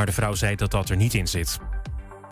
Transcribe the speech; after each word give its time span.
Maar 0.00 0.08
de 0.08 0.14
vrouw 0.14 0.34
zei 0.34 0.56
dat 0.56 0.70
dat 0.70 0.88
er 0.88 0.96
niet 0.96 1.14
in 1.14 1.28
zit. 1.28 1.58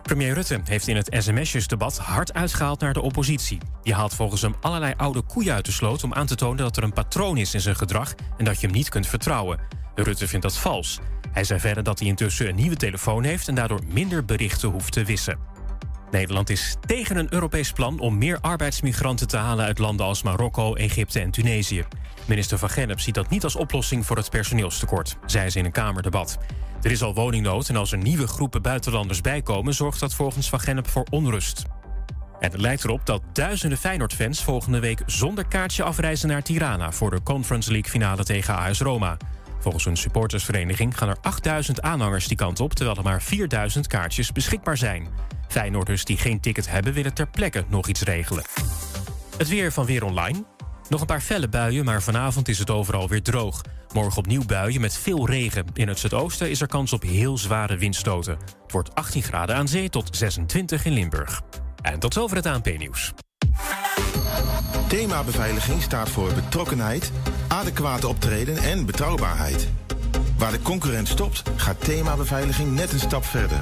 Premier 0.01 0.33
Rutte 0.33 0.59
heeft 0.63 0.87
in 0.87 0.95
het 0.95 1.15
sms'jesdebat 1.17 1.97
hard 1.97 2.33
uitgehaald 2.33 2.79
naar 2.79 2.93
de 2.93 3.01
oppositie. 3.01 3.57
Die 3.83 3.93
haalt 3.93 4.15
volgens 4.15 4.41
hem 4.41 4.55
allerlei 4.61 4.93
oude 4.97 5.21
koeien 5.21 5.53
uit 5.53 5.65
de 5.65 5.71
sloot 5.71 6.03
om 6.03 6.13
aan 6.13 6.25
te 6.25 6.35
tonen 6.35 6.57
dat 6.57 6.77
er 6.77 6.83
een 6.83 6.93
patroon 6.93 7.37
is 7.37 7.53
in 7.53 7.61
zijn 7.61 7.75
gedrag 7.75 8.15
en 8.37 8.45
dat 8.45 8.59
je 8.59 8.67
hem 8.67 8.75
niet 8.75 8.89
kunt 8.89 9.07
vertrouwen. 9.07 9.59
Rutte 9.95 10.27
vindt 10.27 10.45
dat 10.45 10.57
vals. 10.57 10.99
Hij 11.31 11.43
zei 11.43 11.59
verder 11.59 11.83
dat 11.83 11.99
hij 11.99 12.07
intussen 12.07 12.47
een 12.47 12.55
nieuwe 12.55 12.75
telefoon 12.75 13.23
heeft 13.23 13.47
en 13.47 13.55
daardoor 13.55 13.81
minder 13.87 14.25
berichten 14.25 14.69
hoeft 14.69 14.93
te 14.93 15.03
wissen. 15.03 15.37
Nederland 16.11 16.49
is 16.49 16.75
tegen 16.85 17.17
een 17.17 17.33
Europees 17.33 17.71
plan 17.71 17.99
om 17.99 18.17
meer 18.17 18.37
arbeidsmigranten 18.41 19.27
te 19.27 19.37
halen 19.37 19.65
uit 19.65 19.77
landen 19.77 20.05
als 20.05 20.23
Marokko, 20.23 20.75
Egypte 20.75 21.19
en 21.19 21.31
Tunesië. 21.31 21.85
Minister 22.25 22.57
van 22.57 22.69
Gennep 22.69 22.99
ziet 22.99 23.15
dat 23.15 23.29
niet 23.29 23.43
als 23.43 23.55
oplossing 23.55 24.05
voor 24.05 24.17
het 24.17 24.29
personeelstekort, 24.29 25.17
zei 25.25 25.49
ze 25.49 25.59
in 25.59 25.65
een 25.65 25.71
Kamerdebat. 25.71 26.37
Er 26.81 26.91
is 26.91 27.01
al 27.01 27.13
woningnood 27.13 27.69
en 27.69 27.75
als 27.75 27.91
er 27.91 27.97
nieuwe 27.97 28.27
groepen 28.27 28.61
buitenlanders 28.61 29.21
bijkomen, 29.21 29.73
zorgt 29.73 29.99
dat 29.99 30.13
volgens 30.13 30.49
Van 30.49 30.59
Gennep 30.59 30.87
voor 30.87 31.05
onrust. 31.09 31.63
En 32.39 32.51
het 32.51 32.61
lijkt 32.61 32.83
erop 32.83 33.05
dat 33.05 33.21
duizenden 33.33 33.77
Feyenoord-fans 33.77 34.43
volgende 34.43 34.79
week 34.79 35.01
zonder 35.05 35.47
kaartje 35.47 35.83
afreizen 35.83 36.27
naar 36.27 36.41
Tirana 36.41 36.91
voor 36.91 37.09
de 37.09 37.23
Conference 37.23 37.71
League 37.71 37.91
finale 37.91 38.23
tegen 38.23 38.55
AS 38.55 38.79
Roma. 38.79 39.17
Volgens 39.59 39.85
een 39.85 39.97
supportersvereniging 39.97 40.97
gaan 40.97 41.09
er 41.09 41.17
8000 41.21 41.81
aanhangers 41.81 42.27
die 42.27 42.37
kant 42.37 42.59
op, 42.59 42.73
terwijl 42.73 42.97
er 42.97 43.03
maar 43.03 43.21
4000 43.21 43.87
kaartjes 43.87 44.31
beschikbaar 44.31 44.77
zijn. 44.77 45.07
Feyenoorders 45.49 46.05
die 46.05 46.17
geen 46.17 46.39
ticket 46.39 46.69
hebben, 46.69 46.93
willen 46.93 47.13
ter 47.13 47.27
plekke 47.27 47.63
nog 47.67 47.87
iets 47.87 48.01
regelen. 48.01 48.43
Het 49.37 49.47
weer 49.47 49.71
van 49.71 49.85
Weer 49.85 50.03
Online. 50.03 50.43
Nog 50.89 50.99
een 50.99 51.07
paar 51.07 51.21
felle 51.21 51.49
buien, 51.49 51.85
maar 51.85 52.01
vanavond 52.01 52.47
is 52.47 52.59
het 52.59 52.69
overal 52.69 53.07
weer 53.07 53.21
droog. 53.21 53.61
Morgen 53.93 54.17
opnieuw 54.17 54.45
buien 54.45 54.81
met 54.81 54.97
veel 54.97 55.27
regen. 55.27 55.65
In 55.73 55.87
het 55.87 55.99
zuidoosten 55.99 56.49
is 56.49 56.61
er 56.61 56.67
kans 56.67 56.93
op 56.93 57.01
heel 57.01 57.37
zware 57.37 57.77
windstoten. 57.77 58.37
Het 58.63 58.71
wordt 58.71 58.95
18 58.95 59.23
graden 59.23 59.55
aan 59.55 59.67
zee 59.67 59.89
tot 59.89 60.17
26 60.17 60.85
in 60.85 60.91
Limburg. 60.91 61.41
En 61.81 61.99
tot 61.99 62.13
zover 62.13 62.35
het 62.37 62.45
ANP-nieuws. 62.45 63.13
Thema 64.87 65.23
beveiliging 65.23 65.81
staat 65.81 66.09
voor 66.09 66.33
betrokkenheid, 66.33 67.11
adequate 67.47 68.07
optreden 68.07 68.57
en 68.57 68.85
betrouwbaarheid. 68.85 69.69
Waar 70.37 70.51
de 70.51 70.61
concurrent 70.61 71.07
stopt, 71.07 71.43
gaat 71.55 71.83
thema 71.83 72.15
beveiliging 72.15 72.71
net 72.71 72.91
een 72.91 72.99
stap 72.99 73.25
verder. 73.25 73.61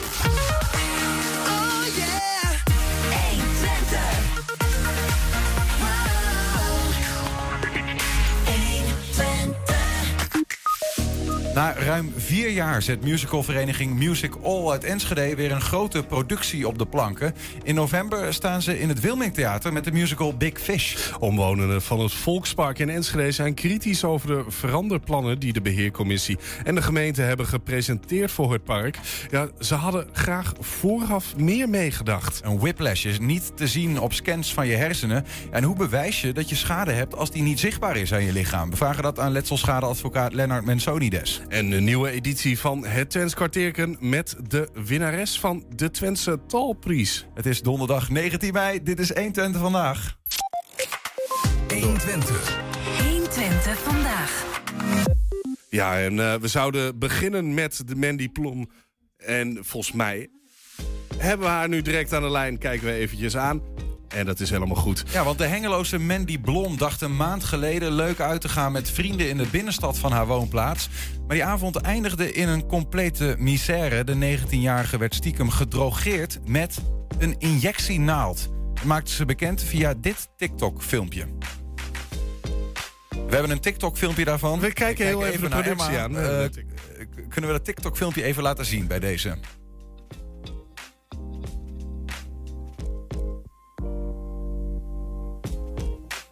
Na 11.55 11.73
ruim 11.73 12.13
vier 12.17 12.49
jaar 12.49 12.81
zet 12.81 13.03
musicalvereniging 13.03 13.97
Music 13.97 14.35
All 14.43 14.69
uit 14.69 14.83
Enschede 14.83 15.35
weer 15.35 15.51
een 15.51 15.61
grote 15.61 16.03
productie 16.03 16.67
op 16.67 16.77
de 16.77 16.85
planken. 16.85 17.35
In 17.63 17.75
november 17.75 18.33
staan 18.33 18.61
ze 18.61 18.79
in 18.79 18.89
het 18.89 18.99
Wilmingtheater 18.99 19.73
met 19.73 19.83
de 19.83 19.91
musical 19.91 20.37
Big 20.37 20.59
Fish. 20.59 20.95
Omwonenden 21.19 21.81
van 21.81 21.99
het 21.99 22.13
Volkspark 22.13 22.79
in 22.79 22.89
Enschede 22.89 23.31
zijn 23.31 23.53
kritisch 23.53 24.03
over 24.03 24.27
de 24.27 24.43
veranderplannen 24.47 25.39
die 25.39 25.53
de 25.53 25.61
beheercommissie 25.61 26.37
en 26.63 26.75
de 26.75 26.81
gemeente 26.81 27.21
hebben 27.21 27.45
gepresenteerd 27.45 28.31
voor 28.31 28.51
het 28.51 28.63
park. 28.63 28.99
Ja, 29.31 29.47
ze 29.59 29.75
hadden 29.75 30.07
graag 30.13 30.53
vooraf 30.59 31.37
meer 31.37 31.69
meegedacht. 31.69 32.41
Een 32.43 32.59
whiplash 32.59 33.05
is 33.05 33.19
niet 33.19 33.51
te 33.57 33.67
zien 33.67 33.99
op 33.99 34.13
scans 34.13 34.53
van 34.53 34.67
je 34.67 34.75
hersenen. 34.75 35.25
En 35.51 35.63
hoe 35.63 35.75
bewijs 35.75 36.21
je 36.21 36.33
dat 36.33 36.49
je 36.49 36.55
schade 36.55 36.91
hebt 36.91 37.15
als 37.15 37.31
die 37.31 37.43
niet 37.43 37.59
zichtbaar 37.59 37.97
is 37.97 38.13
aan 38.13 38.23
je 38.23 38.33
lichaam? 38.33 38.69
We 38.69 38.75
vragen 38.75 39.03
dat 39.03 39.19
aan 39.19 39.31
letselschadeadvocaat 39.31 40.33
Lennart 40.33 40.65
Mensonides. 40.65 41.40
En 41.47 41.71
een 41.71 41.83
nieuwe 41.83 42.09
editie 42.09 42.59
van 42.59 42.85
het 42.85 43.09
Twents 43.09 43.33
kwartierken 43.33 43.97
met 43.99 44.35
de 44.47 44.69
winnares 44.73 45.39
van 45.39 45.65
de 45.75 45.91
Twentse 45.91 46.39
Talprijs. 46.47 47.25
Het 47.33 47.45
is 47.45 47.61
donderdag 47.61 48.09
19 48.09 48.53
mei. 48.53 48.83
Dit 48.83 48.99
is 48.99 49.09
120 49.09 49.61
vandaag. 49.61 50.17
120. 51.73 52.59
120 53.09 53.77
vandaag. 53.79 54.45
Ja, 55.69 55.99
en 55.99 56.13
uh, 56.13 56.35
we 56.35 56.47
zouden 56.47 56.99
beginnen 56.99 57.53
met 57.53 57.87
de 57.87 57.95
Mandy 57.95 58.29
Plom. 58.29 58.69
En 59.17 59.57
volgens 59.61 59.93
mij 59.93 60.27
hebben 61.17 61.45
we 61.47 61.51
haar 61.51 61.69
nu 61.69 61.81
direct 61.81 62.13
aan 62.13 62.21
de 62.21 62.31
lijn. 62.31 62.57
Kijken 62.57 62.85
we 62.87 62.93
eventjes 62.93 63.37
aan. 63.37 63.61
En 64.13 64.25
dat 64.25 64.39
is 64.39 64.49
helemaal 64.49 64.75
goed. 64.75 65.03
Ja, 65.11 65.23
want 65.23 65.37
de 65.37 65.45
Hengeloze 65.45 65.99
Mandy 65.99 66.39
Blom 66.39 66.77
dacht 66.77 67.01
een 67.01 67.15
maand 67.15 67.43
geleden 67.43 67.91
leuk 67.91 68.19
uit 68.19 68.41
te 68.41 68.49
gaan 68.49 68.71
met 68.71 68.89
vrienden 68.89 69.29
in 69.29 69.37
de 69.37 69.47
binnenstad 69.51 69.97
van 69.97 70.11
haar 70.11 70.27
woonplaats. 70.27 70.89
Maar 71.27 71.35
die 71.35 71.45
avond 71.45 71.75
eindigde 71.75 72.31
in 72.33 72.47
een 72.47 72.67
complete 72.67 73.35
misère. 73.37 74.03
De 74.03 74.37
19-jarige 74.37 74.97
werd 74.97 75.15
stiekem 75.15 75.49
gedrogeerd 75.49 76.39
met 76.45 76.81
een 77.17 77.35
injectienaald. 77.37 78.49
Dat 78.73 78.83
maakte 78.83 79.11
ze 79.11 79.25
bekend 79.25 79.63
via 79.63 79.93
dit 79.97 80.27
TikTok-filmpje. 80.37 81.25
We 83.09 83.37
hebben 83.37 83.51
een 83.51 83.59
TikTok-filmpje 83.59 84.25
daarvan. 84.25 84.59
We 84.59 84.73
kijken 84.73 85.05
heel 85.05 85.25
even, 85.25 85.49
de 85.49 85.61
productie 85.61 85.97
aan. 85.97 86.11
Uh, 86.11 86.19
kunnen 87.29 87.49
we 87.49 87.55
dat 87.55 87.65
TikTok-filmpje 87.65 88.23
even 88.23 88.43
laten 88.43 88.65
zien 88.65 88.87
bij 88.87 88.99
deze? 88.99 89.37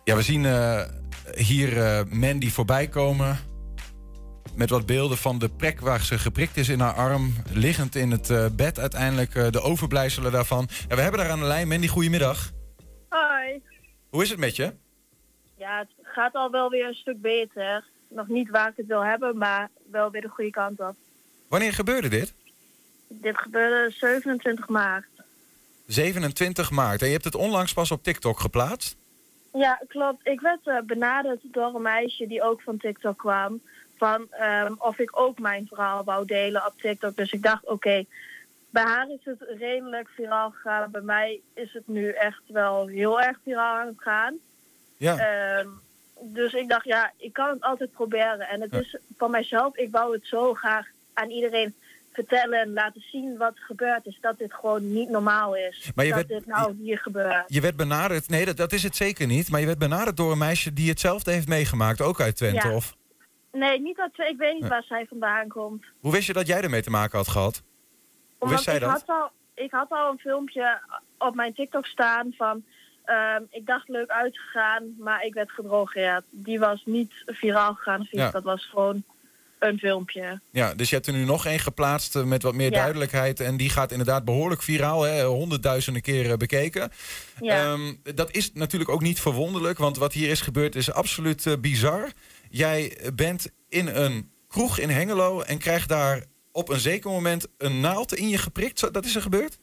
Ja, 0.10 0.16
we 0.16 0.22
zien 0.22 0.44
uh, 0.44 0.82
hier 1.36 1.78
uh, 1.78 2.02
Mandy 2.10 2.50
voorbij 2.50 2.88
komen. 2.88 3.38
Met 4.56 4.70
wat 4.70 4.86
beelden 4.86 5.18
van 5.18 5.40
de 5.40 5.50
plek 5.50 5.80
waar 5.80 6.04
ze 6.04 6.18
geprikt 6.18 6.58
is 6.58 6.70
in 6.70 6.80
haar 6.80 6.94
arm. 6.94 7.34
Liggend 7.54 7.96
in 7.96 8.12
het 8.12 8.30
uh, 8.30 8.46
bed 8.56 8.80
uiteindelijk. 8.80 9.34
de 9.34 9.62
overblijfselen 9.62 10.32
daarvan. 10.32 10.68
Ja, 10.88 10.96
we 10.96 11.02
hebben 11.02 11.20
daar 11.20 11.30
aan 11.30 11.40
de 11.40 11.46
lijn. 11.46 11.68
Mandy, 11.68 11.88
goedemiddag. 11.88 12.52
Hoi. 13.10 13.62
Hoe 14.10 14.24
is 14.24 14.30
het 14.30 14.40
met 14.40 14.56
je? 14.56 14.74
Ja, 15.58 15.80
het 15.80 15.90
gaat 16.02 16.34
al 16.34 16.52
wel 16.52 16.70
weer 16.70 16.88
een 16.88 16.94
stuk 16.94 17.22
beter. 17.22 17.84
Nog 18.08 18.28
niet 18.28 18.50
waar 18.50 18.70
ik 18.70 18.78
het 18.78 18.88
wil 18.88 19.06
hebben, 19.06 19.38
maar 19.38 19.70
wel 19.92 20.12
weer 20.12 20.22
de 20.22 20.28
goede 20.28 20.52
kant 20.52 20.80
op. 20.80 20.96
Wanneer 21.48 21.74
gebeurde 21.74 22.08
dit? 22.08 22.34
Dit 23.08 23.38
gebeurde 23.38 23.94
27 23.96 24.68
maart. 24.68 25.06
27 25.86 26.72
maart. 26.72 27.02
En 27.02 27.08
je 27.08 27.14
hebt 27.14 27.26
het 27.26 27.36
onlangs 27.36 27.74
pas 27.74 27.92
op 27.92 28.04
TikTok 28.04 28.40
geplaatst? 28.40 28.99
Ja, 29.54 29.80
klopt. 29.88 30.28
Ik 30.28 30.42
werd 30.42 30.66
uh, 30.66 30.80
benaderd 30.80 31.42
door 31.44 31.76
een 31.76 31.82
meisje 31.82 32.28
die 32.28 32.44
ook 32.44 32.62
van 32.62 32.78
TikTok 32.78 33.18
kwam. 33.18 33.62
Van 33.98 34.28
um, 34.42 34.76
of 34.78 35.00
ik 35.00 35.20
ook 35.20 35.40
mijn 35.40 35.68
verhaal 35.68 36.04
wou 36.04 36.26
delen 36.26 36.66
op 36.66 36.74
TikTok. 36.82 37.16
Dus 37.16 37.32
ik 37.32 37.44
dacht, 37.44 37.66
oké, 37.66 38.06
bij 38.70 38.84
haar 38.84 39.10
is 39.10 39.20
het 39.24 39.42
redelijk 39.60 40.10
viraal 40.10 40.50
gegaan. 40.50 40.92
Bij 40.92 41.02
mij 41.02 41.42
is 41.54 41.74
het 41.74 41.88
nu 41.88 42.10
echt 42.10 42.42
wel 42.48 42.88
heel 42.88 43.22
erg 43.22 43.38
viraal 43.44 43.78
aan 43.78 43.88
het 43.88 44.02
gaan. 44.02 44.38
Ja. 44.98 45.60
Um, 45.60 45.82
dus 46.22 46.54
ik 46.54 46.70
dacht, 46.70 46.86
ja, 46.86 47.12
ik 47.18 47.34
kan 47.34 47.50
het 47.50 47.62
altijd 47.62 47.92
proberen. 47.92 48.48
En 48.48 48.62
het 48.62 48.74
is 48.74 48.98
van 49.18 49.32
mijzelf, 49.32 49.76
ik 49.76 49.92
wou 49.92 50.14
het 50.14 50.26
zo 50.26 50.54
graag 50.54 50.88
aan 51.14 51.30
iedereen 51.30 51.76
vertellen 52.14 52.60
en 52.60 52.74
laten 52.74 53.02
zien 53.12 53.38
wat 53.38 53.56
er 53.56 53.64
gebeurd 53.64 54.06
is. 54.06 54.18
Dat 54.22 54.38
dit 54.38 54.54
gewoon 54.54 54.92
niet 54.94 55.10
normaal 55.10 55.56
is. 55.56 55.92
Maar 55.96 56.06
je 56.06 56.14
dat 56.14 56.26
werd, 56.28 56.40
dit 56.40 56.54
nou 56.56 56.76
hier 56.82 56.98
gebeurt. 56.98 57.44
Je 57.48 57.62
werd 57.62 57.76
benaderd, 57.76 58.30
nee 58.30 58.46
dat, 58.46 58.58
dat 58.58 58.72
is 58.74 58.84
het 58.84 58.96
zeker 58.96 59.28
niet. 59.28 59.50
Maar 59.50 59.60
je 59.60 59.66
werd 59.66 59.78
benaderd 59.78 60.18
door 60.18 60.32
een 60.32 60.38
meisje 60.38 60.74
die 60.74 60.90
hetzelfde 60.90 61.32
heeft 61.32 61.48
meegemaakt. 61.48 62.02
Ook 62.02 62.22
uit 62.22 62.36
Twente, 62.36 62.68
Ja. 62.68 62.76
of? 62.76 62.98
Nee, 63.52 63.82
niet 63.82 63.98
dat, 63.98 64.28
ik 64.28 64.38
weet 64.38 64.54
niet 64.60 64.68
waar 64.68 64.84
zij 64.84 65.06
vandaan 65.10 65.48
komt. 65.48 65.86
Hoe 66.00 66.12
wist 66.12 66.28
je 66.28 66.34
dat 66.34 66.48
jij 66.48 66.62
ermee 66.62 66.82
te 66.82 66.90
maken 66.90 67.18
had 67.18 67.28
gehad? 67.28 67.56
Hoe 67.56 68.36
Want 68.38 68.52
wist 68.52 68.64
zij 68.64 68.76
ik 68.76 68.82
dat? 68.82 68.90
Had 68.90 69.04
al, 69.08 69.32
ik 69.54 69.72
had 69.72 69.90
al 69.90 70.12
een 70.12 70.18
filmpje 70.20 70.80
op 71.18 71.36
mijn 71.36 71.54
TikTok 71.54 71.86
staan 71.86 72.34
van... 72.38 72.64
ehm, 73.06 73.44
ik 73.50 73.66
dacht 73.66 73.88
leuk 73.90 74.10
uit 74.10 74.34
te 74.34 74.40
gaan, 74.40 74.96
maar 74.98 75.26
ik 75.26 75.34
werd 75.34 75.52
gedrogeerd. 75.52 76.24
Die 76.30 76.60
was 76.60 76.82
niet 76.86 77.12
viraal 77.26 77.74
gegaan. 77.74 78.08
Ja. 78.12 78.32
dat 78.32 78.44
was 78.44 78.66
gewoon 78.66 79.04
een 79.60 79.78
filmpje. 79.78 80.42
Ja, 80.52 80.74
dus 80.74 80.90
je 80.90 80.96
hebt 80.96 81.08
er 81.08 81.14
nu 81.14 81.24
nog 81.26 81.46
één 81.46 81.60
geplaatst 81.60 82.16
eh, 82.16 82.24
met 82.24 82.44
wat 82.44 82.54
meer 82.54 82.72
Ja. 82.72 82.78
duidelijkheid. 82.80 83.40
En 83.40 83.58
die 83.58 83.70
gaat 83.70 83.92
inderdaad 83.92 84.26
behoorlijk 84.26 84.62
viraal, 84.62 85.02
hè? 85.02 85.24
honderdduizenden 85.24 86.02
keren 86.02 86.40
bekeken. 86.40 86.92
Ja. 87.40 87.56
Ehm, 87.64 87.94
dat 88.16 88.32
is 88.32 88.52
natuurlijk 88.54 88.92
ook 88.92 89.02
niet 89.02 89.20
verwonderlijk, 89.22 89.78
want 89.78 89.98
wat 89.98 90.14
hier 90.14 90.30
is 90.30 90.42
gebeurd 90.42 90.76
is 90.76 90.92
absoluut 90.92 91.46
eh, 91.46 91.54
bizar. 91.62 92.12
Jij 92.50 92.98
bent 93.16 93.52
in 93.70 93.88
een 93.88 94.32
kroeg 94.48 94.80
in 94.80 94.90
Hengelo 94.90 95.42
en 95.42 95.58
krijgt 95.58 95.90
daar 95.90 96.24
op 96.52 96.70
een 96.70 96.80
zeker 96.80 97.10
moment 97.12 97.48
een 97.58 97.80
naald 97.80 98.14
in 98.16 98.30
je 98.30 98.38
geprikt. 98.38 98.94
Dat 98.94 99.06
is 99.06 99.16
er 99.16 99.22
gebeurd? 99.22 99.58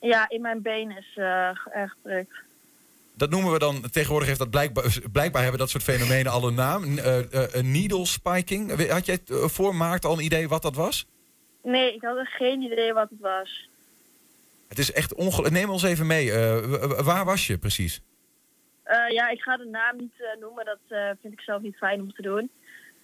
Ja, 0.00 0.28
in 0.28 0.40
mijn 0.40 0.62
been 0.62 0.90
is 0.90 1.12
eh 1.14 1.48
echt 1.72 1.96
drukt. 2.02 2.46
Dat 3.18 3.30
noemen 3.30 3.52
we 3.52 3.58
dan, 3.58 3.90
tegenwoordig 3.90 4.28
heeft 4.28 4.40
dat 4.40 4.50
blijkbaar, 4.50 4.98
blijkbaar 5.12 5.42
hebben 5.42 5.60
dat 5.60 5.70
soort 5.70 5.82
fenomenen 5.82 6.32
al 6.32 6.48
een 6.48 6.54
naam. 6.54 6.98
Eh, 6.98 7.18
eh, 7.18 7.54
een 7.54 7.70
needle 7.70 8.06
spiking. 8.06 8.90
Had 8.90 9.06
jij 9.06 9.20
eh, 9.26 9.36
voor 9.36 9.74
maart 9.74 10.04
al 10.04 10.12
een 10.12 10.24
idee 10.24 10.48
wat 10.48 10.62
dat 10.62 10.74
was? 10.74 11.06
Nee, 11.62 11.94
ik 11.94 12.02
had 12.02 12.26
geen 12.26 12.62
idee 12.62 12.92
wat 12.92 13.10
het 13.10 13.20
was. 13.20 13.68
Het 14.68 14.78
is 14.78 14.92
echt 14.92 15.14
ongelooflijk. 15.14 15.54
Neem 15.54 15.70
ons 15.70 15.82
even 15.82 16.06
mee. 16.06 16.32
Waar 17.02 17.24
was 17.24 17.46
je 17.46 17.58
precies? 17.58 18.00
Ja, 19.08 19.28
ik 19.28 19.40
ga 19.40 19.56
de 19.56 19.64
naam 19.64 19.96
niet 19.96 20.12
noemen. 20.40 20.64
Dat 20.64 20.98
vind 21.20 21.32
ik 21.32 21.40
zelf 21.40 21.62
niet 21.62 21.76
fijn 21.76 22.00
om 22.00 22.12
te 22.12 22.22
doen. 22.22 22.50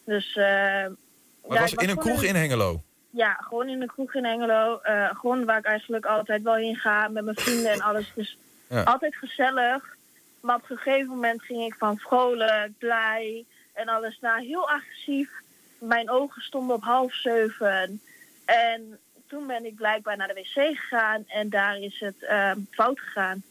Dus... 0.05 0.34
Maar 0.34 1.56
ja, 1.56 1.60
was 1.60 1.72
ik 1.72 1.82
in 1.82 1.88
een 1.88 1.96
kroeg 1.96 2.22
in 2.22 2.34
Hengelo. 2.34 2.82
Ja, 3.10 3.32
gewoon 3.32 3.69
in 3.69 3.82
een 3.82 3.88
kroeg 3.88 4.14
in 4.14 4.25
Hengelo. 4.25 4.81
Gewoon 5.12 5.44
waar 5.44 5.58
ik 5.58 5.64
eigenlijk 5.64 6.06
altijd 6.06 6.43
wel 6.43 6.55
heen 6.55 6.76
ga 6.76 7.08
met 7.08 7.25
mijn 7.25 7.37
vrienden 7.37 7.72
en 7.72 7.81
alles. 7.81 8.12
Dus 8.14 8.38
Ja. 8.69 8.82
altijd 8.82 9.17
gezellig. 9.17 9.96
Maar 10.44 10.56
op 10.56 10.70
een 10.70 10.76
gegeven 10.76 11.08
moment 11.08 11.43
ging 11.43 11.64
ik 11.64 11.75
van 11.75 11.99
vrolijk, 11.99 12.79
blij 12.79 13.44
en 13.73 13.88
alles 13.88 14.19
naar 14.20 14.38
heel 14.38 14.70
agressief. 14.70 15.31
Mijn 15.79 16.11
ogen 16.11 16.43
stonden 16.43 16.76
op 16.76 16.82
half 16.82 17.14
zeven. 17.14 18.00
En 18.44 18.99
toen 19.26 19.46
ben 19.46 19.64
ik 19.64 19.75
blijkbaar 19.75 20.17
naar 20.17 20.29
de 20.29 20.35
wc 20.35 20.79
gegaan 20.79 21.25
en 21.26 21.49
daar 21.49 21.79
is 21.79 22.00
het 22.00 22.23
ehm, 22.23 22.58
fout 22.70 23.00
gegaan. 23.00 23.43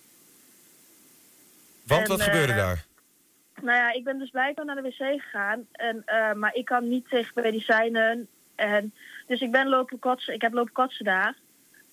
Want 1.84 2.02
En, 2.02 2.08
wat 2.08 2.22
gebeurde 2.22 2.52
eh, 2.52 2.58
daar? 2.58 2.86
Nou 3.62 3.78
ja, 3.78 3.94
ik 3.94 4.04
ben 4.04 4.20
dus 4.20 4.30
blijkbaar 4.30 4.66
naar 4.66 4.76
de 4.76 4.82
wc 4.82 5.22
gegaan. 5.22 5.68
En, 5.72 6.02
eh, 6.06 6.34
maar 6.34 6.56
ik 6.56 6.66
kan 6.66 6.88
niet 6.88 7.10
tegen 7.10 7.44
medicijnen. 7.44 8.28
En, 8.56 8.94
dus 9.28 9.42
ik 9.42 9.52
ben 9.52 9.68
lopen 9.68 10.00
kotsen. 10.00 10.34
Ik 10.34 10.42
heb 10.42 10.54
lopen 10.54 10.74
kotsen 10.74 11.06
daar. 11.06 11.36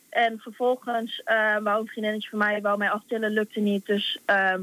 En 0.09 0.39
vervolgens 0.39 1.23
eh 1.25 1.57
wou 1.57 1.81
een 1.81 1.87
vriendinnetje 1.87 2.29
van 2.29 2.39
mij 2.39 2.61
wou 2.61 2.79
mij 2.79 2.91
aftillen, 2.91 3.31
lukte 3.31 3.61
niet. 3.61 3.87
Dus 3.87 4.19
ehm, 4.25 4.63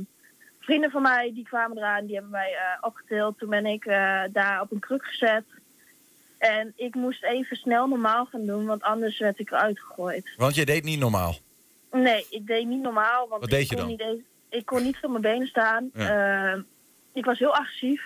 vrienden 0.68 0.92
van 0.92 1.02
mij 1.02 1.32
die 1.34 1.44
kwamen 1.44 1.78
eraan, 1.78 2.06
die 2.06 2.14
hebben 2.14 2.32
mij 2.32 2.52
eh, 2.54 2.78
opgetild. 2.82 3.38
Toen 3.40 3.50
ben 3.50 3.66
ik 3.66 3.86
eh, 3.86 4.22
daar 4.32 4.62
op 4.62 4.72
een 4.72 4.80
kruk 4.80 5.06
gezet. 5.06 5.44
En 6.38 6.74
ik 6.76 6.96
moest 6.96 7.24
even 7.24 7.58
snel 7.58 7.88
normaal 7.88 8.26
gaan 8.26 8.46
doen, 8.46 8.66
want 8.66 8.82
anders 8.84 9.20
werd 9.20 9.40
ik 9.40 9.52
eruit 9.52 9.80
gegooid. 9.80 10.34
Want 10.38 10.56
je 10.56 10.66
deed 10.66 10.84
niet 10.84 11.00
normaal. 11.00 11.36
Nee, 11.92 12.26
ik 12.30 12.48
deed 12.48 12.66
niet 12.68 12.82
normaal. 12.82 13.28
Want 13.28 13.42
Wat 13.42 13.50
deed 13.50 13.62
ik 13.62 13.70
je 13.70 13.76
kon 13.76 13.84
dan? 13.84 13.88
Niet 13.92 14.02
eens- 14.02 14.26
ik 14.50 14.66
kon 14.66 14.84
niet 14.84 14.98
op 15.02 15.10
mijn 15.10 15.22
benen 15.22 15.48
staan. 15.48 15.90
Eh, 15.94 16.54
ik 17.14 17.26
was 17.26 17.40
heel 17.40 17.54
agressief. 17.56 18.02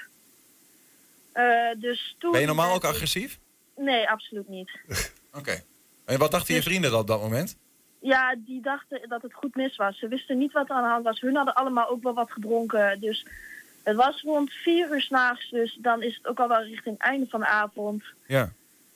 Eh, 1.31 1.45
dus 1.77 2.15
toen 2.19 2.31
Ben 2.31 2.41
je 2.41 2.47
normaal 2.47 2.73
ook 2.73 2.83
agressief? 2.83 3.39
Nee, 3.75 4.09
absoluut 4.09 4.47
niet. 4.47 4.71
Oké. 5.39 5.61
En 6.05 6.19
wat 6.19 6.31
dachten 6.31 6.53
je 6.53 6.59
Dus- 6.59 6.69
vrienden 6.69 6.97
op 6.97 7.07
dat 7.07 7.21
moment? 7.21 7.57
Ja, 8.01 8.35
die 8.37 8.61
dachten 8.61 8.99
dat 9.09 9.21
het 9.21 9.33
goed 9.33 9.55
mis 9.55 9.75
was. 9.75 9.97
Ze 9.99 10.07
wisten 10.07 10.37
niet 10.37 10.51
wat 10.51 10.69
er 10.69 10.75
aan 10.75 10.83
de 10.83 10.89
hand 10.89 11.03
was. 11.03 11.21
Hun 11.21 11.35
hadden 11.35 11.53
allemaal 11.55 11.89
ook 11.89 12.03
wel 12.03 12.13
wat 12.13 12.31
gedronken. 12.31 12.99
Dus 12.99 13.25
het 13.83 13.95
was 13.95 14.21
rond 14.21 14.51
vier 14.53 14.91
uur 14.93 15.01
s'nachts. 15.01 15.49
Dus 15.49 15.77
dan 15.81 16.01
is 16.03 16.15
het 16.15 16.27
ook 16.27 16.39
al 16.39 16.47
wel 16.47 16.63
richting 16.63 16.97
het 16.97 17.07
einde 17.07 17.25
van 17.29 17.39
de 17.39 17.45
avond. 17.47 18.03
Ja. 18.25 18.51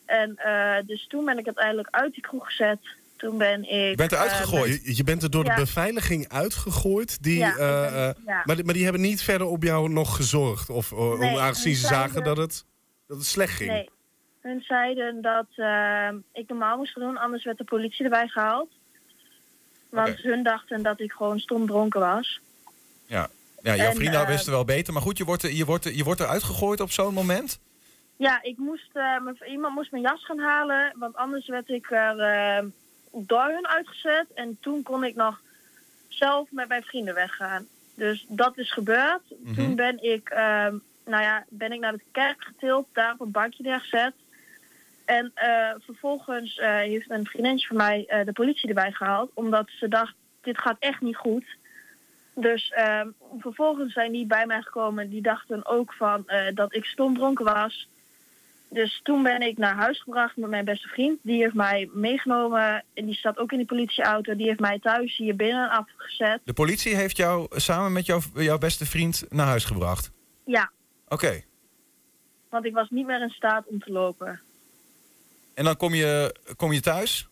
En 0.06 0.36
eh, 0.38 0.76
dus 0.86 1.08
toen 1.08 1.26
ben 1.26 1.38
ik 1.38 1.46
uiteindelijk 1.46 1.88
uit 1.92 2.14
die 2.14 2.22
kroeg 2.24 2.46
gezet. 2.46 2.80
Toen 3.18 3.38
ben 3.38 3.64
ik... 3.64 3.70
Je 3.90 3.94
bent 3.96 4.12
eruit 4.12 4.32
eh, 4.32 4.38
gegooid. 4.38 4.82
Je, 4.86 4.96
je 4.96 5.04
bent 5.04 5.24
er 5.24 5.32
door 5.32 5.46
Ja. 5.46 5.56
de 5.56 5.62
beveiliging 5.62 6.30
uitgegooid. 6.30 7.24
Die, 7.24 7.38
Ja, 7.38 7.52
eh, 7.56 7.92
ben- 7.94 8.16
ja. 8.26 8.42
maar, 8.46 8.56
die- 8.56 8.66
maar 8.66 8.74
die 8.74 8.84
hebben 8.84 9.02
niet 9.02 9.22
verder 9.22 9.48
op 9.48 9.64
jou 9.64 9.90
nog 9.90 10.16
gezorgd. 10.16 10.70
Of, 10.70 10.94
om, 10.94 11.20
Nee, 11.20 11.40
aangezien 11.40 11.76
ze 11.76 11.88
zagen 11.88 12.24
dat 12.24 12.38
het, 12.38 12.66
dat 13.08 13.18
het 13.18 13.26
slecht 13.26 13.54
ging. 13.54 13.72
Nee. 13.72 13.90
Hun 14.42 14.62
zeiden 14.62 15.22
dat 15.22 15.48
ik 16.34 16.48
normaal 16.48 16.78
moest 16.78 16.96
doen, 16.96 17.18
anders 17.18 17.44
werd 17.44 17.58
de 17.58 17.64
politie 17.64 18.04
erbij 18.04 18.28
gehaald. 18.28 18.72
Want 19.96 20.18
hun 20.18 20.44
dachten 20.44 20.84
dat 20.84 21.00
ik 21.00 21.12
gewoon 21.12 21.40
stom 21.40 21.68
dronken 21.68 22.00
was. 22.00 22.40
Ja. 23.06 23.30
Ja, 23.62 23.76
jouw 23.76 23.90
En, 23.90 23.96
vrienden 23.96 24.22
eh, 24.22 24.28
wisten 24.28 24.52
wel 24.52 24.66
beter. 24.66 24.94
Maar 24.94 25.02
goed, 25.02 25.18
je 25.18 25.24
wordt, 25.26 25.44
er- 25.44 25.52
je 25.54 25.66
wordt, 25.66 25.96
je 25.96 26.04
wordt 26.04 26.20
eruit 26.20 26.44
gegooid 26.44 26.80
op 26.80 26.92
zo'n 26.92 27.14
moment. 27.14 27.60
Ja, 28.18 28.40
ik 28.44 28.58
moest, 28.58 28.90
eh, 28.94 29.52
iemand 29.52 29.76
moest 29.76 29.92
mijn 29.92 30.04
jas 30.04 30.26
gaan 30.26 30.40
halen, 30.40 30.94
want 31.00 31.16
anders 31.16 31.48
werd 31.48 31.70
ik 31.70 31.92
er 31.92 32.20
eh, 32.20 32.64
door 33.12 33.44
hun 33.46 33.68
uitgezet. 33.68 34.26
En 34.34 34.58
toen 34.62 34.84
kon 34.84 35.04
ik 35.04 35.16
nog 35.16 35.42
zelf 36.08 36.48
met 36.52 36.68
mijn 36.68 36.84
vrienden 36.84 37.14
weggaan. 37.14 37.68
Dus 37.96 38.26
dat 38.28 38.58
is 38.58 38.72
gebeurd. 38.72 39.22
Mhm. 39.44 39.54
Toen 39.56 39.76
ben 39.76 40.04
ik, 40.04 40.30
nou 41.06 41.24
ja, 41.24 41.46
ben 41.50 41.72
ik 41.72 41.80
naar 41.80 41.92
de 41.92 42.04
kerk 42.12 42.44
getild, 42.44 42.88
daar 42.94 43.14
op 43.14 43.20
een 43.22 43.32
bankje 43.32 43.64
neergezet. 43.64 44.14
En 45.06 45.32
eh, 45.34 45.72
vervolgens 45.80 46.58
eh, 46.58 46.76
heeft 46.76 47.10
een 47.10 47.26
vriendinnetje 47.26 47.68
van 47.68 47.78
mij 47.78 48.06
eh, 48.08 48.26
de 48.26 48.32
politie 48.32 48.68
erbij 48.70 48.92
gehaald, 48.92 49.32
omdat 49.34 49.70
ze 49.70 49.88
dacht, 49.88 50.14
dit 50.42 50.58
gaat 50.58 50.78
echt 50.80 51.02
niet 51.02 51.16
goed. 51.16 51.46
Dus 52.36 52.70
eh, 52.70 53.02
vervolgens 53.40 53.94
zijn 53.94 54.12
die 54.12 54.26
bij 54.26 54.46
mij 54.46 54.62
gekomen. 54.62 55.10
Die 55.10 55.22
dachten 55.22 55.66
ook 55.66 55.94
van 55.94 56.26
dat 56.54 56.76
ik 56.76 56.86
stom 56.86 57.16
dronken 57.16 57.46
was. 57.46 57.88
Dus 58.70 59.00
toen 59.04 59.24
ben 59.24 59.42
ik 59.42 59.58
naar 59.58 59.76
huis 59.76 60.02
gebracht 60.02 60.38
met 60.38 60.50
mijn 60.50 60.66
beste 60.66 60.88
vriend. 60.88 61.20
Die 61.22 61.42
heeft 61.42 61.54
mij 61.54 61.90
meegenomen. 61.94 62.84
En 62.94 63.06
die 63.06 63.16
zat 63.16 63.38
ook 63.38 63.52
in 63.52 63.58
die 63.58 63.68
politieauto. 63.68 64.36
Die 64.36 64.48
heeft 64.48 64.60
mij 64.60 64.80
thuis 64.80 65.18
hier 65.18 65.36
binnen 65.36 65.70
afgezet. 65.70 66.42
De 66.44 66.54
politie 66.54 66.96
heeft 66.96 67.18
jou 67.18 67.48
samen 67.50 67.92
met 67.92 68.06
jouw, 68.06 68.20
jouw 68.34 68.58
beste 68.58 68.86
vriend 68.86 69.26
naar 69.30 69.48
huis 69.48 69.66
gebracht. 69.66 70.12
Ja, 70.46 70.72
Oké. 71.08 71.42
want 72.50 72.66
ik 72.66 72.74
was 72.74 72.90
niet 72.90 73.06
meer 73.06 73.22
in 73.22 73.30
staat 73.30 73.68
om 73.68 73.80
te 73.80 73.92
lopen. 73.92 74.42
En 75.56 75.64
dan 75.64 75.78
kom 75.78 75.94
je, 75.94 76.36
kom 76.56 76.72
je 76.74 76.80
thuis. 76.82 77.28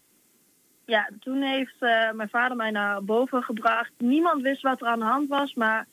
Ja, 0.85 1.09
toen 1.19 1.41
heeft 1.41 1.75
eh, 1.79 2.11
mijn 2.11 2.29
vader 2.29 2.57
mij 2.57 2.71
naar 2.71 3.03
boven 3.03 3.43
gebracht. 3.43 3.91
Niemand 3.97 4.41
wist 4.41 4.61
wat 4.61 4.81
er 4.81 4.87
aan 4.87 4.99
de 4.99 5.05
hand 5.05 5.29
was. 5.29 5.53
Maar 5.53 5.87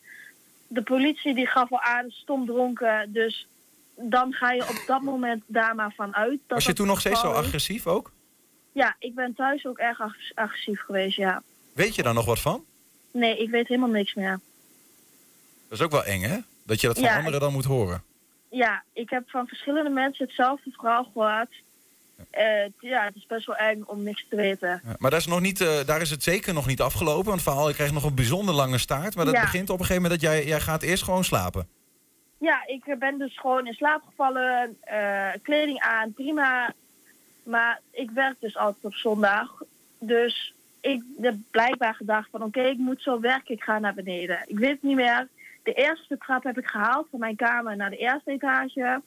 de 0.67 0.82
politie 0.82 1.35
die 1.35 1.47
gaf 1.47 1.73
al 1.73 1.81
aan 1.81 2.11
stom 2.11 2.47
dronken. 2.47 3.12
Dus 3.12 3.47
dan 3.94 4.32
ga 4.32 4.53
je 4.53 4.62
op 4.69 4.82
dat 4.87 5.03
moment 5.03 5.43
daar 5.47 5.75
maar 5.75 5.93
van 5.97 6.15
uit. 6.17 6.31
dat 6.47 6.56
Was 6.56 6.67
je 6.67 6.73
toen 6.73 6.87
nog 6.87 7.00
steeds 7.00 7.21
zo 7.21 7.32
agressief 7.32 7.87
ook? 7.87 8.12
Ja, 8.73 8.97
ik 8.99 9.15
ben 9.15 9.35
thuis 9.35 9.67
ook 9.67 9.79
erg 9.79 10.00
ag- 10.00 10.15
agressief 10.35 10.81
geweest, 10.81 11.17
ja. 11.17 11.43
Weet 11.73 11.94
je 11.94 12.03
daar 12.03 12.15
nog 12.15 12.25
wat 12.25 12.41
van? 12.41 12.65
Nee, 13.12 13.37
ik 13.38 13.50
weet 13.50 13.69
helemaal 13.69 13.91
niks 13.91 14.15
meer. 14.15 14.41
Dat 15.69 15.79
is 15.79 15.85
ook 15.85 15.91
wel 15.91 16.05
eng, 16.05 16.21
hè? 16.23 16.38
Dat 16.67 16.81
je 16.81 16.87
dat 16.87 16.97
van 16.99 17.06
Ja, 17.09 17.17
anderen 17.17 17.41
dan 17.41 17.53
moet 17.53 17.65
horen. 17.65 18.03
Ja, 18.50 18.83
ik 18.93 19.11
heb 19.11 19.31
van 19.31 19.47
verschillende 19.47 19.91
mensen 19.91 20.26
hetzelfde 20.26 20.71
verhaal 20.71 21.05
gehoord. 21.05 21.55
Eh, 22.31 22.45
ja, 22.81 23.05
het 23.05 23.17
is 23.17 23.27
best 23.27 23.47
wel 23.47 23.57
eng 23.57 23.83
om 23.87 24.03
niks 24.03 24.27
te 24.29 24.37
weten. 24.37 24.81
Ja, 24.85 24.95
Maar 24.99 25.11
daar 25.11 25.21
is, 25.21 25.27
nog 25.27 25.41
niet, 25.41 25.61
eh, 25.61 25.85
daar 25.87 26.01
is 26.01 26.11
het 26.11 26.23
zeker 26.23 26.55
nog 26.55 26.67
niet 26.67 26.81
afgelopen. 26.81 27.25
Want 27.25 27.41
het 27.41 27.49
verhaal 27.49 27.73
kreeg 27.73 27.93
nog 27.93 28.05
een 28.05 28.15
bijzonder 28.15 28.55
lange 28.55 28.79
staart. 28.79 29.15
Maar 29.17 29.25
dat 29.25 29.35
Ja. 29.35 29.41
begint 29.41 29.71
op 29.71 29.79
een 29.79 29.85
gegeven 29.85 30.03
moment 30.03 30.21
dat 30.21 30.31
jij, 30.31 30.45
jij 30.47 30.61
gaat 30.61 30.83
eerst 30.83 31.03
gewoon 31.03 31.25
slapen. 31.25 31.69
Ja, 32.39 32.67
ik 32.67 32.97
ben 32.99 33.19
dus 33.19 33.39
gewoon 33.39 33.67
in 33.67 33.73
slaap 33.75 34.03
gevallen, 34.09 34.77
eh, 34.81 35.29
kleding 35.43 35.81
aan, 35.81 36.12
prima. 36.12 36.75
Maar 37.43 37.81
ik 37.91 38.11
werk 38.11 38.37
dus 38.41 38.57
altijd 38.57 38.85
op 38.85 38.95
zondag. 38.95 39.62
Dus 39.99 40.55
ik 40.81 41.03
heb 41.21 41.35
blijkbaar 41.50 41.95
gedacht 41.95 42.29
van 42.31 42.43
oké, 42.43 42.61
ik 42.62 42.79
moet 42.79 43.03
zo 43.03 43.21
werken, 43.21 43.55
ik 43.55 43.62
ga 43.62 43.79
naar 43.79 43.95
beneden. 43.95 44.39
Ik 44.47 44.59
weet 44.59 44.71
het 44.71 44.83
niet 44.83 44.97
meer. 44.97 45.29
De 45.62 45.73
eerste 45.73 46.19
trap 46.19 46.45
heb 46.45 46.59
ik 46.59 46.67
gehaald 46.67 47.07
van 47.11 47.19
mijn 47.21 47.37
kamer 47.37 47.77
naar 47.77 47.91
de 47.91 47.97
eerste 47.97 48.31
etage. 48.31 49.03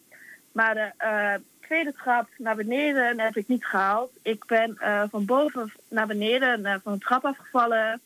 Maar 0.52 0.74
de 0.74 0.92
tweede 1.74 1.94
trap 2.04 2.30
naar 2.38 2.56
beneden 2.56 3.20
heb 3.20 3.36
ik 3.36 3.48
niet 3.48 3.66
gehaald. 3.66 4.12
Ik 4.22 4.46
ben 4.46 4.78
eh, 4.78 5.04
van 5.10 5.26
boven 5.26 5.74
naar 5.88 6.08
beneden 6.08 6.66
eh, 6.66 6.76
van 6.84 6.94
de 6.94 7.00
trap 7.00 7.26
afgevallen. 7.26 8.02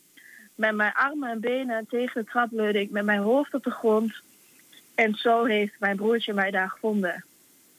Met 0.55 0.75
mijn 0.75 0.93
armen 0.93 1.29
en 1.29 1.39
benen 1.39 1.87
tegen 1.87 2.23
de 2.23 2.29
trapleuning, 2.29 2.89
met 2.91 3.05
mijn 3.05 3.19
hoofd 3.19 3.53
op 3.53 3.63
de 3.63 3.71
grond. 3.71 4.21
En 4.95 5.15
zo 5.15 5.45
heeft 5.45 5.73
mijn 5.79 5.95
broertje 5.95 6.33
mij 6.33 6.51
daar 6.51 6.69
gevonden. 6.69 7.25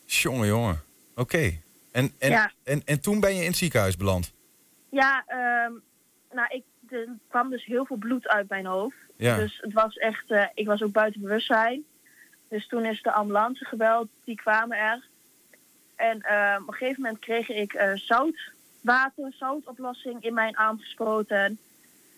Jongen, 0.05 0.47
jongen. 0.47 0.83
Oké. 1.15 1.53
En, 1.93 2.13
en, 2.19 2.31
Ja. 2.31 2.51
en, 2.65 2.83
en 2.85 3.01
toen 3.01 3.21
ben 3.21 3.35
je 3.35 3.41
in 3.41 3.49
het 3.49 3.57
ziekenhuis 3.57 3.97
beland. 3.97 4.33
Ja, 4.89 5.25
ehm, 5.27 5.73
nou, 6.33 6.47
ik, 6.49 6.63
er 6.89 7.09
kwam 7.29 7.51
dus 7.51 7.65
heel 7.65 7.85
veel 7.85 7.97
bloed 7.97 8.29
uit 8.29 8.49
mijn 8.49 8.67
hoofd. 8.67 8.97
Ja. 9.17 9.37
Dus 9.37 9.59
het 9.61 9.73
was 9.73 9.97
echt, 9.97 10.31
eh, 10.31 10.45
ik 10.55 10.67
was 10.67 10.83
ook 10.83 10.93
buiten 10.93 11.21
bewustzijn. 11.21 11.85
Dus 12.49 12.67
toen 12.67 12.85
is 12.85 13.03
de 13.03 13.13
ambulance 13.13 13.65
gebeld, 13.65 14.09
die 14.25 14.37
kwamen 14.37 14.79
er. 14.79 15.07
En 15.99 16.21
eh, 16.23 16.57
op 16.61 16.69
een 16.69 16.75
gegeven 16.75 17.03
moment 17.03 17.21
kreeg 17.21 17.49
ik 17.49 17.73
eh, 17.73 17.93
zoutwater, 17.95 19.33
zoutoplossing 19.39 20.25
in 20.25 20.35
mijn 20.35 20.57
arm 20.57 20.79
gespoten. 20.79 21.59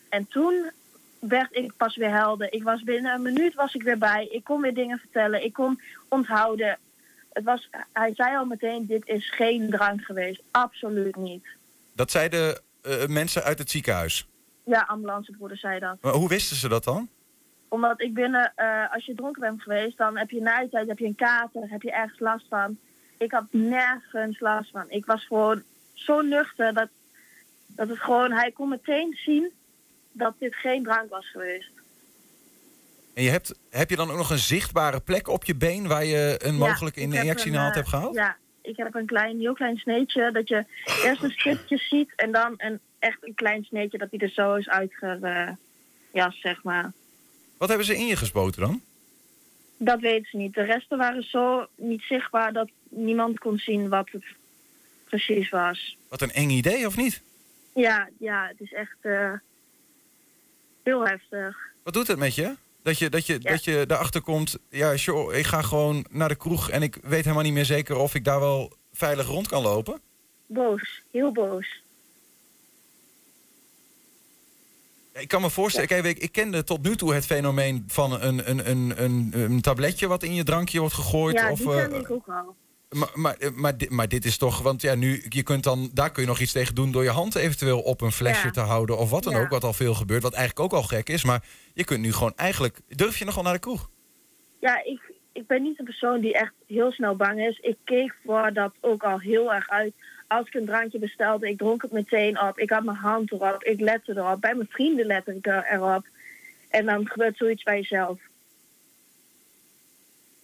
En 0.09 0.27
toen 0.29 0.71
werd 1.21 1.57
ik 1.57 1.77
pas 1.77 1.97
weer 1.97 2.11
helder. 2.11 2.53
Ik 2.53 2.63
was 2.63 2.83
binnen 2.83 3.15
een 3.15 3.23
minuut 3.23 3.55
was 3.55 3.75
ik 3.75 3.83
weer 3.83 3.99
bij. 3.99 4.29
Ik 4.31 4.45
kon 4.45 4.61
weer 4.61 4.75
dingen 4.75 4.99
vertellen. 4.99 5.45
Ik 5.45 5.53
kon 5.53 5.81
onthouden. 6.09 6.79
Het 7.33 7.45
was, 7.45 7.69
hij 7.93 8.15
zei 8.15 8.37
al 8.37 8.45
meteen, 8.45 8.87
dit 8.87 9.07
is 9.07 9.31
geen 9.31 9.71
drank 9.71 10.03
geweest. 10.03 10.43
Absoluut 10.51 11.17
niet. 11.17 11.47
Dat 11.93 12.11
zeiden 12.11 12.61
eh, 12.83 13.07
mensen 13.07 13.43
uit 13.43 13.59
het 13.59 13.71
ziekenhuis. 13.71 14.29
Ja, 14.65 14.81
ambulancebroeder 14.81 15.59
zei 15.59 15.79
dat. 15.79 15.97
Maar 16.01 16.13
hoe 16.13 16.29
wisten 16.29 16.57
ze 16.57 16.69
dat 16.69 16.85
dan? 16.85 17.09
Omdat 17.69 18.01
ik 18.01 18.15
binnen, 18.15 18.53
eh, 18.57 18.93
als 18.93 19.07
je 19.07 19.15
dronken 19.15 19.41
bent 19.41 19.63
geweest, 19.63 19.97
dan 19.97 20.17
heb 20.17 20.31
je 20.31 20.41
na 20.41 20.69
tijd 20.71 20.89
heb 20.89 20.99
je 20.99 21.07
een 21.07 21.15
kater, 21.15 21.71
heb 21.71 21.83
je 21.83 21.93
ergens 21.93 22.21
last 22.21 22.47
van. 22.49 22.79
Ik 23.21 23.33
had 23.33 23.47
nergens 23.51 24.41
last 24.41 24.71
van. 24.71 24.85
Ik 24.89 25.07
was 25.07 25.27
gewoon 25.27 25.63
zo 25.93 26.21
nuchter 26.21 26.75
dat, 26.75 26.89
dat 27.67 27.89
het 27.89 27.99
gewoon, 27.99 28.33
hij 28.33 28.51
kon 28.51 28.69
meteen 28.69 29.19
zien 29.25 29.53
dat 30.13 30.35
dit 30.39 30.55
geen 30.55 30.83
drank 30.83 31.11
was 31.11 31.31
geweest. 31.31 31.71
En 33.15 33.23
je 33.23 33.31
hebt, 33.31 33.55
heb 33.71 33.91
je 33.91 33.97
dan 33.97 34.11
ook 34.11 34.17
nog 34.17 34.31
een 34.31 34.39
zichtbare 34.39 35.01
plek 35.01 35.29
op 35.29 35.45
je 35.45 35.55
been 35.55 35.87
waar 35.89 36.05
je 36.05 36.41
een 36.43 36.57
Ja, 36.57 36.59
mogelijke 36.59 37.01
ik 37.01 37.13
heb 37.13 37.21
injectienaald 37.21 37.69
een, 37.69 37.75
hebt 37.75 37.87
eh, 37.87 37.93
gehaald? 37.93 38.15
Ja, 38.15 38.37
ik 38.63 38.77
heb 38.77 38.95
een 38.95 39.07
klein, 39.07 39.39
heel 39.39 39.55
klein 39.55 39.77
sneetje. 39.77 40.33
Dat 40.33 40.49
je 40.49 40.65
eerst 41.05 41.23
een 41.23 41.31
stipje 41.31 41.77
ziet 41.77 42.13
en 42.17 42.33
dan 42.33 42.55
een, 42.57 42.81
echt 42.99 43.19
een 43.21 43.35
klein 43.35 43.65
sneetje 43.65 43.99
dat 43.99 44.09
hij 44.11 44.19
er 44.19 44.29
zo 44.29 44.55
is 44.55 44.69
uitgejast, 44.69 46.41
zeg 46.41 46.63
maar. 46.63 46.93
Wat 47.59 47.69
hebben 47.69 47.87
ze 47.87 47.97
in 47.97 48.07
je 48.07 48.17
gespoten 48.17 48.61
dan? 48.61 48.83
Dat 49.83 50.01
weten 50.01 50.29
ze 50.31 50.37
niet. 50.37 50.55
De 50.55 50.63
resten 50.63 50.99
waren 50.99 51.23
zo 51.23 51.67
niet 51.77 52.03
zichtbaar 52.03 52.53
dat 52.53 52.71
niemand 52.89 53.39
kon 53.39 53.59
zien 53.59 53.89
wat 53.89 54.09
het 54.13 54.25
precies 55.05 55.49
was. 55.51 55.97
Wat 56.09 56.21
een 56.23 56.31
eng 56.33 56.51
idee, 56.51 56.87
of 56.87 56.97
niet? 56.97 57.23
Ja, 57.75 58.09
ja 58.19 58.47
het 58.49 58.61
is 58.61 58.73
echt 58.73 58.97
eh, 59.01 59.33
heel 60.83 61.07
heftig. 61.07 61.57
Wat 61.83 61.93
doet 61.95 62.07
het 62.07 62.19
met 62.19 62.35
je? 62.35 62.55
Dat 62.83 62.99
je, 62.99 63.09
dat 63.09 63.27
je, 63.27 63.33
Ja. 63.33 63.51
dat 63.51 63.65
je 63.65 63.85
erachter 63.89 64.21
komt, 64.23 64.59
ja, 64.71 64.97
sure, 64.97 65.39
ik 65.39 65.47
ga 65.47 65.63
gewoon 65.63 66.05
naar 66.11 66.29
de 66.29 66.37
kroeg 66.37 66.71
en 66.71 66.83
ik 66.83 66.97
weet 67.03 67.23
helemaal 67.25 67.45
niet 67.45 67.53
meer 67.53 67.65
zeker 67.65 67.97
of 67.97 68.15
ik 68.15 68.25
daar 68.25 68.41
wel 68.41 68.73
veilig 68.93 69.27
rond 69.27 69.49
kan 69.49 69.63
lopen. 69.63 70.01
Boos, 70.47 71.03
heel 71.11 71.33
boos. 71.33 71.83
Ja, 75.00 75.00
Ik 75.13 75.29
kan 75.29 75.41
me 75.41 75.51
voorstellen, 75.51 75.89
kijk, 75.89 76.05
ik, 76.05 76.19
ik 76.19 76.33
kende 76.33 76.65
tot 76.65 76.83
nu 76.83 76.97
toe 76.97 77.15
het 77.15 77.27
fenomeen 77.27 77.85
van 77.87 78.21
een, 78.23 78.51
een, 78.51 78.71
een, 78.71 79.03
een, 79.05 79.31
een 79.35 79.61
tabletje 79.61 80.07
wat 80.07 80.23
in 80.23 80.35
je 80.35 80.45
drankje 80.45 80.79
wordt 80.81 80.95
gegooid. 80.95 81.37
Ja, 81.37 81.51
of, 81.51 81.59
die 81.59 81.73
eh, 81.73 81.89
ken 81.89 82.01
ik 82.01 82.11
ook 82.11 82.27
al. 82.29 82.57
maar, 82.89 83.11
maar, 83.15 83.37
maar, 83.55 83.77
dit, 83.77 83.91
maar 83.91 84.09
dit 84.09 84.25
is 84.25 84.39
toch, 84.39 84.63
want 84.63 84.83
ja, 84.83 84.95
nu, 84.95 85.25
je 85.29 85.43
kunt 85.43 85.65
dan, 85.65 85.91
daar 85.95 86.11
kun 86.13 86.23
je 86.23 86.29
nog 86.29 86.41
iets 86.41 86.53
tegen 86.53 86.75
doen 86.75 86.93
door 86.93 87.03
je 87.03 87.11
hand 87.11 87.35
eventueel 87.35 87.81
op 87.81 88.01
een 88.01 88.13
flesje 88.13 88.47
Ja. 88.47 88.53
te 88.53 88.61
houden 88.61 88.99
of 88.99 89.11
wat 89.11 89.23
dan 89.25 89.33
Ja. 89.33 89.41
ook, 89.41 89.49
wat 89.49 89.65
al 89.65 89.73
veel 89.73 89.95
gebeurt, 89.95 90.23
wat 90.23 90.35
eigenlijk 90.35 90.73
ook 90.73 90.81
al 90.81 90.87
gek 90.89 91.09
is. 91.09 91.25
Maar 91.25 91.45
je 91.75 91.85
kunt 91.85 92.01
nu 92.01 92.13
gewoon 92.13 92.33
eigenlijk, 92.37 92.81
durf 92.89 93.19
je 93.19 93.25
nog 93.25 93.35
wel 93.35 93.45
naar 93.45 93.53
de 93.53 93.59
kroeg? 93.59 93.91
Ja, 94.61 94.85
ik, 94.85 95.13
ik 95.33 95.47
ben 95.47 95.63
niet 95.63 95.79
een 95.79 95.85
persoon 95.85 96.21
die 96.21 96.33
echt 96.35 96.53
heel 96.67 96.93
snel 96.93 97.17
bang 97.17 97.41
is. 97.41 97.59
Ik 97.59 97.77
keek 97.85 98.15
voor 98.25 98.51
dat 98.53 98.73
ook 98.81 99.03
al 99.03 99.19
heel 99.21 99.53
erg 99.53 99.69
uit. 99.69 99.95
Als 100.31 100.47
ik 100.47 100.55
een 100.55 100.67
drankje 100.67 100.99
bestelde, 100.99 101.49
ik 101.49 101.59
dronk 101.59 101.83
het 101.83 101.93
meteen 101.93 102.41
op. 102.41 102.59
Ik 102.59 102.71
had 102.71 102.85
mijn 102.85 102.97
hand 102.97 103.33
erop, 103.33 103.65
ik 103.65 103.81
lette 103.81 104.13
erop. 104.17 104.41
Bij 104.41 104.55
mijn 104.55 104.69
vrienden 104.71 105.07
lette 105.07 105.35
ik 105.35 105.47
er- 105.47 105.67
erop. 105.73 106.07
En 106.69 106.85
dan 106.87 107.09
gebeurt 107.09 107.37
zoiets 107.37 107.63
bij 107.63 107.77
jezelf. 107.77 108.19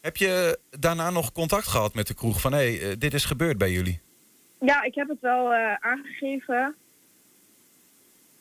Heb 0.00 0.16
je 0.16 0.58
daarna 0.70 1.10
nog 1.10 1.32
contact 1.32 1.66
gehad 1.66 1.94
met 1.94 2.06
de 2.06 2.14
kroeg 2.14 2.40
van, 2.40 2.52
hé, 2.52 2.76
hey, 2.76 2.90
eh, 2.90 2.96
dit 2.98 3.14
is 3.14 3.24
gebeurd 3.24 3.58
bij 3.58 3.70
jullie? 3.70 4.00
Ja, 4.60 4.82
ik 4.82 4.94
heb 4.94 5.08
het 5.08 5.20
wel 5.20 5.52
eh, 5.52 5.74
aangegeven. 5.74 6.74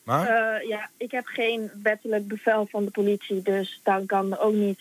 Maar? 0.04 0.28
Eh, 0.28 0.68
ja, 0.68 0.90
ik 0.98 1.12
heb 1.12 1.26
geen 1.26 1.72
wettelijk 1.84 2.28
bevel 2.28 2.68
van 2.72 2.86
de 2.86 2.92
politie. 2.92 3.42
Dus 3.42 3.80
dan 3.84 4.06
kan 4.06 4.32
er 4.32 4.40
ook 4.40 4.54
niet 4.54 4.80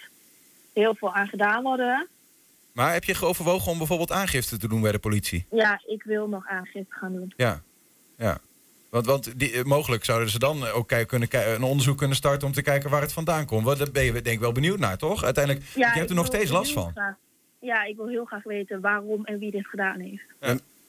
heel 0.73 0.95
veel 0.95 1.15
aan 1.15 1.29
gedaan 1.29 1.63
worden. 1.63 2.09
Maar 2.75 2.93
heb 2.93 3.05
je 3.05 3.17
overwogen 3.21 3.73
om 3.73 3.79
bijvoorbeeld 3.79 4.13
aangifte 4.13 4.59
te 4.59 4.69
doen 4.69 4.81
bij 4.81 4.93
de 4.93 4.99
politie? 4.99 5.47
Ja, 5.51 5.81
ik 5.87 6.03
wil 6.03 6.29
nog 6.29 6.47
aangifte 6.47 6.95
gaan 6.95 7.13
doen. 7.13 7.33
Ja, 7.37 7.63
ja. 8.19 8.39
Want, 8.91 9.07
want 9.07 9.39
die, 9.39 9.53
eh, 9.53 9.63
mogelijk 9.65 10.05
zouden 10.05 10.31
ze 10.31 10.39
dan 10.39 10.67
ook 10.67 10.89
kijk- 10.89 11.09
kunnen, 11.09 11.29
een 11.55 11.63
onderzoek 11.63 11.99
kunnen 11.99 12.17
starten 12.17 12.47
om 12.47 12.53
te 12.55 12.63
kijken 12.63 12.91
waar 12.91 13.01
het 13.01 13.13
vandaan 13.13 13.47
komt. 13.47 13.65
Want 13.65 13.79
daar 13.79 13.91
ben 13.91 14.05
je 14.05 14.13
denk 14.13 14.27
ik 14.27 14.41
wel 14.41 14.53
benieuwd 14.53 14.79
naar, 14.79 14.99
toch? 14.99 15.25
Uiteindelijk, 15.25 15.65
Ja, 15.75 15.91
je 15.93 15.99
hebt 15.99 16.11
er 16.11 16.17
nog 16.17 16.27
steeds 16.27 16.51
last 16.51 16.73
van. 16.73 16.91
graag- 16.95 17.15
ja, 17.61 17.85
ik 17.85 17.97
wil 17.97 18.09
heel 18.09 18.25
graag 18.25 18.43
weten 18.43 18.81
waarom 18.81 19.25
en 19.25 19.39
wie 19.39 19.51
dit 19.51 19.67
gedaan 19.67 20.01
heeft. 20.01 20.23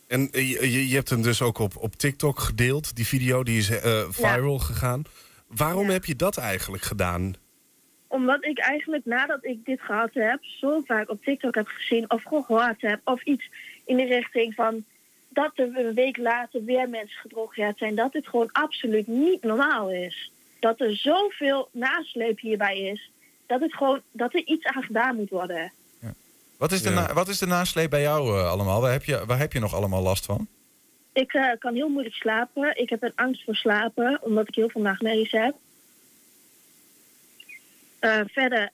En 0.07 0.31
eh, 0.31 0.89
je, 0.89 0.95
hebt 0.95 1.09
hem 1.09 1.21
dus 1.21 1.41
ook 1.41 1.57
op, 1.59 1.77
op 1.77 1.95
TikTok 1.95 2.39
gedeeld, 2.39 2.95
die 2.95 3.05
video, 3.07 3.43
die 3.43 3.57
is 3.57 3.69
eh, 3.69 4.03
viral 4.09 4.59
gegaan. 4.59 5.03
Waarom 5.47 5.85
Ja. 5.85 5.91
heb 5.91 6.05
je 6.05 6.15
dat 6.15 6.37
eigenlijk 6.37 6.83
gedaan? 6.83 7.33
Omdat 8.07 8.45
ik 8.45 8.59
eigenlijk 8.59 9.05
nadat 9.05 9.45
ik 9.45 9.65
dit 9.65 9.81
gehad 9.81 10.09
heb, 10.13 10.43
zo 10.43 10.81
vaak 10.85 11.09
op 11.09 11.23
TikTok 11.23 11.55
heb 11.55 11.67
gezien 11.67 12.11
of 12.11 12.23
gehoord 12.23 12.81
heb, 12.81 12.99
of 13.03 13.23
iets 13.23 13.49
in 13.85 13.97
de 13.97 14.05
richting 14.05 14.53
van 14.53 14.83
dat 15.29 15.51
er 15.55 15.77
een 15.77 15.93
week 15.93 16.17
later 16.17 16.63
weer 16.63 16.89
mensen 16.89 17.19
gedrogeerd 17.19 17.77
zijn, 17.77 17.95
dat 17.95 18.11
dit 18.11 18.27
gewoon 18.27 18.49
absoluut 18.51 19.07
niet 19.07 19.43
normaal 19.43 19.91
is. 19.91 20.31
Dat 20.59 20.79
er 20.79 20.95
zoveel 20.95 21.69
nasleep 21.71 22.39
hierbij 22.39 22.79
is, 22.79 23.11
dat, 23.45 23.61
het 23.61 23.73
gewoon, 23.73 24.01
dat 24.11 24.33
er 24.33 24.45
iets 24.45 24.65
aan 24.65 24.83
gedaan 24.83 25.15
moet 25.15 25.29
worden. 25.29 25.71
Wat 26.57 26.71
is 26.71 26.81
de, 26.81 26.89
Ja. 26.89 26.95
na- 26.95 27.13
wat 27.13 27.27
is 27.27 27.39
de 27.39 27.45
nasleep 27.47 27.89
bij 27.89 28.01
jou 28.01 28.39
eh, 28.39 28.49
allemaal? 28.51 28.81
Waar 28.81 28.91
heb, 28.91 29.03
je, 29.03 29.25
waar 29.25 29.39
heb 29.39 29.53
je 29.53 29.59
nog 29.59 29.73
allemaal 29.73 30.01
last 30.01 30.25
van? 30.25 30.47
Ik 31.13 31.33
eh, 31.33 31.49
kan 31.59 31.73
heel 31.73 31.89
moeilijk 31.89 32.15
slapen. 32.15 32.77
Ik 32.81 32.89
heb 32.89 33.03
een 33.03 33.15
angst 33.15 33.43
voor 33.43 33.55
slapen, 33.55 34.19
omdat 34.21 34.47
ik 34.47 34.55
heel 34.55 34.69
veel 34.69 34.81
nachtmerries 34.81 35.31
heb. 35.31 35.55
Eh, 38.05 38.21
verder, 38.25 38.69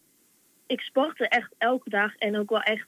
ik 0.66 0.82
sportte 0.82 1.28
echt 1.28 1.52
elke 1.58 1.90
dag 1.90 2.16
en 2.16 2.38
ook 2.38 2.50
wel 2.50 2.62
echt 2.62 2.88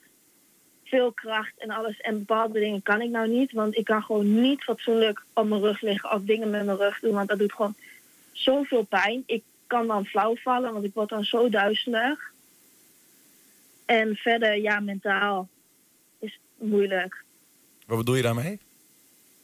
veel 0.83 1.11
kracht 1.11 1.53
en 1.57 1.69
alles. 1.69 2.01
En 2.01 2.17
bepaalde 2.17 2.59
dingen 2.59 2.81
kan 2.81 3.01
ik 3.01 3.09
nou 3.09 3.29
niet, 3.29 3.51
want 3.51 3.77
ik 3.77 3.85
kan 3.85 4.03
gewoon 4.03 4.41
niet 4.41 4.63
fatsoenlijk 4.63 5.23
op 5.33 5.47
mijn 5.47 5.61
rug 5.61 5.81
liggen 5.81 6.11
of 6.11 6.21
dingen 6.21 6.49
met 6.49 6.65
mijn 6.65 6.77
rug 6.77 6.99
doen, 6.99 7.13
want 7.13 7.29
dat 7.29 7.39
doet 7.39 7.53
gewoon 7.53 7.75
zoveel 8.31 8.83
pijn. 8.83 9.23
Ik 9.25 9.43
kan 9.67 9.87
dan 9.87 10.05
flauw 10.05 10.35
vallen, 10.35 10.73
want 10.73 10.85
ik 10.85 10.93
word 10.93 11.09
dan 11.09 11.23
zo 11.23 11.49
duizelig. 11.49 12.31
En 13.85 14.15
verder, 14.15 14.57
ja, 14.57 14.79
mentaal 14.79 15.49
is 16.19 16.39
moeilijk 16.57 17.23
Wat 17.85 17.97
bedoel 17.97 18.15
je 18.15 18.21
daarmee? 18.21 18.59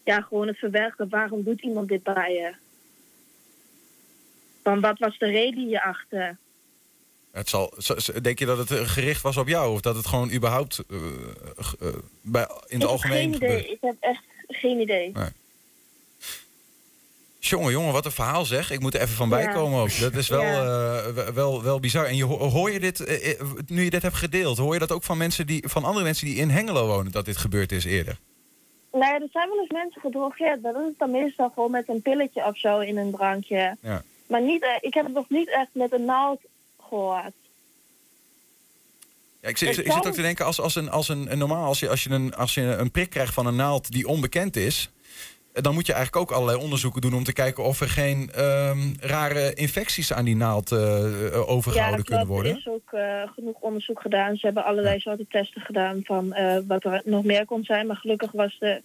ja, 0.03 0.21
gewoon 0.21 0.47
het 0.47 0.57
verwerken. 0.57 1.09
Waarom 1.09 1.43
doet 1.43 1.61
iemand 1.61 1.87
dit 1.87 2.03
bij 2.03 2.33
je? 2.33 2.53
Van 4.63 4.79
wat 4.79 4.99
was 4.99 5.17
de 5.17 5.25
reden 5.25 5.63
hierachter? 5.63 6.37
Het 7.31 7.49
zal, 7.49 7.73
denk 8.21 8.39
je 8.39 8.45
dat 8.45 8.57
het 8.69 8.79
gericht 8.89 9.21
was 9.21 9.37
op 9.37 9.47
jou? 9.47 9.73
Of 9.73 9.81
dat 9.81 9.95
het 9.95 10.07
gewoon 10.07 10.31
überhaupt 10.31 10.79
g- 11.61 11.75
eh, 11.79 11.87
bij, 12.21 12.47
in 12.67 12.79
het 12.81 12.89
ik 12.89 13.01
heb 13.01 13.11
geen 13.11 13.33
idee. 13.33 13.49
gebeurt? 13.49 13.65
Ik 13.69 13.77
heb 13.81 13.95
echt 13.99 14.23
geen 14.47 14.79
idee. 14.79 15.11
Jongen, 17.39 17.71
jongen, 17.71 17.93
wat 17.93 18.05
een 18.05 18.11
verhaal 18.11 18.45
zeg. 18.45 18.71
Ik 18.71 18.79
moet 18.79 18.93
er 18.95 19.01
even 19.01 19.15
van 19.15 19.29
Ja. 19.29 19.35
bijkomen 19.35 19.79
ook. 19.81 19.99
Dat 19.99 20.13
is 20.13 20.27
wel, 20.27 20.41
Ja. 20.41 20.97
eh, 20.99 21.27
wel- 21.27 21.63
wel, 21.63 21.79
bizar. 21.79 22.05
En 22.05 22.15
je, 22.15 22.23
hoor 22.23 22.71
je 22.71 22.79
dit, 22.79 22.99
nu 23.67 23.83
je 23.83 23.89
dit 23.89 24.01
hebt 24.01 24.15
gedeeld, 24.15 24.57
hoor 24.57 24.73
je 24.73 24.79
dat 24.79 24.91
ook 24.91 25.03
van, 25.03 25.17
mensen 25.17 25.47
die, 25.47 25.63
van 25.67 25.83
andere 25.83 26.05
mensen 26.05 26.25
die 26.25 26.35
in 26.35 26.49
Hengelo 26.49 26.87
wonen, 26.87 27.11
dat 27.11 27.25
dit 27.25 27.37
gebeurd 27.37 27.71
is 27.71 27.85
eerder? 27.85 28.17
Nou 28.91 29.03
ja, 29.05 29.13
er 29.13 29.27
zijn 29.31 29.49
wel 29.49 29.59
eens 29.59 29.71
mensen 29.71 30.01
gedrogeerd, 30.01 30.63
dat 30.63 30.75
is 30.75 30.97
dan 30.97 31.11
meestal 31.11 31.51
gewoon 31.53 31.71
met 31.71 31.89
een 31.89 32.01
pilletje 32.01 32.45
of 32.45 32.57
zo 32.57 32.79
in 32.79 32.97
een 32.97 33.11
drankje. 33.11 33.77
Ja. 33.81 34.03
Maar 34.27 34.41
niet, 34.41 34.65
ik 34.81 34.93
heb 34.93 35.05
het 35.05 35.13
nog 35.13 35.29
niet 35.29 35.49
echt 35.49 35.69
met 35.71 35.91
een 35.93 36.05
naald 36.05 36.39
gehoord. 36.89 37.33
Ja, 39.41 39.49
ik, 39.49 39.57
zit, 39.57 39.77
ik 39.77 39.91
ook 39.91 40.13
te 40.13 40.21
denken, 40.21 40.45
als, 40.45 40.61
als, 40.61 40.75
een, 40.75 40.89
als 40.89 41.09
een, 41.09 41.31
een 41.31 41.37
normaal, 41.37 41.65
als 41.65 41.79
je, 41.79 41.89
als, 41.89 42.03
je 42.03 42.09
een, 42.09 42.35
als 42.35 42.53
je 42.53 42.61
een 42.61 42.91
prik 42.91 43.09
krijgt 43.09 43.33
van 43.33 43.45
een 43.45 43.55
naald 43.55 43.91
die 43.91 44.07
onbekend 44.07 44.55
is, 44.55 44.89
eh, 45.53 45.63
dan 45.63 45.73
moet 45.73 45.85
je 45.85 45.93
eigenlijk 45.93 46.23
ook 46.23 46.37
allerlei 46.37 46.63
onderzoeken 46.63 47.01
doen 47.01 47.13
om 47.13 47.23
te 47.23 47.33
kijken 47.33 47.63
of 47.63 47.81
er 47.81 47.89
geen 47.89 48.31
ehm, 48.31 48.93
rare 48.99 49.53
infecties 49.53 50.13
aan 50.13 50.25
die 50.25 50.35
naald 50.35 50.71
eh, 50.71 51.25
eh, 51.27 51.49
overgehouden 51.49 51.99
ja, 51.99 52.05
kunnen 52.05 52.27
worden. 52.27 52.51
Er 52.51 52.57
is 52.57 52.67
ook 52.67 52.99
genoeg 53.33 53.59
onderzoek 53.59 54.01
gedaan. 54.01 54.35
Ze 54.35 54.45
hebben 54.45 54.65
allerlei 54.65 54.99
soorten 54.99 55.27
testen 55.29 55.61
gedaan 55.61 56.01
van 56.03 56.35
wat 56.67 56.83
er 56.83 57.01
nog 57.05 57.23
meer 57.23 57.45
kon 57.45 57.63
zijn. 57.63 57.87
Maar 57.87 57.95
gelukkig 57.95 58.31
was 58.31 58.57
er 58.59 58.81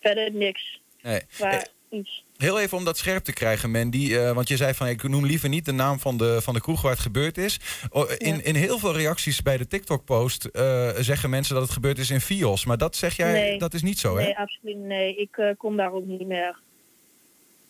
verder 0.00 0.32
niks 0.32 0.80
Nee. 1.06 1.20
Eh, 1.38 1.58
iets. 1.88 2.24
Heel 2.38 2.60
even 2.60 2.78
om 2.78 2.84
dat 2.84 2.98
scherp 2.98 3.24
te 3.24 3.32
krijgen, 3.32 3.70
Mandy. 3.70 4.14
eh, 4.14 4.32
want 4.32 4.48
je 4.48 4.56
zei 4.56 4.74
van 4.74 4.86
ik 4.86 5.02
noem 5.02 5.26
liever 5.26 5.48
niet 5.48 5.64
de 5.64 5.72
naam 5.72 5.98
van 5.98 6.16
de, 6.16 6.38
van 6.42 6.54
de 6.54 6.60
kroeg 6.60 6.82
waar 6.82 6.90
het 6.92 7.00
gebeurd 7.00 7.38
is. 7.38 7.60
Oh, 7.90 8.10
in, 8.18 8.44
in 8.44 8.54
heel 8.54 8.78
veel 8.78 8.94
reacties 8.96 9.42
bij 9.42 9.56
de 9.56 9.66
TikTok-post 9.66 10.44
eh, 10.44 10.88
zeggen 10.98 11.30
mensen 11.30 11.54
dat 11.54 11.62
het 11.62 11.72
gebeurd 11.72 11.98
is 11.98 12.10
in 12.10 12.20
Fios. 12.20 12.64
Maar 12.64 12.78
dat 12.78 12.96
zeg 12.96 13.16
jij, 13.16 13.32
Nee. 13.32 13.58
dat 13.58 13.74
is 13.74 13.82
niet 13.82 13.98
zo, 13.98 14.16
hè? 14.16 14.22
Nee, 14.22 14.38
absoluut 14.38 14.76
nee. 14.76 15.16
Ik 15.16 15.36
eh, 15.36 15.48
kom 15.58 15.76
daar 15.76 15.92
ook 15.92 16.06
niet 16.06 16.26
meer. 16.26 16.56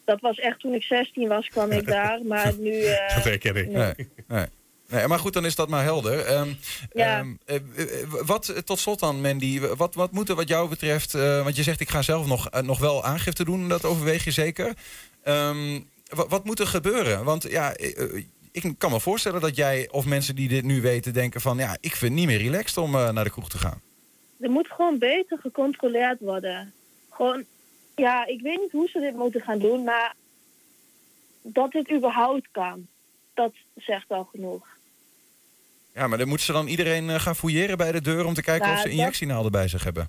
Dat 0.04 0.20
was 0.20 0.38
echt 0.38 0.60
toen 0.60 0.74
ik 0.74 0.82
16 0.82 1.28
was, 1.28 1.48
kwam 1.48 1.70
ik 1.72 1.86
daar. 1.96 2.20
Maar 2.24 2.52
nu... 2.58 2.80
Dat 3.14 3.24
herken 3.24 3.56
ik. 3.56 3.68
nee. 3.68 3.92
Nee, 4.28 4.46
nee. 4.88 5.06
Maar 5.06 5.18
goed, 5.18 5.32
dan 5.32 5.44
is 5.44 5.54
dat 5.54 5.68
maar 5.68 5.82
helder. 5.82 6.24
Ehm, 6.24 6.48
Ja. 6.92 7.18
ehm, 7.18 7.34
eh, 7.44 7.56
eh, 7.56 8.08
wat, 8.24 8.48
eh, 8.48 8.58
tot 8.58 8.78
slot 8.78 8.98
dan, 8.98 9.20
Mandy, 9.20 9.60
wat, 9.60 9.94
wat 9.94 10.12
moet 10.12 10.28
er 10.28 10.34
wat 10.34 10.48
jou 10.48 10.68
betreft... 10.68 11.12
want 11.12 11.56
je 11.56 11.62
zegt, 11.62 11.80
ik 11.80 11.88
ga 11.90 12.02
zelf 12.02 12.26
nog, 12.26 12.50
nog 12.62 12.78
wel 12.78 13.04
aangifte 13.04 13.44
doen, 13.44 13.68
dat 13.68 13.84
overweeg 13.84 14.24
je 14.24 14.30
zeker. 14.30 14.74
Ehm, 15.22 15.80
wat, 16.08 16.28
wat 16.28 16.44
moet 16.44 16.60
er 16.60 16.66
gebeuren? 16.66 17.24
Want 17.24 17.50
ja, 17.50 17.76
ik 18.52 18.74
kan 18.78 18.90
me 18.90 19.00
voorstellen 19.00 19.40
dat 19.40 19.56
jij 19.56 19.88
of 19.90 20.06
mensen 20.06 20.34
die 20.34 20.48
dit 20.48 20.64
nu 20.64 20.80
weten 20.80 21.12
denken 21.12 21.40
van... 21.40 21.58
ja, 21.58 21.76
ik 21.80 21.96
vind 21.96 22.00
het 22.12 22.20
niet 22.20 22.26
meer 22.26 22.38
relaxed 22.50 22.76
om 22.78 22.90
naar 22.90 23.24
de 23.24 23.30
kroeg 23.30 23.48
te 23.48 23.58
gaan. 23.58 23.80
Er 24.40 24.50
moet 24.50 24.68
gewoon 24.68 24.98
beter 24.98 25.38
gecontroleerd 25.38 26.20
worden. 26.20 26.72
Gewoon, 27.10 27.44
ja, 27.94 28.26
ik 28.26 28.40
weet 28.40 28.60
niet 28.60 28.72
hoe 28.72 28.88
ze 28.88 29.00
dit 29.00 29.16
moeten 29.16 29.40
gaan 29.40 29.58
doen, 29.58 29.84
maar 29.84 30.14
dat 31.42 31.72
dit 31.72 31.92
überhaupt 31.92 32.48
kan, 32.50 32.86
dat 33.34 33.52
zegt 33.76 34.08
al 34.08 34.24
genoeg. 34.24 34.75
Ja, 35.96 36.06
maar 36.06 36.18
dan 36.18 36.28
moeten 36.28 36.46
ze 36.46 36.52
dan 36.52 36.66
iedereen 36.66 37.10
eh, 37.10 37.20
gaan 37.20 37.36
fouilleren 37.36 37.76
bij 37.76 37.92
de 37.92 38.00
deur... 38.00 38.26
om 38.26 38.34
te 38.34 38.42
kijken 38.42 38.70
of 38.70 38.76
ze 38.76 38.82
dat- 38.82 38.92
injectienaalden 38.92 39.52
bij 39.52 39.68
zich 39.68 39.84
hebben. 39.84 40.08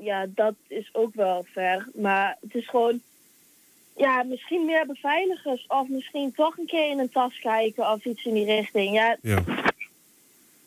Ja, 0.00 0.26
dat 0.28 0.54
is 0.68 0.88
ook 0.92 1.14
wel 1.14 1.46
ver. 1.52 1.88
Maar 1.94 2.36
het 2.40 2.54
is 2.54 2.68
gewoon, 2.68 3.00
ja, 3.96 4.22
misschien 4.22 4.64
meer 4.64 4.86
beveiligers 4.86 5.64
of 5.68 5.88
misschien 5.88 6.32
toch 6.34 6.58
een 6.58 6.66
keer 6.66 6.90
in 6.90 6.98
een 6.98 7.10
tas 7.10 7.38
kijken 7.38 7.90
of 7.92 8.04
iets 8.04 8.24
in 8.24 8.34
die 8.34 8.44
richting. 8.44 8.94
Ja, 8.94 9.16
Ja. 9.22 9.42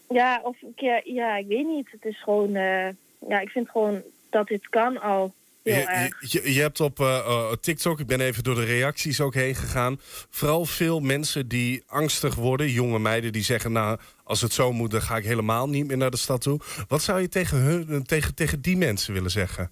Ja, 0.09 0.39
of 0.43 0.61
een 0.61 0.73
keer, 0.75 1.01
ja, 1.03 1.35
ik 1.37 1.47
weet 1.47 1.65
niet. 1.67 1.87
Het 1.91 2.05
is 2.05 2.21
gewoon, 2.23 2.55
eh, 2.55 2.87
ja, 3.27 3.39
ik 3.39 3.49
vind 3.49 3.69
gewoon 3.69 4.01
dat 4.29 4.47
dit 4.47 4.69
kan 4.69 5.01
al 5.01 5.33
Je, 5.73 6.11
je, 6.19 6.53
je 6.53 6.61
hebt 6.61 6.79
op 6.79 6.99
eh, 6.99 7.17
eh, 7.17 7.51
TikTok, 7.51 7.99
ik 7.99 8.07
ben 8.07 8.19
even 8.19 8.43
door 8.43 8.55
de 8.55 8.63
reacties 8.63 9.21
ook 9.21 9.33
heen 9.33 9.55
gegaan. 9.55 9.99
Vooral 10.29 10.65
veel 10.65 10.99
mensen 10.99 11.47
die 11.47 11.83
angstig 11.87 12.35
worden. 12.35 12.69
Jonge 12.69 12.99
meiden 12.99 13.31
die 13.31 13.43
zeggen, 13.43 13.71
nou, 13.71 13.99
als 14.23 14.41
het 14.41 14.53
zo 14.53 14.71
moet, 14.71 14.91
dan 14.91 15.01
ga 15.01 15.17
ik 15.17 15.23
helemaal 15.23 15.69
niet 15.69 15.87
meer 15.87 15.97
naar 15.97 16.11
de 16.11 16.17
stad 16.17 16.41
toe. 16.41 16.59
Wat 16.87 17.01
zou 17.01 17.21
je 17.21 17.29
tegen, 17.29 17.57
hun, 17.57 18.03
tegen, 18.03 18.35
tegen 18.35 18.61
die 18.61 18.77
mensen 18.77 19.13
willen 19.13 19.31
zeggen? 19.31 19.71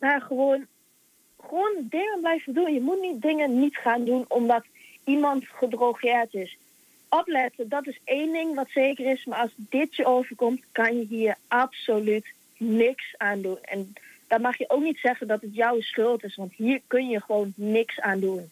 Nou, 0.00 0.20
gewoon, 0.20 0.66
gewoon 1.40 1.86
dingen 1.90 2.18
blijven 2.20 2.54
doen. 2.54 2.72
Je 2.72 2.80
moet 2.80 3.00
niet 3.00 3.22
dingen 3.22 3.58
niet 3.60 3.76
gaan 3.76 4.04
doen 4.04 4.24
omdat 4.28 4.64
iemand 5.04 5.44
gedrogeerd 5.48 6.34
is. 6.34 6.56
Opletten, 7.08 7.68
dat 7.68 7.86
is 7.86 8.00
één 8.04 8.32
ding 8.32 8.54
wat 8.54 8.68
zeker 8.68 9.10
is. 9.12 9.24
Maar 9.24 9.38
als 9.38 9.54
dit 9.56 9.96
je 9.96 10.06
overkomt, 10.06 10.62
kan 10.72 10.96
je 10.96 11.04
hier 11.04 11.36
absoluut 11.48 12.26
niks 12.56 13.14
aan 13.16 13.42
doen. 13.42 13.58
En 13.62 13.94
dan 14.28 14.40
mag 14.40 14.58
je 14.58 14.70
ook 14.70 14.82
niet 14.82 14.98
zeggen 14.98 15.26
dat 15.26 15.40
het 15.40 15.54
jouw 15.54 15.80
schuld 15.80 16.24
is. 16.24 16.36
Want 16.36 16.52
hier 16.52 16.80
kun 16.86 17.08
je 17.08 17.20
gewoon 17.20 17.52
niks 17.56 18.00
aan 18.00 18.20
doen. 18.20 18.50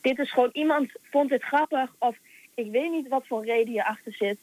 Dit 0.00 0.18
is 0.18 0.32
gewoon, 0.32 0.50
iemand 0.52 0.90
vond 1.02 1.30
het 1.30 1.42
grappig 1.42 1.94
of 1.98 2.16
ik 2.54 2.70
weet 2.70 2.90
niet 2.90 3.08
wat 3.08 3.26
voor 3.26 3.44
reden 3.44 3.72
je 3.72 3.84
achter 3.84 4.12
zit. 4.12 4.38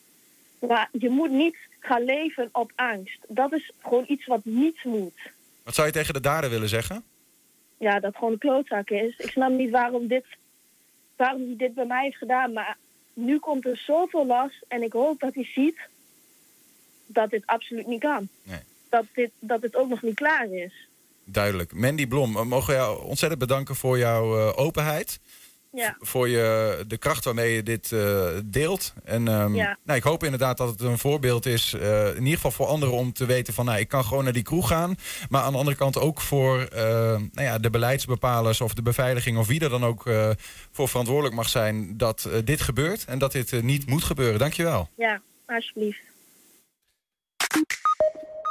Maar 0.60 0.90
je 0.92 1.10
moet 1.10 1.32
niet 1.32 1.58
gaan 1.80 2.04
leven 2.04 2.50
op 2.52 2.72
angst. 2.76 3.18
Dat 3.28 3.54
is 3.54 3.72
gewoon 3.84 4.06
iets 4.08 4.26
wat 4.26 4.46
niet 4.46 4.84
moet. 4.84 5.32
Wat 5.64 5.76
zou 5.76 5.88
je 5.88 5.94
tegen 5.94 6.14
de 6.14 6.20
dader 6.22 6.50
willen 6.50 6.70
zeggen? 6.70 7.04
ja, 7.78 8.00
dat 8.00 8.16
gewoon 8.16 8.32
een 8.32 8.38
klootzak 8.38 8.90
is. 8.90 9.18
Ik 9.18 9.30
snap 9.32 9.52
niet 9.52 9.70
waarom 9.70 10.08
dit, 10.08 10.26
waarom 11.16 11.42
hij 11.46 11.56
dit 11.58 11.74
bij 11.74 11.86
mij 11.86 12.04
heeft 12.04 12.18
gedaan. 12.18 12.54
Maar 12.54 12.78
nu 13.14 13.40
komt 13.40 13.66
er 13.66 13.78
zoveel 13.78 14.26
last. 14.26 14.64
En 14.68 14.84
ik 14.84 14.94
hoop 14.94 15.20
dat 15.20 15.34
hij 15.34 15.46
ziet 15.46 15.80
dat 17.06 17.30
dit 17.30 17.46
absoluut 17.46 17.88
niet 17.88 18.00
kan. 18.00 18.28
Nee. 18.44 18.60
Dat, 18.96 19.06
dit, 19.14 19.32
dat 19.40 19.62
het 19.62 19.76
ook 19.76 19.90
nog 19.90 20.02
niet 20.02 20.16
klaar 20.16 20.48
is. 20.52 20.88
Duidelijk. 21.26 21.74
Mandy 21.74 22.08
Blom, 22.08 22.34
we 22.34 22.44
mogen 22.46 22.74
jou 22.74 23.04
ontzettend 23.04 23.40
bedanken 23.42 23.76
voor 23.76 23.98
jouw 23.98 24.38
eh, 24.38 24.60
openheid. 24.66 25.20
Ja, 25.72 25.96
Voor 26.00 26.30
je, 26.30 26.84
de 26.88 26.98
kracht 26.98 27.26
waarmee 27.26 27.54
je 27.54 27.64
dit 27.64 27.92
eh, 27.92 28.28
deelt. 28.46 28.94
En 29.04 29.24
Ja. 29.54 29.78
nou, 29.84 29.98
ik 29.98 30.04
hoop 30.04 30.24
inderdaad 30.24 30.58
dat 30.58 30.70
het 30.70 30.82
een 30.82 30.98
voorbeeld 30.98 31.46
is. 31.46 31.74
eh, 31.74 32.08
in 32.08 32.18
ieder 32.24 32.34
geval 32.36 32.52
voor 32.52 32.66
anderen 32.66 32.96
om 32.96 33.14
te 33.14 33.26
weten 33.26 33.54
van... 33.54 33.66
Nou, 33.66 33.80
ik 33.80 33.88
kan 33.88 34.04
gewoon 34.04 34.24
naar 34.24 34.34
die 34.34 34.44
kroeg 34.44 34.68
gaan. 34.68 34.96
Maar 35.30 35.42
aan 35.42 35.52
de 35.52 35.58
andere 35.58 35.78
kant 35.78 35.98
ook 36.00 36.22
voor 36.22 36.68
nou 36.72 37.30
ja, 37.34 37.58
de 37.58 37.70
beleidsbepalers... 37.70 38.62
of 38.62 38.74
de 38.74 38.82
beveiliging 38.82 39.38
of 39.38 39.48
wie 39.48 39.60
er 39.60 39.70
dan 39.70 39.86
ook 39.86 40.04
voor 40.72 40.88
verantwoordelijk 40.90 41.36
mag 41.36 41.50
zijn... 41.50 41.98
dat 41.98 42.30
dit 42.44 42.62
gebeurt 42.62 43.06
en 43.06 43.20
dat 43.20 43.32
dit 43.32 43.62
niet 43.64 43.88
moet 43.88 44.04
gebeuren. 44.04 44.40
Dankjewel. 44.40 44.90
ja, 44.96 45.22
alsjeblieft. 45.46 46.00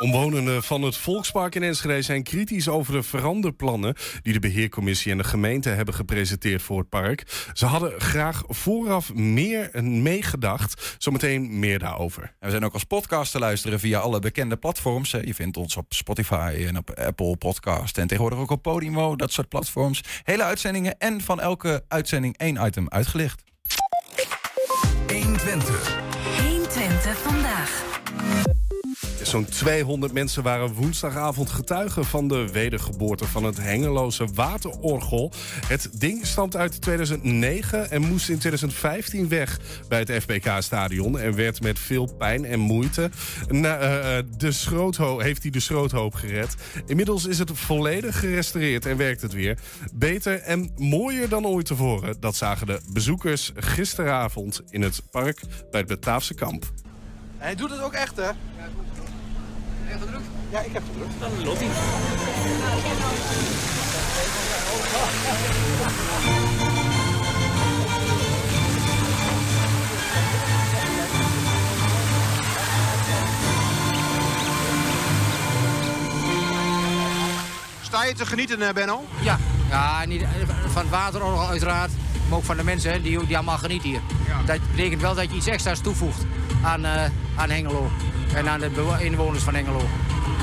Omwonenden 0.05 0.63
van 0.63 0.83
het 0.83 0.97
Volkspark 0.97 1.55
in 1.55 1.63
Enschede 1.63 2.03
zijn 2.03 2.23
kritisch 2.23 2.69
over 2.69 2.93
de 2.93 3.03
veranderplannen 3.03 3.95
die 4.23 4.33
de 4.33 4.39
beheercommissie 4.39 5.13
en 5.13 5.19
de 5.19 5.25
gemeente 5.25 5.69
hebben 5.69 5.95
gepresenteerd 5.95 6.63
voor 6.63 6.79
het 6.79 6.89
park. 6.89 7.49
Ze 7.53 7.67
hadden 7.67 8.01
graag 8.01 8.43
vooraf 8.47 9.15
meer 9.15 9.71
meegedacht. 9.83 10.97
Zometeen 10.99 11.59
meer 11.59 11.79
daarover. 11.79 12.23
En 12.23 12.31
we 12.41 12.51
zijn 12.51 12.65
ook 12.65 12.73
als 12.73 12.85
podcast 12.85 13.33
te 13.33 13.39
luisteren 13.39 13.81
via 13.81 13.99
alle 13.99 14.19
bekende 14.19 14.57
platforms. 14.57 15.11
Je 15.11 15.35
vindt 15.35 15.57
ons 15.57 15.77
op 15.77 15.93
Spotify 15.93 16.65
en 16.67 16.77
op 16.77 16.91
Apple 16.91 17.37
Podcast. 17.37 17.99
En 17.99 18.07
tegenwoordig 18.07 18.39
ook 18.39 18.51
op 18.51 18.63
Podimo, 18.63 19.17
dat 19.17 19.33
soort 19.33 19.49
platforms. 19.49 20.01
Hele 20.23 20.43
uitzendingen 20.43 20.99
en 20.99 21.21
van 21.21 21.41
elke 21.41 21.85
uitzending 21.89 22.37
één 22.37 22.67
item 22.67 22.89
uitgelicht. 22.89 23.43
120. 25.07 26.01
120 26.43 27.19
vandaag. 27.19 28.64
Zo'n 29.23 29.45
200 29.45 30.13
mensen 30.13 30.43
waren 30.43 30.73
woensdagavond 30.73 31.51
getuigen 31.51 32.05
van 32.05 32.29
de 32.29 32.49
wedergeboorte 32.53 33.25
van 33.25 33.45
het 33.45 33.57
Hengeloze 33.57 34.27
waterorgel. 34.35 35.33
Het 35.67 35.91
ding 35.93 36.27
stamt 36.27 36.57
uit 36.57 36.81
2009 36.81 37.91
en 37.91 38.03
moest 38.03 38.29
in 38.29 38.39
2015 38.39 39.29
weg 39.29 39.61
bij 39.89 39.99
het 39.99 40.11
FBK-stadion 40.23 41.19
en 41.19 41.35
werd 41.35 41.63
met 41.63 41.79
veel 41.79 42.15
pijn 42.19 42.45
en 42.45 42.59
moeite. 42.59 43.11
Na, 43.49 43.79
eh, 43.79 44.19
eh, 44.19 44.25
de 44.37 44.53
heeft 45.19 45.43
hij 45.43 45.51
de 45.51 45.61
schroothoop 45.61 46.15
gered. 46.15 46.55
Inmiddels 46.87 47.27
is 47.27 47.39
het 47.39 47.51
volledig 47.55 48.19
gerestaureerd 48.19 48.87
en 48.87 48.97
werkt 48.97 49.23
het 49.23 49.33
weer. 49.33 49.59
Beter 49.95 50.41
en 50.41 50.71
mooier 50.77 51.29
dan 51.29 51.47
ooit 51.47 51.67
tevoren. 51.67 52.17
Dat 52.21 52.37
zagen 52.37 52.67
de 52.67 52.81
bezoekers 52.93 53.53
gisteravond 53.55 54.63
in 54.71 54.83
het 54.83 55.03
park 55.11 55.41
bij 55.71 55.81
het 55.81 55.89
Bataafse 55.89 56.35
kamp. 56.35 56.73
Hij 57.45 57.55
doet 57.55 57.71
het 57.71 57.81
ook 57.81 57.93
echt, 57.93 58.17
hè? 58.17 58.31
Ja, 60.51 60.61
ik 60.61 60.73
heb 60.73 60.83
gedrukt. 60.87 61.15
Sta 77.83 78.05
je 78.05 78.15
te 78.15 78.27
genieten, 78.27 78.63
eh, 78.63 78.75
Benno? 78.75 79.05
Ja, 79.21 79.39
ja 79.69 80.05
niet, 80.05 80.25
van 80.67 80.83
het 80.83 80.91
waterorgel 80.91 81.49
uiteraard, 81.49 81.91
maar 82.35 82.43
ook 82.43 82.49
van 82.49 82.65
de 82.65 82.71
mensen 82.71 82.93
hè, 82.93 83.03
die, 83.03 83.27
die 83.27 83.37
allemaal 83.37 83.59
genieten 83.59 83.89
hier. 83.89 84.01
Dat 84.47 84.59
betekent 84.71 85.01
wel 85.01 85.15
dat 85.15 85.31
je 85.31 85.37
iets 85.37 85.47
extra's 85.47 85.81
toevoegt 85.81 86.27
aan, 86.63 86.85
eh, 86.85 87.05
aan 87.37 87.51
Hengelo 87.51 87.91
en 88.35 88.49
aan 88.49 88.61
de 88.61 88.97
inwoners 88.99 89.43
van 89.43 89.55
Hengelo. 89.55 89.81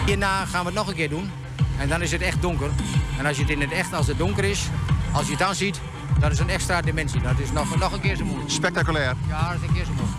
Hierna 0.05 0.45
gaan 0.45 0.59
we 0.59 0.65
het 0.65 0.75
nog 0.75 0.87
een 0.87 0.95
keer 0.95 1.09
doen 1.09 1.31
en 1.77 1.87
dan 1.87 2.01
is 2.01 2.11
het 2.11 2.21
echt 2.21 2.41
donker. 2.41 2.69
En 3.17 3.25
als 3.25 3.35
je 3.35 3.41
het 3.41 3.51
in 3.51 3.61
het 3.61 3.71
echt, 3.71 3.93
als 3.93 4.07
het 4.07 4.17
donker 4.17 4.43
is, 4.43 4.67
als 5.11 5.25
je 5.25 5.29
het 5.29 5.39
dan 5.39 5.55
ziet, 5.55 5.79
dat 6.19 6.31
is 6.31 6.39
een 6.39 6.49
extra 6.49 6.81
dimensie. 6.81 7.21
Dat 7.21 7.39
is 7.39 7.51
nog, 7.51 7.77
nog 7.79 7.91
een 7.91 8.01
keer 8.01 8.15
zo 8.15 8.25
mooi. 8.25 8.43
Spectaculair. 8.45 9.15
Ja, 9.27 9.51
dat 9.51 9.61
is 9.61 9.67
een 9.67 9.73
keer 9.73 9.85
zo 9.85 9.91
mooi. 9.93 10.09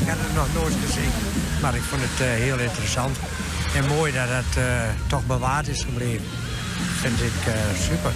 Ik 0.00 0.08
had 0.08 0.18
het 0.20 0.34
nog 0.34 0.62
nooit 0.62 0.74
gezien, 0.86 1.10
maar 1.62 1.74
ik 1.74 1.82
vond 1.82 2.02
het 2.02 2.20
eh, 2.20 2.26
heel 2.26 2.58
interessant. 2.58 3.16
En 3.74 3.86
mooi 3.86 4.12
dat 4.12 4.28
het 4.28 4.56
eh, 4.56 4.88
toch 5.06 5.26
bewaard 5.26 5.68
is 5.68 5.82
gebleven. 5.82 6.26
Vind 7.00 7.20
ik 7.20 7.46
eh, 7.46 7.54
super. 7.80 8.12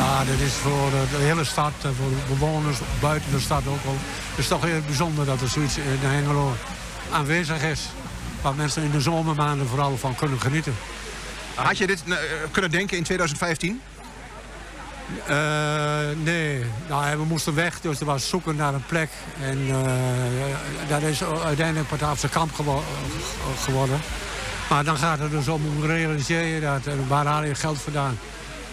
Ja, 0.00 0.24
dat 0.24 0.38
is 0.46 0.52
voor 0.52 0.86
eh, 0.86 1.10
de 1.18 1.24
hele 1.24 1.44
stad, 1.44 1.72
en 1.82 1.94
voor 1.94 2.08
de 2.08 2.34
bewoners 2.34 2.78
buiten 3.00 3.30
de 3.30 3.40
stad 3.40 3.62
ook 3.66 3.84
al. 3.86 3.96
Het 4.30 4.38
is 4.38 4.48
toch 4.48 4.62
heel 4.62 4.80
bijzonder 4.86 5.26
dat 5.26 5.40
er 5.40 5.48
zoiets 5.48 5.76
in 5.76 5.82
Hengelo 6.00 6.52
aanwezig 7.12 7.62
is. 7.62 7.80
Waar 8.42 8.54
mensen 8.54 8.82
in 8.82 8.90
de 8.90 9.00
zomermaanden 9.00 9.66
vooral 9.66 9.96
van 9.96 10.14
kunnen 10.14 10.40
genieten. 10.40 10.74
Had 11.54 11.78
je 11.78 11.86
dit 11.86 12.02
eh, 12.08 12.14
kunnen 12.50 12.70
denken 12.70 12.96
in 12.96 13.02
2015? 13.02 13.80
Eh, 15.26 15.36
nee, 16.22 16.64
nou, 16.88 17.16
we 17.16 17.24
moesten 17.24 17.54
weg, 17.54 17.80
dus 17.80 18.00
er 18.00 18.06
was 18.06 18.28
zoeken 18.28 18.56
naar 18.56 18.74
een 18.74 18.86
plek. 18.86 19.08
En 19.42 19.58
eh, 19.70 20.88
dat 20.88 21.02
is 21.02 21.22
uiteindelijk 21.44 21.88
Bataafse 21.88 22.28
kamp 22.28 22.54
gewo- 22.54 22.82
eh, 22.84 23.62
geworden. 23.62 24.00
Maar 24.68 24.84
dan 24.84 24.96
gaat 24.96 25.18
het 25.18 25.30
dus 25.30 25.48
om 25.48 25.62
hoe 25.76 25.86
realiseer 25.86 26.44
je 26.44 26.60
dat 26.60 26.86
en 26.86 27.08
waar 27.08 27.26
haal 27.26 27.44
je 27.44 27.54
geld 27.54 27.80
vandaan. 27.80 28.18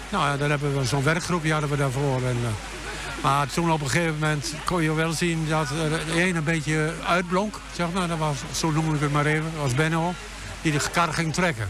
Nou 0.09 0.37
dan 0.37 0.49
hebben 0.49 0.77
we 0.79 0.85
zo'n 0.85 1.03
werkgroepje 1.03 1.51
hadden 1.51 1.69
we 1.69 1.77
daarvoor. 1.77 2.21
En, 2.21 2.37
eh, 2.43 3.23
maar 3.23 3.47
toen 3.47 3.71
op 3.71 3.81
een 3.81 3.89
gegeven 3.89 4.13
moment 4.13 4.53
kon 4.65 4.83
je 4.83 4.93
wel 4.93 5.11
zien 5.11 5.45
dat 5.49 5.69
er 5.69 5.89
de 5.89 6.21
ene 6.21 6.37
een 6.37 6.43
beetje 6.43 6.93
uitblonk. 7.07 7.59
Zeg 7.75 7.87
maar. 7.93 8.07
dat 8.07 8.17
was, 8.17 8.37
zo 8.51 8.71
noem 8.71 8.93
ik 8.93 9.01
het 9.01 9.11
maar 9.11 9.25
even, 9.25 9.51
was 9.61 9.73
Benno, 9.73 10.13
die 10.61 10.71
de 10.71 10.81
kar 10.91 11.13
ging 11.13 11.33
trekken. 11.33 11.69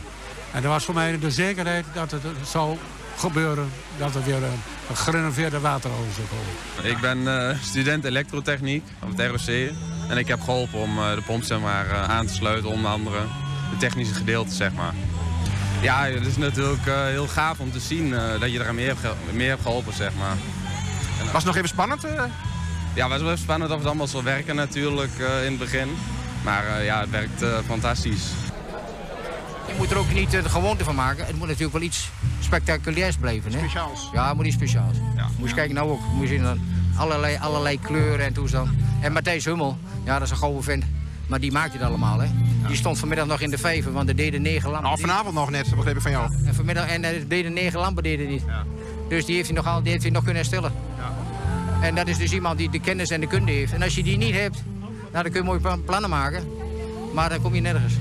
En 0.52 0.62
dat 0.62 0.72
was 0.72 0.86
voor 0.86 0.94
mij 0.94 1.20
de 1.20 1.32
zekerheid 1.32 1.86
dat 1.94 2.12
het 2.12 2.22
zou 2.48 2.78
gebeuren, 3.18 3.70
dat 3.98 4.16
er 4.16 4.24
weer 4.24 4.44
een, 4.44 4.62
een 4.90 4.98
gerenoveerde 4.98 5.60
wateroven 5.60 6.14
zou 6.16 6.28
komen. 6.28 6.92
Ik 6.92 7.02
ben 7.02 7.50
eh, 7.50 7.58
student 7.62 8.04
elektrotechniek 8.04 8.84
op 9.04 9.18
het 9.18 9.30
ROC. 9.30 9.72
En 10.10 10.18
ik 10.18 10.28
heb 10.28 10.42
geholpen 10.42 10.80
om 10.80 10.98
eh, 10.98 11.16
de 11.16 11.22
pomp 11.22 11.44
zeg 11.44 11.60
maar, 11.60 11.90
eh, 11.90 12.10
aan 12.10 12.26
te 12.28 12.34
sluiten, 12.34 12.70
onder 12.70 12.92
andere. 12.92 13.20
De 13.70 13.78
technische 13.78 14.14
gedeelte, 14.14 14.54
zeg 14.54 14.74
maar. 14.74 14.94
Ja, 15.82 16.06
het 16.06 16.26
is 16.26 16.38
natuurlijk 16.38 16.86
eh, 16.88 17.04
heel 17.04 17.28
gaaf 17.28 17.60
om 17.60 17.72
te 17.72 17.80
zien 17.80 18.14
eh, 18.14 18.40
dat 18.40 18.52
je 18.52 18.60
eraan 18.60 18.76
meer 18.76 18.88
hebt, 18.88 19.02
hebt 19.38 19.62
geholpen, 19.62 19.94
zeg 19.94 20.12
maar. 20.20 20.36
Was 21.24 21.34
het 21.34 21.46
nog 21.46 21.56
even 21.56 21.70
spannend? 21.70 22.04
eh? 22.04 22.24
Ja, 22.94 23.04
het 23.04 23.12
was 23.12 23.22
wel 23.22 23.32
even 23.32 23.44
spannend 23.44 23.72
of 23.72 23.78
het 23.78 23.88
allemaal 23.88 24.08
zal 24.08 24.24
werken 24.24 24.56
natuurlijk 24.56 25.20
eh, 25.20 25.44
in 25.46 25.50
het 25.50 25.60
begin. 25.60 25.88
Maar 26.44 26.68
eh, 26.68 26.86
ja, 26.86 27.00
het 27.00 27.10
werkt 27.10 27.42
eh, 27.42 27.58
fantastisch. 27.66 28.24
Je 29.68 29.74
moet 29.78 29.92
er 29.92 29.98
ook 29.98 30.14
niet 30.14 30.32
de 30.32 30.50
gewoonte 30.50 30.84
van 30.84 30.96
maken. 30.96 31.26
Het 31.26 31.36
moet 31.36 31.48
natuurlijk 31.48 31.74
wel 31.74 31.82
iets 31.82 32.10
spectaculairs 32.40 33.16
blijven. 33.18 33.52
Hè? 33.52 33.58
Speciaals. 33.58 34.10
Ja, 34.14 34.28
het 34.28 34.36
moet 34.36 34.46
iets 34.46 34.56
speciaals. 34.56 34.98
Moet 35.38 35.50
je 35.50 35.56
kijken 35.56 35.76
nou 35.76 35.90
ook. 35.90 36.00
Moet 36.14 36.22
je 36.22 36.28
zien 36.28 36.44
dan 36.44 36.60
allerlei, 36.98 37.38
allerlei 37.42 37.80
kleuren 37.80 38.26
en 38.26 38.34
toestand. 38.34 38.70
En 39.02 39.14
Matthijs 39.14 39.46
Hummel, 39.46 39.78
ja, 40.04 40.14
dat 40.14 40.22
is 40.22 40.32
een 40.32 40.38
gouden 40.38 40.64
vent. 40.64 40.84
Maar 41.28 41.40
die 41.40 41.52
maakt 41.52 41.74
het 41.74 41.82
allemaal, 41.82 42.20
hè. 42.20 42.28
Die 42.68 42.76
stond 42.76 43.00
vanmiddag 43.00 43.28
nog 43.28 43.42
in 43.42 43.50
de 43.50 43.58
vijver, 43.58 43.92
want 43.92 44.10
er 44.10 44.16
deden 44.16 44.42
negen 44.42 44.70
lampen. 44.70 44.90
Nou, 44.90 45.00
vanavond 45.00 45.34
nog 45.36 45.50
net, 45.50 45.76
begreep 45.76 45.96
ik 45.96 46.02
van 46.02 46.12
jou. 46.12 46.32
En 46.46 46.56
vanmiddag 46.56 46.88
en 46.88 47.04
er 47.04 47.28
deden 47.28 47.54
negen 47.54 47.80
lampen 47.80 48.04
deden 48.04 48.28
niet. 48.28 48.44
Dus 49.10 49.26
die 49.26 49.36
heeft 49.36 49.48
hij 49.48 49.58
nog, 49.58 49.68
al, 49.68 49.82
die 49.82 49.92
heeft 49.92 50.04
hij 50.04 50.12
nog 50.12 50.24
kunnen 50.24 50.42
herstellen. 50.42 50.72
En 51.82 51.96
dat 51.96 52.08
is 52.08 52.18
dus 52.18 52.32
iemand 52.34 52.58
die 52.58 52.70
de 52.70 52.80
kennis 52.80 53.10
en 53.10 53.20
de 53.20 53.28
kunde 53.28 53.52
heeft. 53.52 53.74
En 53.74 53.82
als 53.82 53.96
je 53.96 54.04
die 54.04 54.18
niet 54.18 54.34
hebt, 54.36 54.64
nou, 55.12 55.24
dan 55.24 55.32
kun 55.32 55.34
je 55.42 55.44
mooie 55.44 55.60
plan- 55.60 55.84
plannen 55.84 56.10
maken. 56.10 56.44
Maar 57.14 57.30
dan 57.30 57.42
kom 57.42 57.56
je 57.56 57.62
nergens. 57.62 57.94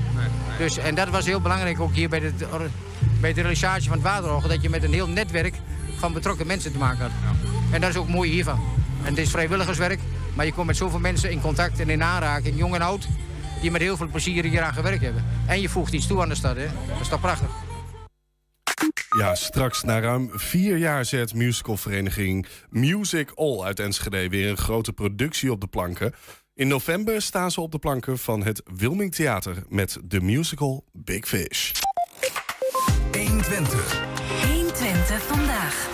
Dus, 0.59 0.77
en 0.79 0.95
dat 0.95 1.09
was 1.09 1.25
heel 1.27 1.41
belangrijk 1.41 1.81
ook 1.81 1.95
hier 1.95 2.09
bij 2.09 2.21
de, 2.21 2.33
bij 3.21 3.33
de 3.33 3.41
realisatie 3.41 3.89
van 3.89 3.99
het 3.99 4.07
waterorgel. 4.07 4.49
Dat 4.49 4.63
je 4.63 4.71
met 4.71 4.83
een 4.83 4.93
heel 4.93 5.09
netwerk 5.09 5.55
van 5.97 6.13
betrokken 6.13 6.47
mensen 6.47 6.73
te 6.73 6.79
maken 6.79 7.01
had. 7.01 7.11
En 7.71 7.81
dat 7.81 7.91
is 7.91 7.97
ook 7.97 8.09
mooi 8.09 8.31
hiervan. 8.31 8.61
En 9.03 9.09
het 9.11 9.19
is 9.19 9.31
vrijwilligerswerk. 9.31 10.01
Maar 10.37 10.47
je 10.47 10.53
komt 10.53 10.67
met 10.67 10.77
zoveel 10.77 10.99
mensen 10.99 11.31
in 11.31 11.41
contact 11.41 11.81
en 11.81 11.91
in 11.91 12.03
aanraking, 12.03 12.59
jong 12.59 12.75
en 12.75 12.83
oud. 12.83 13.09
Die 13.61 13.71
met 13.71 13.81
heel 13.81 13.97
veel 13.97 14.09
plezier 14.09 14.45
hier 14.45 14.63
aan 14.63 14.75
gewerkt 14.75 15.03
hebben. 15.03 15.25
En 15.47 15.61
je 15.61 15.69
voegt 15.69 15.93
iets 15.93 16.07
toe 16.07 16.23
aan 16.23 16.29
de 16.29 16.35
stad. 16.35 16.57
Hè? 16.57 16.67
Dat 16.89 17.01
is 17.01 17.09
toch 17.09 17.21
prachtig. 17.21 17.49
Ja, 19.19 19.35
straks 19.35 19.83
na 19.83 20.01
ruim 20.01 20.31
vier 20.33 20.77
jaar 20.77 21.05
zet 21.05 21.35
musicalvereniging 21.35 22.47
Music 22.71 23.31
All 23.35 23.63
uit 23.63 23.81
Enschede 23.81 24.29
weer 24.29 24.49
een 24.49 24.57
grote 24.57 24.93
productie 24.93 25.53
op 25.53 25.61
de 25.61 25.67
planken. 25.67 26.15
In 26.55 26.69
november 26.69 27.23
staan 27.23 27.51
ze 27.51 27.61
op 27.61 27.73
de 27.73 27.79
planken 27.79 28.19
van 28.19 28.45
het 28.45 28.63
Wilming 28.77 29.15
Theater 29.15 29.63
met 29.69 29.99
de 30.05 30.21
musical 30.21 30.85
Big 30.93 31.29
Fish. 31.29 31.73
120. 33.13 34.03
120 34.43 35.23
vandaag. 35.23 35.89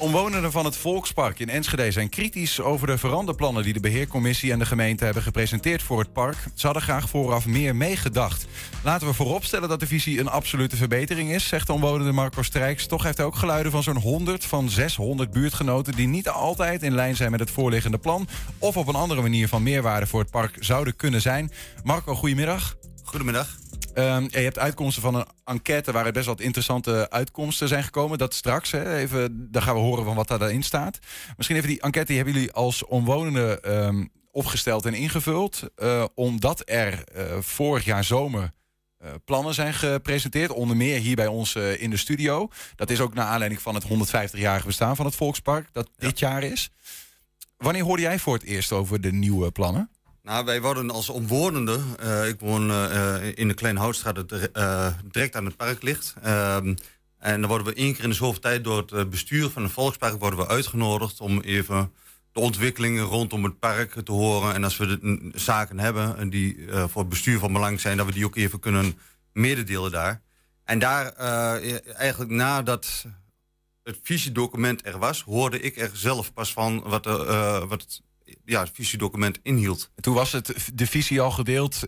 Omwonenden 0.00 0.52
van 0.52 0.64
het 0.64 0.76
Volkspark 0.76 1.38
in 1.38 1.48
Enschede 1.48 1.90
zijn 1.90 2.08
kritisch 2.08 2.60
over 2.60 2.86
de 2.86 2.98
veranderplannen 2.98 3.62
die 3.62 3.72
de 3.72 3.80
beheercommissie 3.80 4.52
en 4.52 4.58
de 4.58 4.66
gemeente 4.66 5.04
hebben 5.04 5.22
gepresenteerd 5.22 5.82
voor 5.82 5.98
het 5.98 6.12
park. 6.12 6.36
Ze 6.54 6.64
hadden 6.66 6.82
graag 6.82 7.08
vooraf 7.08 7.46
meer 7.46 7.76
meegedacht. 7.76 8.46
Laten 8.84 9.06
we 9.06 9.14
vooropstellen 9.14 9.68
dat 9.68 9.80
de 9.80 9.86
visie 9.86 10.20
een 10.20 10.28
absolute 10.28 10.76
verbetering 10.76 11.30
is, 11.30 11.48
zegt 11.48 11.66
de 11.66 11.72
omwonende 11.72 12.12
Marco 12.12 12.42
Strijks. 12.42 12.86
Toch 12.86 13.02
heeft 13.02 13.16
hij 13.16 13.26
ook 13.26 13.36
geluiden 13.36 13.72
van 13.72 13.82
zo'n 13.82 13.96
100 13.96 14.44
van 14.44 14.70
600 14.70 15.30
buurtgenoten 15.30 15.92
die 15.92 16.08
niet 16.08 16.28
altijd 16.28 16.82
in 16.82 16.94
lijn 16.94 17.16
zijn 17.16 17.30
met 17.30 17.40
het 17.40 17.50
voorliggende 17.50 17.98
plan 17.98 18.28
of 18.58 18.76
op 18.76 18.86
een 18.86 18.94
andere 18.94 19.22
manier 19.22 19.48
van 19.48 19.62
meerwaarde 19.62 20.06
voor 20.06 20.20
het 20.20 20.30
park 20.30 20.56
zouden 20.60 20.96
kunnen 20.96 21.20
zijn. 21.20 21.52
Marco, 21.84 22.14
goedemiddag. 22.14 22.76
Goedemiddag. 23.02 23.58
Ehm, 23.94 24.22
je 24.22 24.38
hebt 24.38 24.58
uitkomsten 24.58 25.02
van 25.02 25.14
een 25.14 25.26
enquête 25.44 25.92
waaruit 25.92 26.14
best 26.14 26.26
wat 26.26 26.40
interessante 26.40 27.10
uitkomsten 27.10 27.68
zijn 27.68 27.84
gekomen. 27.84 28.18
Dat 28.18 28.34
straks, 28.34 28.70
hè, 28.70 28.96
even, 28.96 29.52
dan 29.52 29.62
gaan 29.62 29.74
we 29.74 29.80
horen 29.80 30.04
van 30.04 30.14
wat 30.14 30.28
daarin 30.28 30.62
staat. 30.62 30.98
Misschien 31.36 31.56
even 31.56 31.68
die 31.68 31.80
enquête 31.80 32.06
die 32.06 32.16
hebben 32.16 32.34
jullie 32.34 32.52
als 32.52 32.84
omwonenden 32.84 33.62
ehm, 33.62 34.04
opgesteld 34.30 34.86
en 34.86 34.94
ingevuld. 34.94 35.62
eh, 35.74 36.04
omdat 36.14 36.62
er 36.64 37.04
eh, 37.04 37.24
vorig 37.40 37.84
jaar 37.84 38.04
zomer 38.04 38.52
eh, 38.98 39.10
plannen 39.24 39.54
zijn 39.54 39.74
gepresenteerd. 39.74 40.50
Onder 40.50 40.76
meer 40.76 40.98
hier 40.98 41.16
bij 41.16 41.26
ons 41.26 41.54
in 41.54 41.90
de 41.90 41.96
studio. 41.96 42.48
Dat 42.76 42.90
is 42.90 43.00
ook 43.00 43.14
naar 43.14 43.26
aanleiding 43.26 43.62
van 43.62 43.74
het 43.74 43.84
150-jarige 43.84 44.66
bestaan 44.66 44.96
van 44.96 45.06
het 45.06 45.14
Volkspark. 45.14 45.68
Dat 45.72 45.90
dit 45.96 46.18
jaar 46.18 46.42
is. 46.42 46.70
Wanneer 47.56 47.82
hoorde 47.82 48.02
jij 48.02 48.18
voor 48.18 48.34
het 48.34 48.42
eerst 48.42 48.72
over 48.72 49.00
de 49.00 49.12
nieuwe 49.12 49.50
plannen? 49.50 49.90
Nou, 50.22 50.44
wij 50.44 50.60
worden 50.60 50.90
als 50.90 51.08
omwonende, 51.08 51.80
eh, 51.98 52.28
ik 52.28 52.40
woon 52.40 52.70
eh, 52.70 53.38
in 53.38 53.48
de 53.48 53.54
Kleine 53.54 53.80
Houtstraat, 53.80 54.14
dat 54.14 54.28
direct 55.12 55.36
aan 55.36 55.44
het 55.44 55.56
park 55.56 55.82
ligt. 55.82 56.14
Ehm, 56.22 56.74
en 57.18 57.40
dan 57.40 57.48
worden 57.48 57.66
we 57.66 57.74
één 57.74 57.94
keer 57.94 58.04
in 58.04 58.10
de 58.10 58.16
zoveel 58.16 58.40
tijd 58.40 58.64
door 58.64 58.84
het 58.90 59.10
bestuur 59.10 59.50
van 59.50 59.62
het 59.62 59.72
Volkspark 59.72 60.18
worden 60.18 60.38
we 60.38 60.46
uitgenodigd 60.46 61.20
om 61.20 61.40
even 61.40 61.92
de 62.32 62.40
ontwikkelingen 62.40 63.04
rondom 63.04 63.44
het 63.44 63.58
park 63.58 63.92
te 64.04 64.12
horen. 64.12 64.54
En 64.54 64.64
als 64.64 64.76
we 64.76 65.30
zaken 65.34 65.78
hebben 65.78 66.16
en 66.16 66.30
die 66.30 66.66
voor 66.68 67.00
het 67.00 67.10
bestuur 67.10 67.38
van 67.38 67.52
belang 67.52 67.80
zijn, 67.80 67.96
dat 67.96 68.06
we 68.06 68.12
die 68.12 68.24
ook 68.24 68.36
even 68.36 68.60
kunnen 68.60 68.98
mededelen 69.32 69.90
daar. 69.90 70.22
En 70.64 70.78
daar, 70.78 71.12
eh, 71.12 71.98
eigenlijk 71.98 72.30
nadat 72.30 73.04
het 73.82 73.98
visiedocument 74.02 74.86
er 74.86 74.98
was, 74.98 75.22
hoorde 75.22 75.60
ik 75.60 75.76
er 75.76 75.90
zelf 75.92 76.32
pas 76.32 76.52
van 76.52 76.82
wat, 76.82 77.04
wat 77.68 78.02
ja, 78.50 78.60
het 78.60 78.70
visiedocument 78.72 79.38
inhield. 79.42 79.90
Toen 80.00 80.14
was 80.14 80.32
het, 80.32 80.54
de 80.74 80.86
visie 80.86 81.20
al 81.20 81.30
gedeeld 81.30 81.86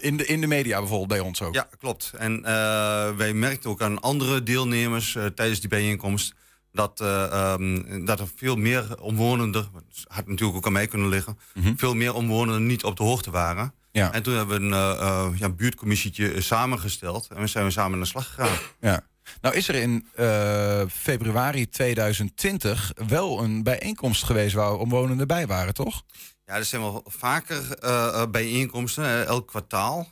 in, 0.00 0.16
de, 0.16 0.26
in 0.26 0.40
de 0.40 0.46
media 0.46 0.78
bijvoorbeeld 0.78 1.08
bij 1.08 1.20
ons 1.20 1.42
ook. 1.42 1.54
Ja, 1.54 1.68
klopt. 1.78 2.12
En 2.16 2.44
eh, 2.44 3.16
wij 3.16 3.32
merkten 3.34 3.70
ook 3.70 3.82
aan 3.82 4.00
andere 4.00 4.42
deelnemers 4.42 5.14
eh, 5.14 5.26
tijdens 5.26 5.60
die 5.60 5.68
bijeenkomst... 5.68 6.34
Dat, 6.72 7.00
eh, 7.00 7.24
ehm, 7.24 8.04
dat 8.04 8.20
er 8.20 8.28
veel 8.36 8.56
meer 8.56 9.00
omwonenden, 9.00 9.62
het 9.62 10.04
had 10.06 10.26
natuurlijk 10.26 10.56
ook 10.56 10.66
aan 10.66 10.72
mij 10.72 10.86
kunnen 10.86 11.08
liggen... 11.08 11.38
veel 11.76 11.94
meer 11.94 12.14
omwonenden 12.14 12.66
niet 12.66 12.84
op 12.84 12.96
de 12.96 13.02
hoogte 13.02 13.30
waren. 13.30 13.74
Ja. 13.94 14.12
En 14.12 14.22
toen 14.22 14.34
hebben 14.34 14.58
we 14.58 14.64
een 14.64 14.72
eh, 14.72 15.00
eh, 15.00 15.38
ja, 15.38 15.48
buurtcommissietje 15.48 16.40
samengesteld... 16.40 17.28
en 17.34 17.40
we 17.40 17.46
zijn 17.46 17.64
we 17.64 17.70
samen 17.70 17.92
aan 17.92 18.00
de 18.00 18.06
slag 18.06 18.26
gegaan. 18.26 18.58
Ja. 18.80 19.02
Nou 19.40 19.54
is 19.54 19.68
er 19.68 19.74
in 19.74 20.06
eh, 20.14 20.82
februari 20.90 21.68
2020 21.68 22.92
wel 23.08 23.42
een 23.42 23.62
bijeenkomst 23.62 24.24
geweest 24.24 24.54
waar 24.54 24.72
omwonenden 24.74 25.26
bij 25.26 25.46
waren, 25.46 25.74
toch? 25.74 26.02
Ja, 26.46 26.54
er 26.54 26.64
zijn 26.64 26.82
wel 26.82 27.04
vaker 27.06 27.72
eh, 27.72 28.06
eh, 28.06 28.30
bijeenkomsten, 28.30 29.26
elk 29.26 29.46
kwartaal. 29.48 30.08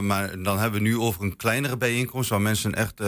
Maar 0.00 0.42
dan 0.42 0.58
hebben 0.58 0.82
we 0.82 0.88
nu 0.88 0.98
over 0.98 1.22
een 1.22 1.36
kleinere 1.36 1.76
bijeenkomst... 1.76 2.30
waar 2.30 2.40
mensen 2.40 2.74
echt 2.74 3.00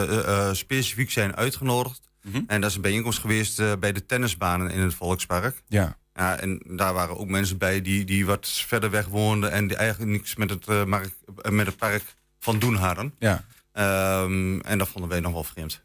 specifiek 0.57 1.11
zijn 1.11 1.37
uitgenodigd. 1.37 2.01
En 2.47 2.61
dat 2.61 2.71
is 2.71 2.77
een 2.77 2.83
bijeenkomst 2.83 3.19
geweest 3.19 3.81
bij 3.81 3.93
de 3.93 4.07
tennisbanen 4.07 4.71
in 4.71 4.81
het 4.81 4.95
Volkspark. 4.95 5.63
Ja. 5.69 5.97
Ja, 6.15 6.39
en 6.39 6.63
daar 6.67 6.93
waren 6.95 7.19
ook 7.19 7.29
mensen 7.29 7.59
bij 7.59 7.83
die, 7.83 8.05
die 8.05 8.27
wat 8.27 8.49
verder 8.49 8.91
weg 8.91 9.07
woonden... 9.07 9.51
en 9.51 9.67
die 9.67 9.77
eigenlijk 9.77 10.11
niks 10.11 10.37
met 10.37 10.51
het, 10.51 10.87
mark- 10.87 11.15
met 11.51 11.67
het 11.67 11.77
park 11.77 12.03
van 12.39 12.59
doen 12.59 12.75
hadden. 12.75 13.15
Ja. 13.19 13.45
Ehm, 13.79 14.61
en 14.61 14.79
dat 14.79 14.89
vonden 14.89 15.11
wij 15.11 15.21
nog 15.21 15.33
wel 15.33 15.45
vreemd. 15.45 15.83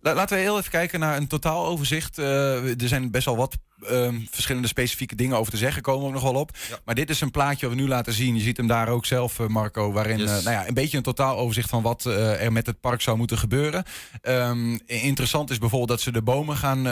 La- 0.00 0.14
laten 0.14 0.36
we 0.36 0.42
heel 0.42 0.58
even 0.58 0.70
kijken 0.70 1.00
naar 1.00 1.16
een 1.16 1.26
totaaloverzicht. 1.26 2.18
Eh, 2.18 2.82
er 2.82 2.88
zijn 2.88 3.10
best 3.10 3.24
wel 3.24 3.36
wat 3.36 3.56
ehm, 3.88 4.20
verschillende 4.30 4.68
specifieke 4.68 5.14
dingen 5.14 5.36
over 5.36 5.52
te 5.52 5.58
zeggen, 5.58 5.82
komen 5.82 6.00
we 6.00 6.06
ook 6.06 6.12
nog 6.12 6.22
wel 6.22 6.40
op. 6.40 6.50
Maar 6.84 6.94
dit 6.94 7.10
is 7.10 7.20
een 7.20 7.30
plaatje 7.30 7.66
wat 7.66 7.76
we 7.76 7.82
nu 7.82 7.88
laten 7.88 8.12
zien. 8.12 8.34
Je 8.34 8.40
ziet 8.40 8.56
hem 8.56 8.66
daar 8.66 8.88
ook 8.88 9.06
zelf, 9.06 9.40
eh, 9.40 9.46
Marco, 9.46 9.92
waarin 9.92 10.18
Yes. 10.18 10.28
eh, 10.38 10.44
nou 10.44 10.50
ja, 10.56 10.68
een 10.68 10.74
beetje 10.74 10.96
een 10.96 11.02
totaaloverzicht 11.02 11.68
van 11.68 11.82
wat 11.82 12.04
er 12.04 12.52
met 12.52 12.66
het 12.66 12.80
park 12.80 13.00
zou 13.00 13.16
moeten 13.16 13.38
gebeuren. 13.38 13.84
Ehm, 14.22 14.78
interessant 14.86 15.50
is 15.50 15.58
bijvoorbeeld 15.58 15.90
dat 15.90 16.00
ze 16.00 16.12
de 16.12 16.22
bomen 16.22 16.56
gaan, 16.56 16.82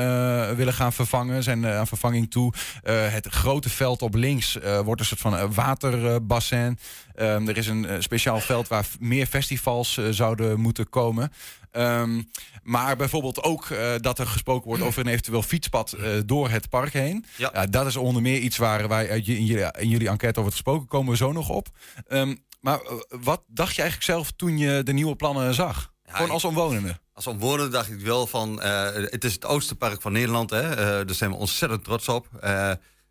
willen 0.57 0.73
gaan 0.75 0.93
vervangen, 0.93 1.43
zijn 1.43 1.67
aan 1.67 1.87
vervanging 1.87 2.31
toe. 2.31 2.53
Het 2.91 3.27
grote 3.27 3.69
veld 3.71 4.03
op 4.03 4.15
links 4.15 4.59
wordt 4.85 5.01
een 5.01 5.07
soort 5.07 5.21
van 5.21 5.55
waterbassin. 5.55 6.79
Ehm, 7.15 7.49
er 7.49 7.57
is 7.57 7.67
een 7.67 8.03
speciaal 8.03 8.41
veld 8.41 8.69
waar 8.69 8.87
meer 9.01 9.27
festivals 9.27 9.99
zouden 10.11 10.61
moeten 10.61 10.89
komen. 10.89 11.33
Ehm, 11.73 12.23
maar 12.63 12.97
bijvoorbeeld 12.97 13.43
ook 13.43 13.71
eh, 13.71 13.95
dat 13.97 14.19
er 14.19 14.27
gesproken 14.27 14.69
wordt 14.69 14.83
over 14.83 15.01
een 15.01 15.13
eventueel 15.13 15.43
fietspad 15.43 15.93
eh, 15.93 16.11
door 16.27 16.49
het 16.49 16.69
park 16.69 16.93
heen. 16.93 17.25
Ja. 17.37 17.67
dat 17.67 17.87
is 17.87 17.97
onder 17.97 18.23
meer 18.23 18.39
iets 18.39 18.57
waar 18.57 18.89
wij 18.89 19.07
in 19.07 19.45
jullie, 19.45 19.73
in 19.79 19.89
jullie 19.89 20.09
enquête 20.09 20.39
over 20.39 20.53
gesproken. 20.53 20.89
Komen 20.89 21.11
we 21.11 21.17
zo 21.17 21.33
nog 21.33 21.49
op. 21.49 21.69
Ehm, 22.07 22.35
maar 22.61 22.81
eh, 22.81 22.95
wat 23.09 23.43
dacht 23.47 23.75
je 23.75 23.81
eigenlijk 23.81 24.11
zelf 24.11 24.31
toen 24.31 24.59
je 24.59 24.83
de 24.83 24.93
nieuwe 24.93 25.17
plannen 25.17 25.55
zag? 25.55 25.93
Gewoon 26.05 26.31
als 26.31 26.45
omwonende. 26.45 27.01
Als 27.13 27.27
omwonende 27.27 27.71
dacht 27.71 27.91
ik 27.91 28.01
wel 28.01 28.27
van... 28.27 28.63
het 28.63 29.25
is 29.25 29.33
het 29.33 29.45
oudste 29.45 29.75
park 29.75 30.01
van 30.01 30.13
Nederland. 30.13 30.51
Hè? 30.51 30.75
Daar 31.05 31.15
zijn 31.15 31.31
we 31.31 31.37
ontzettend 31.37 31.85
trots 31.85 32.09
op. 32.09 32.29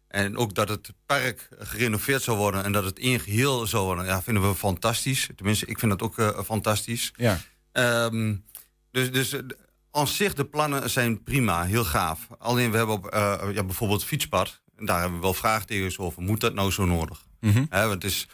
En 0.08 0.38
ook 0.38 0.56
dat 0.56 0.70
het 0.70 0.94
park 1.06 1.50
gerenoveerd 1.60 2.22
zou 2.22 2.38
worden... 2.38 2.64
en 2.64 2.72
dat 2.72 2.84
het 2.84 3.00
één 3.00 3.20
geheel 3.20 3.68
zou 3.68 3.86
worden, 3.86 4.06
ja, 4.06 4.22
vinden 4.22 4.50
we 4.50 4.56
fantastisch. 4.56 5.30
Tenminste, 5.36 5.66
ik 5.66 5.80
vind 5.80 6.00
dat 6.00 6.02
ook 6.02 6.44
fantastisch. 6.46 7.14
Ja. 7.16 7.40
Ehm, 7.72 8.36
dus 8.92 9.12
dus 9.12 9.34
eh, 9.34 9.40
aan 9.92 10.08
zich, 10.08 10.34
de 10.34 10.46
plannen 10.46 10.90
zijn 10.90 11.24
prima, 11.24 11.64
heel 11.64 11.86
gaaf. 11.86 12.28
Alleen 12.38 12.72
we 12.72 12.78
hebben 12.78 12.96
op, 12.96 13.08
eh, 13.08 13.42
ja, 13.54 13.64
bijvoorbeeld 13.64 14.04
fietspad... 14.04 14.62
en 14.76 14.86
daar 14.86 15.00
hebben 15.00 15.18
we 15.18 15.24
wel 15.24 15.34
vraagtekens 15.34 15.98
over. 15.98 16.22
Moet 16.22 16.42
dat 16.42 16.54
nou 16.54 16.72
zo 16.72 16.86
nodig? 16.86 17.26
Mhm. 17.40 17.66
Want 17.70 17.92
het 17.92 18.04
is, 18.04 18.28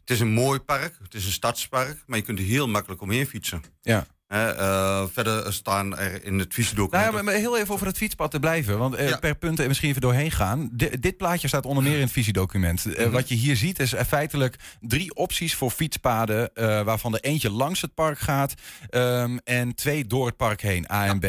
het 0.00 0.10
is 0.10 0.20
een 0.20 0.32
mooi 0.32 0.58
park, 0.58 0.98
het 1.02 1.14
is 1.14 1.24
een 1.24 1.32
stadspark... 1.32 2.02
maar 2.06 2.18
je 2.18 2.24
kunt 2.24 2.38
er 2.38 2.44
heel 2.44 2.68
makkelijk 2.68 3.00
omheen 3.00 3.26
fietsen. 3.26 3.62
Ja. 3.80 4.06
Hè, 4.32 4.50
eh, 4.50 5.04
verder 5.12 5.52
staan 5.52 5.98
er 5.98 6.24
in 6.24 6.38
het 6.38 6.54
visiedocument... 6.54 7.04
Nou 7.04 7.16
ja, 7.16 7.22
maar- 7.22 7.34
heel 7.34 7.58
even 7.58 7.74
over 7.74 7.86
het 7.86 7.96
fietspad 7.96 8.30
te 8.30 8.38
blijven. 8.40 8.78
Want 8.78 8.94
eh, 8.94 9.18
per 9.18 9.34
punt 9.34 9.58
er 9.60 9.68
misschien 9.68 9.88
even 9.88 10.00
doorheen 10.00 10.30
gaan. 10.30 10.68
Di- 10.72 10.98
dit 11.00 11.16
plaatje 11.16 11.48
staat 11.48 11.66
onder 11.66 11.82
meer 11.84 11.94
in 11.96 12.00
het 12.02 12.12
visiedocument. 12.12 12.86
Eh, 12.86 13.04
Mhm. 13.04 13.10
Wat 13.14 13.28
je 13.28 13.34
hier 13.34 13.56
ziet 13.56 13.78
is 13.78 13.94
feitelijk 14.06 14.56
drie 14.80 15.14
opties 15.14 15.54
voor 15.54 15.70
fietspaden. 15.70 16.50
waarvan 16.84 17.14
er 17.14 17.20
eentje 17.20 17.50
langs 17.50 17.80
het 17.80 17.94
park 17.94 18.18
gaat. 18.18 18.54
ehm, 18.90 19.36
en 19.44 19.74
twee 19.74 20.06
door 20.06 20.26
het 20.26 20.36
park 20.36 20.60
heen, 20.60 20.90
A 20.92 21.06
en 21.06 21.18
B. 21.18 21.24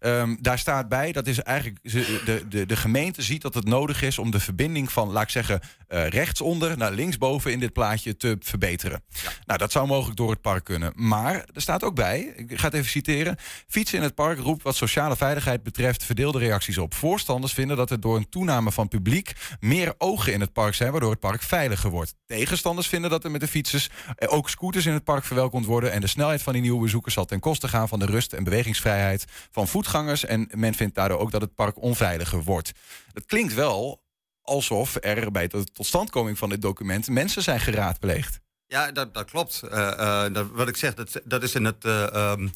Ehm, 0.00 0.36
daar 0.40 0.58
staat 0.58 0.88
bij, 0.88 1.12
dat 1.12 1.26
is 1.26 1.38
eigenlijk. 1.42 1.78
De, 1.82 2.44
de, 2.48 2.66
de 2.66 2.76
gemeente 2.76 3.22
ziet 3.22 3.42
dat 3.42 3.54
het 3.54 3.64
nodig 3.64 4.02
is 4.02 4.18
om 4.18 4.30
de 4.30 4.40
verbinding 4.40 4.92
van, 4.92 5.10
laat 5.10 5.22
ik 5.22 5.28
zeggen, 5.28 5.60
rechtsonder 5.88 6.76
naar 6.76 6.92
linksboven 6.92 7.52
in 7.52 7.60
dit 7.60 7.72
plaatje 7.72 8.16
te 8.16 8.36
verbeteren. 8.40 9.02
Nou, 9.46 9.58
dat 9.58 9.72
zou 9.72 9.86
mogelijk 9.86 10.16
door 10.16 10.30
het 10.30 10.40
park 10.40 10.64
kunnen. 10.64 10.92
Maar 10.94 11.34
er 11.54 11.60
staat 11.62 11.84
ook 11.84 11.94
bij, 11.94 12.39
Ik 12.48 12.58
ga 12.58 12.64
het 12.64 12.74
even 12.74 12.90
citeren. 12.90 13.36
Fietsen 13.66 13.98
in 13.98 14.04
het 14.04 14.14
park 14.14 14.38
roept 14.38 14.62
wat 14.62 14.76
sociale 14.76 15.16
veiligheid 15.16 15.62
betreft 15.62 16.04
verdeelde 16.04 16.38
reacties 16.38 16.78
op. 16.78 16.94
Voorstanders 16.94 17.52
vinden 17.52 17.76
dat 17.76 17.90
er 17.90 18.00
door 18.00 18.16
een 18.16 18.28
toename 18.28 18.72
van 18.72 18.88
publiek 18.88 19.32
meer 19.60 19.94
ogen 19.98 20.32
in 20.32 20.40
het 20.40 20.52
park 20.52 20.74
zijn, 20.74 20.90
waardoor 20.90 21.10
het 21.10 21.20
park 21.20 21.42
veiliger 21.42 21.90
wordt. 21.90 22.14
Tegenstanders 22.26 22.86
vinden 22.86 23.10
dat 23.10 23.24
er 23.24 23.30
met 23.30 23.40
de 23.40 23.48
fietsers 23.48 23.88
ook 24.26 24.50
scooters 24.50 24.86
in 24.86 24.92
het 24.92 25.04
park 25.04 25.24
verwelkomd 25.24 25.66
worden 25.66 25.92
en 25.92 26.00
de 26.00 26.06
snelheid 26.06 26.42
van 26.42 26.52
die 26.52 26.62
nieuwe 26.62 26.82
bezoekers 26.82 27.14
zal 27.14 27.24
ten 27.24 27.40
koste 27.40 27.68
gaan 27.68 27.88
van 27.88 27.98
de 27.98 28.06
rust 28.06 28.32
en 28.32 28.44
bewegingsvrijheid 28.44 29.24
van 29.50 29.68
voetgangers 29.68 30.24
en 30.24 30.48
men 30.54 30.74
vindt 30.74 30.94
daardoor 30.94 31.18
ook 31.18 31.30
dat 31.30 31.40
het 31.40 31.54
park 31.54 31.82
onveiliger 31.82 32.42
wordt. 32.42 32.72
Het 33.12 33.26
klinkt 33.26 33.54
wel 33.54 34.02
alsof 34.42 34.96
er 35.00 35.30
bij 35.30 35.48
de 35.48 35.64
totstandkoming 35.64 36.38
van 36.38 36.48
dit 36.48 36.62
document 36.62 37.08
mensen 37.08 37.42
zijn 37.42 37.60
geraadpleegd. 37.60 38.40
Ja, 38.70 38.92
dat, 38.92 39.14
dat 39.14 39.30
klopt. 39.30 39.62
Eh, 39.62 40.24
eh, 40.24 40.32
dat, 40.32 40.46
wat 40.50 40.68
ik 40.68 40.76
zeg, 40.76 40.94
dat, 40.94 41.20
dat 41.24 41.42
is 41.42 41.54
in 41.54 41.64
het, 41.64 41.84
ehm, 41.84 42.48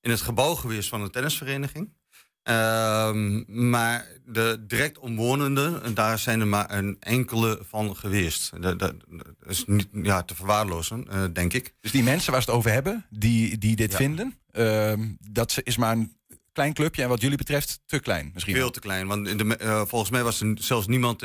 in 0.00 0.10
het 0.10 0.20
gebouw 0.20 0.54
geweest 0.54 0.88
van 0.88 1.02
de 1.02 1.10
tennisvereniging. 1.10 1.92
Ehm, 2.42 3.42
maar 3.70 4.06
de 4.26 4.64
direct 4.66 4.98
omwonenden, 4.98 5.94
daar 5.94 6.18
zijn 6.18 6.40
er 6.40 6.46
maar 6.46 6.70
een 6.70 6.96
enkele 7.00 7.60
van 7.68 7.96
geweest. 7.96 8.62
Dat, 8.62 8.78
dat 8.78 8.94
is 9.46 9.64
niet 9.66 9.88
ja, 9.92 10.22
te 10.22 10.34
verwaarlozen, 10.34 11.32
denk 11.32 11.52
ik. 11.52 11.74
Dus 11.80 11.90
die 11.90 12.02
mensen 12.02 12.32
waar 12.32 12.42
ze 12.42 12.48
het 12.48 12.58
over 12.58 12.72
hebben, 12.72 13.06
die, 13.10 13.58
die 13.58 13.76
dit 13.76 13.90
Ja. 13.90 13.96
vinden, 13.96 14.38
ehm, 14.50 15.08
dat 15.30 15.60
is 15.62 15.76
maar 15.76 15.92
een 15.92 16.16
klein 16.52 16.72
clubje 16.72 17.02
en 17.02 17.08
wat 17.08 17.20
jullie 17.20 17.36
betreft 17.36 17.80
te 17.86 17.98
klein 17.98 18.30
misschien. 18.34 18.54
Veel 18.54 18.70
te 18.70 18.80
klein. 18.80 19.06
Want 19.06 19.28
in 19.28 19.36
de, 19.36 19.84
volgens 19.88 20.10
mij 20.10 20.22
was 20.22 20.40
er 20.40 20.52
zelfs 20.54 20.86
niemand 20.86 21.18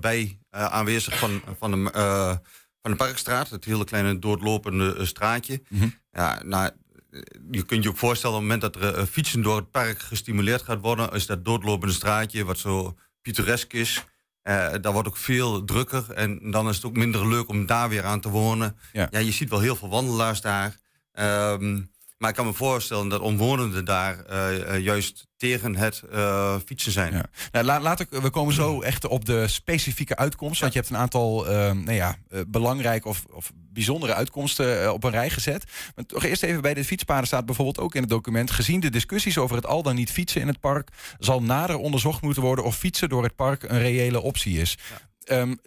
bij 0.00 0.38
aanwezig 0.50 1.18
van, 1.18 1.42
van, 1.58 1.70
de, 1.70 2.40
van 2.82 2.90
de 2.90 2.96
Parkstraat. 2.96 3.50
Het 3.50 3.64
hele 3.64 3.84
kleine 3.84 4.18
doorlopende 4.18 4.94
eh, 4.96 5.04
straatje. 5.06 5.62
Mhm. 5.68 5.88
Ja, 6.12 6.42
nou, 6.44 6.70
eh, 7.10 7.20
je 7.50 7.62
kunt 7.64 7.82
je 7.82 7.88
ook 7.88 7.96
voorstellen 7.98 8.36
op 8.36 8.42
het 8.42 8.50
moment 8.50 8.72
dat 8.74 8.82
er 8.82 8.94
eh, 8.94 9.04
fietsen 9.04 9.42
door 9.42 9.56
het 9.56 9.70
park 9.70 9.98
gestimuleerd 9.98 10.62
gaat 10.62 10.80
worden, 10.80 11.10
is 11.10 11.26
dat 11.26 11.44
doorlopende 11.44 11.94
straatje 11.94 12.44
wat 12.44 12.58
zo 12.58 12.96
pittoresk 13.22 13.72
is. 13.72 14.04
eh 14.42 14.72
daar 14.80 14.92
wordt 14.92 15.08
ook 15.08 15.16
veel 15.16 15.64
drukker 15.64 16.10
en 16.10 16.50
dan 16.50 16.68
is 16.68 16.76
het 16.76 16.84
ook 16.84 16.96
minder 16.96 17.28
leuk 17.28 17.48
om 17.48 17.66
daar 17.66 17.88
weer 17.88 18.04
aan 18.04 18.20
te 18.20 18.28
wonen. 18.28 18.76
Ja. 18.92 19.08
je 19.10 19.32
ziet 19.32 19.50
wel 19.50 19.60
heel 19.60 19.76
veel 19.76 19.88
wandelaars 19.88 20.40
daar. 20.40 20.76
Ehm, 21.12 21.80
maar 22.18 22.30
ik 22.30 22.36
kan 22.36 22.46
me 22.46 22.52
voorstellen 22.52 23.08
dat 23.08 23.20
omwonenden 23.20 23.84
daar 23.84 24.24
eh, 24.24 24.74
eh, 24.74 24.84
juist 24.84 25.26
tegen 25.36 25.76
het 25.76 26.02
eh, 26.12 26.56
fietsen 26.66 26.92
zijn. 26.92 27.12
Ja. 27.12 27.24
Nou, 27.52 27.64
la- 27.64 27.80
laat 27.80 28.00
ik, 28.00 28.08
we 28.10 28.30
komen 28.30 28.54
zo 28.54 28.80
echt 28.80 29.06
op 29.06 29.24
de 29.24 29.48
specifieke 29.48 30.16
uitkomst. 30.16 30.60
Want 30.60 30.72
je 30.72 30.78
hebt 30.78 30.90
een 30.90 30.96
aantal 30.96 31.44
nou 31.74 31.92
ja, 31.92 32.16
belangrijke 32.46 33.08
of, 33.08 33.24
of 33.30 33.52
bijzondere 33.54 34.14
uitkomsten 34.14 34.92
op 34.92 35.04
een 35.04 35.10
rij 35.10 35.30
gezet. 35.30 35.64
Maar 35.94 36.06
toch 36.06 36.24
eerst 36.24 36.42
even 36.42 36.62
bij 36.62 36.74
de 36.74 36.84
fietspaden 36.84 37.26
staat 37.26 37.46
bijvoorbeeld 37.46 37.78
ook 37.78 37.94
in 37.94 38.00
het 38.00 38.10
document... 38.10 38.50
gezien 38.50 38.80
de 38.80 38.90
discussies 38.90 39.38
over 39.38 39.56
het 39.56 39.66
al 39.66 39.82
dan 39.82 39.94
niet 39.94 40.10
fietsen 40.10 40.40
in 40.40 40.46
het 40.46 40.60
park... 40.60 40.88
zal 41.18 41.42
nader 41.42 41.76
onderzocht 41.76 42.22
moeten 42.22 42.42
worden 42.42 42.64
of 42.64 42.76
fietsen 42.76 43.08
door 43.08 43.22
het 43.22 43.36
park 43.36 43.62
een 43.62 43.78
reële 43.78 44.20
optie 44.20 44.60
is. 44.60 44.78
Ehm, 44.90 45.07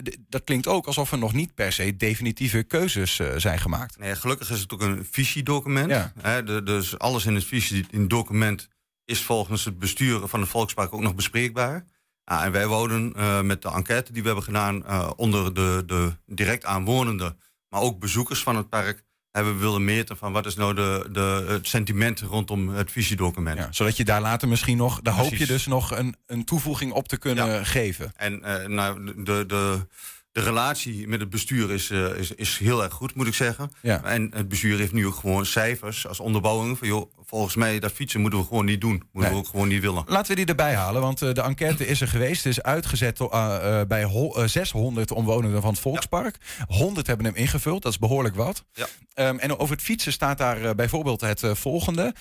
d- 0.03 0.17
dat 0.29 0.43
klinkt 0.43 0.67
ook 0.67 0.85
alsof 0.87 1.11
er 1.11 1.17
nog 1.17 1.33
niet 1.33 1.53
per 1.55 1.71
se 1.71 1.97
definitieve 1.97 2.63
keuzes 2.63 3.19
eh, 3.19 3.27
zijn 3.37 3.59
gemaakt. 3.59 3.99
Nee, 3.99 4.15
gelukkig 4.15 4.49
is 4.49 4.59
het 4.59 4.73
ook 4.73 4.81
een 4.81 5.07
visiedocument. 5.11 5.89
Ja. 5.89 6.13
Hè, 6.21 6.43
de- 6.43 6.63
dus 6.63 6.97
alles 6.99 7.25
in 7.25 7.35
het 7.35 7.45
visie, 7.45 7.85
in 7.89 7.99
het 8.01 8.09
document 8.09 8.67
is 9.05 9.21
volgens 9.21 9.65
het 9.65 9.79
bestuur 9.79 10.27
van 10.27 10.39
het 10.39 10.49
Volkspark 10.49 10.93
ook 10.93 11.01
nog 11.01 11.15
bespreekbaar. 11.15 11.85
Ah, 12.23 12.43
en 12.43 12.51
wij 12.51 12.67
wouden 12.67 13.13
eh, 13.15 13.41
met 13.41 13.61
de 13.61 13.69
enquête 13.71 14.11
die 14.11 14.21
we 14.21 14.27
hebben 14.27 14.45
gedaan 14.45 14.85
eh, 14.85 15.11
onder 15.15 15.53
de, 15.53 15.83
de 15.85 16.15
direct 16.25 16.65
aanwonenden, 16.65 17.39
maar 17.69 17.81
ook 17.81 17.99
bezoekers 17.99 18.43
van 18.43 18.55
het 18.55 18.69
park, 18.69 19.03
hebben 19.31 19.53
we 19.53 19.59
willen 19.59 19.83
meten 19.83 20.17
van 20.17 20.31
wat 20.31 20.45
is 20.45 20.55
nou 20.55 20.73
de, 20.73 21.09
de, 21.11 21.45
het 21.47 21.67
sentiment 21.67 22.19
rondom 22.19 22.69
het 22.69 22.91
visiedocument. 22.91 23.57
Ja, 23.57 23.67
zodat 23.71 23.97
je 23.97 24.05
daar 24.05 24.21
later 24.21 24.47
misschien 24.47 24.77
nog, 24.77 25.01
daar 25.01 25.13
hoop 25.13 25.33
je 25.33 25.45
dus 25.45 25.65
nog 25.65 25.97
een, 25.97 26.15
een 26.27 26.45
toevoeging 26.45 26.91
op 26.91 27.07
te 27.07 27.17
kunnen 27.17 27.65
geven. 27.65 28.11
En 28.15 28.43
eh, 28.43 28.67
nou, 28.67 29.13
de, 29.23 29.45
de, 29.45 29.87
de 30.31 30.41
relatie 30.41 31.07
met 31.07 31.19
het 31.19 31.29
bestuur 31.29 31.71
is, 31.71 31.89
eh, 31.89 32.15
is, 32.15 32.31
is 32.31 32.57
heel 32.57 32.83
erg 32.83 32.93
goed, 32.93 33.15
moet 33.15 33.27
ik 33.27 33.33
zeggen. 33.33 33.71
Ja. 33.81 34.03
En 34.03 34.31
het 34.35 34.47
bestuur 34.47 34.77
heeft 34.77 34.91
nu 34.93 35.07
ook 35.07 35.15
gewoon 35.15 35.45
cijfers 35.45 36.07
als 36.07 36.19
onderbouwing. 36.19 36.77
Van, 36.77 36.87
joh, 36.87 37.11
volgens 37.25 37.55
mij, 37.55 37.79
dat 37.79 37.91
fietsen 37.91 38.21
moeten 38.21 38.39
we 38.39 38.45
gewoon 38.45 38.65
niet 38.65 38.81
doen. 38.81 38.91
Moeten 38.91 39.11
Nee. 39.21 39.29
we 39.31 39.35
ook 39.35 39.47
gewoon 39.47 39.67
niet 39.67 39.81
willen. 39.81 40.03
Laten 40.07 40.29
we 40.29 40.35
die 40.35 40.45
erbij 40.45 40.75
halen, 40.75 41.01
want 41.01 41.21
eh, 41.21 41.33
de 41.33 41.41
enquête 41.41 41.87
is 41.87 42.01
er 42.01 42.07
geweest. 42.07 42.43
Het 42.43 42.53
is 42.53 42.61
uitgezet 42.61 43.19
eh, 43.19 43.81
bij 43.87 44.03
hol- 44.03 44.41
eh, 44.41 44.47
600 44.47 45.11
omwonenden 45.11 45.61
van 45.61 45.71
het 45.71 45.79
Volkspark. 45.79 46.37
100 46.67 47.07
hebben 47.07 47.25
hem 47.25 47.35
ingevuld, 47.35 47.81
dat 47.81 47.91
is 47.91 47.99
behoorlijk 47.99 48.35
wat. 48.35 48.65
Ja. 48.73 48.87
Ehm, 49.13 49.37
en 49.37 49.57
over 49.57 49.75
het 49.75 49.83
fietsen 49.83 50.11
staat 50.11 50.37
daar 50.37 50.75
bijvoorbeeld 50.75 51.21
het 51.21 51.43
volgende. 51.53 52.13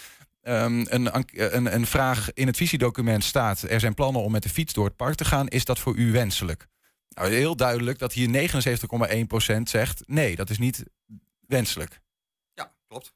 Ehm, 0.42 0.84
een, 0.88 1.10
een, 1.56 1.74
een 1.74 1.86
vraag 1.86 2.28
in 2.34 2.46
het 2.46 2.56
visiedocument 2.56 3.24
staat... 3.24 3.62
er 3.68 3.80
zijn 3.80 3.94
plannen 3.94 4.22
om 4.22 4.32
met 4.32 4.42
de 4.42 4.48
fiets 4.48 4.72
door 4.72 4.84
het 4.84 4.96
park 4.96 5.14
te 5.14 5.24
gaan. 5.24 5.48
Is 5.48 5.64
dat 5.64 5.78
voor 5.78 5.94
u 5.96 6.12
wenselijk? 6.12 6.66
Nou, 7.14 7.30
heel 7.30 7.56
duidelijk 7.56 7.98
dat 7.98 8.12
hier 8.12 8.48
79,1% 9.56 9.62
zegt... 9.62 10.02
nee, 10.06 10.36
dat 10.36 10.50
is 10.50 10.58
niet 10.58 10.84
wenselijk. 11.46 12.00
Ja, 12.54 12.72
klopt. 12.88 13.12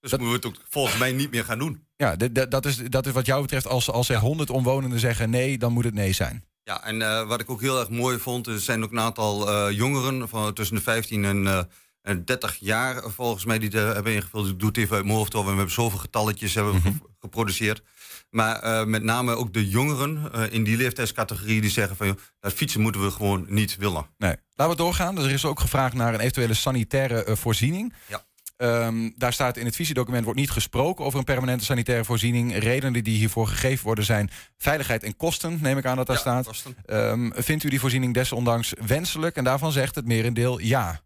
Dus 0.00 0.10
moeten 0.10 0.28
we 0.28 0.34
het 0.34 0.46
ook 0.46 0.56
volgens 0.68 0.98
mij 0.98 1.12
niet 1.12 1.30
meer 1.30 1.44
gaan 1.44 1.58
doen. 1.58 1.84
Ja, 1.96 2.16
dat, 2.16 2.66
is, 2.66 2.76
dat 2.76 3.06
is 3.06 3.12
wat 3.12 3.26
jou 3.26 3.42
betreft, 3.42 3.66
als, 3.66 3.90
als 3.90 4.08
er 4.08 4.16
100 4.18 4.50
omwonenden 4.50 4.98
zeggen 4.98 5.30
nee... 5.30 5.58
dan 5.58 5.72
moet 5.72 5.84
het 5.84 5.94
nee 5.94 6.12
zijn. 6.12 6.44
Ja, 6.62 6.84
en 6.84 7.02
eh, 7.02 7.26
wat 7.26 7.40
ik 7.40 7.50
ook 7.50 7.60
heel 7.60 7.78
erg 7.80 7.88
mooi 7.90 8.18
vond, 8.18 8.46
er 8.46 8.60
zijn 8.60 8.84
ook 8.84 8.90
een 8.90 9.00
aantal 9.00 9.48
eh, 9.50 9.76
jongeren 9.76 10.28
van 10.28 10.54
tussen 10.54 10.76
de 10.76 10.82
15 10.82 11.24
en, 11.24 11.46
eh, 11.46 11.62
en 12.02 12.24
30 12.24 12.56
jaar 12.56 13.10
volgens 13.10 13.44
mij 13.44 13.58
die 13.58 13.70
er 13.70 13.94
hebben 13.94 14.12
ingevuld. 14.12 14.48
Ik 14.48 14.58
doe 14.58 14.68
het 14.68 14.76
even 14.76 14.96
uit 14.96 15.04
mijn 15.04 15.16
hoofd, 15.16 15.32
we 15.32 15.38
hebben 15.42 15.70
zoveel 15.70 15.98
getalletjes 15.98 16.54
hebben 16.54 16.80
ge- 16.80 16.92
geproduceerd. 17.18 17.82
Maar 18.30 18.60
eh, 18.62 18.84
met 18.84 19.02
name 19.02 19.34
ook 19.34 19.52
de 19.52 19.68
jongeren 19.68 20.32
eh, 20.32 20.52
in 20.52 20.64
die 20.64 20.76
leeftijdscategorie 20.76 21.60
die 21.60 21.70
zeggen 21.70 21.96
van 21.96 22.06
joh, 22.06 22.16
dat 22.40 22.52
fietsen 22.52 22.80
moeten 22.80 23.02
we 23.04 23.10
gewoon 23.10 23.46
niet 23.48 23.76
willen. 23.76 24.06
Nee. 24.18 24.36
Laten 24.54 24.76
we 24.76 24.82
doorgaan. 24.82 25.14
Dus 25.14 25.24
er 25.24 25.30
is 25.30 25.44
ook 25.44 25.60
gevraagd 25.60 25.94
naar 25.94 26.14
een 26.14 26.20
eventuele 26.20 26.54
sanitaire 26.54 27.24
eh, 27.24 27.36
voorziening. 27.36 27.94
Ja. 28.06 28.24
Ehm, 28.56 29.10
daar 29.16 29.32
staat 29.32 29.56
in 29.56 29.64
het 29.64 29.76
visiedocument 29.76 30.24
wordt 30.24 30.38
niet 30.38 30.50
gesproken 30.50 31.04
over 31.04 31.18
een 31.18 31.24
permanente 31.24 31.64
sanitaire 31.64 32.04
voorziening. 32.04 32.58
Redenen 32.58 33.04
die 33.04 33.16
hiervoor 33.16 33.46
gegeven 33.46 33.84
worden 33.84 34.04
zijn 34.04 34.30
veiligheid 34.58 35.02
en 35.02 35.16
kosten, 35.16 35.58
neem 35.60 35.78
ik 35.78 35.84
aan 35.84 35.96
dat 35.96 36.06
daar 36.06 36.20
Ja, 36.24 36.42
staat. 36.42 36.74
Ehm, 36.86 37.30
vindt 37.34 37.64
u 37.64 37.68
die 37.68 37.80
voorziening 37.80 38.14
desondanks 38.14 38.72
wenselijk? 38.86 39.36
En 39.36 39.44
daarvan 39.44 39.72
zegt 39.72 39.94
het 39.94 40.06
merendeel 40.06 40.58
ja. 40.58 41.00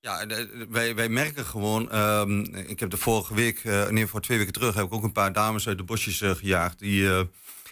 Ja, 0.00 0.20
eh, 0.20 0.46
wij, 0.68 0.94
wij 0.94 1.08
merken 1.08 1.44
gewoon. 1.44 1.90
ehm, 1.90 2.40
ik 2.54 2.80
heb 2.80 2.90
de 2.90 2.96
vorige 2.96 3.34
week, 3.34 3.58
eh 3.64 3.86
ieder 3.88 3.98
geval 4.04 4.20
twee 4.20 4.38
weken 4.38 4.52
terug, 4.52 4.74
heb 4.74 4.84
ik 4.84 4.92
ook 4.92 5.02
een 5.02 5.12
paar 5.12 5.32
dames 5.32 5.66
uit 5.68 5.78
de 5.78 5.84
bosjes 5.84 6.20
eh, 6.20 6.30
gejaagd. 6.30 6.78
Die, 6.78 7.02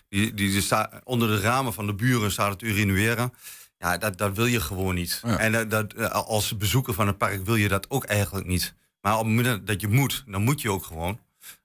die, 0.09 0.35
die, 0.35 0.35
die 0.35 0.61
sta- 0.61 1.01
onder 1.05 1.29
de 1.29 1.41
ramen 1.41 1.73
van 1.73 1.87
de 1.87 1.95
buren 1.95 2.31
zaten 2.33 2.59
te 2.59 2.65
urineren. 2.67 3.33
Ja, 3.79 3.99
dat, 3.99 4.19
dat 4.19 4.37
wil 4.37 4.47
je 4.47 4.61
gewoon 4.61 4.95
niet. 4.95 5.21
Ja. 5.25 5.39
En 5.39 5.69
dat, 5.69 6.11
als 6.13 6.57
bezoeker 6.57 6.95
van 6.95 7.07
het 7.07 7.19
park 7.19 7.45
wil 7.45 7.55
je 7.57 7.69
dat 7.69 7.91
ook 7.91 8.05
eigenlijk 8.05 8.47
niet. 8.47 8.75
Maar 9.01 9.19
op 9.19 9.25
het 9.27 9.35
moment 9.35 9.67
dat 9.67 9.81
je 9.81 9.89
moet, 9.89 10.25
dan 10.27 10.43
moet 10.43 10.61
je 10.61 10.71
ook 10.71 10.85
gewoon. 10.85 11.19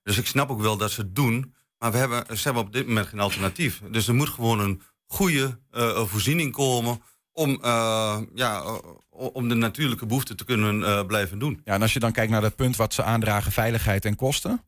Dus 0.03 0.17
ik 0.17 0.25
snap 0.27 0.49
ook 0.49 0.61
wel 0.61 0.77
dat 0.77 0.91
ze 0.91 1.01
het 1.01 1.15
doen. 1.15 1.53
Maar 1.77 1.91
we 1.91 1.97
hebben, 1.97 2.37
ze 2.37 2.43
hebben 2.43 2.63
op 2.63 2.73
dit 2.73 2.87
moment 2.87 3.07
geen 3.07 3.19
alternatief. 3.19 3.81
Dus 3.91 4.07
er 4.07 4.13
moet 4.15 4.29
gewoon 4.29 4.59
een 4.59 4.81
goede 5.07 5.59
voorziening 6.05 6.51
komen 6.51 7.01
om, 7.33 7.59
eh, 7.61 8.17
ja, 8.33 8.79
om 9.09 9.49
de 9.49 9.55
natuurlijke 9.55 10.05
behoeften 10.05 10.37
te 10.37 10.45
kunnen 10.45 10.83
eh, 10.83 11.05
blijven 11.05 11.39
doen. 11.39 11.61
ja. 11.65 11.73
En 11.73 11.81
als 11.81 11.93
je 11.93 11.99
dan 11.99 12.11
kijkt 12.11 12.31
naar 12.31 12.41
dat 12.41 12.55
punt 12.55 12.75
wat 12.75 12.93
ze 12.93 13.03
aandragen, 13.03 13.51
veiligheid 13.51 14.05
en 14.05 14.15
kosten. 14.15 14.65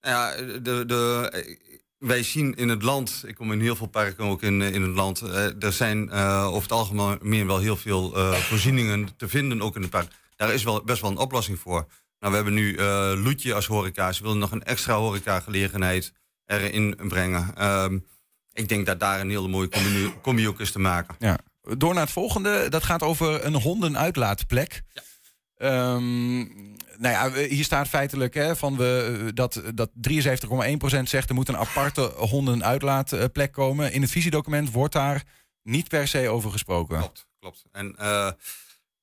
Ja, 0.00 0.36
de, 0.36 0.84
de, 0.86 1.30
wij 1.98 2.22
zien 2.22 2.54
in 2.54 2.68
het 2.68 2.82
land, 2.82 3.22
ik 3.26 3.34
kom 3.34 3.52
in 3.52 3.60
heel 3.60 3.76
veel 3.76 3.86
parken 3.86 4.24
ook 4.24 4.42
in, 4.42 4.62
in 4.62 4.82
het 4.82 4.94
land, 4.94 5.20
eh, 5.20 5.62
er 5.62 5.72
zijn 5.72 6.10
eh, 6.10 6.46
over 6.46 6.62
het 6.62 6.72
algemeen 6.72 7.46
wel 7.46 7.58
heel 7.58 7.76
veel 7.76 8.12
voorzieningen 8.34 9.08
te 9.16 9.28
vinden, 9.28 9.62
ook 9.62 9.76
in 9.76 9.82
het 9.82 9.90
park. 9.90 10.12
Daar 10.36 10.54
is 10.54 10.64
wel 10.64 10.84
best 10.84 11.00
wel 11.00 11.10
een 11.10 11.16
oplossing 11.16 11.58
voor. 11.58 11.86
Nou, 12.18 12.32
we 12.32 12.34
hebben 12.34 12.54
nu 12.54 12.80
Loetje 13.22 13.54
als 13.54 13.66
horeca. 13.66 14.12
Ze 14.12 14.22
willen 14.22 14.38
nog 14.38 14.50
een 14.50 14.62
extra 14.62 14.94
horeca-gelegenheid 14.94 16.12
erin 16.46 16.98
brengen. 17.08 17.54
Ehm, 17.56 17.98
ik 18.52 18.68
denk 18.68 18.86
dat 18.86 19.00
daar 19.00 19.20
een 19.20 19.30
hele 19.30 19.48
mooie 19.48 19.68
combi, 19.68 20.12
combi 20.22 20.48
ook 20.48 20.60
is 20.60 20.72
te 20.72 20.78
maken. 20.78 21.14
Ja. 21.18 21.38
Door 21.62 21.94
naar 21.94 22.02
het 22.02 22.12
volgende. 22.12 22.68
Dat 22.68 22.84
gaat 22.84 23.02
over 23.02 23.44
een 23.44 23.54
hondenuitlaatplek. 23.54 24.82
Ehm, 25.56 26.38
nou 26.98 27.14
ja, 27.14 27.32
hier 27.32 27.64
staat 27.64 27.88
feitelijk 27.88 28.34
hè, 28.34 28.56
van 28.56 28.76
we, 28.76 29.18
eh, 29.20 29.28
dat, 29.34 29.62
dat 29.74 29.90
73,1% 29.94 31.08
zegt 31.08 31.28
er 31.28 31.34
moet 31.34 31.48
een 31.48 31.56
aparte 31.56 32.00
hondenuitlaatplek 32.16 33.52
komen. 33.52 33.92
In 33.92 34.02
het 34.02 34.10
visiedocument 34.10 34.72
wordt 34.72 34.92
daar 34.92 35.22
niet 35.62 35.88
per 35.88 36.08
se 36.08 36.28
over 36.28 36.50
gesproken. 36.50 36.98
Klopt, 36.98 37.26
klopt. 37.40 37.64
En 37.72 37.96
eh, 37.96 38.30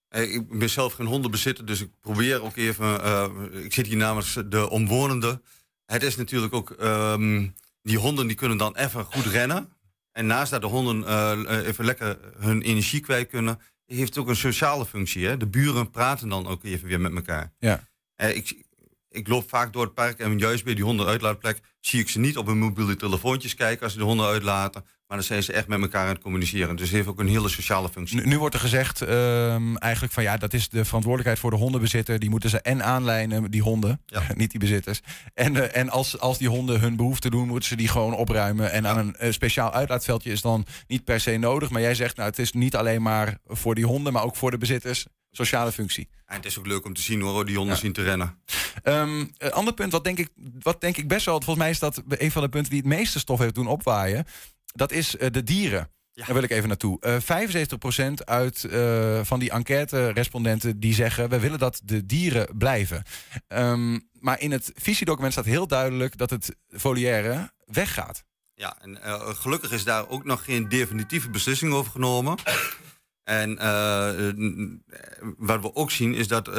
eh, 0.08 0.34
ik 0.34 0.60
ben 0.60 0.70
zelf 0.70 0.94
geen 0.94 1.06
hondenbezitter, 1.06 1.66
dus 1.66 1.82
ik 1.82 1.90
probeer 2.02 2.42
ook 2.42 2.56
even. 2.56 3.64
ik 3.64 3.74
zit 3.74 3.88
hier 3.88 3.98
namens 3.98 4.38
de 4.46 4.70
omwonenden. 4.70 5.44
Het 5.86 6.04
is 6.04 6.16
natuurlijk 6.16 6.54
ook. 6.54 6.72
ehm, 6.72 7.48
die 7.82 7.98
honden 7.98 8.28
die 8.28 8.36
kunnen 8.36 8.58
dan 8.58 8.76
even 8.76 9.06
goed 9.06 9.26
rennen. 9.26 9.77
En 10.18 10.26
naast 10.26 10.52
dat 10.52 10.62
de 10.62 10.68
honden 10.68 11.08
eh, 11.08 11.68
even 11.68 11.86
lekker 11.86 12.18
hun 12.38 12.62
energie 12.62 13.00
kwijt 13.00 13.30
kunnen, 13.30 13.60
heeft 13.86 14.10
het 14.10 14.18
ook 14.18 14.28
een 14.28 14.36
sociale 14.36 14.86
functie. 14.86 15.26
Hè? 15.28 15.38
De 15.38 15.48
buren 15.48 15.90
praten 15.90 16.30
dan 16.30 16.48
ook 16.48 16.64
even 16.64 16.88
weer 16.88 17.02
met 17.02 17.16
elkaar. 17.16 17.54
Ja. 17.60 17.88
Eh, 18.16 18.36
ik, 18.36 18.64
ik 19.10 19.28
loop 19.28 19.50
vaak 19.50 19.74
door 19.74 19.84
het 19.84 19.94
park 19.94 20.20
en 20.20 20.38
juist 20.38 20.64
bij 20.64 20.74
die 20.74 20.84
hondenuitlaatplek 20.84 21.60
zie 21.80 22.00
ik 22.00 22.10
ze 22.10 22.20
niet 22.20 22.38
op 22.38 22.48
hun 22.48 22.58
mobiele 22.58 22.96
telefoontjes 22.96 23.56
kijken 23.56 23.84
als 23.84 23.92
ze 23.92 23.98
de 23.98 24.04
honden 24.04 24.26
uitlaten. 24.26 24.86
Maar 25.08 25.18
dan 25.18 25.26
zijn 25.26 25.44
ze 25.44 25.54
echt 25.54 25.68
met 25.68 25.82
elkaar 25.82 26.02
aan 26.02 26.14
het 26.14 26.22
communiceren. 26.22 26.76
Dus 26.76 26.86
het 26.86 26.96
heeft 26.96 27.08
ook 27.08 27.20
een 27.20 27.28
hele 27.28 27.50
sociale 27.50 27.90
functie. 27.90 28.18
Nu, 28.18 28.26
nu 28.26 28.40
wordt 28.40 28.56
er 28.56 28.62
gezegd 28.62 29.02
ehm, 29.02 29.76
eigenlijk 29.76 30.14
van 30.14 30.24
ja, 30.24 30.38
dat 30.38 30.54
is 30.54 30.70
de 30.70 30.86
verantwoordelijkheid 30.86 31.40
voor 31.40 31.52
de 31.52 31.58
hondenbezitter. 31.58 32.20
Die 32.20 32.30
moeten 32.30 32.50
ze 32.50 32.62
en 32.62 32.84
aanlijnen, 32.84 33.52
die 33.52 33.62
honden, 33.62 34.02
niet 34.36 34.52
die 34.52 34.60
bezitters. 34.60 35.02
En, 35.34 35.56
eh, 35.56 35.82
en 35.82 35.90
als, 35.90 36.20
als 36.20 36.38
die 36.38 36.50
honden 36.50 36.80
hun 36.80 36.96
behoefte 36.96 37.30
doen, 37.30 37.48
moeten 37.48 37.70
ze 37.70 37.76
die 37.76 37.88
gewoon 37.88 38.14
opruimen. 38.14 38.72
En 38.72 38.88
aan 38.88 38.98
een 38.98 39.16
eh, 39.16 39.32
speciaal 39.32 39.74
uitlaatveldje 39.74 40.32
is 40.32 40.42
dan 40.42 40.66
niet 40.88 41.04
per 41.04 41.20
se 41.20 41.38
nodig. 41.38 41.70
Maar 41.70 41.82
jij 41.82 41.96
zegt, 41.96 42.16
nou, 42.16 42.30
het 42.30 42.40
is 42.40 42.52
niet 42.52 42.76
alleen 42.76 43.02
maar 43.02 43.38
voor 43.46 43.76
die 43.76 43.86
honden, 43.86 44.14
maar 44.14 44.24
ook 44.24 44.36
voor 44.36 44.52
de 44.52 44.58
bezitters. 44.58 45.06
Sociale 45.32 45.72
functie. 45.72 46.10
En 46.26 46.36
het 46.36 46.46
is 46.46 46.60
ook 46.60 46.68
leuk 46.68 46.86
om 46.86 46.94
te 46.94 47.02
zien 47.02 47.22
hoor, 47.22 47.46
die 47.46 47.58
honden 47.58 47.78
zien 47.78 47.94
te 47.94 48.04
rennen. 48.04 48.40
Um, 48.84 49.32
een 49.38 49.52
ander 49.52 49.74
punt, 49.74 49.92
wat 49.92 50.04
denk, 50.04 50.18
ik, 50.18 50.30
wat 50.60 50.82
denk 50.82 50.98
ik 50.98 51.08
best 51.08 51.26
wel, 51.26 51.36
volgens 51.36 51.58
mij 51.58 51.70
is 51.70 51.80
dat 51.80 52.04
een 52.08 52.32
van 52.32 52.42
de 52.42 52.50
punten 52.50 52.72
die 52.72 52.80
het 52.80 52.90
meeste 52.90 53.20
stof 53.20 53.40
heeft 53.40 53.56
doen 53.56 53.68
opwaaien. 53.68 54.26
Dat 54.74 54.92
is 54.92 55.18
eh, 55.18 55.32
de 55.32 55.44
dieren. 55.44 55.92
Daar 56.14 56.34
wil 56.34 56.44
ik 56.44 56.52
even 56.52 56.68
naartoe. 56.68 57.00
Uh, 57.02 57.18
75% 58.12 58.14
uit, 58.26 58.64
uh, 58.64 59.20
van 59.24 59.40
die 59.40 59.52
enquête-respondenten 59.52 60.80
die 60.80 60.94
zeggen... 60.94 61.30
we 61.30 61.40
willen 61.40 61.60
dat 61.60 61.82
de 61.84 62.06
dieren 62.06 62.58
blijven. 62.58 63.04
Um, 63.48 64.10
maar 64.20 64.40
in 64.40 64.52
het 64.52 64.72
visiedocument 64.76 65.32
staat 65.32 65.46
heel 65.46 65.68
duidelijk... 65.68 66.18
dat 66.18 66.30
het 66.30 66.56
volière 66.70 67.52
weggaat. 67.66 68.24
Ja, 68.54 68.78
en 68.82 68.92
uh, 68.92 69.30
gelukkig 69.30 69.72
is 69.72 69.84
daar 69.84 70.10
ook 70.10 70.26
nog 70.26 70.44
geen 70.44 70.70
definitieve 70.70 71.30
beslissing 71.30 71.74
over 71.74 71.92
genomen. 71.92 72.38
En 73.24 73.56
wat 75.38 75.62
we 75.62 75.76
ook 75.76 75.92
zien 75.92 76.14
is 76.14 76.28
dat... 76.28 76.50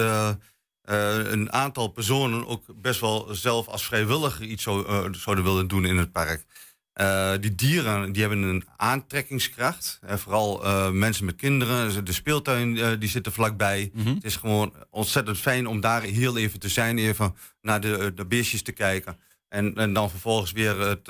een 0.83 1.53
aantal 1.53 1.89
personen 1.89 2.47
ook 2.47 2.65
best 2.81 3.01
wel 3.01 3.35
zelf 3.35 3.67
als 3.67 3.85
vrijwilliger 3.87 4.45
iets 4.45 4.63
zou, 4.63 5.09
zouden 5.15 5.45
willen 5.45 5.69
doen 5.69 5.85
in 5.85 5.97
het 5.97 6.13
park. 6.13 6.45
Uh, 7.01 7.33
die 7.41 7.55
dieren 7.55 8.13
die 8.13 8.23
hebben 8.23 8.43
een 8.43 8.65
aantrekkingskracht. 8.77 10.01
Uh, 10.05 10.15
vooral 10.15 10.65
uh, 10.65 10.91
mensen 10.91 11.25
met 11.25 11.37
kinderen. 11.37 12.05
De 12.05 12.13
speeltuin 12.13 12.99
die 12.99 13.09
zit 13.09 13.27
er 13.27 13.33
vlakbij. 13.33 13.91
Mm 13.93 14.05
-hmm. 14.05 14.15
Het 14.15 14.25
is 14.25 14.37
gewoon 14.37 14.75
ontzettend 14.91 15.39
fijn 15.39 15.67
om 15.67 15.81
daar 15.81 16.03
heel 16.03 16.37
even 16.37 16.61
te 16.61 16.69
zijn. 16.69 16.99
Even 16.99 17.35
naar 17.63 17.81
de, 17.81 18.13
de 18.15 18.27
beestjes 18.27 18.63
te 18.63 18.73
kijken. 18.73 19.19
En, 19.49 19.75
en 19.75 19.93
dan 19.93 20.11
vervolgens 20.11 20.53
weer 20.53 20.81
het 20.81 21.09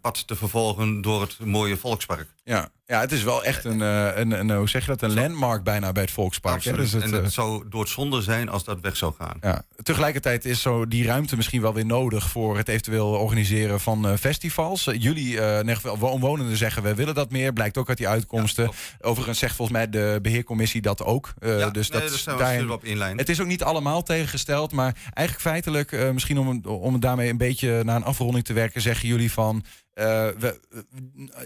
pad 0.00 0.26
te 0.26 0.36
vervolgen 0.36 1.00
door 1.00 1.20
het 1.20 1.38
mooie 1.38 1.76
volkspark. 1.76 2.28
Ja, 2.50 2.68
ja 2.86 3.00
het 3.00 3.12
is 3.12 3.22
wel 3.22 3.44
echt 3.44 3.64
een, 3.64 3.80
een, 3.80 4.30
een, 4.30 4.50
hoe 4.50 4.68
zeg 4.68 4.82
je 4.82 4.96
dat, 4.96 5.02
een 5.02 5.14
landmark 5.14 5.62
bijna 5.62 5.92
bij 5.92 6.02
het 6.02 6.10
volkspark. 6.12 6.64
Hè? 6.64 6.76
Dus 6.76 6.92
het, 6.92 7.02
en 7.02 7.12
het 7.12 7.32
zou 7.32 7.64
door 7.68 7.80
het 7.80 7.90
zonde 7.90 8.22
zijn 8.22 8.48
als 8.48 8.64
dat 8.64 8.80
weg 8.80 8.96
zou 8.96 9.14
gaan. 9.18 9.36
Ja. 9.40 9.62
Tegelijkertijd 9.82 10.44
is 10.44 10.60
zo 10.60 10.88
die 10.88 11.04
ruimte 11.04 11.36
misschien 11.36 11.60
wel 11.60 11.74
weer 11.74 11.86
nodig 11.86 12.30
voor 12.30 12.56
het 12.56 12.68
eventueel 12.68 13.08
organiseren 13.08 13.80
van 13.80 14.06
uh, 14.06 14.16
festivals. 14.16 14.86
Uh, 14.86 15.02
jullie 15.02 15.32
uh, 15.32 15.84
omwonenden 16.00 16.56
zeggen 16.56 16.82
we 16.82 16.94
willen 16.94 17.14
dat 17.14 17.30
meer, 17.30 17.52
blijkt 17.52 17.78
ook 17.78 17.88
uit 17.88 17.98
die 17.98 18.08
uitkomsten. 18.08 18.64
Ja, 18.64 19.08
Overigens 19.08 19.38
zegt 19.38 19.56
volgens 19.56 19.76
mij 19.76 19.90
de 19.90 20.18
beheercommissie 20.22 20.80
dat 20.80 21.02
ook. 21.02 21.34
ja, 21.40 21.70
dus 21.70 21.90
nee, 21.90 22.00
dat 22.00 22.10
dus 22.10 22.24
daarin, 22.24 22.70
op 22.70 22.84
inlijn. 22.84 23.18
Het 23.18 23.28
is 23.28 23.40
ook 23.40 23.46
niet 23.46 23.62
allemaal 23.62 24.02
tegengesteld, 24.02 24.72
maar 24.72 24.96
eigenlijk 25.14 25.48
feitelijk, 25.48 26.12
misschien 26.12 26.38
om, 26.38 26.60
om 26.64 27.00
daarmee 27.00 27.30
een 27.30 27.36
beetje 27.36 27.84
naar 27.84 27.96
een 27.96 28.04
afronding 28.04 28.44
te 28.44 28.52
werken, 28.52 28.80
zeggen 28.80 29.08
jullie 29.08 29.32
van 29.32 29.64
uh, 29.94 30.28
we, 30.38 30.60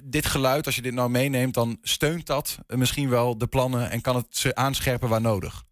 dit 0.04 0.26
geluid, 0.26 0.66
als 0.66 0.74
je 0.74 0.82
dit 0.82 0.94
nou 0.94 1.10
meeneemt, 1.10 1.54
dan 1.54 1.78
steunt 1.82 2.26
dat 2.26 2.58
misschien 2.66 3.08
wel 3.08 3.38
de 3.38 3.46
plannen 3.46 3.90
en 3.90 4.00
kan 4.00 4.16
het 4.16 4.26
ze 4.30 4.54
aanscherpen 4.54 5.08
waar 5.08 5.20
nodig. 5.20 5.64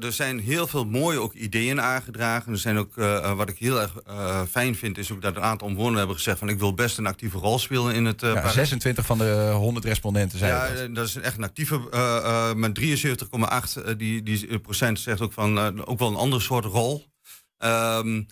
Er 0.00 0.12
zijn 0.12 0.38
heel 0.38 0.66
veel 0.66 0.84
mooie 0.84 1.18
ook 1.18 1.32
ideeën 1.32 1.80
aangedragen. 1.80 2.52
Er 2.52 2.58
zijn 2.58 2.78
ook, 2.78 2.96
uh, 2.96 3.32
wat 3.32 3.48
ik 3.48 3.58
heel 3.58 3.80
erg 3.80 3.94
uh, 4.08 4.42
fijn 4.50 4.76
vind, 4.76 4.98
is 4.98 5.12
ook 5.12 5.22
dat 5.22 5.36
een 5.36 5.42
aantal 5.42 5.66
omwonenden 5.66 5.98
hebben 5.98 6.16
gezegd 6.16 6.38
van 6.38 6.48
ik 6.48 6.58
wil 6.58 6.74
best 6.74 6.98
een 6.98 7.06
actieve 7.06 7.38
rol 7.38 7.58
spelen 7.58 7.94
in 7.94 8.04
het 8.04 8.20
ja, 8.20 8.50
26 8.50 9.06
van 9.06 9.18
de 9.18 9.50
100 9.54 9.84
respondenten 9.84 10.38
zijn 10.38 10.50
Ja, 10.50 10.74
dat. 10.74 10.94
dat 10.94 11.06
is 11.06 11.16
echt 11.16 11.36
een 11.36 11.44
actieve, 11.44 12.54
met 12.56 12.80
73,8 12.80 13.96
die, 13.96 14.22
die 14.22 14.58
procent 14.58 15.00
zegt 15.00 15.20
ook 15.20 15.32
van 15.32 15.84
ook 15.86 15.98
wel 15.98 16.08
een 16.08 16.14
andere 16.14 16.42
soort 16.42 16.64
rol. 16.64 17.06
Um, 17.58 18.26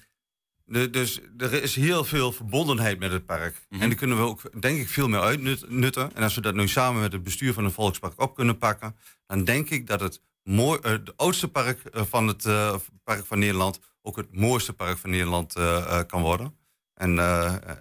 de, 0.67 0.91
dus 0.91 1.21
er 1.39 1.63
is 1.63 1.75
heel 1.75 2.05
veel 2.05 2.33
verbondenheid 2.33 2.99
met 2.99 3.13
het 3.13 3.27
park. 3.27 3.55
Mm 3.55 3.61
-hmm. 3.69 3.81
En 3.81 3.89
daar 3.89 3.99
kunnen 3.99 4.17
we 4.17 4.23
ook, 4.23 4.61
denk 4.61 4.79
ik, 4.79 4.89
veel 4.89 5.09
meer 5.09 5.21
uitnutten. 5.21 6.15
En 6.15 6.23
als 6.23 6.35
we 6.35 6.41
dat 6.41 6.55
nu 6.55 6.69
samen 6.69 7.01
met 7.01 7.13
het 7.13 7.23
bestuur 7.23 7.53
van 7.53 7.65
het 7.65 7.75
Volkspark 7.75 8.21
op 8.21 8.35
kunnen 8.35 8.59
pakken, 8.59 8.97
dan 9.27 9.45
denk 9.45 9.71
ik 9.71 9.87
dat 9.87 10.01
het 10.01 10.21
mooi, 10.43 10.81
uh, 10.83 10.91
het 10.91 11.17
oudste 11.17 11.49
park 11.49 11.81
van 11.93 12.27
het 12.27 12.45
uh, 12.45 12.75
Park 13.05 13.25
van 13.27 13.39
Nederland 13.39 13.81
ook 14.03 14.17
het 14.17 14.37
mooiste 14.37 14.73
park 14.73 14.99
van 14.99 15.11
Nederland 15.11 15.59
uh, 15.59 16.01
kan 16.07 16.23
worden. 16.23 16.55
En, 16.95 17.19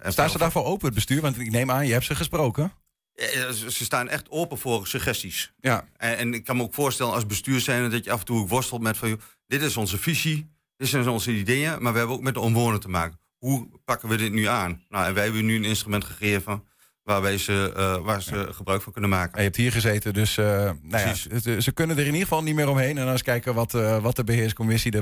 en 0.02 0.12
Staan 0.12 0.30
ze 0.30 0.38
daarvoor 0.38 0.64
open, 0.64 0.86
het 0.86 0.94
bestuur? 0.94 1.20
Want 1.20 1.38
ik 1.38 1.50
neem 1.50 1.70
aan, 1.70 1.86
je 1.86 1.92
hebt 1.92 2.04
ze 2.04 2.14
gesproken. 2.14 2.72
Ja, 3.14 3.52
ze 3.52 3.84
staan 3.84 4.08
echt 4.08 4.30
open 4.30 4.58
voor 4.58 4.86
suggesties. 4.86 5.52
Ja. 5.60 5.88
En, 5.96 6.16
en, 6.16 6.34
ik 6.34 6.44
kan 6.44 6.56
me 6.56 6.62
ook 6.62 6.74
voorstellen 6.74 7.12
als 7.12 7.26
bestuur 7.26 7.60
zijn 7.60 7.90
dat 7.90 8.04
je 8.04 8.12
af 8.12 8.18
en 8.18 8.24
toe 8.24 8.48
worstelt 8.48 8.80
met 8.80 8.96
van, 8.96 9.20
dit 9.46 9.62
is 9.62 9.76
onze 9.76 9.98
visie. 9.98 10.55
Dit 10.76 10.88
zijn 10.88 11.08
onze 11.08 11.32
ideeën, 11.32 11.82
maar 11.82 11.92
we 11.92 11.98
hebben 11.98 12.16
ook 12.16 12.22
met 12.22 12.34
de 12.34 12.40
omwonenden 12.40 12.80
te 12.80 12.88
maken. 12.88 13.20
Hoe 13.38 13.68
pakken 13.84 14.08
we 14.08 14.16
dit 14.16 14.32
nu 14.32 14.44
aan? 14.44 14.82
Nou, 14.88 15.06
en 15.06 15.14
wij 15.14 15.24
hebben 15.24 15.44
nu 15.44 15.56
een 15.56 15.64
instrument 15.64 16.04
gegeven 16.04 16.62
waarbij 17.06 17.38
ze, 17.38 17.72
uh, 17.76 18.04
waar 18.04 18.22
ze 18.22 18.36
ja. 18.36 18.52
gebruik 18.52 18.82
van 18.82 18.92
kunnen 18.92 19.10
maken. 19.10 19.32
En 19.32 19.38
je 19.38 19.44
hebt 19.44 19.56
hier 19.56 19.72
gezeten, 19.72 20.14
dus 20.14 20.36
uh, 20.36 20.46
nou 20.82 21.08
ja, 21.08 21.60
ze 21.60 21.72
kunnen 21.72 21.96
er 21.96 22.02
in 22.02 22.12
ieder 22.12 22.28
geval 22.28 22.42
niet 22.42 22.54
meer 22.54 22.68
omheen. 22.68 22.98
En 22.98 23.04
dan 23.04 23.12
eens 23.12 23.22
kijken 23.22 23.54
wat, 23.54 23.74
uh, 23.74 24.02
wat 24.02 24.16
de 24.16 24.24
beheerscommissie 24.24 24.92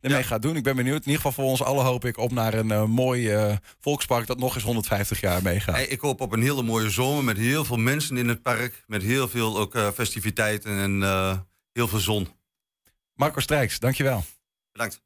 ja. 0.00 0.22
gaat 0.22 0.42
doen. 0.42 0.56
Ik 0.56 0.62
ben 0.62 0.76
benieuwd. 0.76 1.04
In 1.04 1.10
ieder 1.10 1.16
geval 1.16 1.32
voor 1.32 1.44
ons 1.44 1.62
allen 1.62 1.84
hoop 1.84 2.04
ik 2.04 2.18
op 2.18 2.32
naar 2.32 2.54
een 2.54 2.90
mooi 2.90 3.38
volkspark 3.80 4.26
dat 4.26 4.38
nog 4.38 4.54
eens 4.54 4.64
150 4.64 5.20
jaar 5.20 5.42
meegaat. 5.42 5.74
Hey, 5.74 5.86
ik 5.86 6.00
hoop 6.00 6.20
op 6.20 6.32
een 6.32 6.42
hele 6.42 6.62
mooie 6.62 6.90
zomer 6.90 7.24
met 7.24 7.36
heel 7.36 7.64
veel 7.64 7.76
mensen 7.76 8.16
in 8.16 8.28
het 8.28 8.42
park. 8.42 8.84
Met 8.86 9.02
heel 9.02 9.28
veel 9.28 9.58
ook 9.58 9.92
festiviteiten 9.94 10.78
en 10.78 11.02
heel 11.72 11.88
veel 11.88 11.98
zon. 11.98 12.28
Marco 13.14 13.40
Strijks, 13.40 13.78
dankjewel. 13.78 14.24
Bedankt. 14.72 15.00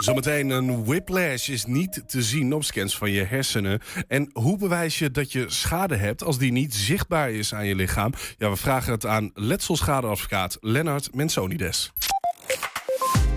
Zometeen 0.00 0.50
een 0.50 0.84
whiplash 0.84 1.48
is 1.48 1.64
niet 1.64 2.02
te 2.06 2.22
zien 2.22 2.52
op 2.52 2.64
scans 2.64 2.96
van 2.96 3.10
je 3.10 3.24
hersenen. 3.24 3.80
En 4.08 4.30
hoe 4.32 4.58
bewijs 4.58 4.98
je 4.98 5.10
dat 5.10 5.32
je 5.32 5.44
schade 5.48 5.96
hebt 5.96 6.22
als 6.22 6.38
die 6.38 6.52
niet 6.52 6.74
zichtbaar 6.74 7.30
is 7.30 7.54
aan 7.54 7.66
je 7.66 7.74
lichaam? 7.74 8.12
Ja, 8.38 8.50
we 8.50 8.56
vragen 8.56 8.92
het 8.92 9.06
aan 9.06 9.30
letselschadeadvocaat 9.34 10.56
Lennart 10.60 11.14
Mensonides. 11.14 11.92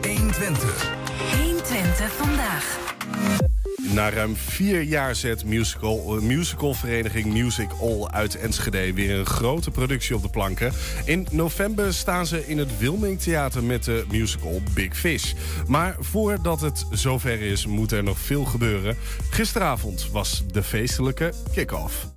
120. 0.01 0.91
120 1.37 2.11
vandaag. 2.11 2.77
Na 3.93 4.09
ruim 4.09 4.35
vier 4.35 4.81
jaar 4.81 5.15
zet 5.15 5.45
musical, 5.45 6.15
uh, 6.15 6.21
musicalvereniging 6.21 7.25
Music 7.25 7.69
All 7.81 8.07
uit 8.07 8.35
Enschede 8.35 8.93
weer 8.93 9.19
een 9.19 9.25
grote 9.25 9.71
productie 9.71 10.15
op 10.15 10.21
de 10.21 10.29
planken. 10.29 10.73
In 11.05 11.27
november 11.31 11.93
staan 11.93 12.25
ze 12.25 12.47
in 12.47 12.57
het 12.57 12.77
Wilming 12.77 13.19
Theater 13.19 13.63
met 13.63 13.83
de 13.83 14.05
musical 14.11 14.61
Big 14.73 14.97
Fish. 14.97 15.33
Maar 15.67 15.95
voordat 15.99 16.61
het 16.61 16.85
zover 16.91 17.41
is, 17.41 17.65
moet 17.65 17.91
er 17.91 18.03
nog 18.03 18.19
veel 18.19 18.45
gebeuren. 18.45 18.97
Gisteravond 19.29 20.09
was 20.11 20.43
de 20.51 20.63
feestelijke 20.63 21.33
kick-off. 21.53 22.07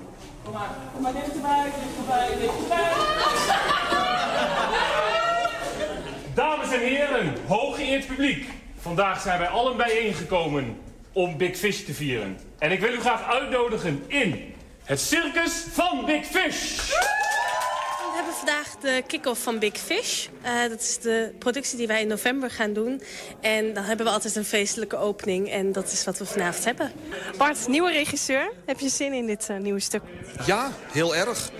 Kom 0.42 0.52
maar, 0.52 0.70
kom 0.92 1.02
maar 1.02 1.12
dichterbij, 1.12 1.70
dichterbij, 1.84 2.28
dichterbij. 2.40 2.92
Dames 6.34 6.72
en 6.72 6.80
heren, 6.80 7.34
hooggeëerd 7.46 8.06
publiek. 8.06 8.46
Vandaag 8.80 9.20
zijn 9.20 9.38
wij 9.38 9.48
allen 9.48 9.76
bijeengekomen 9.76 10.76
om 11.12 11.36
Big 11.36 11.56
Fish 11.56 11.84
te 11.84 11.94
vieren. 11.94 12.38
En 12.58 12.72
ik 12.72 12.80
wil 12.80 12.92
u 12.92 13.00
graag 13.00 13.24
uitnodigen 13.24 14.04
in 14.06 14.54
het 14.84 15.00
circus 15.00 15.64
van 15.72 16.04
Big 16.06 16.26
Fish. 16.26 16.76
We 18.12 18.18
hebben 18.18 18.34
vandaag 18.34 18.76
de 18.80 19.02
kick-off 19.06 19.42
van 19.42 19.58
Big 19.58 19.76
Fish. 19.76 20.26
Uh, 20.44 20.68
dat 20.68 20.80
is 20.80 20.98
de 20.98 21.34
productie 21.38 21.78
die 21.78 21.86
wij 21.86 22.00
in 22.00 22.08
november 22.08 22.50
gaan 22.50 22.72
doen. 22.72 23.02
En 23.40 23.74
dan 23.74 23.84
hebben 23.84 24.06
we 24.06 24.12
altijd 24.12 24.36
een 24.36 24.44
feestelijke 24.44 24.96
opening. 24.96 25.50
En 25.50 25.72
dat 25.72 25.92
is 25.92 26.04
wat 26.04 26.18
we 26.18 26.26
vanavond 26.26 26.64
hebben. 26.64 26.92
Bart, 27.36 27.68
nieuwe 27.68 27.92
regisseur. 27.92 28.52
Heb 28.66 28.80
je 28.80 28.88
zin 28.88 29.12
in 29.12 29.26
dit 29.26 29.48
uh, 29.50 29.56
nieuwe 29.56 29.80
stuk? 29.80 30.02
Ja, 30.46 30.72
heel 30.92 31.16
erg. 31.16 31.50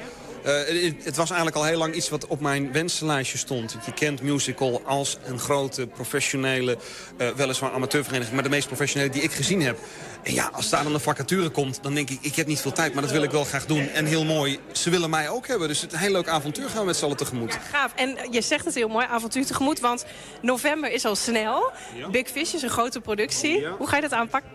Uh, 0.47 0.53
het, 0.85 1.05
het 1.05 1.17
was 1.17 1.29
eigenlijk 1.29 1.57
al 1.57 1.65
heel 1.65 1.79
lang 1.79 1.95
iets 1.95 2.09
wat 2.09 2.27
op 2.27 2.41
mijn 2.41 2.73
wensenlijstje 2.73 3.39
stond. 3.39 3.77
Je 3.87 3.93
kent 3.93 4.23
musical 4.23 4.83
als 4.85 5.19
een 5.25 5.39
grote, 5.39 5.87
professionele, 5.87 6.79
uh, 7.19 7.29
weliswaar 7.29 7.73
amateurvereniging... 7.73 8.35
maar 8.35 8.43
de 8.43 8.49
meest 8.49 8.67
professionele 8.67 9.11
die 9.11 9.23
ik 9.23 9.33
gezien 9.33 9.63
heb. 9.63 9.79
En 10.23 10.35
ja, 10.35 10.51
als 10.53 10.69
daar 10.69 10.85
dan 10.85 10.95
een 10.95 11.01
vacature 11.01 11.49
komt, 11.49 11.83
dan 11.83 11.95
denk 11.95 12.11
ik... 12.11 12.19
ik 12.21 12.35
heb 12.35 12.47
niet 12.47 12.61
veel 12.61 12.73
tijd, 12.73 12.93
maar 12.93 13.03
dat 13.03 13.13
wil 13.13 13.23
ik 13.23 13.31
wel 13.31 13.45
graag 13.45 13.67
doen. 13.67 13.89
En 13.89 14.05
heel 14.05 14.25
mooi, 14.25 14.59
ze 14.73 14.91
willen 14.91 15.11
mij 15.11 15.29
ook 15.29 15.47
hebben. 15.47 15.69
Dus 15.69 15.81
het 15.81 15.93
een 15.93 15.99
heel 15.99 16.13
leuk 16.13 16.29
avontuur 16.29 16.69
gaan 16.69 16.81
we 16.81 16.87
met 16.87 16.97
z'n 16.97 17.05
allen 17.05 17.17
tegemoet. 17.17 17.53
Ja, 17.53 17.59
gaaf. 17.59 17.93
En 17.95 18.19
je 18.31 18.41
zegt 18.41 18.65
het 18.65 18.75
heel 18.75 18.89
mooi, 18.89 19.07
avontuur 19.11 19.47
tegemoet. 19.47 19.81
Want 19.81 20.05
november 20.41 20.93
is 20.93 21.05
al 21.05 21.17
snel. 21.17 21.71
Ja. 21.97 22.09
Big 22.09 22.29
Fish 22.29 22.55
is 22.55 22.63
een 22.63 22.71
grote 22.71 23.01
productie. 23.01 23.61
Ja. 23.61 23.71
Hoe 23.71 23.89
ga 23.89 23.97
je 23.97 24.03
dat 24.03 24.13
aanpakken? 24.13 24.51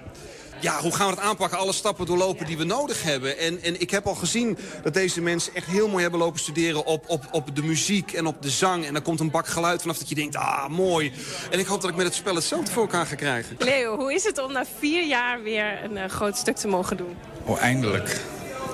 Ja, 0.59 0.79
hoe 0.81 0.95
gaan 0.95 1.07
we 1.09 1.13
het 1.13 1.23
aanpakken? 1.23 1.57
Alle 1.57 1.73
stappen 1.73 2.05
doorlopen 2.05 2.45
die 2.45 2.57
we 2.57 2.63
nodig 2.63 3.03
hebben. 3.03 3.37
En, 3.37 3.61
en 3.61 3.81
ik 3.81 3.89
heb 3.91 4.07
al 4.07 4.15
gezien 4.15 4.57
dat 4.83 4.93
deze 4.93 5.21
mensen 5.21 5.55
echt 5.55 5.67
heel 5.67 5.87
mooi 5.87 6.01
hebben 6.01 6.19
lopen 6.19 6.39
studeren... 6.39 6.85
Op, 6.85 7.03
op, 7.07 7.25
op 7.31 7.55
de 7.55 7.63
muziek 7.63 8.13
en 8.13 8.25
op 8.25 8.41
de 8.41 8.49
zang. 8.49 8.85
En 8.85 8.93
dan 8.93 9.01
komt 9.01 9.19
een 9.19 9.31
bak 9.31 9.47
geluid 9.47 9.81
vanaf 9.81 9.97
dat 9.97 10.09
je 10.09 10.15
denkt, 10.15 10.35
ah, 10.35 10.67
mooi. 10.67 11.11
En 11.51 11.59
ik 11.59 11.65
hoop 11.65 11.81
dat 11.81 11.89
ik 11.89 11.95
met 11.95 12.05
het 12.05 12.15
spel 12.15 12.35
hetzelfde 12.35 12.71
voor 12.71 12.81
elkaar 12.81 13.05
ga 13.05 13.15
krijgen. 13.15 13.55
Leo, 13.59 13.95
hoe 13.95 14.13
is 14.13 14.23
het 14.23 14.37
om 14.43 14.51
na 14.51 14.63
vier 14.79 15.05
jaar 15.05 15.43
weer 15.43 15.83
een 15.83 15.97
eh, 15.97 16.09
groot 16.09 16.37
stuk 16.37 16.55
te 16.55 16.67
mogen 16.67 16.97
doen? 16.97 17.15
Oh, 17.43 17.61
eindelijk. 17.61 18.21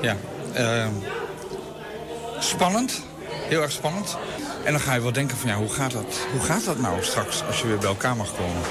Ja. 0.02 0.18
eh, 0.54 0.88
spannend. 2.40 3.02
Heel 3.48 3.62
erg 3.62 3.72
spannend. 3.72 4.18
En 4.64 4.72
dan 4.72 4.82
ga 4.82 4.94
je 4.94 5.02
wel 5.02 5.12
denken 5.12 5.38
van 5.38 5.50
ja, 5.50 5.56
hoe 5.56 5.70
gaat 5.70 5.92
dat, 5.92 6.28
hoe 6.32 6.42
gaat 6.42 6.66
dat 6.66 6.80
nou 6.80 7.04
straks 7.04 7.44
als 7.44 7.62
je 7.62 7.68
weer 7.68 7.78
bij 7.78 7.88
elkaar 7.88 8.16
mag 8.16 8.36
komen. 8.36 8.62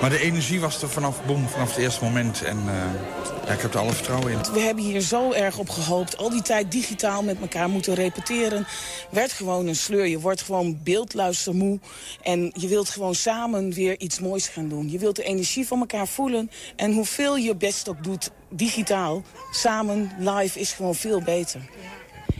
Maar 0.00 0.10
de 0.10 0.18
energie 0.18 0.60
was 0.60 0.82
er 0.82 0.88
vanaf, 0.88 1.24
boem, 1.26 1.48
vanaf 1.48 1.68
het 1.68 1.84
eerste 1.84 2.04
moment. 2.04 2.42
En 2.42 2.58
eh, 2.58 3.46
ja, 3.46 3.52
ik 3.52 3.60
heb 3.60 3.74
er 3.74 3.80
alle 3.80 3.92
vertrouwen 3.92 4.32
in. 4.32 4.38
We 4.52 4.60
hebben 4.60 4.84
hier 4.84 5.00
zo 5.00 5.32
erg 5.32 5.58
op 5.58 5.68
gehoopt. 5.68 6.16
Al 6.16 6.30
die 6.30 6.42
tijd 6.42 6.72
digitaal 6.72 7.22
met 7.22 7.40
elkaar 7.40 7.68
moeten 7.68 7.94
repeteren. 7.94 8.66
Werd 9.10 9.32
gewoon 9.32 9.66
een 9.66 9.76
sleur. 9.76 10.06
Je 10.06 10.20
wordt 10.20 10.42
gewoon 10.42 10.80
beeldluistermoe. 10.82 11.78
En 12.22 12.52
je 12.54 12.68
wilt 12.68 12.88
gewoon 12.88 13.14
samen 13.14 13.72
weer 13.72 14.00
iets 14.00 14.20
moois 14.20 14.48
gaan 14.48 14.68
doen. 14.68 14.90
Je 14.90 14.98
wilt 14.98 15.16
de 15.16 15.24
energie 15.24 15.66
van 15.66 15.80
elkaar 15.80 16.08
voelen. 16.08 16.50
En 16.76 16.92
hoeveel 16.92 17.36
je 17.36 17.56
best 17.56 17.88
ook 17.88 18.04
doet 18.04 18.30
digitaal, 18.48 19.22
samen, 19.50 20.10
live, 20.18 20.60
is 20.60 20.72
gewoon 20.72 20.94
veel 20.94 21.22
beter. 21.22 21.60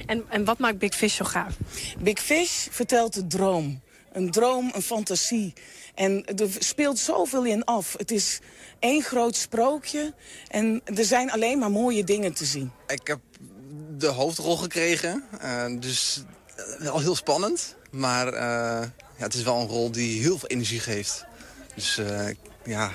En, 0.06 0.24
en 0.28 0.44
wat 0.44 0.58
maakt 0.58 0.78
Big 0.78 0.94
Fish 0.94 1.16
zo 1.16 1.24
gaaf? 1.24 1.54
Big 1.98 2.20
Fish 2.20 2.66
vertelt 2.70 3.14
de 3.14 3.26
droom. 3.26 3.80
Een 4.12 4.30
droom, 4.30 4.70
een 4.74 4.82
fantasie. 4.82 5.52
En 5.94 6.24
er 6.24 6.48
speelt 6.58 6.98
zoveel 6.98 7.44
in 7.44 7.64
af. 7.64 7.94
Het 7.98 8.10
is 8.10 8.40
één 8.78 9.02
groot 9.02 9.36
sprookje. 9.36 10.14
En 10.48 10.80
er 10.84 11.04
zijn 11.04 11.30
alleen 11.30 11.58
maar 11.58 11.70
mooie 11.70 12.04
dingen 12.04 12.32
te 12.32 12.44
zien. 12.44 12.72
Ik 12.86 13.06
heb 13.06 13.20
de 13.96 14.06
hoofdrol 14.06 14.56
gekregen, 14.56 15.24
eh, 15.40 15.64
dus 15.78 16.24
eh, 16.56 16.80
wel 16.80 17.00
heel 17.00 17.16
spannend. 17.16 17.76
Maar 17.90 18.26
eh, 18.26 18.88
ja, 19.16 19.24
het 19.24 19.34
is 19.34 19.42
wel 19.42 19.60
een 19.60 19.66
rol 19.66 19.90
die 19.90 20.20
heel 20.20 20.38
veel 20.38 20.48
energie 20.48 20.80
geeft. 20.80 21.24
Dus 21.74 21.98
eh, 21.98 22.26
ja, 22.64 22.92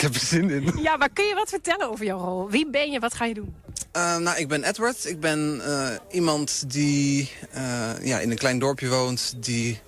ik 0.00 0.06
heb 0.06 0.14
er 0.14 0.26
zin 0.26 0.50
in. 0.50 0.82
Ja, 0.82 0.96
maar 0.96 1.10
kun 1.10 1.24
je 1.24 1.34
wat 1.34 1.48
vertellen 1.48 1.90
over 1.90 2.04
jouw 2.04 2.18
rol? 2.18 2.50
Wie 2.50 2.70
ben 2.70 2.90
je? 2.90 2.98
Wat 2.98 3.14
ga 3.14 3.24
je 3.24 3.34
doen? 3.34 3.54
Eh, 3.92 4.16
nou, 4.16 4.38
ik 4.38 4.48
ben 4.48 4.64
Edward. 4.64 5.04
Ik 5.04 5.20
ben 5.20 5.60
eh, 5.64 5.88
iemand 6.10 6.70
die 6.70 7.30
eh, 7.50 7.90
ja, 8.02 8.18
in 8.18 8.30
een 8.30 8.38
klein 8.38 8.58
dorpje 8.58 8.88
woont... 8.88 9.34
die 9.36 9.80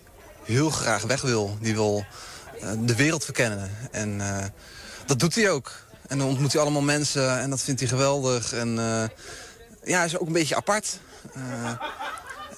heel 0.42 0.70
graag 0.70 1.02
weg 1.02 1.22
wil. 1.22 1.56
Die 1.60 1.74
wil 1.74 2.04
de 2.78 2.96
wereld 2.96 3.24
verkennen. 3.24 3.70
En 3.90 4.20
eh, 4.20 4.44
dat 5.06 5.18
doet 5.18 5.34
hij 5.34 5.50
ook. 5.50 5.72
En 6.08 6.18
dan 6.18 6.28
ontmoet 6.28 6.52
hij 6.52 6.62
allemaal 6.62 6.82
mensen 6.82 7.40
en 7.40 7.50
dat 7.50 7.60
vindt 7.62 7.80
hij 7.80 7.88
geweldig. 7.88 8.52
En 8.52 8.78
eh, 8.78 9.04
ja, 9.84 9.96
hij 9.96 10.06
is 10.06 10.18
ook 10.18 10.26
een 10.26 10.32
beetje 10.32 10.56
apart. 10.56 10.98
Eh, 11.34 11.70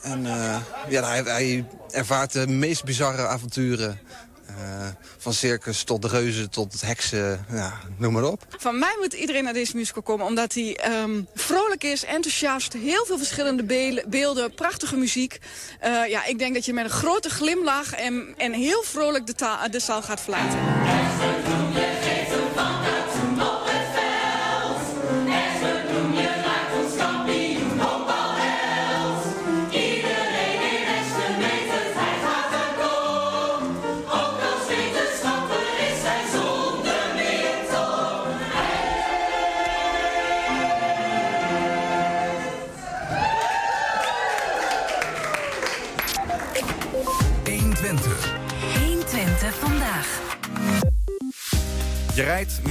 en 0.02 0.26
eh, 0.26 0.60
ja, 0.88 1.04
hij, 1.04 1.22
hij 1.22 1.66
ervaart 1.90 2.32
de 2.32 2.46
meest 2.46 2.84
bizarre 2.84 3.26
avonturen. 3.26 3.98
Eh, 4.58 4.86
van 5.18 5.32
circus 5.32 5.82
tot 5.82 6.04
reuzen 6.04 6.50
tot 6.50 6.80
heksen, 6.80 7.46
noem 7.98 8.12
maar 8.12 8.24
op. 8.24 8.46
Van 8.58 8.78
mij 8.78 8.96
moet 9.00 9.12
iedereen 9.12 9.44
naar 9.44 9.52
deze 9.52 9.76
musical 9.76 10.02
komen, 10.02 10.26
omdat 10.26 10.54
hij 10.54 10.76
ehm, 10.76 11.22
vrolijk 11.34 11.84
is, 11.84 12.04
enthousiast, 12.04 12.72
heel 12.72 13.04
veel 13.06 13.18
verschillende 13.18 13.64
be- 13.64 14.04
beelden, 14.06 14.54
prachtige 14.54 14.96
muziek. 14.96 15.38
Eh, 15.80 16.06
ja, 16.08 16.24
ik 16.24 16.38
denk 16.38 16.54
dat 16.54 16.64
je 16.64 16.72
met 16.72 16.84
een 16.84 16.90
grote 16.90 17.28
glimlach 17.30 17.92
en, 17.94 18.34
en 18.36 18.52
heel 18.52 18.82
vrolijk 18.82 19.26
de, 19.26 19.34
de 19.70 19.80
zaal 19.80 20.02
gaat 20.02 20.20
verlaten. 20.20 20.58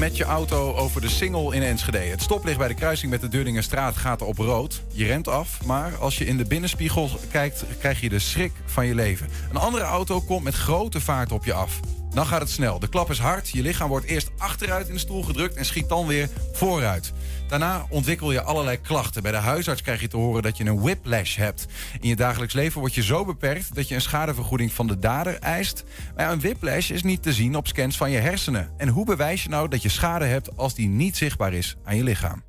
Met 0.03 0.17
je 0.17 0.23
auto 0.23 0.73
over 0.75 1.01
de 1.01 1.09
Singel 1.09 1.51
in 1.51 1.61
Enschede. 1.61 1.97
Het 1.97 2.21
stoplicht 2.21 2.57
bij 2.57 2.67
de 2.67 2.73
kruising 2.73 3.11
met 3.11 3.21
de 3.21 3.27
Deurdingenstraat 3.27 3.97
gaat 3.97 4.21
op 4.21 4.37
rood. 4.37 4.83
Je 4.91 5.05
remt 5.05 5.27
af, 5.27 5.65
maar 5.65 5.95
als 5.97 6.17
je 6.17 6.25
in 6.25 6.37
de 6.37 6.45
binnenspiegel 6.45 7.09
kijkt... 7.31 7.63
krijg 7.79 8.01
je 8.01 8.09
de 8.09 8.19
schrik 8.19 8.51
van 8.65 8.85
je 8.85 8.95
leven. 8.95 9.27
Een 9.49 9.57
andere 9.57 9.83
auto 9.83 10.21
komt 10.21 10.43
met 10.43 10.53
grote 10.53 11.01
vaart 11.01 11.31
op 11.31 11.45
je 11.45 11.53
af. 11.53 11.79
Dan 12.13 12.25
gaat 12.25 12.41
het 12.41 12.49
snel. 12.49 12.79
De 12.79 12.87
klap 12.87 13.09
is 13.09 13.19
hard. 13.19 13.49
Je 13.49 13.61
lichaam 13.61 13.89
wordt 13.89 14.05
eerst 14.05 14.31
achteruit 14.37 14.87
in 14.87 14.93
de 14.93 14.99
stoel 14.99 15.23
gedrukt... 15.23 15.55
en 15.55 15.65
schiet 15.65 15.89
dan 15.89 16.07
weer 16.07 16.29
vooruit. 16.53 17.13
Daarna 17.47 17.85
ontwikkel 17.89 18.31
je 18.31 18.41
allerlei 18.41 18.81
klachten. 18.81 19.21
Bij 19.21 19.31
de 19.31 19.37
huisarts 19.37 19.81
krijg 19.81 20.01
je 20.01 20.07
te 20.07 20.17
horen 20.17 20.43
dat 20.43 20.57
je 20.57 20.65
een 20.65 20.81
whiplash 20.81 21.35
hebt. 21.35 21.65
In 21.99 22.09
je 22.09 22.15
dagelijks 22.15 22.53
leven 22.53 22.79
word 22.79 22.93
je 22.95 23.03
zo 23.03 23.25
beperkt... 23.25 23.75
dat 23.75 23.87
je 23.87 23.95
een 23.95 24.01
schadevergoeding 24.01 24.73
van 24.73 24.87
de 24.87 24.99
dader 24.99 25.39
eist. 25.39 25.83
Maar 26.15 26.31
een 26.31 26.41
whiplash 26.41 26.89
is 26.89 27.03
niet 27.03 27.23
te 27.23 27.33
zien 27.33 27.55
op 27.55 27.67
scans 27.67 27.97
van 27.97 28.11
je 28.11 28.19
hersenen. 28.19 28.73
En 28.77 28.87
hoe 28.87 29.05
bewijs 29.05 29.43
je 29.43 29.49
nou 29.49 29.67
dat 29.67 29.81
je 29.81 29.89
schade 29.89 30.25
hebt... 30.25 30.57
als 30.57 30.75
die 30.75 30.87
niet 30.87 31.17
zichtbaar 31.17 31.53
is 31.53 31.75
aan 31.83 31.95
je 31.95 32.03
lichaam? 32.03 32.43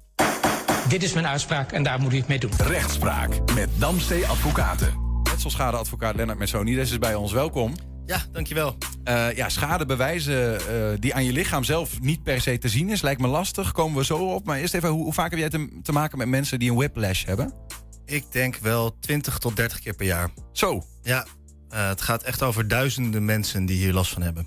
Dit 0.88 1.02
is 1.02 1.12
mijn 1.12 1.26
uitspraak 1.26 1.72
en 1.72 1.82
daar 1.82 2.00
moet 2.00 2.12
u 2.12 2.16
het 2.16 2.28
mee 2.28 2.38
doen. 2.38 2.50
Rechtspraak 2.56 3.52
met 3.54 3.68
Damstee 3.78 4.26
Advocaten. 4.26 5.20
Letselschadeadvocaat 5.22 6.16
Lennart 6.16 6.38
Messonides 6.38 6.90
is 6.90 6.98
bij 6.98 7.14
ons. 7.14 7.32
Welkom. 7.32 7.93
Ja, 8.06 8.22
dankjewel. 8.32 8.76
Eh 9.04 9.36
ja, 9.36 9.48
schadebewijzen 9.48 10.60
eh, 10.60 10.98
die 10.98 11.14
aan 11.14 11.24
je 11.24 11.32
lichaam 11.32 11.64
zelf 11.64 12.00
niet 12.00 12.22
per 12.22 12.40
se 12.40 12.58
te 12.58 12.68
zien 12.68 12.90
is, 12.90 13.02
lijkt 13.02 13.20
me 13.20 13.26
lastig. 13.26 13.72
Komen 13.72 13.98
we 13.98 14.04
zo 14.04 14.16
op. 14.16 14.44
Maar 14.44 14.58
eerst 14.58 14.74
even, 14.74 14.88
hoe, 14.88 15.02
hoe 15.02 15.12
vaak 15.12 15.30
heb 15.30 15.38
jij 15.38 15.48
te, 15.48 15.80
te 15.82 15.92
maken 15.92 16.18
met 16.18 16.28
mensen 16.28 16.58
die 16.58 16.70
een 16.70 16.76
whiplash 16.76 17.24
hebben? 17.24 17.54
Ik 18.04 18.32
denk 18.32 18.56
wel 18.56 18.98
20 18.98 19.38
tot 19.38 19.56
30 19.56 19.80
keer 19.80 19.94
per 19.94 20.06
jaar. 20.06 20.30
Zo? 20.52 20.82
Ja, 21.02 21.26
eh, 21.68 21.88
het 21.88 22.00
gaat 22.00 22.22
echt 22.22 22.42
over 22.42 22.68
duizenden 22.68 23.24
mensen 23.24 23.66
die 23.66 23.76
hier 23.76 23.92
last 23.92 24.12
van 24.12 24.22
hebben. 24.22 24.46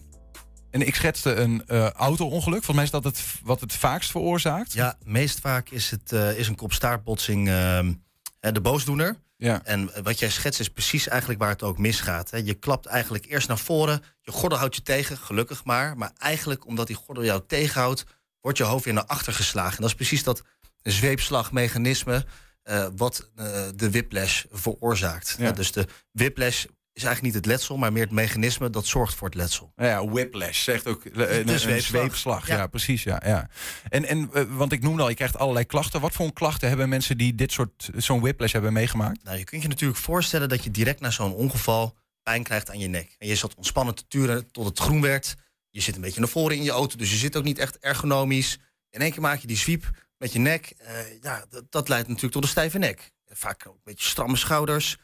En 0.72 0.88
ik 0.88 0.95
schetste 0.95 1.36
een 1.36 1.68
auto-ongeluk. 1.93 2.64
Volgens 2.64 2.76
mij 2.76 2.84
is 2.84 2.91
dat 2.91 3.03
het, 3.03 3.24
wat 3.43 3.62
het 3.62 3.74
vaakst 3.74 4.12
veroorzaakt. 4.12 4.74
Ja, 4.74 4.97
meest 5.03 5.39
vaak 5.39 5.70
is 5.70 5.91
het 5.91 6.12
is 6.12 6.47
een 6.47 6.55
kopstaartbotsing 6.55 7.47
ehm, 7.47 7.93
eh, 8.39 8.53
de 8.53 8.62
boosdoener. 8.62 9.16
Ja. 9.38 9.62
En 9.64 9.92
wat 10.04 10.20
jij 10.20 10.30
schetst 10.30 10.60
is 10.60 10.70
precies 10.70 11.08
eigenlijk 11.08 11.40
waar 11.40 11.50
het 11.50 11.64
ook 11.64 11.78
misgaat. 11.78 12.32
Hè. 12.32 12.38
Je 12.38 12.54
klapt 12.54 12.86
eigenlijk 12.86 13.26
eerst 13.26 13.48
naar 13.48 13.58
voren. 13.58 14.04
Je 14.22 14.32
gordel 14.32 14.58
houdt 14.58 14.76
je 14.76 14.82
tegen, 14.82 15.18
gelukkig 15.18 15.64
maar. 15.64 15.98
Maar 15.98 16.12
eigenlijk 16.18 16.66
omdat 16.66 16.88
die 16.88 16.96
gordel 16.96 17.24
jou 17.24 17.42
tegenhoudt... 17.48 18.04
wordt 18.42 18.58
je 18.58 18.64
hoofd 18.64 18.86
weer 18.86 18.94
naar 18.94 19.06
achter 19.06 19.34
geslagen. 19.34 19.76
En 19.76 19.82
dat 19.82 19.90
is 19.90 19.96
precies 19.96 20.24
dat 20.24 20.44
zweepslagmechanisme... 20.82 22.26
eh, 22.64 22.88
wat 22.96 23.30
eh, 23.36 23.46
de 23.76 23.92
whiplash 23.92 24.44
veroorzaakt. 24.52 25.36
Ja. 25.40 25.52
Dus 25.52 25.72
de 25.72 25.88
whiplash 26.12 26.66
is 26.98 27.04
eigenlijk 27.04 27.22
niet 27.36 27.43
het 27.43 27.45
letsel... 27.45 27.78
maar 27.78 27.91
meer 27.91 28.04
het 28.04 28.12
mechanisme 28.12 28.70
dat 28.70 28.86
zorgt 28.86 29.16
voor 29.16 29.28
het 29.28 29.38
letsel. 29.38 29.72
Ja, 29.76 30.08
whiplash 30.08 30.64
zegt 30.64 30.88
ook 30.88 31.06
eh, 31.06 31.38
een, 31.38 31.50
een 31.50 31.60
zweepslag. 31.60 32.02
zweepslag. 32.02 32.48
Ja, 32.48 32.56
Ja. 32.58 32.68
precies. 32.68 33.04
Ja, 33.04 33.22
ja. 33.26 33.50
En, 33.89 34.06
en 34.06 34.30
eh, 34.34 34.43
want 34.50 34.72
ik 34.72 34.82
noemde 34.82 35.02
al, 35.02 35.10
je 35.10 35.16
krijgt 35.16 35.38
allerlei 35.38 35.66
klachten. 35.66 36.02
Wat 36.02 36.14
voor 36.14 36.34
klachten 36.34 36.68
hebben 36.68 36.89
mensen 36.89 37.18
die 37.18 37.36
dit 37.36 37.52
soort 37.52 37.89
zo'n 37.95 38.20
whiplash 38.22 38.52
hebben 38.52 38.74
meegemaakt? 38.74 39.24
Nou, 39.24 39.38
je 39.38 39.43
kunt 39.43 39.62
je 39.62 39.68
natuurlijk 39.68 40.00
voorstellen 40.00 40.50
dat 40.50 40.64
je 40.64 40.72
direct 40.72 41.00
na 41.00 41.12
zo'n 41.12 41.34
ongeval 41.34 41.95
pijn 42.24 42.43
krijgt 42.43 42.70
aan 42.70 42.80
je 42.80 42.88
nek. 42.88 43.16
En 43.20 43.28
je 43.28 43.36
zat 43.36 43.56
ontspannen 43.56 43.95
te 43.95 44.04
turen 44.08 44.52
tot 44.52 44.66
het 44.66 44.80
groen 44.80 45.02
werd. 45.02 45.36
Je 45.70 45.82
zit 45.82 45.95
een 45.95 46.02
beetje 46.02 46.20
naar 46.20 46.30
voren 46.30 46.56
in 46.58 46.64
je 46.64 46.72
auto, 46.72 46.95
dus 46.98 47.12
je 47.12 47.18
zit 47.18 47.38
ook 47.38 47.43
niet 47.43 47.60
echt 47.60 47.80
ergonomisch. 47.80 48.60
In 48.89 49.02
één 49.02 49.12
keer 49.12 49.22
maak 49.22 49.39
je 49.39 49.48
die 49.48 49.58
sweep 49.58 49.89
met 50.18 50.34
je 50.34 50.39
nek. 50.39 50.74
Eh, 50.78 50.93
ja, 51.22 51.45
dat, 51.50 51.64
dat 51.70 51.89
leidt 51.89 52.08
natuurlijk 52.08 52.34
tot 52.34 52.43
een 52.43 52.50
stijve 52.50 52.78
nek. 52.78 53.12
Vaak 53.30 53.64
ook 53.68 53.74
een 53.76 53.82
beetje 53.84 54.10
stramme 54.10 54.38
schouders. 54.38 54.98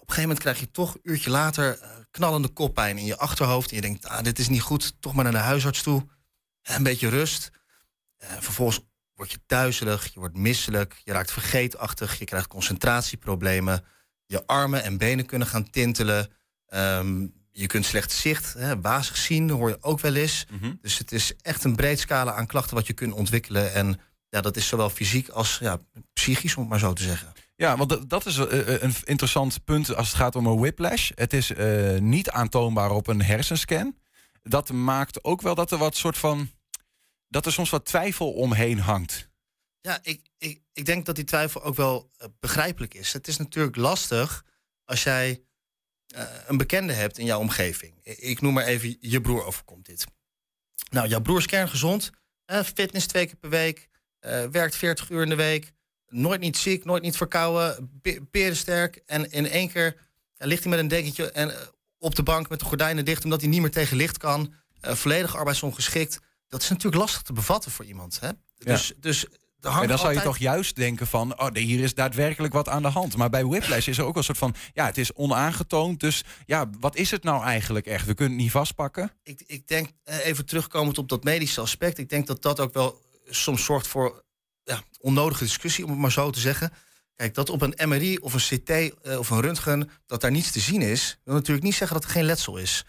Op 0.00 0.08
een 0.08 0.14
gegeven 0.14 0.22
moment 0.22 0.38
krijg 0.38 0.60
je 0.60 0.70
toch 0.70 0.94
een 0.94 1.00
uurtje 1.02 1.30
later 1.30 1.78
eh, 1.78 1.90
knallende 2.10 2.48
koppijn 2.48 2.98
in 2.98 3.04
je 3.04 3.16
achterhoofd. 3.18 3.70
En 3.70 3.76
je 3.76 3.82
denkt, 3.82 4.06
ah, 4.06 4.22
dit 4.22 4.38
is 4.38 4.48
niet 4.48 4.60
goed, 4.60 4.94
toch 5.00 5.14
maar 5.14 5.24
naar 5.24 5.32
de 5.32 5.38
huisarts 5.38 5.82
toe. 5.82 6.06
Eh, 6.62 6.76
Een 6.76 6.82
beetje 6.82 7.08
rust. 7.08 7.50
Eh, 8.16 8.28
vervolgens 8.40 8.80
word 9.14 9.30
je 9.30 9.38
duizelig, 9.46 10.12
je 10.14 10.20
wordt 10.20 10.36
misselijk, 10.36 11.00
je 11.04 11.12
raakt 11.12 11.30
vergeetachtig, 11.32 12.18
je 12.18 12.24
krijgt 12.24 12.46
concentratieproblemen. 12.46 13.84
Je 14.26 14.46
armen 14.46 14.82
en 14.82 14.98
benen 14.98 15.26
kunnen 15.26 15.48
gaan 15.48 15.70
tintelen. 15.70 16.28
Ehm, 16.66 17.26
je 17.50 17.66
kunt 17.66 17.84
slecht 17.86 18.12
zicht, 18.12 18.52
hè, 18.52 18.80
wazig 18.80 19.16
zien, 19.16 19.50
hoor 19.50 19.68
je 19.68 19.82
ook 19.82 20.00
wel 20.00 20.14
eens. 20.14 20.46
Dus 20.80 20.98
het 20.98 21.12
is 21.12 21.32
echt 21.42 21.64
een 21.64 21.76
breed 21.76 22.00
scala 22.00 22.32
aan 22.32 22.46
klachten 22.46 22.74
wat 22.76 22.86
je 22.86 22.92
kunt 22.92 23.12
ontwikkelen. 23.12 23.72
En 23.74 24.00
ja, 24.28 24.40
dat 24.40 24.56
is 24.56 24.66
zowel 24.68 24.90
fysiek 24.90 25.28
als 25.28 25.58
ja, 25.58 25.78
psychisch, 26.12 26.54
om 26.54 26.60
het 26.60 26.70
maar 26.70 26.78
zo 26.78 26.92
te 26.92 27.02
zeggen. 27.02 27.32
Ja, 27.60 27.76
want 27.76 28.10
dat- 28.10 28.26
is 28.26 28.36
eh, 28.38 28.82
een 28.82 28.94
interessant 29.04 29.64
punt 29.64 29.94
als 29.94 30.08
het 30.08 30.16
gaat 30.16 30.36
om 30.36 30.46
een 30.46 30.58
whiplash. 30.58 31.10
Het 31.14 31.32
is 31.32 31.50
eh, 31.52 31.98
niet 31.98 32.30
aantoonbaar 32.30 32.90
op 32.90 33.06
een 33.06 33.22
hersenscan. 33.22 33.98
Dat 34.42 34.72
maakt 34.72 35.24
ook 35.24 35.42
wel 35.42 35.54
dat 35.54 35.70
er 35.70 35.78
wat 35.78 35.96
soort 35.96 36.18
van 36.18 36.50
dat 37.28 37.46
er 37.46 37.52
soms 37.52 37.70
wat 37.70 37.84
twijfel 37.84 38.32
omheen 38.32 38.78
hangt. 38.78 39.28
Ja, 39.80 39.98
ik, 40.02 40.28
ik, 40.38 40.62
ik 40.72 40.84
denk 40.84 41.06
dat 41.06 41.14
die 41.14 41.24
twijfel 41.24 41.62
ook 41.62 41.76
wel 41.76 42.10
eh, 42.16 42.28
begrijpelijk 42.40 42.94
is. 42.94 43.12
Het 43.12 43.28
is 43.28 43.36
natuurlijk 43.36 43.76
lastig 43.76 44.44
als 44.84 45.02
jij 45.02 45.42
eh, 46.06 46.24
een 46.46 46.56
bekende 46.56 46.92
hebt 46.92 47.18
in 47.18 47.24
jouw 47.26 47.40
omgeving. 47.40 48.04
Ik 48.04 48.40
noem 48.40 48.52
maar 48.52 48.64
even, 48.64 48.96
je 49.00 49.20
broer 49.20 49.44
overkomt 49.44 49.86
dit. 49.86 50.06
Nou, 50.90 51.08
jouw 51.08 51.20
broer 51.20 51.38
is 51.38 51.46
kerngezond, 51.46 52.10
eh, 52.44 52.62
fitness 52.62 53.06
twee 53.06 53.26
keer 53.26 53.36
per 53.36 53.50
week, 53.50 53.88
eh, 54.18 54.44
werkt 54.44 54.76
40 54.76 55.10
uur 55.10 55.22
in 55.22 55.28
de 55.28 55.34
week, 55.34 55.72
nooit 56.10 56.40
niet 56.40 56.56
ziek, 56.56 56.84
nooit 56.84 57.02
niet 57.02 57.16
verkouden, 57.16 57.90
pe- 58.02 58.20
perensterk. 58.30 59.02
En 59.06 59.30
in 59.30 59.46
één 59.48 59.68
keer 59.70 59.96
ja, 60.36 60.46
ligt 60.46 60.62
hij 60.62 60.70
met 60.70 60.80
een 60.80 60.88
dekentje 60.88 61.30
en, 61.30 61.50
eh, 61.50 61.66
op 61.98 62.14
de 62.14 62.22
bank 62.22 62.48
met 62.48 62.58
de 62.58 62.64
gordijnen 62.64 63.04
dicht, 63.04 63.24
omdat 63.24 63.40
hij 63.40 63.50
niet 63.50 63.60
meer 63.60 63.70
tegen 63.70 63.96
licht 63.96 64.18
kan. 64.18 64.54
eh, 64.80 64.94
volledig 64.94 65.36
arbeidsongeschikt. 65.36 66.18
Dat 66.48 66.62
is 66.62 66.68
natuurlijk 66.68 66.96
lastig 67.02 67.22
te 67.22 67.32
bevatten 67.32 67.70
voor 67.70 67.84
iemand. 67.84 68.20
Hè? 68.20 68.28
Dus, 68.58 68.92
dus 68.96 69.24
er 69.24 69.30
hangt 69.68 69.82
En 69.82 69.88
dan 69.88 69.98
zou 69.98 70.12
je 70.12 70.20
toch 70.20 70.38
juist 70.38 70.76
denken 70.76 71.06
van, 71.06 71.40
oh, 71.40 71.48
hier 71.52 71.80
is 71.82 71.94
daadwerkelijk 71.94 72.52
wat 72.52 72.68
aan 72.68 72.82
de 72.82 72.88
hand. 72.88 73.16
Maar 73.16 73.30
bij 73.30 73.44
whiplash 73.44 73.86
is 73.88 73.98
er 73.98 74.04
ook 74.04 74.16
een 74.16 74.24
soort 74.24 74.38
van, 74.38 74.54
ja, 74.72 74.86
het 74.86 74.98
is 74.98 75.12
onaangetoond. 75.12 76.00
Dus 76.00 76.24
ja, 76.46 76.70
wat 76.80 76.96
is 76.96 77.10
het 77.10 77.22
nou 77.22 77.42
eigenlijk 77.44 77.86
echt? 77.86 78.06
We 78.06 78.14
kunnen 78.14 78.34
het 78.34 78.42
niet 78.42 78.52
vastpakken. 78.52 79.12
ik, 79.22 79.42
ik 79.46 79.66
denk, 79.68 79.88
eh, 80.04 80.26
even 80.26 80.46
terugkomend 80.46 80.98
op 80.98 81.08
dat 81.08 81.24
medische 81.24 81.60
aspect, 81.60 81.98
ik 81.98 82.08
denk 82.08 82.26
dat 82.26 82.42
dat 82.42 82.60
ook 82.60 82.72
wel 82.74 83.00
soms 83.28 83.64
zorgt 83.64 83.86
voor 83.86 84.24
ja, 84.64 84.82
onnodige 84.98 85.44
discussie, 85.44 85.84
om 85.84 85.90
het 85.90 86.00
maar 86.00 86.12
zo 86.12 86.30
te 86.30 86.40
zeggen. 86.40 86.72
Kijk, 87.16 87.34
dat 87.34 87.50
op 87.50 87.62
een 87.62 87.88
MRI 87.88 88.16
of 88.16 88.34
een 88.34 88.58
CT 88.58 88.70
eh, 88.70 89.18
of 89.18 89.30
een 89.30 89.40
röntgen, 89.40 89.90
dat 90.06 90.20
daar 90.20 90.30
niets 90.30 90.50
te 90.50 90.60
zien 90.60 90.82
is, 90.82 91.18
wil 91.24 91.34
natuurlijk 91.34 91.64
niet 91.64 91.74
zeggen 91.74 91.96
dat 91.96 92.04
er 92.04 92.12
geen 92.12 92.24
letsel 92.24 92.56
is. 92.56 92.84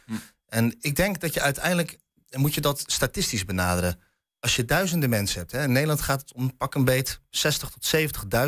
En 0.46 0.76
ik 0.80 0.96
denk 0.96 1.20
dat 1.20 1.34
je 1.34 1.42
uiteindelijk, 1.42 1.98
en 2.30 2.40
moet 2.40 2.54
je 2.54 2.62
dat 2.62 2.84
statistisch 2.86 3.46
benaderen. 3.46 4.00
Als 4.40 4.56
je 4.56 4.66
duizenden 4.66 5.10
mensen 5.10 5.40
hebt, 5.40 5.52
hè, 5.52 5.64
in 5.64 5.72
Nederland 5.72 6.02
gaat 6.02 6.22
het 6.22 6.34
om 6.34 6.58
pak 6.58 6.76
een 6.76 6.86
beet 6.86 7.22
60 7.30 7.70
tot 7.70 7.86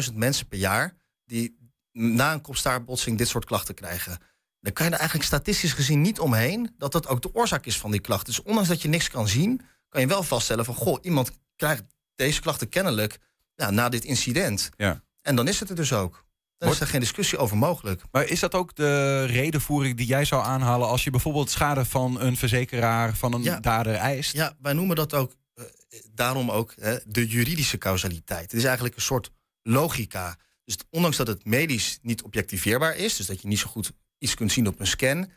70.000 0.08 0.16
mensen 0.16 0.48
per 0.48 0.58
jaar 0.58 0.94
die 1.26 1.58
na 1.92 2.34
een 2.34 2.42
kopstaartbotsing 2.42 3.18
dit 3.18 3.28
soort 3.28 3.46
klachten 3.46 3.76
krijgen. 3.76 4.18
Dan 4.60 4.74
kan 4.74 4.86
je 4.86 4.92
er 4.92 4.98
eigenlijk 4.98 5.28
statistisch 5.28 5.74
gezien 5.74 6.02
niet 6.02 6.20
omheen 6.20 6.76
dat 6.78 6.92
dat 6.92 7.08
ook 7.08 7.22
de 7.22 7.34
oorzaak 7.34 7.66
is 7.66 7.78
van 7.78 7.92
die 7.92 8.00
klachten. 8.00 8.34
Dus 8.34 8.44
ondanks 8.44 8.70
dat 8.70 8.82
je 8.82 8.88
niks 8.88 9.10
kan 9.10 9.28
zien, 9.28 9.62
kan 9.90 10.02
je 10.02 10.08
wel 10.08 10.24
vaststellen 10.24 10.66
van 10.66 10.76
goh, 10.76 10.98
iemand 11.02 11.32
krijgt 11.56 11.84
deze 12.16 12.42
klachten 12.42 12.70
kennelijk 12.70 13.18
ja, 13.56 13.70
na 13.70 13.90
dit 13.90 14.04
incident. 14.06 14.70
Ja. 14.78 15.04
En 15.22 15.36
dan 15.36 15.48
is 15.48 15.60
het 15.60 15.70
er 15.70 15.76
dus 15.76 15.94
ook. 15.94 16.26
Dan 16.58 16.72
is 16.72 16.80
er 16.80 16.88
geen 16.88 17.00
discussie 17.00 17.38
over 17.38 17.58
mogelijk. 17.58 18.02
Maar 18.12 18.26
is 18.28 18.40
dat 18.40 18.54
ook 18.54 18.76
de 18.76 19.24
redenvoering 19.26 19.98
die 19.98 20.06
jij 20.06 20.26
zou 20.26 20.44
aanhalen 20.44 20.88
als 20.88 21.04
je 21.04 21.10
bijvoorbeeld 21.10 21.50
schade 21.50 21.86
van 21.86 22.22
een 22.22 22.38
verzekeraar, 22.38 23.16
van 23.16 23.34
een 23.34 23.44
Ja. 23.44 23.60
dader 23.60 23.96
eist? 23.96 24.34
Ja, 24.34 24.54
wij 24.62 24.74
noemen 24.74 24.96
dat 24.96 25.14
ook 25.14 25.36
eh, 25.54 25.64
daarom 26.12 26.52
ook 26.52 26.74
hè, 26.80 26.98
de 27.06 27.28
juridische 27.28 27.78
causaliteit. 27.78 28.42
Het 28.42 28.54
is 28.54 28.64
eigenlijk 28.64 28.96
een 28.96 29.02
soort 29.02 29.32
logica. 29.62 30.38
Dus 30.66 30.78
ondanks 30.90 31.18
dat 31.18 31.28
het 31.28 31.46
medisch 31.46 32.00
niet 32.02 32.24
objectiveerbaar 32.24 32.96
is, 32.96 33.16
dus 33.16 33.26
dat 33.26 33.42
je 33.42 33.48
niet 33.48 33.60
zo 33.60 33.68
goed 33.68 33.92
iets 34.18 34.34
kunt 34.36 34.52
zien 34.52 34.68
op 34.68 34.80
een 34.80 34.88
scan, 34.88 35.32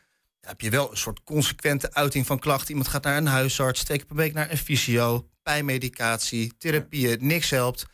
heb 0.47 0.61
je 0.61 0.71
wel 0.71 0.91
een 0.91 0.97
soort 0.97 1.23
consequente 1.23 1.95
uiting 1.95 2.27
van 2.27 2.39
klachten. 2.39 2.69
Iemand 2.69 2.89
gaat 2.89 3.05
naar 3.05 3.17
een 3.17 3.27
huisarts, 3.27 3.85
twee 3.85 3.97
keer 3.97 4.07
per 4.07 4.17
week 4.17 4.33
naar 4.33 4.51
een 4.51 4.59
fysio, 4.59 5.29
pijnmedicatie, 5.43 6.57
therapieën, 6.59 7.19
niks 7.21 7.51
helpt. 7.51 7.87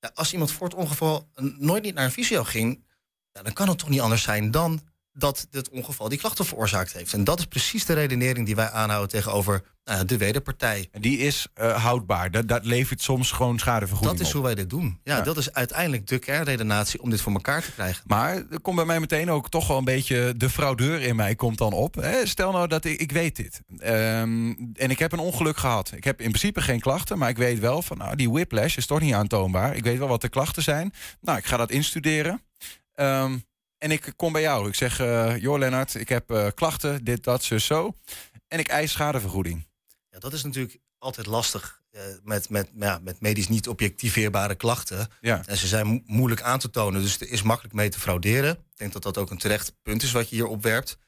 Ja, 0.00 0.10
als 0.14 0.32
iemand 0.32 0.52
voor 0.52 0.66
het 0.66 0.76
ongeval 0.76 1.30
nooit 1.58 1.82
niet 1.82 1.94
naar 1.94 2.04
een 2.04 2.10
fysio 2.10 2.44
ging, 2.44 2.84
ja, 3.32 3.42
dan 3.42 3.52
kan 3.52 3.68
het 3.68 3.78
toch 3.78 3.88
niet 3.88 4.00
anders 4.00 4.22
zijn 4.22 4.50
dan 4.50 4.80
dat 5.12 5.46
dit 5.50 5.68
ongeval 5.68 6.08
die 6.08 6.18
klachten 6.18 6.44
veroorzaakt 6.44 6.92
heeft. 6.92 7.12
En 7.12 7.24
dat 7.24 7.38
is 7.38 7.44
precies 7.44 7.84
de 7.84 7.92
redenering 7.92 8.46
die 8.46 8.54
wij 8.56 8.70
aanhouden 8.70 9.10
tegenover 9.10 9.62
ja, 9.84 10.04
de 10.04 10.16
wederpartij. 10.16 10.88
En 10.92 11.00
die 11.00 11.18
is 11.18 11.46
eh, 11.54 11.82
houdbaar. 11.84 12.30
Dat, 12.30 12.48
dat 12.48 12.64
levert 12.64 13.02
soms 13.02 13.30
gewoon 13.32 13.58
schadevergoeding 13.58 14.18
Dat 14.18 14.20
is 14.26 14.26
op. 14.26 14.32
hoe 14.38 14.42
wij 14.46 14.54
dit 14.54 14.70
doen. 14.70 15.00
Ja, 15.04 15.16
Ja. 15.16 15.22
dat 15.22 15.36
is 15.36 15.52
uiteindelijk 15.52 16.06
de 16.06 16.18
kernredenatie 16.18 17.02
om 17.02 17.10
dit 17.10 17.20
voor 17.20 17.32
elkaar 17.32 17.62
te 17.62 17.72
krijgen. 17.72 18.02
Maar 18.06 18.34
er 18.50 18.60
komt 18.60 18.76
bij 18.76 18.84
mij 18.84 19.00
meteen 19.00 19.30
ook 19.30 19.48
toch 19.50 19.66
wel 19.66 19.78
een 19.78 19.84
beetje 19.84 20.34
de 20.36 20.50
fraudeur 20.50 21.00
in 21.00 21.16
mij 21.16 21.34
komt 21.34 21.58
dan 21.58 21.72
op. 21.72 21.94
Hè? 21.94 22.26
Stel 22.26 22.52
nou 22.52 22.66
dat 22.68 22.84
ik, 22.84 23.00
ik 23.00 23.12
weet 23.12 23.36
dit. 23.36 23.60
Ehm, 23.78 24.54
en 24.74 24.90
ik 24.90 24.98
heb 24.98 25.12
een 25.12 25.18
ongeluk 25.18 25.56
gehad. 25.56 25.92
Ik 25.94 26.04
heb 26.04 26.20
in 26.20 26.28
principe 26.28 26.60
geen 26.60 26.80
klachten, 26.80 27.18
maar 27.18 27.28
ik 27.28 27.36
weet 27.38 27.58
wel 27.58 27.82
van 27.82 27.98
nou, 27.98 28.16
die 28.16 28.30
whiplash 28.30 28.76
is 28.76 28.86
toch 28.86 29.00
niet 29.00 29.14
aantoonbaar. 29.14 29.76
Ik 29.76 29.84
weet 29.84 29.98
wel 29.98 30.08
wat 30.08 30.20
de 30.20 30.28
klachten 30.28 30.62
zijn. 30.62 30.92
Nou, 31.20 31.38
ik 31.38 31.44
ga 31.44 31.56
dat 31.56 31.70
instuderen. 31.70 32.42
Ehm, 32.94 33.36
en 33.80 33.90
ik 33.90 34.12
kom 34.16 34.32
bij 34.32 34.42
jou. 34.42 34.68
Ik 34.68 34.74
zeg, 34.74 35.00
eh 35.00 35.36
joh 35.36 35.58
Lennart, 35.58 35.94
ik 35.94 36.08
heb 36.08 36.30
eh, 36.30 36.46
klachten, 36.54 37.04
dit, 37.04 37.24
dat, 37.24 37.42
zus, 37.42 37.64
zo. 37.64 37.96
En 38.48 38.58
ik 38.58 38.68
eis 38.68 38.92
schadevergoeding. 38.92 39.66
Ja, 40.10 40.18
dat 40.18 40.32
is 40.32 40.44
natuurlijk 40.44 40.78
altijd 40.98 41.26
lastig 41.26 41.82
eh, 41.90 42.02
met, 42.22 42.48
met, 42.48 42.70
ja, 42.74 42.98
met 43.02 43.20
medisch 43.20 43.48
niet 43.48 43.68
objectiveerbare 43.68 44.54
klachten. 44.54 45.08
Ja. 45.20 45.42
En 45.46 45.56
ze 45.56 45.66
zijn 45.66 45.86
mo- 45.86 46.00
moeilijk 46.04 46.42
aan 46.42 46.58
te 46.58 46.70
tonen, 46.70 47.02
dus 47.02 47.20
er 47.20 47.30
is 47.30 47.42
makkelijk 47.42 47.74
mee 47.74 47.88
te 47.88 48.00
frauderen. 48.00 48.52
Ik 48.52 48.76
denk 48.76 48.92
dat 48.92 49.02
dat 49.02 49.18
ook 49.18 49.30
een 49.30 49.38
terecht 49.38 49.72
punt 49.82 50.02
is 50.02 50.12
wat 50.12 50.28
je 50.28 50.36
hier 50.36 50.46
opwerpt. 50.46 50.98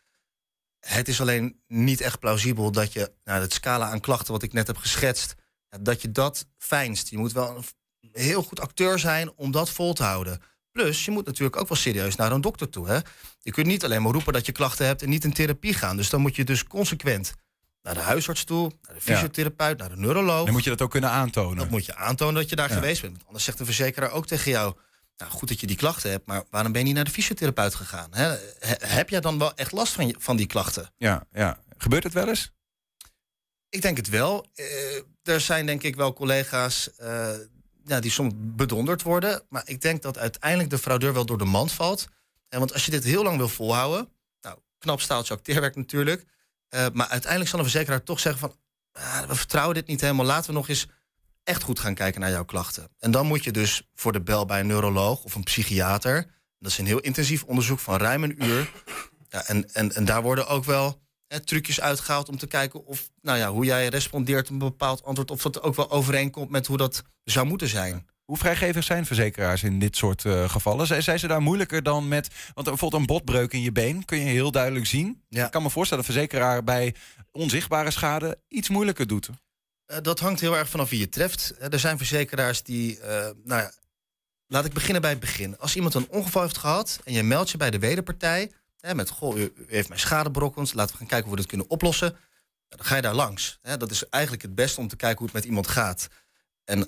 Het 0.80 1.08
is 1.08 1.20
alleen 1.20 1.60
niet 1.66 2.00
echt 2.00 2.18
plausibel 2.18 2.72
dat 2.72 2.92
je 2.92 3.12
nou, 3.24 3.40
het 3.40 3.52
scala 3.52 3.90
aan 3.90 4.00
klachten 4.00 4.32
wat 4.32 4.42
ik 4.42 4.52
net 4.52 4.66
heb 4.66 4.76
geschetst, 4.76 5.34
dat 5.80 6.02
je 6.02 6.12
dat 6.12 6.46
fijnst. 6.58 7.08
Je 7.08 7.18
moet 7.18 7.32
wel 7.32 7.56
een 7.56 7.64
heel 8.12 8.42
goed 8.42 8.60
acteur 8.60 8.98
zijn 8.98 9.32
om 9.36 9.50
dat 9.50 9.70
vol 9.70 9.92
te 9.92 10.02
houden. 10.02 10.40
Plus, 10.72 11.04
je 11.04 11.10
moet 11.10 11.26
natuurlijk 11.26 11.56
ook 11.60 11.68
wel 11.68 11.76
serieus 11.76 12.16
naar 12.16 12.32
een 12.32 12.40
dokter 12.40 12.68
toe. 12.70 12.88
Hè? 12.88 12.98
Je 13.40 13.50
kunt 13.50 13.66
niet 13.66 13.84
alleen 13.84 14.02
maar 14.02 14.12
roepen 14.12 14.32
dat 14.32 14.46
je 14.46 14.52
klachten 14.52 14.86
hebt 14.86 15.02
en 15.02 15.08
niet 15.08 15.24
in 15.24 15.32
therapie 15.32 15.74
gaan. 15.74 15.96
Dus 15.96 16.10
dan 16.10 16.20
moet 16.20 16.36
je 16.36 16.44
dus 16.44 16.64
consequent 16.64 17.34
naar 17.82 17.94
de 17.94 18.00
huisarts 18.00 18.44
toe, 18.44 18.72
naar 18.82 18.94
de 18.94 19.00
fysiotherapeut, 19.00 19.78
naar 19.78 19.88
de 19.88 19.96
neuroloog. 19.96 20.44
Dan 20.44 20.52
moet 20.54 20.64
je 20.64 20.70
dat 20.70 20.82
ook 20.82 20.90
kunnen 20.90 21.10
aantonen. 21.10 21.56
Dat 21.56 21.70
moet 21.70 21.86
je 21.86 21.94
aantonen 21.94 22.34
dat 22.34 22.48
je 22.50 22.56
daar 22.56 22.68
Ja. 22.68 22.74
geweest 22.74 23.00
bent. 23.00 23.12
Want 23.12 23.26
anders 23.26 23.44
zegt 23.44 23.58
de 23.58 23.64
verzekeraar 23.64 24.10
ook 24.10 24.26
tegen 24.26 24.50
jou... 24.50 24.74
Nou, 25.16 25.30
goed 25.34 25.48
dat 25.48 25.60
je 25.60 25.66
die 25.66 25.76
klachten 25.76 26.10
hebt, 26.10 26.26
maar 26.26 26.42
waarom 26.50 26.72
ben 26.72 26.80
je 26.80 26.86
niet 26.86 26.96
naar 26.96 27.04
de 27.04 27.10
fysiotherapeut 27.10 27.74
gegaan? 27.74 28.08
Hè? 28.14 28.36
Heb 28.86 29.08
jij 29.08 29.20
dan 29.20 29.38
wel 29.38 29.54
echt 29.54 29.72
last 29.72 29.92
van, 29.92 30.06
je, 30.06 30.14
van 30.18 30.36
die 30.36 30.46
klachten? 30.46 30.92
Ja, 30.96 31.26
ja. 31.32 31.58
Gebeurt 31.78 32.02
het 32.02 32.12
wel 32.12 32.28
eens? 32.28 32.50
Ik 33.68 33.82
denk 33.82 33.96
het 33.96 34.08
wel. 34.08 34.46
Eh, 34.54 34.66
er 35.22 35.40
zijn 35.40 35.66
denk 35.66 35.82
ik 35.82 35.96
wel 35.96 36.12
collega's 36.12 36.94
eh, 36.96 37.28
ja, 37.84 38.00
die 38.00 38.10
soms 38.10 38.32
bedonderd 38.36 39.02
worden. 39.02 39.42
Maar 39.48 39.62
ik 39.64 39.80
denk 39.80 40.02
dat 40.02 40.18
uiteindelijk 40.18 40.70
de 40.70 40.78
fraudeur 40.78 41.12
wel 41.12 41.26
door 41.26 41.38
de 41.38 41.44
mand 41.44 41.72
valt. 41.72 42.06
En 42.48 42.58
want 42.58 42.72
als 42.72 42.84
je 42.84 42.90
dit 42.90 43.04
heel 43.04 43.22
lang 43.22 43.36
wil 43.36 43.48
volhouden... 43.48 44.08
Nou, 44.40 44.58
knap 44.78 45.00
staaltje 45.00 45.34
acteerwerk 45.34 45.76
natuurlijk. 45.76 46.24
eh, 46.68 46.86
maar 46.92 47.08
uiteindelijk 47.08 47.50
zal 47.50 47.58
een 47.58 47.64
verzekeraar 47.64 48.02
toch 48.02 48.20
zeggen 48.20 48.40
van... 48.40 48.56
"Ah, 48.92 49.22
we 49.28 49.34
vertrouwen 49.34 49.74
dit 49.74 49.86
niet 49.86 50.00
helemaal. 50.00 50.26
Laten 50.26 50.50
we 50.50 50.56
nog 50.56 50.68
eens 50.68 50.86
echt 51.44 51.62
goed 51.62 51.78
gaan 51.80 51.94
kijken 51.94 52.20
naar 52.20 52.30
jouw 52.30 52.44
klachten. 52.44 52.88
En 52.98 53.10
dan 53.10 53.26
moet 53.26 53.44
je 53.44 53.50
dus 53.50 53.88
voor 53.94 54.12
de 54.12 54.20
bel 54.20 54.44
bij 54.46 54.60
een 54.60 54.66
neuroloog 54.66 55.24
of 55.24 55.34
een 55.34 55.42
psychiater. 55.42 56.26
Dat 56.58 56.70
is 56.70 56.78
een 56.78 56.86
heel 56.86 57.00
intensief 57.00 57.42
onderzoek 57.44 57.78
van 57.78 57.96
ruim 57.96 58.22
een 58.22 58.44
uur. 58.44 58.70
Ja, 59.28 59.46
en, 59.46 59.74
en, 59.74 59.94
en 59.94 60.04
daar 60.04 60.22
worden 60.22 60.46
ook 60.46 60.64
wel 60.64 61.01
hè, 61.32 61.40
trucjes 61.40 61.80
uitgehaald 61.80 62.28
om 62.28 62.38
te 62.38 62.46
kijken 62.46 62.86
of, 62.86 63.10
nou 63.22 63.38
ja, 63.38 63.50
hoe 63.50 63.64
jij 63.64 63.88
respondeert 63.88 64.46
op 64.46 64.52
een 64.52 64.58
bepaald 64.58 65.04
antwoord, 65.04 65.30
of 65.30 65.42
dat 65.42 65.62
ook 65.62 65.74
wel 65.74 65.90
overeenkomt 65.90 66.50
met 66.50 66.66
hoe 66.66 66.76
dat 66.76 67.02
zou 67.24 67.46
moeten 67.46 67.68
zijn. 67.68 68.06
Hoe 68.24 68.36
vrijgevig 68.36 68.84
zijn 68.84 69.06
verzekeraars 69.06 69.62
in 69.62 69.78
dit 69.78 69.96
soort 69.96 70.24
eh, 70.24 70.50
gevallen? 70.50 70.86
Zijn, 70.86 71.02
zijn 71.02 71.18
ze 71.18 71.26
daar 71.26 71.42
moeilijker 71.42 71.82
dan 71.82 72.08
met... 72.08 72.28
Want 72.54 72.66
bijvoorbeeld 72.66 73.00
een 73.00 73.06
botbreuk 73.06 73.52
in 73.52 73.60
je 73.60 73.72
been 73.72 74.04
kun 74.04 74.18
je 74.18 74.24
heel 74.24 74.50
duidelijk 74.50 74.86
zien. 74.86 75.22
Ik 75.28 75.50
kan 75.50 75.62
me 75.62 75.70
voorstellen 75.70 76.04
dat 76.04 76.14
een 76.14 76.20
verzekeraar 76.20 76.64
bij 76.64 76.94
onzichtbare 77.30 77.90
schade 77.90 78.38
iets 78.48 78.68
moeilijker 78.68 79.06
doet. 79.06 79.30
Eh, 79.86 79.96
dat 80.02 80.20
hangt 80.20 80.40
heel 80.40 80.56
erg 80.56 80.68
vanaf 80.68 80.90
wie 80.90 80.98
je 80.98 81.08
treft. 81.08 81.54
Eh, 81.58 81.72
er 81.72 81.78
zijn 81.78 81.98
verzekeraars 81.98 82.62
die, 82.62 82.98
nou 83.44 83.62
ja, 83.62 83.72
laat 84.46 84.64
ik 84.64 84.72
beginnen 84.72 85.02
bij 85.02 85.10
het 85.10 85.20
begin. 85.20 85.58
Als 85.58 85.76
iemand 85.76 85.94
een 85.94 86.08
ongeval 86.08 86.42
heeft 86.42 86.58
gehad 86.58 87.00
en 87.04 87.12
je 87.12 87.22
meldt 87.22 87.50
je 87.50 87.56
bij 87.56 87.70
de 87.70 87.78
wederpartij 87.78 88.50
hè, 88.82 88.94
met, 88.94 89.10
goh, 89.10 89.38
u, 89.38 89.52
heeft 89.66 89.88
mij 89.88 89.98
schade 89.98 90.30
berokkend, 90.30 90.74
laten 90.74 90.92
we 90.92 90.98
gaan 90.98 91.06
kijken 91.06 91.26
hoe 91.26 91.34
we 91.34 91.40
dit 91.40 91.50
kunnen 91.50 91.70
oplossen. 91.70 92.16
Dan 92.68 92.86
ga 92.86 92.96
je 92.96 93.02
daar 93.02 93.14
langs. 93.14 93.58
Hè. 93.62 93.76
Dat 93.76 93.90
is 93.90 94.08
eigenlijk 94.08 94.42
het 94.42 94.54
beste 94.54 94.80
om 94.80 94.88
te 94.88 94.96
kijken 94.96 95.18
hoe 95.18 95.26
het 95.26 95.34
met 95.34 95.44
iemand 95.44 95.66
gaat. 95.68 96.08
En 96.64 96.78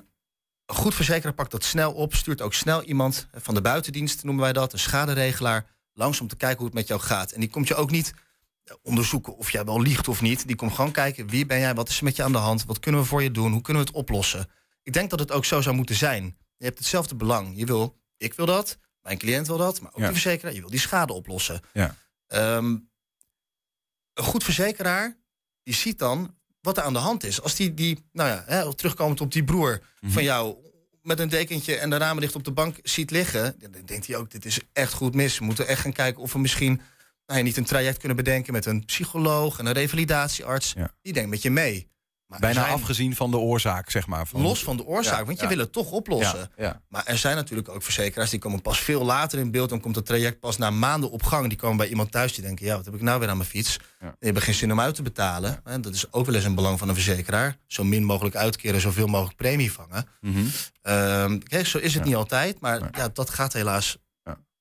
een 0.67 0.75
goed 0.75 0.95
verzekeraar 0.95 1.35
pakt 1.35 1.51
dat 1.51 1.65
snel 1.65 1.93
op, 1.93 2.15
stuurt 2.15 2.43
ook 2.43 2.55
snel 2.55 2.83
iemand 2.83 3.27
van 3.33 3.55
de 3.55 3.61
buitendienst, 3.61 4.25
noemen 4.25 4.43
wij 4.43 4.53
dat, 4.53 4.73
een 4.73 4.79
schaderegelaar, 4.79 5.67
langs 5.93 6.21
om 6.21 6.29
te 6.29 6.37
kijken 6.37 6.59
hoe 6.59 6.67
het 6.67 6.75
met 6.75 6.87
jou 6.87 7.01
gaat. 7.01 7.33
En 7.33 7.41
die 7.41 7.51
komt 7.51 7.69
je 7.69 7.75
ook 7.75 7.91
niet 7.91 8.15
eh, 8.65 8.75
onderzoeken 8.83 9.37
of 9.37 9.51
jij 9.51 9.65
wel 9.65 9.81
liegt 9.81 10.09
of 10.09 10.21
niet. 10.21 10.47
Die 10.47 10.57
komt 10.57 10.73
gewoon 10.73 10.93
kijken, 10.93 11.27
wie 11.27 11.47
ben 11.47 11.61
jij, 11.61 11.75
wat 11.75 11.89
is 11.89 12.01
met 12.01 12.17
je 12.17 12.23
aan 12.23 12.33
de 12.33 12.39
hand, 12.39 12.65
wat 12.65 12.79
kunnen 12.79 13.01
we 13.01 13.07
voor 13.07 13.23
je 13.23 13.31
doen, 13.31 13.53
hoe 13.53 13.61
kunnen 13.61 13.83
we 13.83 13.89
het 13.89 13.99
oplossen. 13.99 14.51
Ik 14.83 14.93
denk 14.93 15.11
dat 15.11 15.19
het 15.19 15.33
ook 15.33 15.45
zo 15.45 15.61
zou 15.61 15.77
moeten 15.77 15.97
zijn. 15.97 16.37
Je 16.57 16.65
hebt 16.65 16.79
hetzelfde 16.79 17.15
belang. 17.15 17.57
Je 17.57 17.67
wil, 17.67 18.01
ik 18.17 18.35
wil 18.35 18.47
dat, 18.47 18.79
mijn 19.05 19.19
cliënt 19.19 19.47
wil 19.47 19.57
dat, 19.57 19.81
maar 19.81 19.93
ook 19.93 19.99
Ja. 20.01 20.07
de 20.07 20.13
verzekeraar, 20.13 20.53
je 20.55 20.61
wil 20.61 20.71
die 20.71 20.81
schade 20.81 21.13
oplossen. 21.13 21.61
Ja. 21.73 21.97
Ehm, 22.27 22.77
een 24.15 24.25
goed 24.25 24.45
verzekeraar, 24.45 25.17
die 25.63 25.75
ziet 25.75 25.99
dan 25.99 26.35
wat 26.61 26.77
er 26.77 26.83
aan 26.83 26.93
de 26.93 26.99
hand 26.99 27.25
is. 27.25 27.41
Als 27.43 27.55
die, 27.55 27.75
die 27.75 28.05
nou 28.13 28.29
ja, 28.29 28.43
hè, 28.47 28.75
terugkomend 28.75 29.21
op 29.21 29.33
die 29.33 29.45
broer 29.45 29.81
van 30.07 30.23
jou 30.23 30.57
met 31.03 31.19
een 31.19 31.29
dekentje 31.29 31.77
en 31.77 31.91
de 31.91 31.97
ramen 31.97 32.23
dicht 32.23 32.35
op 32.35 32.45
de 32.45 32.53
bank 32.53 32.77
ziet 32.83 33.11
liggen, 33.11 33.57
dan 33.59 33.71
denkt 33.85 34.07
hij 34.07 34.17
ook, 34.17 34.31
dit 34.31 34.45
is 34.45 34.59
echt 34.73 34.93
goed 34.93 35.15
mis. 35.15 35.39
We 35.39 35.45
moeten 35.45 35.67
echt 35.67 35.81
gaan 35.81 35.93
kijken 35.93 36.23
of 36.23 36.33
we 36.33 36.39
misschien 36.39 36.81
nou 37.27 37.39
ja, 37.39 37.45
niet 37.45 37.57
een 37.57 37.65
traject 37.65 37.99
kunnen 37.99 38.17
bedenken 38.17 38.53
met 38.53 38.67
een 38.67 38.85
psycholoog 38.85 39.59
en 39.59 39.67
een 39.67 39.73
revalidatiearts. 39.73 40.75
Die 41.03 41.13
denkt 41.13 41.31
met 41.31 41.43
je 41.43 41.51
mee. 41.51 41.89
Bijna 42.41 42.61
zijn- 42.61 42.73
afgezien 42.73 43.17
van 43.17 43.31
de 43.31 43.37
oorzaak, 43.39 43.91
zeg 43.91 44.07
maar. 44.07 44.27
Van, 44.27 44.41
Los 44.43 44.63
van 44.65 44.77
de 44.77 44.85
oorzaak, 44.85 45.19
Ja, 45.19 45.25
want 45.25 45.37
je 45.37 45.43
ja. 45.43 45.49
wil 45.49 45.59
het 45.59 45.73
toch 45.73 45.91
oplossen. 45.91 46.51
Ja. 46.57 46.81
Maar 46.89 47.03
er 47.07 47.19
zijn 47.19 47.37
natuurlijk 47.37 47.69
ook 47.69 47.83
verzekeraars 47.83 48.31
die 48.31 48.39
komen 48.39 48.63
pas 48.63 48.79
veel 48.81 49.05
later 49.05 49.39
in 49.39 49.51
beeld. 49.51 49.69
Dan 49.69 49.81
komt 49.81 49.97
het 49.97 50.07
traject 50.07 50.41
pas 50.41 50.57
na 50.57 50.71
maanden 50.71 51.11
op 51.11 51.23
gang. 51.23 51.49
Die 51.49 51.59
komen 51.59 51.77
bij 51.77 51.89
iemand 51.89 52.11
thuis 52.13 52.35
die 52.35 52.45
denken: 52.45 52.67
ja, 52.67 52.77
wat 52.77 52.85
heb 52.85 52.95
ik 52.95 53.01
nou 53.03 53.21
weer 53.21 53.29
aan 53.29 53.37
mijn 53.37 53.49
fiets? 53.49 53.77
Die 54.01 54.11
hebben 54.19 54.43
geen 54.43 54.55
zin 54.55 54.73
om 54.73 54.81
uit 54.81 54.95
te 54.95 55.03
betalen. 55.03 55.61
Hè, 55.65 55.81
Dat 55.81 55.95
is 55.95 56.13
ook 56.13 56.27
wel 56.27 56.35
eens 56.35 56.45
een 56.45 56.55
belang 56.55 56.79
van 56.79 56.89
een 56.89 56.95
verzekeraar. 56.95 57.57
Zo 57.67 57.85
min 57.85 58.05
mogelijk 58.05 58.37
uitkeren, 58.37 58.81
zoveel 58.81 59.07
mogelijk 59.07 59.37
premie 59.37 59.73
vangen. 59.73 60.07
Mhm. 60.21 60.45
Ehm, 60.83 61.39
kijk, 61.39 61.67
zo 61.67 61.79
is 61.79 61.95
het 61.95 62.05
niet 62.05 62.15
altijd, 62.15 62.61
maar 62.61 62.81
ja, 62.93 63.09
dat 63.13 63.31
gaat 63.31 63.53
helaas 63.53 63.97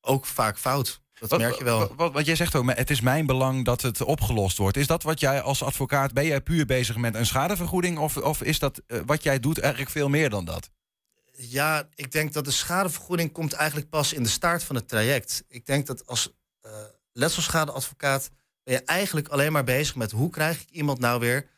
ook 0.05 0.25
vaak 0.25 0.57
fout. 0.57 1.01
Dat 1.23 1.31
Wat, 1.31 1.41
merk 1.41 1.57
je 1.57 1.63
wel. 1.63 1.79
Wat, 1.79 1.91
wat, 1.95 2.13
wat 2.13 2.25
jij 2.25 2.35
zegt 2.35 2.55
ook, 2.55 2.75
het 2.75 2.89
is 2.89 3.01
mijn 3.01 3.25
belang 3.25 3.65
dat 3.65 3.81
het 3.81 4.01
opgelost 4.01 4.57
wordt. 4.57 4.77
Is 4.77 4.87
dat 4.87 5.03
wat 5.03 5.19
jij 5.19 5.41
als 5.41 5.63
advocaat, 5.63 6.13
ben 6.13 6.25
jij 6.25 6.41
puur 6.41 6.65
bezig 6.65 6.97
met 6.97 7.15
een 7.15 7.25
schadevergoeding? 7.25 7.97
Of, 7.97 8.17
of 8.17 8.41
is 8.41 8.59
dat 8.59 8.81
eh, 8.87 8.99
wat 9.05 9.23
jij 9.23 9.39
doet 9.39 9.59
eigenlijk 9.59 9.91
veel 9.91 10.09
meer 10.09 10.29
dan 10.29 10.45
dat? 10.45 10.69
Ja, 11.35 11.89
ik 11.95 12.11
denk 12.11 12.33
dat 12.33 12.45
de 12.45 12.51
schadevergoeding 12.51 13.31
komt 13.31 13.53
eigenlijk 13.53 13.89
pas 13.89 14.13
in 14.13 14.23
de 14.23 14.29
start 14.29 14.63
van 14.63 14.75
het 14.75 14.87
traject. 14.87 15.43
Ik 15.47 15.65
denk 15.65 15.87
dat 15.87 16.07
als 16.07 16.33
eh 16.61 16.71
letselschadeadvocaat 17.11 18.29
ben 18.63 18.73
je 18.73 18.83
eigenlijk 18.83 19.27
alleen 19.27 19.51
maar 19.51 19.63
bezig 19.63 19.95
met 19.95 20.11
hoe 20.11 20.29
krijg 20.29 20.61
ik 20.61 20.69
iemand 20.69 20.99
nou 20.99 21.19
weer 21.19 21.49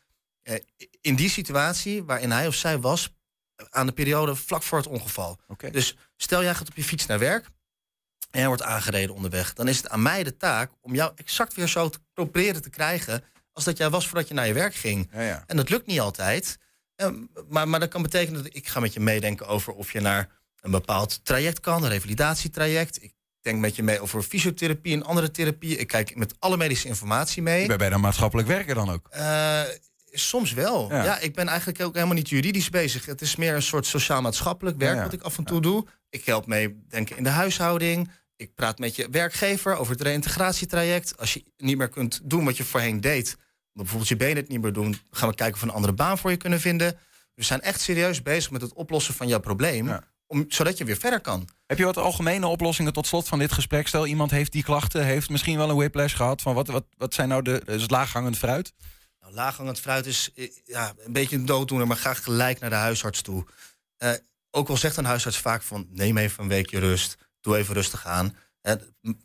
eh, 0.42 0.54
in 1.00 1.14
die 1.14 1.30
situatie 1.30 2.04
waarin 2.04 2.30
hij 2.30 2.46
of 2.46 2.54
zij 2.54 2.78
was 2.78 3.14
aan 3.70 3.86
de 3.86 3.92
periode 3.92 4.34
vlak 4.34 4.62
voor 4.62 4.78
het 4.78 4.86
ongeval. 4.86 5.38
Dus 5.70 5.96
stel 6.16 6.42
jij 6.42 6.54
gaat 6.54 6.68
op 6.68 6.76
je 6.76 6.84
fiets 6.84 7.06
naar 7.06 7.18
werk 7.18 7.54
en 8.36 8.42
jij 8.42 8.50
wordt 8.50 8.62
aangereden 8.62 9.14
onderweg, 9.14 9.52
dan 9.52 9.68
is 9.68 9.76
het 9.76 9.88
aan 9.88 10.02
mij 10.02 10.22
de 10.22 10.36
taak 10.36 10.70
om 10.80 10.94
jou 10.94 11.12
exact 11.14 11.54
weer 11.54 11.68
zo 11.68 11.88
te 11.88 11.98
proberen 12.12 12.62
te 12.62 12.70
krijgen 12.70 13.24
als 13.52 13.64
dat 13.64 13.76
jij 13.76 13.90
was 13.90 14.08
voordat 14.08 14.28
je 14.28 14.34
naar 14.34 14.46
je 14.46 14.52
werk 14.52 14.74
ging. 14.74 15.10
En 15.46 15.56
dat 15.56 15.68
lukt 15.68 15.86
niet 15.86 16.00
altijd. 16.00 16.58
Eh, 16.94 17.08
maar, 17.48 17.68
maar 17.68 17.80
dat 17.80 17.88
kan 17.88 18.02
betekenen 18.02 18.42
dat 18.42 18.54
ik 18.54 18.68
ga 18.68 18.80
met 18.80 18.92
je 18.92 19.00
meedenken 19.00 19.46
over 19.46 19.72
of 19.72 19.92
je 19.92 20.00
naar 20.00 20.28
een 20.60 20.70
bepaald 20.70 21.24
traject 21.24 21.60
kan, 21.60 21.82
een 21.82 21.88
revalidatietraject. 21.88 23.02
Ik 23.02 23.12
denk 23.40 23.58
met 23.58 23.76
je 23.76 23.82
mee 23.82 24.00
over 24.00 24.22
fysiotherapie 24.22 24.94
en 24.94 25.04
andere 25.04 25.30
therapie. 25.30 25.76
Ik 25.76 25.86
kijk 25.86 26.16
met 26.16 26.34
alle 26.38 26.56
medische 26.56 26.88
informatie 26.88 27.42
mee. 27.42 27.66
Ben 27.66 27.78
jij 27.78 27.88
dan 27.88 28.00
maatschappelijk 28.00 28.48
werker 28.48 28.74
dan 28.74 28.90
ook? 28.90 29.08
Eh, 29.10 29.60
soms 30.10 30.52
wel. 30.52 30.90
Ja. 30.90 31.04
Ja. 31.04 31.18
ik 31.18 31.34
ben 31.34 31.48
eigenlijk 31.48 31.80
ook 31.80 31.94
helemaal 31.94 32.14
niet 32.14 32.28
juridisch 32.28 32.70
bezig. 32.70 33.06
Het 33.06 33.20
is 33.20 33.36
meer 33.36 33.54
een 33.54 33.62
soort 33.62 33.86
sociaal-maatschappelijk 33.86 34.78
werk 34.78 34.92
Ja, 34.92 34.98
ja. 34.98 35.04
wat 35.04 35.12
ik 35.12 35.22
af 35.22 35.38
en 35.38 35.44
toe 35.44 35.60
doe. 35.60 35.86
Ik 36.10 36.24
help 36.24 36.46
mee 36.46 36.84
denken 36.88 37.16
in 37.16 37.22
de 37.22 37.30
huishouding. 37.30 38.10
Ik 38.36 38.54
praat 38.54 38.78
met 38.78 38.96
je 38.96 39.08
werkgever 39.10 39.76
over 39.76 39.92
het 39.92 40.02
reïntegratietraject. 40.02 41.18
Als 41.18 41.34
je 41.34 41.44
niet 41.56 41.76
meer 41.76 41.88
kunt 41.88 42.20
doen 42.22 42.44
wat 42.44 42.56
je 42.56 42.64
voorheen 42.64 43.00
deed, 43.00 43.36
bijvoorbeeld 43.72 44.08
je 44.08 44.16
benen 44.16 44.36
het 44.36 44.48
niet 44.48 44.62
meer 44.62 44.72
doen, 44.72 44.98
gaan 45.10 45.28
we 45.28 45.34
kijken 45.34 45.54
of 45.54 45.60
we 45.60 45.66
een 45.66 45.74
andere 45.74 45.92
baan 45.92 46.18
voor 46.18 46.30
je 46.30 46.36
kunnen 46.36 46.60
vinden. 46.60 46.98
We 47.34 47.44
zijn 47.44 47.60
echt 47.60 47.80
serieus 47.80 48.22
bezig 48.22 48.50
met 48.50 48.60
het 48.60 48.72
oplossen 48.72 49.14
van 49.14 49.28
jouw 49.28 49.40
probleem, 49.40 49.98
om, 50.26 50.44
zodat 50.48 50.78
je 50.78 50.84
weer 50.84 50.96
verder 50.96 51.20
kan. 51.20 51.48
Heb 51.66 51.78
je 51.78 51.84
wat 51.84 51.96
algemene 51.96 52.46
oplossingen 52.46 52.92
tot 52.92 53.06
slot 53.06 53.28
van 53.28 53.38
dit 53.38 53.52
gesprek? 53.52 53.88
Stel, 53.88 54.06
iemand 54.06 54.30
heeft 54.30 54.52
die 54.52 54.62
klachten, 54.62 55.04
heeft 55.04 55.30
misschien 55.30 55.56
wel 55.56 55.70
een 55.70 55.76
whiplash 55.76 56.16
gehad. 56.16 56.42
Van 56.42 56.54
wat, 56.54 56.66
wat, 56.66 56.84
wat 56.96 57.14
zijn 57.14 57.28
nou 57.28 57.42
de 57.42 57.62
is 57.66 57.82
het 57.82 57.90
laaghangend 57.90 58.38
fruit? 58.38 58.72
Nou, 59.20 59.34
laaghangend 59.34 59.80
fruit 59.80 60.06
is 60.06 60.30
eh, 60.34 60.50
ja, 60.64 60.94
een 60.98 61.12
beetje 61.12 61.36
een 61.36 61.46
dooddoener, 61.46 61.86
maar 61.86 61.96
ga 61.96 62.14
gelijk 62.14 62.58
naar 62.58 62.70
de 62.70 62.76
huisarts 62.76 63.22
toe. 63.22 63.46
Eh, 63.96 64.12
ook 64.50 64.68
al 64.68 64.76
zegt 64.76 64.96
een 64.96 65.04
huisarts 65.04 65.38
vaak 65.38 65.62
van 65.62 65.86
neem 65.90 66.16
even 66.16 66.42
een 66.42 66.48
weekje 66.48 66.78
rust, 66.78 67.16
doe 67.46 67.56
even 67.56 67.74
rustig 67.74 68.06
aan. 68.06 68.36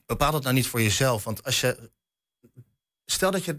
Bepaal 0.06 0.32
dat 0.32 0.44
nou 0.44 0.56
niet 0.56 0.68
voor 0.68 0.82
jezelf, 0.82 1.24
want 1.24 1.44
als 1.44 1.62
je 1.62 1.92
stel 3.06 3.32
dat 3.32 3.46
je 3.46 3.56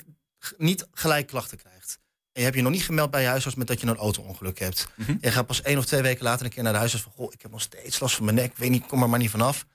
niet 0.59 0.87
gelijk 0.93 1.27
klachten 1.27 1.59
krijgt. 1.59 1.99
En 2.33 2.41
je 2.41 2.43
hebt 2.43 2.57
je 2.57 2.63
nog 2.63 2.73
niet 2.73 2.85
gemeld 2.85 3.11
bij 3.11 3.23
je 3.23 3.29
huisarts 3.29 3.57
met 3.57 3.67
dat 3.67 3.81
je 3.81 3.87
een 3.87 3.97
auto-ongeluk 3.97 4.59
hebt. 4.59 4.89
En 5.07 5.19
je 5.21 5.31
gaat 5.31 5.47
pas 5.47 5.63
één 5.63 5.79
of 5.79 5.85
twee 5.85 6.03
weken 6.03 6.25
later 6.25 6.45
een 6.45 6.53
keer 6.53 6.63
naar 6.63 6.73
de 6.73 6.79
huisarts 6.79 7.05
van... 7.05 7.13
Goh, 7.15 7.33
ik 7.33 7.43
heb 7.43 7.51
nog 7.51 7.61
steeds 7.61 8.01
last 8.01 8.15
van 8.15 8.25
mijn 8.25 8.37
nek, 8.37 8.51
ik 8.51 8.57
weet 8.57 8.71
niet, 8.71 8.87
kom 8.87 9.03
er 9.03 9.09
maar 9.09 9.19
niet 9.19 9.31
vanaf. 9.31 9.67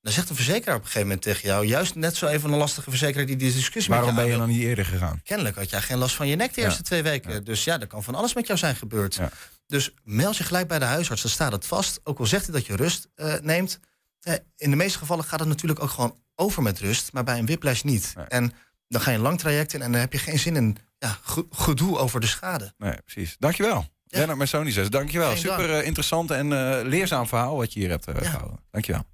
Dan 0.00 0.12
zegt 0.12 0.28
een 0.30 0.36
verzekeraar 0.36 0.74
op 0.74 0.80
een 0.80 0.86
gegeven 0.86 1.06
moment 1.08 1.24
tegen 1.24 1.48
jou... 1.48 1.66
juist 1.66 1.94
net 1.94 2.16
zo 2.16 2.26
even 2.26 2.52
een 2.52 2.58
lastige 2.58 2.90
verzekeraar 2.90 3.26
die 3.26 3.36
die 3.36 3.52
discussie 3.52 3.92
Waarom 3.94 4.14
met 4.14 4.24
ben 4.24 4.32
je 4.32 4.38
dan 4.38 4.48
niet 4.48 4.62
eerder 4.62 4.84
gegaan? 4.84 5.20
Kennelijk 5.24 5.56
had 5.56 5.70
jij 5.70 5.80
geen 5.80 5.98
last 5.98 6.14
van 6.14 6.28
je 6.28 6.36
nek 6.36 6.54
de 6.54 6.60
Ja. 6.60 6.66
eerste 6.66 6.82
twee 6.82 7.02
weken. 7.02 7.44
Dus 7.44 7.64
ja, 7.64 7.80
er 7.80 7.86
kan 7.86 8.04
van 8.04 8.14
alles 8.14 8.34
met 8.34 8.46
jou 8.46 8.58
zijn 8.58 8.76
gebeurd. 8.76 9.18
Dus 9.66 9.94
meld 10.04 10.36
je 10.36 10.44
gelijk 10.44 10.68
bij 10.68 10.78
de 10.78 10.84
huisarts, 10.84 11.22
dan 11.22 11.30
staat 11.30 11.52
het 11.52 11.66
vast. 11.66 12.00
Ook 12.04 12.18
al 12.18 12.26
zegt 12.26 12.44
hij 12.44 12.54
dat 12.54 12.66
je 12.66 12.76
rust 12.76 13.08
eh, 13.14 13.34
neemt. 13.40 13.80
Eh, 14.20 14.34
in 14.56 14.70
de 14.70 14.76
meeste 14.76 14.98
gevallen 14.98 15.24
gaat 15.24 15.40
het 15.40 15.48
natuurlijk 15.48 15.82
ook 15.82 15.90
gewoon 15.90 16.16
over 16.34 16.62
met 16.62 16.78
rust. 16.78 17.12
Maar 17.12 17.24
bij 17.24 17.38
een 17.38 17.46
whiplash 17.46 17.82
niet. 17.82 18.14
En 18.28 18.52
dan 18.88 19.00
ga 19.00 19.10
je 19.10 19.16
een 19.16 19.22
lang 19.22 19.38
traject 19.38 19.74
in 19.74 19.82
en 19.82 19.92
dan 19.92 20.00
heb 20.00 20.12
je 20.12 20.18
geen 20.18 20.38
zin 20.38 20.56
in 20.56 20.76
ja, 20.98 21.18
ge- 21.22 21.46
gedoe 21.50 21.98
over 21.98 22.20
de 22.20 22.26
schade. 22.26 22.74
Nee, 22.78 22.96
precies. 23.04 23.36
Dankjewel. 23.38 23.86
Lennart 24.10 24.38
Mersoni 24.38 24.70
zes, 24.70 24.90
dankjewel. 24.90 25.32
Geen 25.34 25.42
dank. 25.42 25.58
Super 25.60 25.78
eh, 25.78 25.86
interessant 25.86 26.30
en 26.30 26.52
eh, 26.52 26.78
leerzaam 26.84 27.26
verhaal 27.26 27.56
wat 27.56 27.72
je 27.72 27.80
hier 27.80 27.88
hebt 27.90 28.06
eh, 28.06 28.14
gehouden. 28.16 28.58
Dankjewel. 28.70 29.04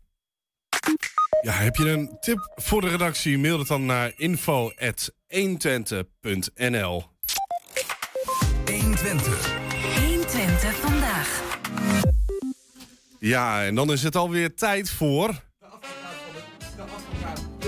Ja, 1.42 1.52
heb 1.52 1.76
je 1.76 1.90
een 1.90 2.16
tip 2.20 2.52
voor 2.54 2.80
de 2.80 2.88
redactie? 2.88 3.38
Mail 3.38 3.58
het 3.58 3.68
dan 3.68 3.86
naar 3.86 4.12
info.120.nl 4.16 7.04
120. 8.66 9.52
120 9.98 10.74
vandaag. 10.76 11.53
Ja, 13.24 13.64
en 13.64 13.74
dan 13.74 13.92
is 13.92 14.02
het 14.02 14.16
alweer 14.16 14.54
tijd 14.54 14.90
voor... 14.90 15.42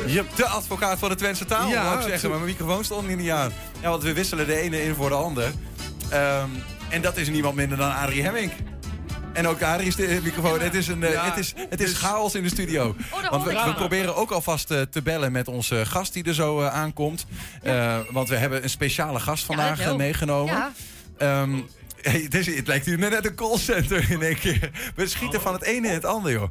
Je 0.06 0.24
de 0.36 0.46
advocaat 0.46 0.98
van 0.98 1.08
de 1.08 1.14
Twentse 1.14 1.44
taal, 1.44 1.68
Ja, 1.68 1.94
ik 1.94 2.02
zeggen. 2.02 2.30
Maar 2.30 2.38
mijn 2.38 2.50
microfoon 2.50 2.84
stond 2.84 3.16
niet 3.16 3.30
aan. 3.30 3.52
Ja, 3.80 3.88
want 3.90 4.02
we 4.02 4.12
wisselen 4.12 4.46
de 4.46 4.56
ene 4.56 4.82
in 4.82 4.94
voor 4.94 5.08
de 5.08 5.14
ander. 5.14 5.52
Ehm, 6.10 6.48
en 6.88 7.02
dat 7.02 7.16
is 7.16 7.28
niemand 7.28 7.54
minder 7.54 7.78
dan 7.78 7.94
Adrie 7.94 8.22
Hemming. 8.22 8.52
En 9.32 9.48
ook 9.48 9.62
Adrie 9.62 9.86
is 9.86 9.96
de 9.96 10.20
microfoon. 10.22 10.60
Het 10.60 10.74
is, 10.74 10.88
een, 10.88 11.02
eh, 11.02 11.12
Ja, 11.12 11.24
het 11.24 11.36
is, 11.36 11.54
het 11.68 11.80
is 11.80 11.92
chaos 11.92 12.34
in 12.34 12.42
de 12.42 12.48
studio. 12.48 12.96
want 13.30 13.44
we, 13.44 13.62
we 13.64 13.74
proberen 13.74 14.16
ook 14.16 14.30
alvast 14.30 14.70
eh, 14.70 14.80
te 14.80 15.02
bellen 15.02 15.32
met 15.32 15.48
onze 15.48 15.86
gast 15.86 16.12
die 16.12 16.24
er 16.24 16.34
zo 16.34 16.60
eh, 16.60 16.74
aankomt. 16.74 17.26
Eh, 17.62 17.98
want 18.10 18.28
we 18.28 18.36
hebben 18.36 18.62
een 18.62 18.70
speciale 18.70 19.20
gast 19.20 19.44
vandaag 19.44 19.80
eh, 19.80 19.94
meegenomen. 19.94 20.54
Ja. 21.18 21.46
Hey, 22.10 22.20
het, 22.20 22.34
is, 22.34 22.46
het 22.56 22.66
lijkt 22.66 22.86
hier 22.86 22.98
net 22.98 23.24
een 23.26 23.34
callcenter 23.34 24.10
in 24.10 24.22
één 24.22 24.38
keer. 24.38 24.70
We 24.94 25.06
schieten 25.08 25.40
van 25.40 25.52
het 25.52 25.62
ene 25.62 25.88
in 25.88 25.94
het 25.94 26.04
andere, 26.04 26.34
joh. 26.34 26.48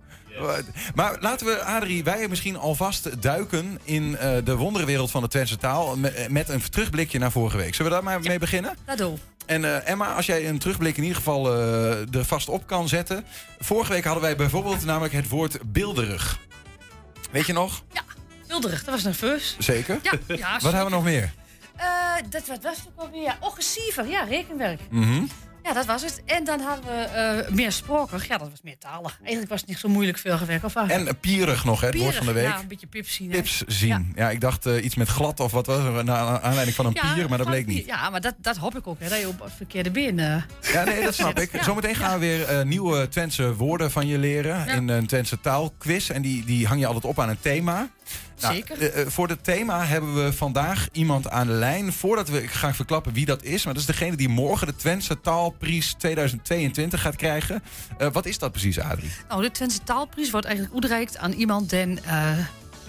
Maar 0.95 1.17
laten 1.19 1.45
we, 1.45 1.63
Adrie, 1.63 2.03
wij 2.03 2.27
misschien 2.27 2.57
alvast 2.57 3.21
duiken 3.21 3.79
in 3.83 4.17
eh, 4.17 4.37
de 4.43 4.55
wonderenwereld 4.55 5.11
van 5.11 5.21
de 5.21 5.27
Twentse 5.27 5.57
taal. 5.57 5.97
me- 5.97 6.25
Met 6.29 6.49
een 6.49 6.69
terugblikje 6.69 7.19
naar 7.19 7.31
vorige 7.31 7.57
week. 7.57 7.75
Zullen 7.75 7.91
we 7.91 7.97
daar 7.97 8.05
maar 8.05 8.19
mee 8.21 8.39
beginnen? 8.39 8.75
Dat 8.85 8.97
doe. 8.97 9.17
En 9.45 9.65
eh, 9.65 9.89
Emma, 9.89 10.13
als 10.15 10.25
jij 10.25 10.49
een 10.49 10.59
terugblik 10.59 10.97
in 10.97 11.01
ieder 11.03 11.17
geval 11.17 11.53
eh, 11.53 12.15
er 12.15 12.25
vast 12.25 12.49
op 12.49 12.67
kan 12.67 12.87
zetten. 12.87 13.25
Vorige 13.59 13.91
week 13.91 14.03
hadden 14.03 14.23
wij 14.23 14.35
bijvoorbeeld 14.35 14.85
namelijk 14.85 15.13
het 15.13 15.29
woord 15.29 15.57
beelderig. 15.71 16.39
Weet 17.31 17.45
je 17.45 17.53
nog? 17.53 17.83
Wilderig, 18.47 18.83
dat 18.83 18.93
was 18.93 19.03
nerveus. 19.03 19.55
Zeker? 19.59 19.99
Ja, 20.03 20.11
ja 20.35 20.51
Wat 20.53 20.61
hebben 20.71 20.89
we 20.89 20.95
nog 20.95 21.03
meer? 21.03 21.33
Eh, 21.77 21.85
dat 22.29 22.47
wat 22.47 22.63
was 22.63 22.77
het 22.77 22.87
ook 22.95 23.05
alweer? 23.05 23.37
Receiver, 23.55 24.07
ja, 24.07 24.23
rekenwerk. 24.23 24.79
Mhm. 24.89 25.23
Ja, 25.63 25.73
dat 25.73 25.85
was 25.85 26.01
het. 26.01 26.21
En 26.25 26.43
dan 26.43 26.59
hadden 26.59 26.85
we 26.85 26.91
eh 27.03 27.51
meer 27.53 27.71
sprokig. 27.71 28.27
Ja, 28.27 28.37
dat 28.37 28.49
was 28.49 28.61
meer 28.63 28.77
talig. 28.77 29.17
Eigenlijk 29.21 29.49
was 29.49 29.59
het 29.59 29.69
niet 29.69 29.77
zo 29.79 29.87
moeilijk 29.87 30.17
veel 30.17 30.37
gewerkt. 30.37 30.63
Of? 30.63 30.75
En 30.75 31.19
pierig 31.19 31.65
nog, 31.65 31.81
hè, 31.81 31.87
het 31.87 31.97
woord 31.97 32.15
van 32.15 32.25
de 32.25 32.31
week. 32.31 32.43
Ja, 32.43 32.59
een 32.59 32.67
beetje 32.67 32.87
pips 32.87 33.13
zien. 33.13 33.29
hè. 33.31 33.35
Pips 33.35 33.63
zien. 33.67 34.11
Ja. 34.15 34.29
ik 34.29 34.41
dacht 34.41 34.65
eh, 34.65 34.83
iets 34.83 34.95
met 34.95 35.07
glad 35.07 35.39
of 35.39 35.51
wat 35.51 35.65
was 35.65 36.03
naar 36.03 36.41
aanleiding 36.41 36.75
van 36.75 36.85
een 36.85 36.91
Ja, 37.01 37.13
pier, 37.13 37.29
maar 37.29 37.37
dat 37.37 37.47
bleek 37.47 37.65
niet. 37.65 37.85
Ja, 37.85 38.09
maar 38.09 38.21
dat, 38.21 38.33
dat 38.37 38.57
hoop 38.57 38.75
ik 38.77 38.87
ook, 38.87 38.99
hè, 38.99 39.09
dat 39.09 39.19
je 39.19 39.27
op 39.27 39.39
het 39.43 39.53
verkeerde 39.55 39.91
been... 39.91 40.19
eh, 40.19 40.35
Ja, 40.73 40.83
nee, 40.83 41.03
dat 41.03 41.13
snap 41.13 41.39
ik. 41.43 41.51
Ja. 41.51 41.63
Zometeen 41.63 41.95
gaan 41.95 42.13
we 42.13 42.25
weer 42.25 42.43
eh, 42.43 42.65
nieuwe 42.65 43.07
Twentse 43.07 43.55
woorden 43.55 43.91
van 43.91 44.07
je 44.07 44.17
leren. 44.17 44.65
Ja. 44.65 44.73
In 44.73 44.87
een 44.87 45.07
Twentse 45.07 45.39
taalquiz. 45.41 46.09
En 46.09 46.21
die, 46.21 46.45
die 46.45 46.67
hang 46.67 46.79
je 46.79 46.85
altijd 46.85 47.05
op 47.05 47.19
aan 47.19 47.29
een 47.29 47.39
thema. 47.41 47.89
Nou, 48.41 48.53
Zeker. 48.53 48.81
eh, 48.81 49.01
eh, 49.01 49.07
voor 49.07 49.27
het 49.27 49.43
thema 49.43 49.85
hebben 49.85 50.23
we 50.23 50.33
vandaag 50.33 50.87
iemand 50.91 51.29
aan 51.29 51.47
de 51.47 51.53
lijn. 51.53 51.93
Voordat 51.93 52.29
we 52.29 52.43
ik 52.43 52.51
ga 52.51 52.73
verklappen 52.73 53.13
wie 53.13 53.25
dat 53.25 53.43
is. 53.43 53.65
Maar 53.65 53.73
dat 53.73 53.81
is 53.81 53.87
degene 53.87 54.15
die 54.15 54.29
morgen 54.29 54.67
de 54.67 54.75
Twentse 54.75 55.21
Taalprijs 55.21 55.93
2022 55.97 57.01
gaat 57.01 57.15
krijgen. 57.15 57.63
Eh, 57.97 58.07
wat 58.11 58.25
is 58.25 58.39
dat 58.39 58.51
precies, 58.51 58.79
Adrie? 58.79 59.11
Nou, 59.29 59.41
de 59.41 59.51
Twentse 59.51 59.83
taalprijs 59.83 60.29
wordt 60.29 60.45
eigenlijk 60.45 60.75
uitgereikt 60.75 61.17
aan 61.17 61.31
iemand 61.31 61.69
die 61.69 61.99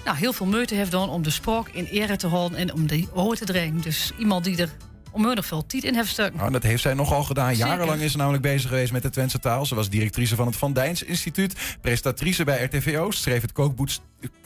nou, 0.04 0.18
heel 0.18 0.32
veel 0.32 0.46
moeite 0.46 0.74
heeft 0.74 0.90
gedaan 0.90 1.08
om 1.08 1.22
de 1.22 1.30
spraak 1.30 1.68
in 1.68 1.84
ere 1.84 2.16
te 2.16 2.26
houden 2.26 2.58
en 2.58 2.72
om 2.72 2.86
die 2.86 3.08
oor 3.14 3.36
te 3.36 3.44
dringen. 3.44 3.80
Dus 3.80 4.12
iemand 4.18 4.44
die 4.44 4.56
er 4.56 4.70
onmiddellijk 5.16 5.46
veel 5.46 5.66
tijd 5.66 5.84
in 5.84 5.94
heeft 5.94 6.08
stukken. 6.08 6.36
Nou, 6.36 6.50
dat 6.50 6.62
heeft 6.62 6.82
zij 6.82 6.94
nogal 6.94 7.22
gedaan. 7.22 7.54
Zeker. 7.54 7.68
Jarenlang 7.68 8.00
is 8.00 8.10
ze 8.10 8.16
namelijk 8.16 8.42
bezig 8.42 8.68
geweest 8.68 8.92
met 8.92 9.02
de 9.02 9.10
Twentse 9.10 9.38
taal. 9.38 9.66
Ze 9.66 9.74
was 9.74 9.88
directrice 9.88 10.36
van 10.36 10.46
het 10.46 10.56
Van 10.56 10.72
Dijns 10.72 11.02
Instituut. 11.02 11.54
Presentatrice 11.80 12.44
bij 12.44 12.64
RTVO. 12.64 13.10
Schreef 13.10 13.42
het 13.42 13.52
kookboek, 13.52 13.88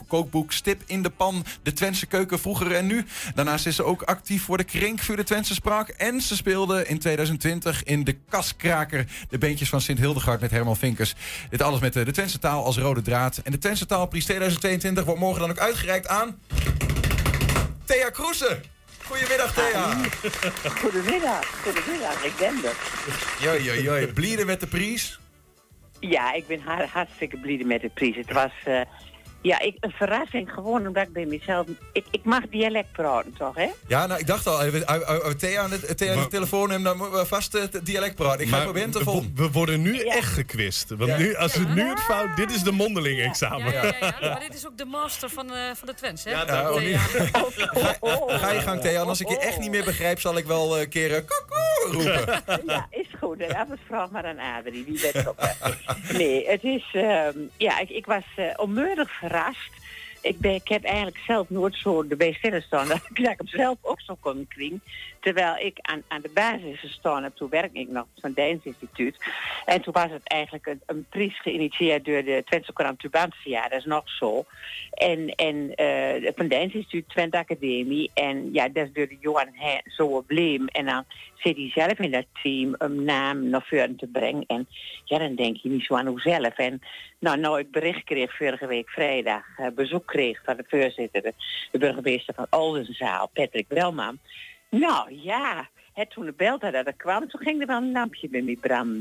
kookboek 0.07 0.51
Stip 0.51 0.81
in 0.85 1.01
de 1.01 1.09
Pan. 1.09 1.45
De 1.63 1.73
Twentse 1.73 2.05
keuken 2.05 2.39
vroeger 2.39 2.71
en 2.71 2.85
nu. 2.85 3.05
Daarnaast 3.35 3.65
is 3.65 3.75
ze 3.75 3.83
ook 3.83 4.01
actief 4.01 4.43
voor 4.43 4.57
de 4.57 4.63
Krink 4.63 4.99
voor 4.99 5.15
de 5.15 5.23
Twentse 5.23 5.53
Spraak. 5.53 5.89
En 5.89 6.21
ze 6.21 6.35
speelde 6.35 6.87
in 6.87 6.99
2020 6.99 7.83
in 7.83 8.03
de 8.03 8.17
Kaskraker. 8.29 9.05
De 9.29 9.37
beentjes 9.37 9.69
van 9.69 9.81
Sint 9.81 9.99
Hildegard 9.99 10.41
met 10.41 10.51
Herman 10.51 10.77
Vinkers. 10.77 11.15
Dit 11.49 11.61
alles 11.61 11.79
met 11.79 11.95
eh, 11.95 12.05
de 12.05 12.11
Twentse 12.11 12.39
taal 12.39 12.65
als 12.65 12.77
rode 12.77 13.01
draad. 13.01 13.37
En 13.37 13.51
de 13.51 13.57
Twentse 13.57 13.85
Taalprijs 13.85 14.23
2022 14.23 15.03
wordt 15.05 15.19
morgen 15.19 15.41
dan 15.41 15.49
ook 15.49 15.59
uitgereikt 15.59 16.07
aan... 16.07 16.39
Thea 17.85 18.09
Kroesen. 18.09 18.61
Goedemiddag, 19.11 19.53
Thea. 19.53 19.93
Goedemiddag, 20.81 21.45
goedemiddag, 21.63 22.23
ik 22.23 22.33
ben 22.37 22.55
er. 22.63 22.75
Joi, 23.39 23.63
joi, 23.63 23.81
joi. 23.81 24.07
Blieden 24.07 24.45
met 24.45 24.59
de 24.59 24.67
prijs? 24.67 25.19
Ja, 25.99 26.33
ik 26.33 26.47
ben 26.47 26.61
har- 26.61 26.87
hartstikke 26.87 27.37
blij 27.37 27.63
met 27.65 27.81
de 27.81 27.89
prijs. 27.89 28.15
Het 28.15 28.31
was 28.31 28.51
eh, 28.63 28.81
ja, 29.41 29.59
ik, 29.59 29.75
een 29.79 29.91
verrassing, 29.91 30.51
gewoon 30.53 30.87
omdat 30.87 31.03
ik 31.07 31.13
bij 31.13 31.25
mezelf... 31.25 31.67
Ik, 31.93 32.05
ik 32.11 32.23
mag 32.23 32.41
dialect 32.49 32.91
praten, 32.91 33.33
toch, 33.37 33.55
hè? 33.55 33.67
Ja, 33.87 34.07
nou, 34.07 34.19
ik 34.19 34.27
dacht 34.27 34.47
al, 34.47 34.61
eh, 34.63 34.75
eh, 34.75 35.01
eh, 35.01 35.25
Thea 35.37 35.61
aan 35.61 35.69
de, 35.69 35.95
Thea 35.95 36.13
aan 36.13 36.21
de 36.21 36.27
telefoon 36.27 36.67
nemen, 36.69 36.83
dan 37.11 37.27
vast 37.27 37.53
het 37.53 37.79
dialect 37.85 38.15
praten. 38.15 38.41
Ik 38.41 38.47
ga 38.47 38.55
Maar 38.55 38.63
proberen 38.63 38.91
te 38.91 38.97
we- 38.97 39.03
volgen. 39.03 39.31
We 39.35 39.51
worden 39.51 39.81
nu 39.81 39.97
echt 39.99 40.33
gekwist. 40.33 40.89
Want 40.89 41.09
Ja. 41.09 41.17
nu, 41.17 41.35
als 41.35 41.55
we 41.55 41.65
nu 41.65 41.89
het 41.89 41.99
fout... 41.99 42.35
Dit 42.35 42.51
is 42.51 42.63
de 42.63 42.71
mondeling 42.71 43.19
examen. 43.21 43.73
Ja, 43.73 43.83
ja, 43.85 43.93
ja, 43.99 44.13
ja, 44.21 44.29
maar 44.29 44.39
dit 44.39 44.53
is 44.53 44.67
ook 44.67 44.77
de 44.77 44.85
master 44.85 45.29
van, 45.29 45.53
eh, 45.53 45.61
van 45.75 45.87
de 45.87 45.93
Twents, 45.93 46.23
hè? 46.23 46.31
Ja, 46.31 46.45
Dat, 46.45 46.81
ja. 46.81 46.99
Ga 48.37 48.51
je 48.51 48.59
gang, 48.61 48.81
Thea. 48.81 49.01
En 49.01 49.07
als 49.07 49.21
ik 49.21 49.29
je 49.29 49.39
echt 49.39 49.59
niet 49.59 49.71
meer 49.71 49.83
begrijp, 49.83 50.19
zal 50.19 50.37
ik 50.37 50.45
wel 50.45 50.79
een 50.79 50.89
keer 50.89 51.23
koekoe 51.25 51.91
roepen. 51.91 52.41
Ja, 52.65 52.87
is 52.89 53.07
goed. 53.19 53.39
En 53.39 53.55
anders 53.55 53.81
vraag 53.87 54.09
maar 54.09 54.25
aan 54.25 54.39
Adrie, 54.39 54.85
die 54.85 54.99
weet 55.01 55.13
het 55.13 55.27
ook 55.27 55.39
wel. 55.39 55.73
Nee, 56.17 56.47
het 56.49 56.63
is... 56.63 56.89
ehm, 56.93 57.37
ja, 57.57 57.79
ik, 57.79 57.89
ik 57.89 58.05
was 58.05 58.23
eh 58.35 58.45
onmiddellijk 58.55 59.09
verrast. 59.31 59.71
Ik, 60.21 60.39
ben, 60.39 60.53
ik 60.53 60.67
heb 60.67 60.83
eigenlijk 60.83 61.17
zelf 61.27 61.49
nooit 61.49 61.75
zo 61.75 62.05
erbij 62.09 62.33
stilstaan 62.33 62.87
dat 62.87 63.01
ik 63.13 63.25
hem 63.25 63.47
zelf 63.47 63.77
ook 63.81 64.01
zo 64.01 64.15
kon 64.19 64.47
krijgen. 64.47 64.81
Terwijl 65.21 65.55
ik 65.57 65.77
aan, 65.81 66.03
aan 66.07 66.21
de 66.21 66.31
basis 66.33 66.79
gestaan 66.79 67.23
heb, 67.23 67.35
toen 67.35 67.49
werkte 67.49 67.79
ik 67.79 67.89
nog 67.89 68.05
van 68.19 68.31
het 68.35 68.59
Instituut. 68.63 69.15
En 69.65 69.81
toen 69.81 69.93
was 69.93 70.11
het 70.11 70.23
eigenlijk 70.23 70.65
een, 70.65 70.81
een 70.85 71.05
prijs 71.09 71.41
geïnitieerd 71.41 72.05
door 72.05 72.23
de 72.23 72.43
Twentse 72.45 72.73
Courant 72.73 72.99
Tubantia. 72.99 73.67
Dat 73.67 73.79
is 73.79 73.85
nog 73.85 74.09
zo. 74.09 74.45
En, 74.91 75.35
en 75.35 75.75
eh 75.75 76.23
het 76.23 76.33
Van 76.35 76.47
Deins 76.47 76.73
Instituut, 76.73 77.09
Twente 77.09 77.37
Academie. 77.37 78.11
En 78.13 78.53
ja, 78.53 78.69
dat 78.69 78.85
is 78.85 78.93
door 78.93 79.07
de 79.07 79.17
Johan 79.19 79.49
Heijn 79.53 79.81
zo 79.85 80.21
bleem. 80.21 80.67
En 80.67 80.85
dan 80.85 81.05
zit 81.35 81.55
hij 81.55 81.71
zelf 81.73 81.99
in 81.99 82.11
dat 82.11 82.25
team 82.43 82.75
om 82.77 83.03
naam 83.03 83.49
naar 83.49 83.65
voren 83.65 83.95
te 83.95 84.07
brengen. 84.07 84.43
En 84.47 84.67
ja, 85.05 85.17
dan 85.17 85.35
denk 85.35 85.57
je 85.57 85.69
niet 85.69 85.85
zo 85.85 85.95
aan 85.95 86.19
zelf. 86.19 86.57
En 86.57 86.81
nou, 87.19 87.39
nou 87.39 87.59
ik 87.59 87.71
bericht 87.71 88.03
kreeg 88.03 88.37
vorige 88.37 88.67
week 88.67 88.89
vrijdag, 88.89 89.43
eh, 89.57 89.67
bezoek 89.75 90.05
kreeg 90.05 90.41
van 90.43 90.57
de 90.57 90.63
voorzitter, 90.67 91.21
de, 91.21 91.33
de 91.71 91.77
burgemeester 91.77 92.33
van 92.33 92.47
Oldenzaal, 92.49 93.29
Patrick 93.33 93.65
Welman. 93.67 94.19
Nou 94.71 95.21
ja, 95.21 95.69
hè, 95.93 96.07
toen 96.07 96.25
de 96.25 96.33
belde 96.37 96.71
dat 96.71 96.87
er 96.87 96.93
kwam, 96.93 97.29
toen 97.29 97.41
ging 97.41 97.61
er 97.61 97.67
wel 97.67 97.81
een 97.81 97.91
lampje 97.91 98.29
bij 98.29 98.41
mij 98.41 98.57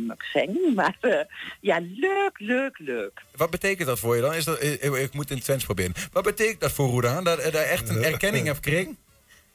ik 0.09 0.23
zeggen. 0.33 0.75
Maar 0.75 0.97
eh, 1.01 1.21
ja, 1.61 1.81
leuk, 1.81 2.39
leuk, 2.39 2.79
leuk. 2.79 3.23
Wat 3.37 3.51
betekent 3.51 3.89
dat 3.89 3.99
voor 3.99 4.17
je 4.17 4.23
dan? 4.23 4.35
Is 4.35 4.45
dat, 4.45 4.63
ik, 4.63 4.83
ik 4.83 5.15
moet 5.15 5.31
in 5.31 5.37
het 5.37 5.45
Twents 5.45 5.65
proberen. 5.65 5.95
Wat 6.13 6.25
betekent 6.25 6.61
dat 6.61 6.73
voor 6.73 6.89
Roeda? 6.89 7.21
Dat 7.21 7.45
je 7.45 7.51
daar 7.51 7.65
echt 7.65 7.89
een 7.89 8.03
erkenning 8.03 8.47
hebt 8.47 8.57
gekregen? 8.57 8.97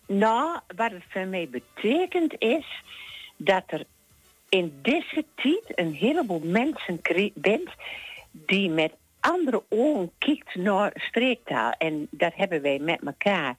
Nou, 0.08 0.60
wat 0.76 0.92
het 0.92 1.04
voor 1.10 1.26
mij 1.26 1.50
betekent 1.50 2.36
is 2.38 2.84
dat 3.38 3.64
er 3.68 3.86
in 4.50 4.80
deze 4.82 5.26
tijd 5.36 5.64
een 5.66 5.94
heleboel 5.94 6.42
mensen 6.44 7.02
bent 7.34 7.70
die 8.32 8.70
met 8.70 8.94
andere 9.20 9.64
ogen 9.70 10.12
kijkt 10.18 10.56
naar 10.56 10.92
streektaal. 10.96 11.72
En 11.72 12.08
dat 12.12 12.32
hebben 12.36 12.62
wij 12.62 12.80
met 12.80 13.00
elkaar, 13.06 13.56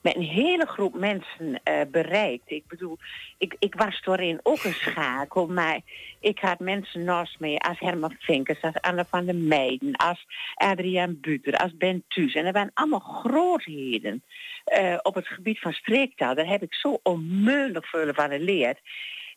met 0.00 0.16
een 0.16 0.22
hele 0.22 0.66
groep 0.66 0.94
mensen 0.94 1.60
eh, 1.62 1.80
bereikt. 1.90 2.50
Ik 2.50 2.66
bedoel, 2.66 2.98
ik, 3.38 3.56
ik 3.58 3.74
was 3.74 4.02
doorheen 4.02 4.40
ook 4.42 4.64
een 4.64 4.74
schakel, 4.74 5.46
maar 5.46 5.80
ik 6.20 6.38
had 6.38 6.58
mensen 6.58 7.04
naast 7.04 7.40
mij 7.40 7.58
als 7.58 7.78
Herman 7.78 8.16
Vinkers, 8.18 8.62
als 8.62 8.80
Anne 8.80 9.04
van 9.08 9.24
der 9.24 9.34
Meijden, 9.34 9.96
als 9.96 10.26
Adriaan 10.54 11.20
Buter, 11.20 11.56
als 11.56 11.76
Ben 11.76 12.04
Thuis. 12.08 12.34
En 12.34 12.44
dat 12.44 12.52
waren 12.54 12.70
allemaal 12.74 13.00
grootheden 13.00 14.22
eh, 14.64 14.98
op 15.02 15.14
het 15.14 15.26
gebied 15.26 15.58
van 15.58 15.72
streektaal. 15.72 16.34
Daar 16.34 16.48
heb 16.48 16.62
ik 16.62 16.74
zo 16.74 17.00
onmiddellijk 17.02 17.86
veel 17.86 18.14
van 18.14 18.30
geleerd. 18.30 18.78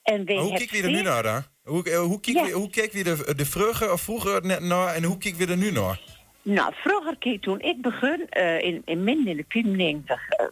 En 0.04 0.24
Maar 0.24 0.36
hoe 0.36 0.58
kijk 0.58 0.72
je 0.72 0.84
er 0.84 0.92
nu 0.92 1.02
naar 1.02 1.24
dan? 1.24 1.44
Hoe, 1.64 1.90
eh, 1.90 2.00
hoe 2.00 2.20
kijk 2.20 2.46
je, 2.46 2.52
hoe 2.52 2.70
keek 2.70 2.92
je 2.92 3.04
de, 3.04 3.34
de 3.36 3.46
vroeger 3.46 3.92
of 3.92 4.02
vroeger 4.02 4.46
net 4.46 4.60
naar 4.60 4.96
en 4.96 5.04
hoe 5.04 5.18
kijk 5.18 5.38
je 5.38 5.48
er 5.48 5.58
nu 5.58 5.72
naar? 5.72 6.21
Nou, 6.42 6.74
vroeger 6.76 7.18
keek 7.18 7.42
toen 7.42 7.60
ik 7.60 7.82
begon, 7.82 8.26
eh, 8.30 8.62
in, 8.62 8.82
in 8.86 9.04
min 9.04 9.28
in 9.28 9.38
de 9.38 9.46
94, 9.48 10.30
eh, 10.30 10.46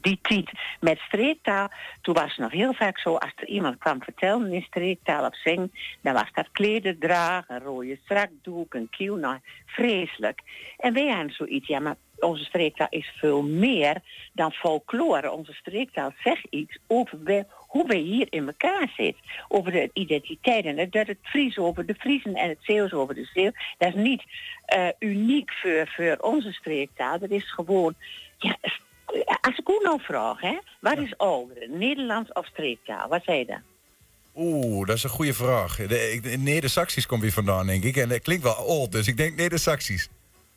die 0.00 0.18
tijd 0.22 0.50
met 0.80 0.98
streektaal, 0.98 1.68
toen 2.02 2.14
was 2.14 2.30
het 2.30 2.38
nog 2.38 2.52
heel 2.52 2.72
vaak 2.72 2.98
zo, 2.98 3.14
als 3.14 3.32
er 3.36 3.46
iemand 3.46 3.78
kwam 3.78 4.02
vertellen 4.02 4.52
in 4.52 4.62
streektaal 4.62 5.26
of 5.26 5.36
zingen, 5.36 5.72
dan 6.00 6.12
was 6.12 6.30
dat 6.32 6.48
klederdraag, 6.52 7.48
een 7.48 7.60
rode 7.60 7.98
strakdoek, 8.04 8.74
een 8.74 8.88
kiel, 8.90 9.16
nou, 9.16 9.38
vreselijk. 9.66 10.40
En 10.76 10.92
wij 10.92 11.08
hadden 11.08 11.32
zoiets, 11.32 11.66
ja, 11.66 11.78
maar 11.78 11.96
onze 12.18 12.44
streektaal 12.44 12.86
is 12.90 13.12
veel 13.16 13.42
meer 13.42 13.96
dan 14.32 14.52
folklore. 14.52 15.30
Onze 15.30 15.52
streektaal 15.52 16.12
zegt 16.22 16.46
iets 16.50 16.78
over 16.86 17.18
hoe 17.68 17.86
we 17.86 17.96
hier 17.96 18.26
in 18.30 18.46
elkaar 18.46 18.92
zitten. 18.96 19.22
Over 19.48 19.72
de 19.72 19.90
identiteit. 19.92 20.64
En 20.64 20.90
dat 20.90 21.06
het 21.06 21.18
Fries 21.22 21.58
over 21.58 21.86
de 21.86 21.94
Friesen 21.94 22.34
en 22.34 22.48
het 22.48 22.58
Zeeuws 22.60 22.92
over 22.92 23.14
de 23.14 23.28
Zeeuw. 23.34 23.50
Dat 23.78 23.94
is 23.94 24.02
niet 24.02 24.22
eh, 24.64 24.88
uniek 24.98 25.52
voor, 25.52 25.88
voor 25.96 26.16
onze 26.20 26.52
streektaal. 26.52 27.18
Dat 27.18 27.30
is 27.30 27.52
gewoon... 27.52 27.94
Ja, 28.38 28.56
als 29.40 29.58
ik 29.58 29.68
u 29.68 29.78
nou 29.82 30.00
vraag, 30.00 30.40
hè, 30.40 30.58
wat 30.80 30.98
is 30.98 31.16
ouder? 31.16 31.68
Nederlands 31.70 32.32
of 32.32 32.46
streektaal? 32.46 33.08
Wat 33.08 33.24
zei 33.24 33.38
je 33.38 33.46
dan? 33.46 33.62
Oeh, 34.34 34.86
dat 34.86 34.96
is 34.96 35.02
een 35.02 35.10
goede 35.10 35.34
vraag. 35.34 35.76
De 35.76 36.36
Neder-Saxisch 36.38 37.06
komt 37.06 37.22
hier 37.22 37.32
vandaan, 37.32 37.66
denk 37.66 37.84
ik. 37.84 37.96
En 37.96 38.08
dat 38.08 38.20
klinkt 38.20 38.42
wel 38.42 38.54
old, 38.54 38.92
dus 38.92 39.06
ik 39.06 39.16
denk 39.16 39.36
Neder-Saxisch. 39.36 40.08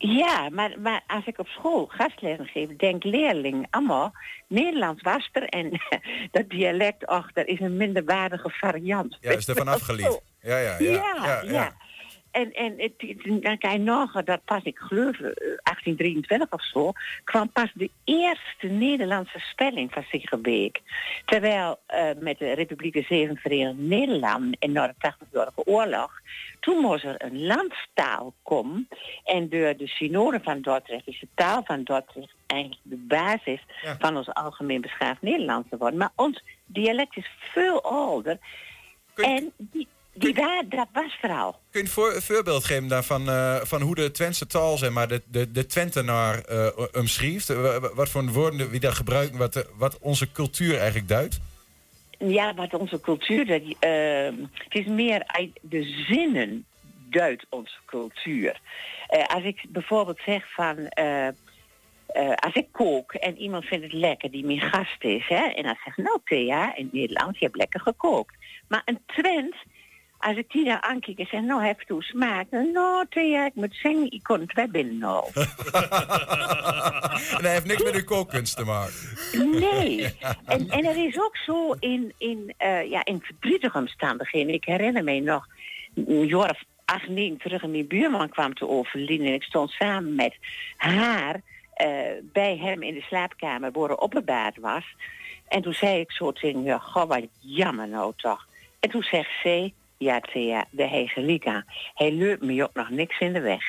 Ja, 0.04 0.48
maar, 0.48 0.80
maar 0.80 1.02
als 1.06 1.26
ik 1.26 1.38
op 1.38 1.46
school 1.46 1.86
gastlessen 1.86 2.46
geef, 2.46 2.76
denk 2.76 3.04
leerlingen 3.04 3.66
allemaal, 3.70 4.12
Nederlands 4.48 5.02
was 5.02 5.28
er 5.32 5.44
en 5.44 5.80
dat 6.30 6.48
dialect, 6.50 7.06
ach, 7.06 7.32
dat 7.32 7.46
is 7.46 7.60
een 7.60 7.76
minderwaardige 7.76 8.50
variant. 8.50 9.18
Ja, 9.20 9.30
is 9.30 9.48
er 9.48 9.56
van 9.56 9.68
afgeleid. 9.68 10.20
Ja, 10.44 10.58
ja, 10.58 10.76
ja. 10.78 10.90
Ja, 11.24 11.42
ja. 11.42 11.72
En, 12.32 12.52
en 12.52 12.74
het, 12.76 12.92
dan 13.42 13.58
kan 13.58 13.72
je 13.72 13.78
nog, 13.78 14.22
dat 14.22 14.44
pas, 14.44 14.62
ik 14.62 14.78
geloof, 14.78 15.14
eh, 15.14 15.20
1823 15.20 16.52
of 16.52 16.64
zo, 16.64 16.92
kwam 17.24 17.50
pas 17.50 17.70
de 17.74 17.90
eerste 18.04 18.66
Nederlandse 18.66 19.38
spelling 19.38 19.92
van 19.92 20.02
Siggebeek. 20.02 20.80
Terwijl 21.24 21.78
eh, 21.86 22.08
met 22.20 22.38
de 22.38 22.52
Republiek 22.52 22.92
de 22.92 23.04
Zeven 23.08 23.36
Verenigde 23.36 23.82
Nederlanden 23.82 24.56
en 24.58 24.72
na 24.72 24.86
de 24.86 24.94
80-jarige 25.12 25.64
oorlog, 25.64 26.20
toen 26.60 26.78
moest 26.78 27.04
er 27.04 27.14
een 27.18 27.44
landstaal 27.44 28.34
komen. 28.42 28.88
En 29.24 29.48
door 29.48 29.76
de 29.76 29.86
synode 29.86 30.40
van 30.42 30.60
Dordrecht 30.60 31.06
is 31.06 31.20
de 31.20 31.28
taal 31.34 31.62
van 31.64 31.82
Dordrecht 31.82 32.34
eigenlijk 32.46 32.80
de 32.82 32.96
basis 32.96 33.64
van 33.98 34.16
ons 34.16 34.34
algemeen 34.34 34.80
beschaafd 34.80 35.22
Nederlands 35.22 35.68
te 35.70 35.76
worden. 35.76 35.98
Maar 35.98 36.12
ons 36.16 36.42
dialect 36.66 37.16
is 37.16 37.30
veel 37.38 37.82
ouder. 37.82 38.38
En 39.14 39.52
die, 39.56 39.88
die 40.14 40.34
wa- 40.34 40.62
dat 40.68 40.88
was 40.92 41.18
er 41.20 41.30
al. 41.30 41.52
Kun 41.52 41.80
je 41.80 41.86
een 41.86 41.92
voor, 41.92 42.22
voorbeeld 42.22 42.64
geven 42.64 42.88
daarvan 42.88 43.28
eh, 43.28 43.56
van 43.62 43.80
hoe 43.80 43.94
de 43.94 44.10
Twentse 44.10 44.46
taal, 44.46 44.78
zeg 44.78 44.90
maar, 44.90 45.08
de, 45.08 45.22
de, 45.26 45.52
de 45.52 45.66
Twentenaar 45.66 46.38
eh 46.40 46.68
omschrijft? 46.92 47.50
Eh, 47.50 47.60
wa- 47.62 47.80
wa- 47.80 47.94
Wat 47.94 48.08
voor 48.08 48.24
woorden 48.24 48.70
wie 48.70 48.80
daar 48.80 48.92
gebruiken, 48.92 49.38
wat, 49.38 49.66
wat 49.76 49.98
onze 49.98 50.32
cultuur 50.32 50.76
eigenlijk 50.76 51.08
duidt? 51.08 51.40
Ja, 52.18 52.54
wat 52.54 52.74
onze 52.74 53.00
cultuur, 53.00 53.46
dat, 53.46 53.62
eh, 53.78 53.90
het 54.54 54.74
is 54.74 54.86
meer 54.86 55.22
uit 55.26 55.50
de 55.60 56.04
zinnen 56.08 56.64
duidt 57.10 57.46
onze 57.48 57.76
cultuur. 57.86 58.60
Als 59.26 59.42
ik 59.44 59.64
bijvoorbeeld 59.68 60.20
zeg 60.26 60.52
van, 60.54 60.88
als 62.34 62.54
ik 62.54 62.66
kook 62.72 63.12
en 63.12 63.36
iemand 63.38 63.64
vindt 63.64 63.84
het 63.84 63.92
lekker 63.92 64.30
die 64.30 64.44
mijn 64.44 64.60
gast 64.60 64.96
is, 65.04 65.24
hè, 65.28 65.44
en 65.44 65.62
dan 65.62 65.76
zegt 65.84 65.96
nou 65.96 66.18
Thea, 66.24 66.76
in 66.76 66.88
Nederland, 66.92 67.38
je 67.38 67.44
hebt 67.44 67.56
lekker 67.56 67.80
gekookt. 67.80 68.34
Maar 68.68 68.82
een 68.84 68.98
Twent, 69.06 69.54
als 70.22 70.36
ik 70.36 70.50
die 70.50 70.64
dan 70.64 70.82
aankijk 70.82 71.18
en 71.18 71.26
zeg, 71.26 71.40
nou 71.40 71.64
heb 71.64 71.80
je 71.80 71.96
smaak, 71.98 72.50
nou 72.50 73.06
Thea, 73.08 73.46
ik 73.46 73.54
moet 73.54 73.74
zeggen, 73.74 74.10
ik 74.10 74.22
kon 74.22 74.40
het 74.40 74.52
wel 74.52 74.68
binnen 74.68 74.98
nou. 74.98 75.24
en 77.36 77.44
hij 77.44 77.52
heeft 77.52 77.66
niks 77.66 77.82
met 77.82 77.94
uw 77.94 78.04
kookkunst 78.04 78.56
te 78.56 78.64
maken. 78.64 78.94
Nee. 79.60 80.16
En, 80.44 80.68
en 80.68 80.84
er 80.84 81.06
is 81.06 81.20
ook 81.20 81.36
zo 81.36 81.72
in, 81.72 82.12
in, 82.18 82.54
eh, 82.56 82.90
ja, 82.90 83.04
in 83.04 83.20
verdrietige 83.20 83.78
omstandigheden. 83.78 84.54
Ik 84.54 84.64
herinner 84.64 85.04
me 85.04 85.20
nog, 85.20 85.46
een 85.94 86.26
jaar 86.26 86.50
of 86.50 86.62
acht, 86.84 87.08
negen 87.08 87.38
terug, 87.38 87.62
en 87.62 87.70
mijn 87.70 87.86
buurman 87.86 88.28
kwam 88.28 88.54
te 88.54 88.68
overlijden. 88.68 89.26
En 89.26 89.34
ik 89.34 89.42
stond 89.42 89.70
samen 89.70 90.14
met 90.14 90.36
haar 90.76 91.40
eh, 91.74 91.88
bij 92.22 92.56
hem 92.56 92.82
in 92.82 92.94
de 92.94 93.02
slaapkamer, 93.02 93.72
waar 93.72 93.90
er 93.90 93.96
opgebaard 93.96 94.58
was. 94.58 94.84
En 95.48 95.62
toen 95.62 95.74
zei 95.74 96.00
ik 96.00 96.12
zo 96.12 96.32
tegen 96.32 96.68
haar, 96.68 96.80
goh, 96.80 97.08
wat 97.08 97.26
jammer 97.38 97.88
nou 97.88 98.12
toch. 98.16 98.46
En 98.80 98.90
toen 98.90 99.02
zegt 99.02 99.30
ze, 99.42 99.72
ja 100.02 100.20
Thea, 100.20 100.66
de 100.70 101.40
aan. 101.44 101.64
Hij 101.94 102.12
leupt 102.12 102.42
me 102.42 102.62
ook 102.62 102.74
nog 102.74 102.90
niks 102.90 103.20
in 103.20 103.32
de 103.32 103.40
weg. 103.40 103.62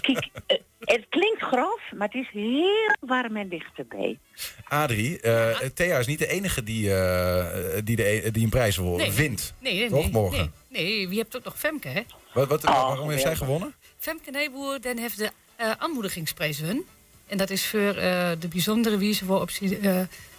Kijk, 0.00 0.28
eh, 0.46 0.58
het 0.80 1.06
klinkt 1.08 1.42
grof, 1.42 1.80
maar 1.96 2.08
het 2.08 2.22
is 2.22 2.28
heel 2.32 2.96
warm 3.00 3.36
en 3.36 3.48
dichterbij. 3.48 4.18
Adrie, 4.64 5.20
eh, 5.20 5.56
Thea 5.74 5.98
is 5.98 6.06
niet 6.06 6.18
de 6.18 6.26
enige 6.26 6.62
die, 6.62 6.94
eh, 6.94 7.80
die, 7.84 7.96
de, 7.96 8.28
die 8.32 8.44
een 8.44 8.50
prijs 8.50 8.76
voor 8.76 8.96
Nee. 8.96 9.12
wint. 9.12 9.54
Nee, 9.58 9.74
nee, 9.74 9.88
Toch, 9.88 10.02
nee. 10.02 10.10
morgen? 10.10 10.52
Nee, 10.68 10.84
nee, 10.84 11.08
wie 11.08 11.18
hebt 11.18 11.36
ook 11.36 11.44
nog 11.44 11.58
Femke, 11.58 11.88
hè? 11.88 12.02
Wat, 12.32 12.48
wat, 12.48 12.66
Oh, 12.66 12.86
waarom 12.88 13.10
heeft 13.10 13.22
zij 13.22 13.36
gewonnen? 13.36 13.74
Femke 13.98 14.30
Nijboer, 14.30 14.80
dan 14.80 14.96
heeft 14.96 15.18
de 15.18 15.30
eh 15.56 15.70
aanmoedigingsprijs 15.78 16.58
hun. 16.58 16.84
En 17.26 17.36
dat 17.36 17.50
is 17.50 17.66
voor 17.66 17.94
eh, 17.94 18.30
de 18.38 18.48
bijzondere 18.48 18.98
wijze 18.98 19.26
waarop 19.26 19.50
ze 19.50 19.64
eh, 19.76 19.80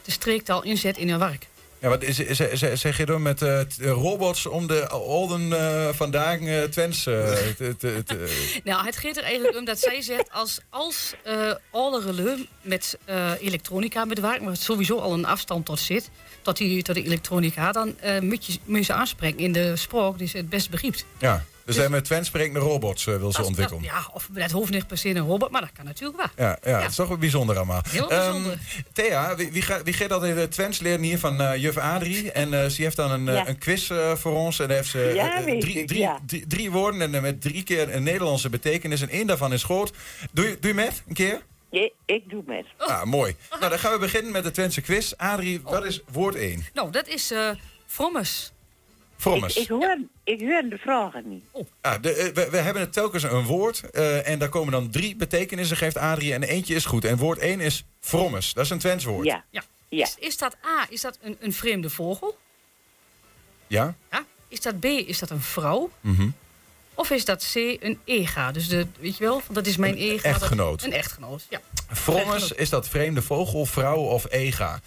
de 0.04 0.12
streektaal 0.12 0.64
inzet 0.64 0.98
in 0.98 1.10
hun 1.10 1.20
werk. 1.20 1.48
Ja, 1.86 1.92
wat 1.92 2.04
is, 2.04 2.20
is, 2.20 2.40
is- 2.40 2.80
zeg 2.82 2.98
je 2.98 3.06
dan 3.06 3.22
met 3.22 3.42
eh, 3.42 3.62
robots 3.80 4.46
om 4.46 4.68
de 4.68 4.92
olden 4.92 5.54
eh, 5.54 5.90
vandaag 5.94 6.40
eh 6.40 6.64
Twents 6.64 7.04
te- 7.04 7.76
te- 7.78 8.04
te- 8.06 8.60
Nou, 8.64 8.86
het 8.86 8.96
gaat 8.98 9.18
er 9.18 9.24
eigenlijk 9.24 9.58
om 9.58 9.66
dat 9.66 9.80
zij 9.80 10.02
zegt 10.02 10.32
als, 10.32 10.60
als 10.70 11.14
alle 11.72 12.02
relais 12.02 12.40
met 12.62 12.98
elektronica 13.40 14.08
werk, 14.08 14.42
maar 14.42 14.58
sowieso 14.58 14.98
al 14.98 15.14
een 15.14 15.26
afstand 15.26 15.66
tot 15.66 15.80
zit, 15.80 16.10
tot 16.42 16.58
die, 16.58 16.84
tot 16.84 16.96
die 16.96 17.04
elektronica, 17.04 17.72
dan 17.72 17.96
moet, 18.22 18.46
je, 18.46 18.58
moet 18.66 18.78
je 18.78 18.84
ze 18.84 18.94
aanspreken 18.94 19.40
in 19.40 19.52
de 19.52 19.76
spraak 19.76 20.18
die 20.18 20.28
ze 20.28 20.38
het 20.38 20.50
best 20.50 20.70
begrijpt. 20.70 21.06
Ja, 21.20 21.44
dus 21.66 21.76
hij 21.76 21.90
met 21.90 22.06
Twents 22.06 22.28
sprekende 22.28 22.60
robots 22.60 23.08
eh, 23.08 23.16
wil 23.18 23.32
ze 23.32 23.44
ontwikkelen. 23.44 23.82
dat- 23.84 23.92
ja, 23.92 24.10
of 24.14 24.30
dat 24.32 24.52
hoeft 24.52 24.72
niet 24.72 24.88
per 24.88 24.98
se 24.98 25.10
een 25.10 25.18
robot, 25.26 25.52
maar 25.52 25.62
dat 25.62 25.72
kan 25.72 25.86
natuurlijk 25.86 26.18
wel. 26.36 26.46
Ja, 26.48 26.58
ja, 26.64 26.80
het 26.82 26.90
is 26.90 26.96
toch 26.96 27.08
wel 27.08 27.18
bijzonder 27.18 27.56
allemaal. 27.56 27.82
Heel 27.90 28.12
Ehm, 28.12 28.24
bijzonder. 28.32 28.58
Thea, 28.94 29.36
wie, 29.36 29.52
wie, 29.52 29.62
gaat, 29.62 29.84
wie 29.84 29.94
gaat 29.94 30.10
dat 30.10 30.24
in 30.24 30.36
de 30.36 30.48
Twents 30.48 30.80
leren 30.80 31.02
hier 31.02 31.20
van 31.20 31.42
eh, 31.42 31.62
juf 31.62 31.78
Adrie? 31.78 32.32
En 32.32 32.54
eh, 32.64 32.70
ze 32.70 32.82
heeft 32.82 32.96
dan 32.96 33.12
een, 33.12 33.28
eh, 33.28 33.34
Ja. 33.36 33.48
een 33.48 33.58
quiz 33.58 33.90
eh, 33.92 34.16
voor 34.16 34.34
ons. 34.36 34.60
En 34.60 34.68
daar 34.68 34.78
heeft 34.78 34.90
ze 34.90 35.08
eh, 35.10 35.60
drie, 35.60 35.80
ik, 35.80 35.88
drie, 35.88 36.00
ja. 36.00 36.20
drie, 36.26 36.48
drie 36.48 36.72
woorden 36.72 37.02
en 37.02 37.16
eh, 37.16 37.22
met 37.22 37.42
drie 37.42 37.64
keer 37.64 37.96
een 37.96 38.04
Nederlandse 38.04 38.50
betekenis. 38.50 39.02
En 39.02 39.10
één 39.10 39.28
daarvan 39.28 39.54
is 39.54 39.64
groot. 39.64 39.92
Doe, 40.32 40.46
je- 40.50 40.58
doe 40.60 40.70
je 40.70 40.76
met 40.76 41.04
een 41.08 41.14
keer? 41.14 41.42
Ja, 41.72 41.90
ik 42.06 42.30
doe 42.30 42.44
met. 42.46 42.66
Ah, 42.78 43.04
mooi. 43.04 43.36
Nou, 43.50 43.70
dan 43.70 43.80
gaan 43.80 43.92
we 43.94 44.00
beginnen 44.00 44.32
met 44.32 44.44
de 44.44 44.52
Twentse 44.52 44.82
quiz. 44.82 45.14
Adrie, 45.18 45.62
wat 45.64 45.86
is 45.86 46.02
woord 46.12 46.36
1? 46.36 46.66
Nou, 46.74 46.92
dat 46.92 47.08
is 47.08 47.32
eh 47.32 47.50
frommes. 47.88 48.52
Frommes. 49.26 49.56
Ik, 49.56 49.62
ik, 49.62 49.68
hoor, 49.70 49.98
ik 50.24 50.40
hoor 50.42 50.64
de 50.70 50.78
vragen 50.78 51.24
niet. 51.30 51.44
Ah, 51.82 52.02
de, 52.02 52.14
eh, 52.14 52.34
we, 52.34 52.50
we 52.50 52.58
hebben 52.58 52.82
het 52.82 52.94
telkens 52.94 53.24
een 53.24 53.44
woord. 53.44 53.90
eh, 53.90 54.28
en 54.28 54.40
daar 54.40 54.50
komen 54.50 54.72
dan 54.72 54.90
drie 54.90 55.16
betekenissen, 55.16 55.78
geeft 55.78 55.98
Adrie. 55.98 56.34
En 56.34 56.44
eentje 56.44 56.76
is 56.76 56.86
goed. 56.86 57.06
En 57.06 57.18
woord 57.18 57.40
1 57.40 57.60
is 57.60 57.86
frommes. 58.00 58.54
Dat 58.54 58.64
is 58.66 58.70
een 58.70 58.80
Twents 58.80 59.04
woord. 59.04 59.26
Ja. 59.26 59.44
Ja. 59.50 59.64
Is, 59.90 60.16
is 60.20 60.38
dat 60.38 60.56
A, 60.66 60.86
is 60.90 61.02
dat 61.02 61.18
een, 61.22 61.38
een 61.40 61.54
vreemde 61.54 61.90
vogel? 61.90 62.38
Ja? 63.68 63.96
Ja. 64.12 64.26
Is 64.48 64.62
dat 64.62 64.80
B, 64.80 64.86
is 64.86 65.20
dat 65.20 65.30
een 65.30 65.42
vrouw? 65.42 65.90
Mhm. 66.02 66.30
Of 66.94 67.10
is 67.10 67.26
dat 67.26 67.50
C, 67.54 67.56
een 67.56 68.00
ega? 68.04 68.52
Dus 68.52 68.68
de, 68.68 68.88
weet 69.00 69.18
je 69.18 69.24
wel, 69.24 69.34
want 69.34 69.54
dat 69.56 69.66
is 69.68 69.78
mijn 69.78 69.96
ega. 69.96 70.32
dat- 70.32 70.42
echtgenoot. 70.42 70.84
een 70.84 70.94
echtgenoot, 70.94 71.46
ja. 71.50 71.62
Frommes, 71.94 72.52
is 72.52 72.70
dat 72.70 72.88
vreemde 72.90 73.22
vogel, 73.22 73.66
vrouw 73.66 73.98
of 74.00 74.26
ega? 74.32 74.82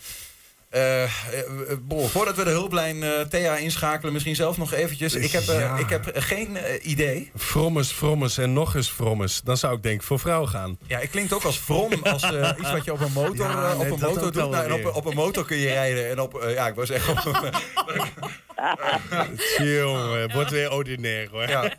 Bol, 1.81 2.07
voordat 2.09 2.37
we 2.37 2.45
de 2.45 2.51
hulplijn 2.51 3.03
eh, 3.03 3.21
Thea 3.21 3.57
inschakelen, 3.57 4.13
misschien 4.13 4.35
zelf 4.37 4.57
nog 4.59 4.73
eventjes. 4.73 5.15
Ik 5.15 5.31
heb, 5.33 5.43
Ja. 5.43 5.77
ik 5.79 5.89
heb 5.89 6.11
geen 6.15 6.59
idee. 6.83 7.31
Frommes, 7.37 7.91
frommes 7.93 8.39
en 8.39 8.53
nog 8.53 8.75
eens 8.75 8.89
frommes. 8.89 9.41
Dan 9.45 9.57
zou 9.57 9.77
ik 9.77 9.83
denk 9.83 10.01
ik 10.01 10.07
voor 10.07 10.19
vrouw 10.19 10.47
gaan. 10.47 10.79
Ja, 10.87 10.99
het 10.99 11.11
klinkt 11.11 11.33
ook 11.33 11.45
als 11.45 11.57
from, 11.57 11.93
als 12.03 12.23
iets 12.59 12.71
wat 12.73 12.85
je 12.85 12.93
op 12.93 13.01
een 13.01 13.13
motor, 13.13 13.37
Ja, 13.37 13.75
nee, 13.75 13.87
op 13.87 13.91
een 14.01 14.09
motor 14.09 14.33
doet. 14.33 14.51
Nou, 14.51 14.65
en 14.85 14.95
op, 14.95 15.05
een 15.05 15.15
motor 15.15 15.45
kun 15.45 15.57
je 15.57 15.69
rijden. 15.69 16.09
En 16.11 16.21
op, 16.21 16.45
ja, 16.49 16.67
ik 16.69 16.75
wou 16.75 16.87
zeggen. 16.87 17.13
op 17.17 17.43
een- 17.43 17.53
Jongen, 19.77 20.33
wordt 20.33 20.51
weer 20.51 20.71
ordinair 20.73 21.29
hoor. 21.31 21.49
Ja. 21.49 21.73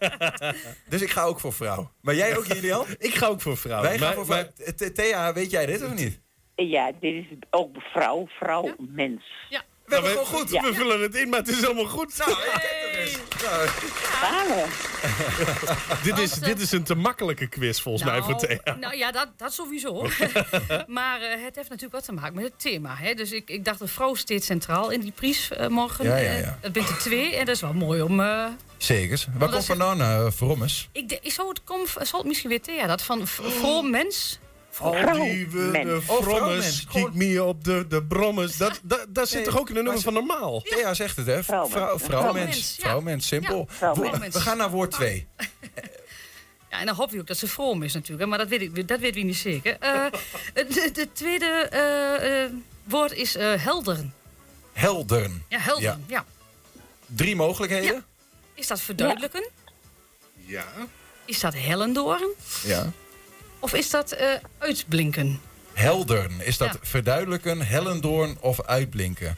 Dus 0.89 1.01
ik 1.01 1.09
ga 1.09 1.23
ook 1.23 1.39
voor 1.39 1.53
vrouw. 1.53 1.91
Maar 2.01 2.15
jij 2.15 2.37
ook, 2.37 2.45
Julian? 2.45 2.85
Ik 2.97 3.15
ga 3.15 3.27
ook 3.27 3.41
voor 3.41 3.57
vrouw. 3.57 3.81
Wij 3.81 3.97
gaan 3.97 4.13
voor 4.13 4.25
vrouw. 4.25 4.47
Th- 4.77 4.95
Thea, 4.95 5.33
weet 5.33 5.51
jij 5.51 5.65
dit 5.65 5.83
of 5.83 5.93
niet? 5.93 6.19
Ja, 6.67 6.91
dit 6.99 7.13
is 7.13 7.25
ook 7.49 7.75
vrouw, 7.79 8.27
vrouw, 8.39 8.75
mens. 8.77 9.21
Ja. 9.49 9.61
We 9.85 9.93
hebben 9.95 10.11
gewoon 10.11 10.25
goed. 10.25 10.49
Ja. 10.51 10.61
We 10.61 10.73
vullen 10.73 11.01
het 11.01 11.15
in, 11.15 11.29
maar 11.29 11.39
het 11.39 11.47
is 11.47 11.65
allemaal 11.65 11.85
goed. 11.85 12.17
Nou. 12.17 12.29
Nou, 14.21 14.47
we. 14.49 14.65
dit, 16.03 16.17
is, 16.17 16.31
dit 16.33 16.59
is 16.59 16.71
een 16.71 16.83
te 16.83 16.95
makkelijke 16.95 17.47
quiz 17.47 17.79
volgens 17.79 18.03
mij 18.03 18.21
voor 18.21 18.35
Thea. 18.35 18.75
nou 18.79 18.95
ja, 18.97 19.11
dat, 19.11 19.27
dat 19.37 19.53
sowieso. 19.53 20.01
maar 20.87 21.21
eh, 21.21 21.43
het 21.43 21.55
heeft 21.55 21.69
natuurlijk 21.69 21.91
wat 21.91 22.03
te 22.05 22.11
maken 22.11 22.33
met 22.35 22.43
het 22.43 22.59
thema. 22.59 22.95
Hè? 22.95 23.13
Dus 23.13 23.31
ik, 23.31 23.49
ik 23.49 23.65
dacht, 23.65 23.79
de 23.79 23.87
vrouw 23.87 24.13
steeds 24.15 24.45
centraal 24.45 24.89
in 24.89 24.99
die 24.99 25.11
prijs 25.11 25.49
eh, 25.51 25.67
morgen. 25.67 26.05
Ja, 26.05 26.17
ja, 26.17 26.29
Eh, 26.31 26.39
ja. 26.41 26.57
dat 26.61 26.71
bent 26.71 26.89
er 26.89 26.97
twee 26.97 27.35
en 27.35 27.45
dat 27.45 27.55
is 27.55 27.61
wel 27.61 27.73
mooi 27.73 28.01
om... 28.01 28.19
eh, 28.19 28.45
Zeker. 28.77 29.25
Waar 29.37 29.49
komt 29.49 29.65
vandaan 29.65 29.99
uh, 30.01 30.29
Frommes? 30.31 30.89
ik 30.91 31.19
zou 31.31 31.49
het 31.49 31.63
kom, 31.63 31.79
zal 32.01 32.19
het 32.19 32.27
misschien 32.27 32.49
weer 32.49 32.61
Thea, 32.61 32.87
dat 32.87 33.01
van 33.01 33.27
v- 33.27 33.39
voor 33.59 33.83
mens... 33.85 34.39
Al 34.79 34.91
die 35.23 35.47
we, 35.47 35.71
de 35.71 36.01
Oh, 36.07 36.21
frommes, 36.21 36.85
kiek 36.85 37.13
me 37.13 37.43
op 37.43 37.63
de, 37.63 37.85
de 37.87 38.03
brommes. 38.03 38.57
Dat, 38.57 38.79
dat, 38.83 39.05
dat 39.09 39.27
zit 39.27 39.37
Nee, 39.37 39.47
toch 39.47 39.59
ook 39.59 39.69
in 39.69 39.75
een 39.75 39.83
nummer 39.83 40.01
van 40.01 40.13
normaal? 40.13 40.61
Thea 40.61 40.93
zegt 40.93 41.15
het, 41.15 41.25
hè? 41.25 41.43
Vrouwmens. 41.43 41.73
Vrouw, 41.73 41.97
vrouwmens. 41.99 42.75
Ja. 42.77 43.19
Simpel. 43.19 43.67
Ja. 43.79 43.93
We 43.93 44.39
gaan 44.39 44.57
naar 44.57 44.69
woord 44.69 44.91
2. 44.91 45.27
Ja, 46.69 46.79
en 46.79 46.85
dan 46.85 46.95
hoop 46.95 47.11
je 47.11 47.19
ook 47.19 47.27
dat 47.27 47.37
ze 47.37 47.47
vroom 47.47 47.83
is 47.83 47.93
natuurlijk, 47.93 48.29
maar 48.29 48.37
dat 48.37 48.47
weet 48.47 48.61
ik, 48.61 48.87
dat 48.87 48.99
weet 48.99 49.15
ik 49.15 49.23
niet 49.23 49.37
zeker. 49.37 49.77
Eh, 49.79 50.05
de, 50.53 50.89
de 50.93 51.07
tweede 51.13 51.45
eh, 51.45 52.43
eh, 52.43 52.51
woord 52.83 53.11
is 53.11 53.35
eh 53.35 53.63
helderen. 53.63 54.13
Helderen. 54.73 55.43
Ja, 55.47 55.59
helderen, 55.59 56.03
ja. 56.07 56.25
Drie 57.05 57.35
mogelijkheden? 57.35 58.05
Is 58.53 58.67
dat 58.67 58.81
verduidelijken? 58.81 59.49
Ja. 60.33 60.65
Is 61.25 61.39
dat 61.39 61.53
hellendoorn? 61.53 62.29
Ja. 62.63 62.91
Of 63.59 63.73
is 63.73 63.89
dat 63.89 64.11
eh, 64.11 64.27
uitblinken? 64.57 65.39
Helderen. 65.73 66.31
Is 66.45 66.57
dat 66.57 66.67
Ja. 66.73 66.79
verduidelijken, 66.81 67.61
hellendoorn 67.61 68.37
of 68.39 68.61
uitblinken? 68.65 69.37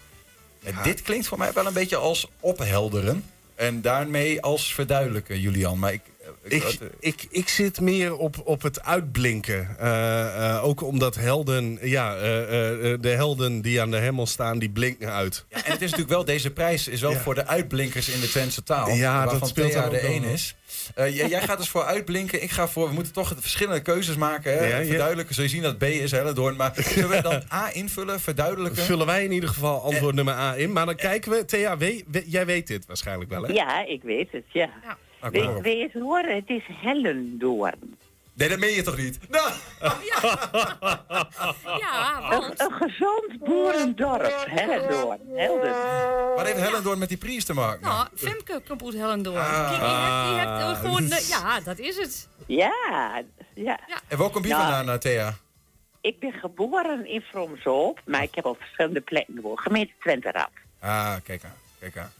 En 0.63 0.75
Dit 0.83 1.01
klinkt 1.01 1.27
voor 1.27 1.37
mij 1.37 1.53
wel 1.53 1.65
een 1.65 1.73
beetje 1.73 1.95
als 1.95 2.27
ophelderen. 2.39 3.23
En 3.55 3.81
daarmee 3.81 4.41
als 4.41 4.73
verduidelijken, 4.73 5.39
Julian. 5.39 5.79
Maar 5.79 5.93
ik... 5.93 6.01
Ik, 6.43 6.79
ik, 6.99 7.27
ik 7.29 7.49
zit 7.49 7.79
meer 7.81 8.15
op, 8.17 8.35
op 8.43 8.61
het 8.61 8.83
uitblinken. 8.83 9.75
Eh, 9.79 10.49
eh, 10.55 10.63
ook 10.65 10.81
omdat 10.83 11.15
helden, 11.15 11.77
ja, 11.81 12.15
eh, 12.15 12.91
eh, 12.93 13.01
de 13.01 13.09
helden 13.09 13.61
die 13.61 13.81
aan 13.81 13.91
de 13.91 13.97
hemel 13.97 14.25
staan, 14.27 14.59
die 14.59 14.69
blinken 14.69 15.11
uit. 15.11 15.45
Ja, 15.49 15.55
en 15.57 15.71
het 15.71 15.81
is 15.81 15.89
natuurlijk 15.91 16.09
wel, 16.09 16.25
deze 16.25 16.51
prijs 16.51 16.87
is 16.87 17.01
wel 17.01 17.11
Ja. 17.11 17.19
voor 17.19 17.35
de 17.35 17.47
uitblinkers 17.47 18.09
in 18.09 18.19
de 18.19 18.29
Twentse 18.29 18.63
taal. 18.63 18.89
Ja, 18.89 19.21
dat 19.21 19.29
waarvan 19.29 19.47
speelt 19.47 19.71
Thea 19.71 19.81
dan 19.81 19.89
de 19.91 20.19
nog. 20.21 20.31
is. 20.31 20.55
Eh, 20.95 21.15
jij, 21.15 21.29
jij 21.29 21.41
gaat 21.41 21.57
dus 21.57 21.69
voor 21.69 21.83
uitblinken. 21.83 22.43
Ik 22.43 22.51
ga 22.51 22.67
voor, 22.67 22.87
we 22.87 22.93
moeten 22.93 23.13
toch 23.13 23.33
verschillende 23.39 23.81
keuzes 23.81 24.15
maken. 24.15 24.53
Hè? 24.57 24.67
Ja, 24.67 24.77
ja. 24.77 24.85
Verduidelijken, 24.85 25.35
zul 25.35 25.43
je 25.43 25.49
zien 25.49 25.61
dat 25.61 25.77
B 25.77 25.83
is 25.83 26.11
Hellendoorn. 26.11 26.55
Maar 26.55 26.73
zullen 26.75 27.09
we 27.09 27.21
dan 27.21 27.43
A 27.53 27.73
invullen, 27.73 28.19
verduidelijken? 28.19 28.83
Vullen 28.83 29.05
wij 29.05 29.23
in 29.23 29.31
ieder 29.31 29.49
geval 29.49 29.81
antwoord 29.83 30.15
nummer 30.15 30.33
A 30.33 30.55
in. 30.57 30.71
Maar 30.71 30.85
dan 30.85 30.95
kijken 30.95 31.31
we. 31.31 31.45
Thea, 31.45 31.77
we- 31.77 32.03
we- 32.07 32.23
jij 32.27 32.45
weet 32.45 32.67
dit 32.67 32.85
waarschijnlijk 32.85 33.29
wel, 33.29 33.43
hè? 33.43 33.53
Ja, 33.53 33.85
ik 33.85 34.01
weet 34.03 34.31
het, 34.31 34.43
ja. 34.47 34.69
Kom 35.21 35.61
weet 35.61 35.77
je 35.77 35.83
het 35.93 36.01
horen? 36.01 36.35
Het 36.35 36.49
is 36.49 36.63
Hellendoorn. 36.67 37.97
Nee, 38.33 38.49
dat 38.49 38.59
meen 38.59 38.73
je 38.73 38.81
toch 38.81 38.97
niet? 38.97 39.19
Nou, 39.29 39.51
Ja, 41.79 42.19
Een, 42.23 42.39
want... 42.39 42.59
een 42.59 42.71
gezond 42.71 43.37
boerendorp, 43.39 44.43
Hellendoorn. 44.47 45.19
Helden. 45.35 45.75
wat 46.35 46.45
heeft 46.45 46.59
Hellendoorn 46.59 46.99
met 46.99 47.09
die 47.09 47.17
prijs 47.17 47.45
te 47.45 47.53
maken? 47.53 47.81
Nou, 47.81 48.07
Femke 48.15 48.61
komt 48.67 48.83
uit 48.83 48.93
Hellendoorn. 48.93 49.37
Ah. 49.37 49.67
Kijk, 49.69 49.79
die 49.79 50.39
hebt, 50.39 50.57
die 50.57 50.65
hebt 50.65 50.79
gewoon... 50.79 51.07
ja, 51.43 51.59
dat 51.59 51.79
is 51.79 51.97
het. 51.97 52.27
Ja, 52.47 52.73
ja. 53.55 53.79
En 54.07 54.17
waar 54.17 54.29
komt 54.29 54.43
die 54.43 54.53
Nou, 54.53 54.73
vandaan, 54.73 54.99
Thea? 54.99 55.33
Ik 56.01 56.19
ben 56.19 56.31
geboren 56.33 57.05
in 57.07 57.21
Fromshoop, 57.21 58.01
maar 58.05 58.23
ik 58.23 58.35
heb 58.35 58.45
op 58.45 58.57
verschillende 58.59 59.01
plekken 59.01 59.35
gewoond. 59.35 59.59
Gemeente 59.59 59.93
Twente-Rap. 59.99 60.51
Ah, 60.79 61.15
kijk 61.23 61.43
aan. 61.43 61.53
Kijk 61.79 61.97
aan. 61.97 62.11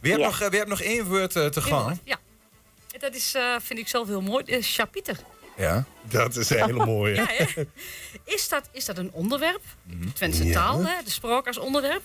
Wie 0.00 0.10
hebt, 0.12 0.22
Ja. 0.24 0.28
nog, 0.30 0.40
eh, 0.40 0.48
wie 0.48 0.58
hebt 0.58 0.70
nog 0.70 0.80
één 0.80 1.04
woord 1.08 1.36
eh, 1.36 1.46
te 1.46 1.60
gaan? 1.60 2.00
Ja. 2.04 2.16
Dat 2.98 3.14
is, 3.14 3.34
eh, 3.34 3.54
vind 3.62 3.78
ik 3.78 3.88
zelf 3.88 4.06
heel 4.08 4.20
mooi. 4.20 4.44
Uh, 4.46 4.56
Chapiter. 4.60 5.16
Ja. 5.56 5.84
Dat 6.02 6.36
is 6.36 6.50
een 6.50 6.64
hele 6.64 6.84
mooie. 6.86 7.14
Ja, 7.14 7.26
hè? 7.28 7.44
Is 8.24 8.48
dat, 8.48 8.68
is 8.72 8.84
dat 8.84 8.98
een 8.98 9.12
onderwerp? 9.12 9.62
Mhm. 9.82 10.08
Twentse 10.12 10.50
taal, 10.50 10.84
hè? 10.84 11.02
de 11.04 11.10
spraak 11.10 11.46
als 11.46 11.58
onderwerp. 11.58 12.02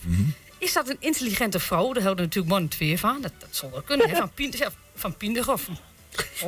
Is 0.57 0.73
dat 0.73 0.89
een 0.89 0.97
intelligente 0.99 1.59
vrouw? 1.59 1.93
Daar 1.93 2.03
houden 2.03 2.25
natuurlijk 2.25 2.53
man 2.53 2.67
twee 2.67 2.99
van. 2.99 3.21
Dat, 3.21 3.31
dat 3.37 3.49
zal 3.51 3.71
wel 3.71 3.81
kunnen. 3.81 4.09
Hè? 4.09 4.15
Van, 4.15 4.31
Pien, 4.33 4.51
ja, 5.33 5.57
van. 5.57 5.77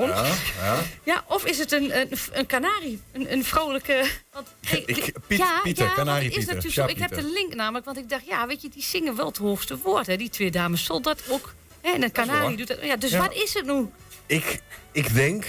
Ja, 0.07 0.25
ja. 0.61 0.79
Ja, 1.03 1.23
of 1.27 1.45
is 1.45 1.57
het 1.57 1.71
een, 1.71 1.99
een, 1.99 2.09
een 2.31 2.45
kanarie? 2.45 3.01
Een, 3.11 3.31
een 3.31 3.43
vrolijke... 3.45 4.05
Want, 4.31 4.47
hey, 4.61 4.83
Ik- 4.85 5.13
Piet- 5.27 5.37
ja, 5.39 5.59
Pieter, 5.63 5.85
ja, 5.85 5.93
kanarie 5.93 6.29
is 6.29 6.35
Pieter, 6.35 6.55
natuurlijk. 6.55 6.89
Ik 6.89 6.97
heb 6.97 7.15
de 7.15 7.23
link 7.31 7.55
namelijk, 7.55 7.85
want 7.85 7.97
ik 7.97 8.09
dacht, 8.09 8.25
ja, 8.25 8.47
weet 8.47 8.61
je, 8.61 8.69
die 8.69 8.83
zingen 8.83 9.15
wel 9.15 9.25
het 9.25 9.37
hoogste 9.37 9.77
woord. 9.77 10.07
Hè? 10.07 10.17
Die 10.17 10.29
twee 10.29 10.51
dames 10.51 10.83
zal 10.83 11.01
dat 11.01 11.21
ook. 11.29 11.53
Hè? 11.81 11.91
En 11.91 12.03
een 12.03 12.11
kanarie 12.11 12.57
doet 12.57 12.67
dat. 12.67 12.77
Ja, 12.83 12.95
dus 12.95 13.11
Ja. 13.11 13.19
wat 13.19 13.33
is 13.33 13.53
het 13.53 13.65
nu? 13.65 13.87
Ik, 14.29 14.61
ik 14.91 15.13
denk 15.13 15.45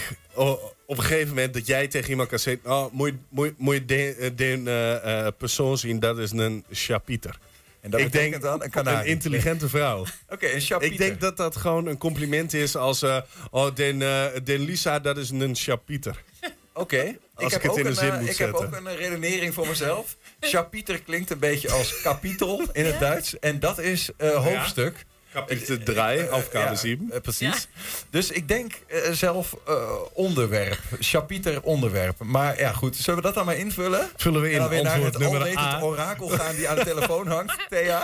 op 0.85 0.97
een 0.97 1.03
gegeven 1.03 1.27
moment 1.27 1.53
dat 1.53 1.67
jij 1.67 1.87
tegen 1.87 2.09
iemand 2.09 2.29
kan 2.29 2.39
zeggen... 2.39 2.71
Oh, 2.71 2.91
moet, 2.91 3.07
je- 3.09 3.15
moet, 3.29 3.45
je- 3.47 3.53
moet 3.57 3.73
je 3.73 3.85
de, 3.85 4.15
eh, 4.15 4.29
de 4.35 4.61
eh, 4.65 5.25
eh, 5.27 5.33
persoon 5.37 5.77
zien, 5.77 5.99
dat 5.99 6.17
is 6.17 6.31
een 6.31 6.65
chapiter. 6.71 7.37
En 7.81 7.89
dat 7.91 7.99
ik 7.99 8.05
betekent 8.05 8.31
denk 8.31 8.43
dan 8.43 8.63
een 8.63 8.69
kanarie. 8.69 9.09
intelligente 9.09 9.69
vrouw. 9.69 9.99
Oké, 10.29 10.47
een 10.51 10.61
chapiter. 10.61 10.91
Ik 10.93 10.97
denk 10.99 11.19
dat 11.21 11.37
dat 11.37 11.55
gewoon 11.55 11.85
een 11.85 11.97
compliment 11.97 12.53
is 12.53 12.75
als... 12.75 13.01
eh, 13.01 13.17
oh, 13.51 13.75
den, 13.75 14.01
eh, 14.01 14.25
den 14.43 14.59
Lisa, 14.59 14.99
dat 14.99 15.17
is 15.17 15.29
een 15.29 15.55
chapiter. 15.55 16.21
Oké. 16.73 17.15
Als 17.33 17.53
ik 17.53 17.61
heb 17.61 17.71
het 17.71 17.79
in 17.79 17.83
ook 17.83 17.89
een 17.89 17.95
zin 17.95 18.19
moet 18.19 18.29
Ik 18.29 18.37
heb 18.37 18.53
ook 18.53 18.75
een 18.75 18.95
redenering 18.95 19.53
voor 19.53 19.67
mezelf. 19.67 20.17
Chapiter 20.39 21.01
klinkt 21.01 21.29
een 21.29 21.39
beetje 21.39 21.71
als 21.71 22.01
kapitel 22.01 22.61
in 22.71 22.85
het 22.85 22.99
Duits. 22.99 23.39
En 23.39 23.59
dat 23.59 23.79
is 23.79 24.09
eh, 24.17 24.29
hoofdstuk. 24.29 25.05
Kapitel 25.33 25.77
3, 25.83 26.29
Aufgabe 26.29 26.69
ja, 26.69 26.75
7. 26.75 27.11
eh, 27.11 27.19
precies. 27.21 27.67
Dus 28.09 28.31
ik 28.31 28.47
denk 28.47 28.73
eh, 28.87 29.11
zelf 29.11 29.55
eh, 29.67 30.01
onderwerp. 30.13 30.79
Chapiter 30.99 31.63
onderwerp. 31.63 32.19
Maar 32.19 32.59
ja, 32.59 32.71
goed. 32.71 32.95
Zullen 32.95 33.19
we 33.19 33.25
dat 33.25 33.35
dan 33.35 33.45
maar 33.45 33.57
invullen? 33.57 34.09
Vullen 34.15 34.41
we 34.41 34.47
in 34.47 34.53
En 34.53 34.59
dan 34.59 34.69
weer 34.69 34.83
naar 34.83 34.99
het 35.01 35.57
A. 35.57 35.81
orakel 35.81 36.27
gaan 36.27 36.55
die 36.55 36.69
aan 36.69 36.75
de 36.75 36.83
telefoon 36.83 37.27
hangt. 37.37 37.65
Thea? 37.69 38.03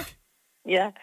Ja, 0.61 0.93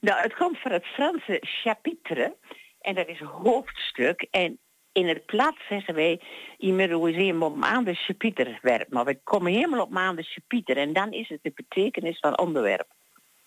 nou, 0.00 0.20
het 0.22 0.34
komt 0.34 0.58
van 0.60 0.72
het 0.72 0.84
Franse 0.84 1.38
chapitre. 1.62 2.36
En 2.80 2.94
dat 2.94 3.08
is 3.08 3.18
hoofdstuk. 3.20 4.26
En 4.30 4.58
in 4.92 5.08
het 5.08 5.26
plat 5.26 5.54
zeggen 5.68 5.94
wij, 5.94 6.20
immeroiseer 6.58 7.40
op 7.42 7.56
maanden 7.56 7.94
chapitre 7.94 8.58
werp. 8.62 8.92
Maar 8.92 9.04
we 9.04 9.18
komen 9.24 9.52
helemaal 9.52 9.82
op 9.82 9.90
maanden 9.90 10.24
chapitre. 10.24 10.80
En 10.80 10.92
dan 10.92 11.12
is 11.12 11.28
het 11.28 11.38
de 11.42 11.52
betekenis 11.54 12.18
van 12.18 12.38
onderwerp. 12.38 12.86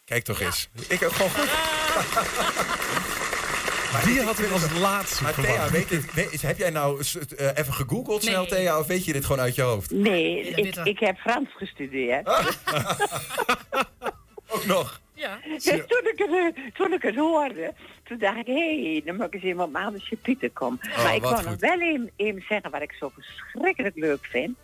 Kijk 0.06 0.24
toch 0.24 0.40
eens. 0.42 0.70
Ik 0.90 1.00
heb 1.00 1.10
gewoon 1.10 1.32
goed. 1.32 1.87
Die 4.04 4.22
had 4.22 4.40
ik 4.40 4.52
als 4.52 4.72
laatste 4.80 5.24
Maar 5.24 5.34
Thea, 5.34 5.70
weet 5.70 5.90
dit, 5.90 6.14
weet- 6.14 6.42
heb 6.42 6.58
jij 6.58 6.70
nou 6.70 7.04
eh, 7.38 7.48
even 7.56 7.74
gegoogeld 7.74 8.24
snel, 8.24 8.42
Nee. 8.42 8.50
Thea? 8.50 8.80
Of 8.80 8.88
weet 8.88 9.06
je 9.06 9.14
dit 9.14 9.26
gewoon 9.26 9.42
uit 9.42 9.56
je 9.56 9.62
hoofd? 9.62 9.92
Nee, 9.92 10.40
ik, 10.40 10.76
ik 10.76 11.00
heb 11.00 11.18
Frans 11.18 11.50
gestudeerd. 11.56 12.28
Ook 14.48 14.66
nog. 14.66 15.02
Ja. 15.14 15.40
Dus 15.48 15.64
toen, 15.64 15.82
ik 16.04 16.14
het, 16.16 16.30
eh, 16.56 16.64
toen 16.74 16.94
ik 16.94 17.02
het 17.02 17.16
hoorde, 17.16 17.74
toen 18.04 18.18
dacht 18.18 18.38
ik, 18.38 18.46
hé, 18.46 18.92
hey, 18.92 19.02
dan 19.06 19.16
moet 19.16 19.26
ik 19.26 19.34
eens 19.34 19.44
even 19.44 19.62
op 19.64 19.72
maanden 19.72 20.02
chapitre 20.02 20.50
komen. 20.50 20.80
Oh, 20.98 21.04
maar 21.04 21.16
ik 21.16 21.22
nog 21.22 21.44
goed. 21.44 21.60
wel 21.60 21.82
even, 21.82 22.12
even 22.16 22.44
zeggen 22.50 22.72
wat 22.72 22.82
ik 22.82 22.92
zo 23.00 23.12
verschrikkelijk 23.14 23.96
leuk 23.96 24.26
vind. 24.26 24.58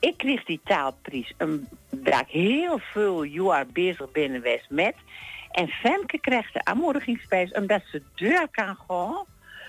Ik 0.00 0.16
kreeg 0.16 0.44
die 0.44 0.60
taalprijs 0.64 1.34
een, 1.36 1.68
waar 1.88 2.20
ik 2.20 2.32
heel 2.32 2.80
veel 2.92 3.22
jaar 3.22 3.66
bezig 3.66 4.10
ben 4.12 4.30
geweest 4.30 4.66
met. 4.70 4.94
En 5.58 5.68
Femke 5.68 6.18
kreeg 6.20 6.52
de 6.52 6.64
aanmoedigingsprijs 6.64 7.52
omdat 7.52 7.82
ze 7.90 8.02
deur 8.14 8.48
kan 8.50 8.76
gaan. 8.88 9.24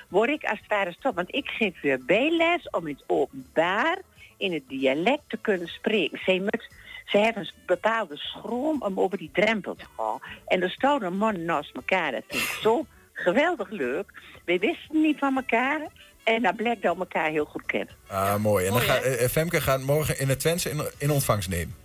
Word 0.07 0.29
ik 0.29 0.43
als 0.43 0.59
het 0.59 0.67
ware 0.67 0.91
stop. 0.91 1.15
Want 1.15 1.35
ik 1.35 1.47
geef 1.47 1.81
weer 1.81 2.05
bijles 2.05 2.69
om 2.69 2.87
in 2.87 2.93
het 2.93 3.03
openbaar 3.07 3.97
in 4.37 4.53
het 4.53 4.63
dialect 4.67 5.21
te 5.27 5.37
kunnen 5.37 5.67
spreken. 5.67 6.19
Ze, 6.25 6.39
moet, 6.41 6.69
ze 7.05 7.17
hebben 7.17 7.41
een 7.41 7.51
bepaalde 7.65 8.17
schroom 8.17 8.81
om 8.81 8.99
over 8.99 9.17
die 9.17 9.29
drempel 9.33 9.75
te 9.75 9.85
gaan. 9.97 10.19
En 10.47 10.61
er 10.61 10.69
stonden 10.69 11.17
mannen 11.17 11.45
naast 11.45 11.75
elkaar. 11.75 12.11
Dat 12.11 12.23
vind 12.27 12.43
ik 12.43 12.57
zo 12.61 12.85
geweldig 13.13 13.69
leuk. 13.69 14.11
We 14.45 14.59
wisten 14.59 15.01
niet 15.01 15.19
van 15.19 15.35
elkaar. 15.35 15.87
En 16.23 16.41
dat 16.41 16.55
blijkt 16.55 16.81
dat 16.81 16.93
we 16.93 16.99
elkaar 16.99 17.29
heel 17.29 17.45
goed 17.45 17.65
kennen. 17.65 17.95
Ah, 18.07 18.35
mooi. 18.35 18.65
En 18.65 18.71
dan 18.71 18.81
Mooi, 18.81 18.91
gaat 18.91 19.03
eh, 19.03 19.27
Femke 19.27 19.61
gaat 19.61 19.81
morgen 19.81 20.19
in 20.19 20.29
het 20.29 20.39
Twentse 20.39 20.69
in, 20.69 20.81
in 20.97 21.11
ontvangst 21.11 21.49
nemen. 21.49 21.75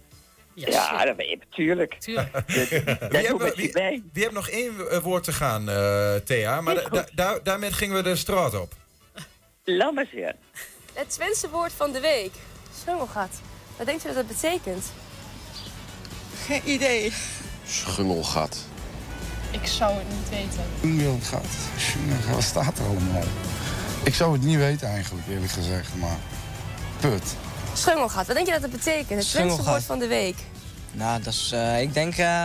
Ja, 0.54 1.04
dat 1.04 1.16
weet 1.16 1.28
je 1.28 1.36
natuurlijk. 1.36 1.96
wie, 3.10 3.52
wie, 3.54 3.72
wie 4.12 4.22
heeft 4.22 4.32
nog 4.32 4.48
één 4.48 4.88
eh, 4.90 4.98
woord 4.98 5.24
te 5.24 5.32
gaan, 5.32 5.68
eh, 5.68 6.14
Thea? 6.14 6.60
Maar 6.60 6.74
da- 6.74 6.88
da- 6.88 7.06
daar- 7.14 7.42
daarmee 7.42 7.72
gingen 7.72 7.96
we 7.96 8.02
de 8.02 8.16
straat 8.16 8.54
op. 8.60 8.74
Laat 9.64 9.94
maar 9.94 10.06
zien. 10.12 10.32
Het 10.92 11.10
Twentse 11.10 11.50
woord 11.50 11.72
van 11.72 11.92
de 11.92 12.00
week. 12.00 12.32
Schungelgat. 12.82 13.30
Wat 13.76 13.86
denkt 13.86 14.04
u 14.04 14.06
dat 14.06 14.16
dat 14.16 14.26
betekent? 14.26 14.84
Geen 16.46 16.62
idee. 16.64 17.12
Schungelgat. 17.66 18.58
Ik 19.50 19.66
zou 19.66 19.94
het 19.98 20.08
niet 20.08 20.28
weten. 20.30 20.64
Schungelgat. 20.80 21.46
Schungelgat. 21.78 22.34
Wat 22.34 22.42
staat 22.42 22.78
er 22.78 22.84
allemaal? 22.86 23.22
Ik 24.04 24.14
zou 24.14 24.32
het 24.32 24.42
niet 24.42 24.56
weten 24.58 24.88
eigenlijk, 24.88 25.26
eerlijk 25.28 25.52
gezegd, 25.52 25.94
maar... 25.96 26.16
Put. 27.00 27.36
Schungelgat. 27.74 28.26
Wat 28.26 28.36
denk 28.36 28.46
je 28.46 28.52
dat 28.52 28.62
dat 28.62 28.70
betekent? 28.70 29.18
Het 29.20 29.28
Twentse 29.28 29.62
woord 29.62 29.82
van 29.84 29.98
de 29.98 30.06
week. 30.06 30.36
Nou, 30.92 31.22
dat 31.22 31.32
is, 31.32 31.50
eh, 31.52 31.80
ik 31.80 31.94
denk... 31.94 32.16
eh 32.16 32.44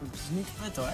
Dat 0.00 0.14
is 0.14 0.20
niet 0.28 0.46
put 0.62 0.76
hoor. 0.76 0.92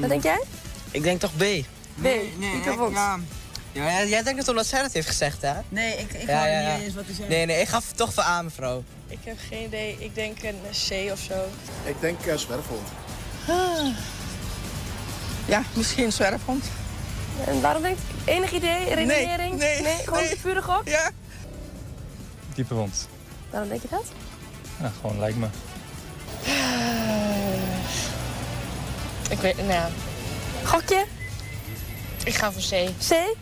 Wat 0.00 0.08
denk 0.08 0.22
jij? 0.22 0.42
Ik 0.90 1.02
denk 1.02 1.20
toch 1.20 1.36
B. 1.36 1.40
Nee, 1.40 1.64
nee, 1.94 2.52
Diepe 2.52 2.76
Wond. 2.76 2.94
Ja, 2.96 3.18
ja, 3.72 4.04
jij 4.04 4.22
denkt 4.22 4.38
het 4.38 4.48
omdat 4.48 4.66
zij 4.66 4.82
dat 4.82 4.92
heeft 4.92 5.06
gezegd, 5.06 5.42
hè? 5.42 5.52
Nee, 5.68 5.96
ik, 5.96 6.12
ik 6.12 6.26
Ja, 6.28 6.38
hoor 6.38 6.48
ja, 6.48 6.60
ja. 6.60 6.74
niet 6.76 6.84
eens 6.84 6.94
wat 6.94 7.04
hij 7.06 7.14
zegt. 7.14 7.28
Nee, 7.28 7.46
nee, 7.46 7.60
ik 7.60 7.68
gaf 7.68 7.88
het 7.88 7.96
toch 7.96 8.14
voor 8.14 8.22
A, 8.22 8.42
mevrouw. 8.42 8.84
Ik 9.06 9.18
heb 9.24 9.36
geen 9.48 9.64
idee. 9.64 9.96
Ik 9.98 10.14
denk 10.14 10.42
een 10.42 10.58
C 10.88 11.12
of 11.12 11.18
zo. 11.18 11.34
Ik 11.84 12.00
denk 12.00 12.24
uh, 12.26 12.36
zwerfhond. 12.36 12.88
Ja, 15.46 15.62
misschien 15.72 16.12
zwerfhond. 16.12 16.64
En 17.46 17.60
waarom 17.60 17.82
denk 17.82 17.96
je? 17.96 18.32
Enig 18.32 18.52
idee? 18.52 18.94
Redenering? 18.94 19.58
nee, 19.58 19.82
gewoon 20.04 20.20
nee. 20.20 20.30
een 20.30 20.40
pure 20.42 20.62
gok? 20.62 20.88
Ja. 20.88 21.10
Diepe 22.54 22.74
wond. 22.74 23.08
Waarom 23.50 23.68
denk 23.68 23.82
je 23.82 23.88
dat? 23.90 24.04
Ja, 24.80 24.92
gewoon 25.00 25.18
lijkt 25.18 25.36
me. 25.36 25.46
Ik 29.30 29.38
weet, 29.38 29.56
nou 29.56 29.68
ja. 29.68 29.88
Gokje? 30.64 31.04
Ik 32.24 32.34
ga 32.34 32.52
voor 32.52 32.62
C. 32.62 32.90
C? 33.08 33.36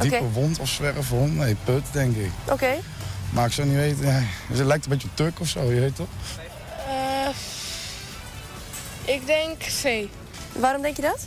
Diepe 0.00 0.30
wond 0.32 0.58
of 0.58 0.68
zwerfhond? 0.68 1.34
Nee, 1.34 1.56
put, 1.64 1.82
denk 1.92 2.16
ik. 2.16 2.30
Oké. 2.50 2.74
Maar 3.30 3.46
ik 3.46 3.52
zou 3.52 3.68
niet 3.68 3.76
weten... 3.76 4.06
Ja, 4.06 4.22
het 4.46 4.66
lijkt 4.66 4.84
een 4.84 4.90
beetje 4.90 5.08
op 5.08 5.16
Turk 5.16 5.40
of 5.40 5.48
zo, 5.48 5.72
je 5.72 5.80
weet 5.80 5.96
toch? 5.96 6.08
Eh, 6.88 7.28
ik 9.14 9.26
denk 9.26 9.58
C. 9.82 10.08
Waarom 10.52 10.82
denk 10.82 10.96
je 10.96 11.02
dat? 11.02 11.26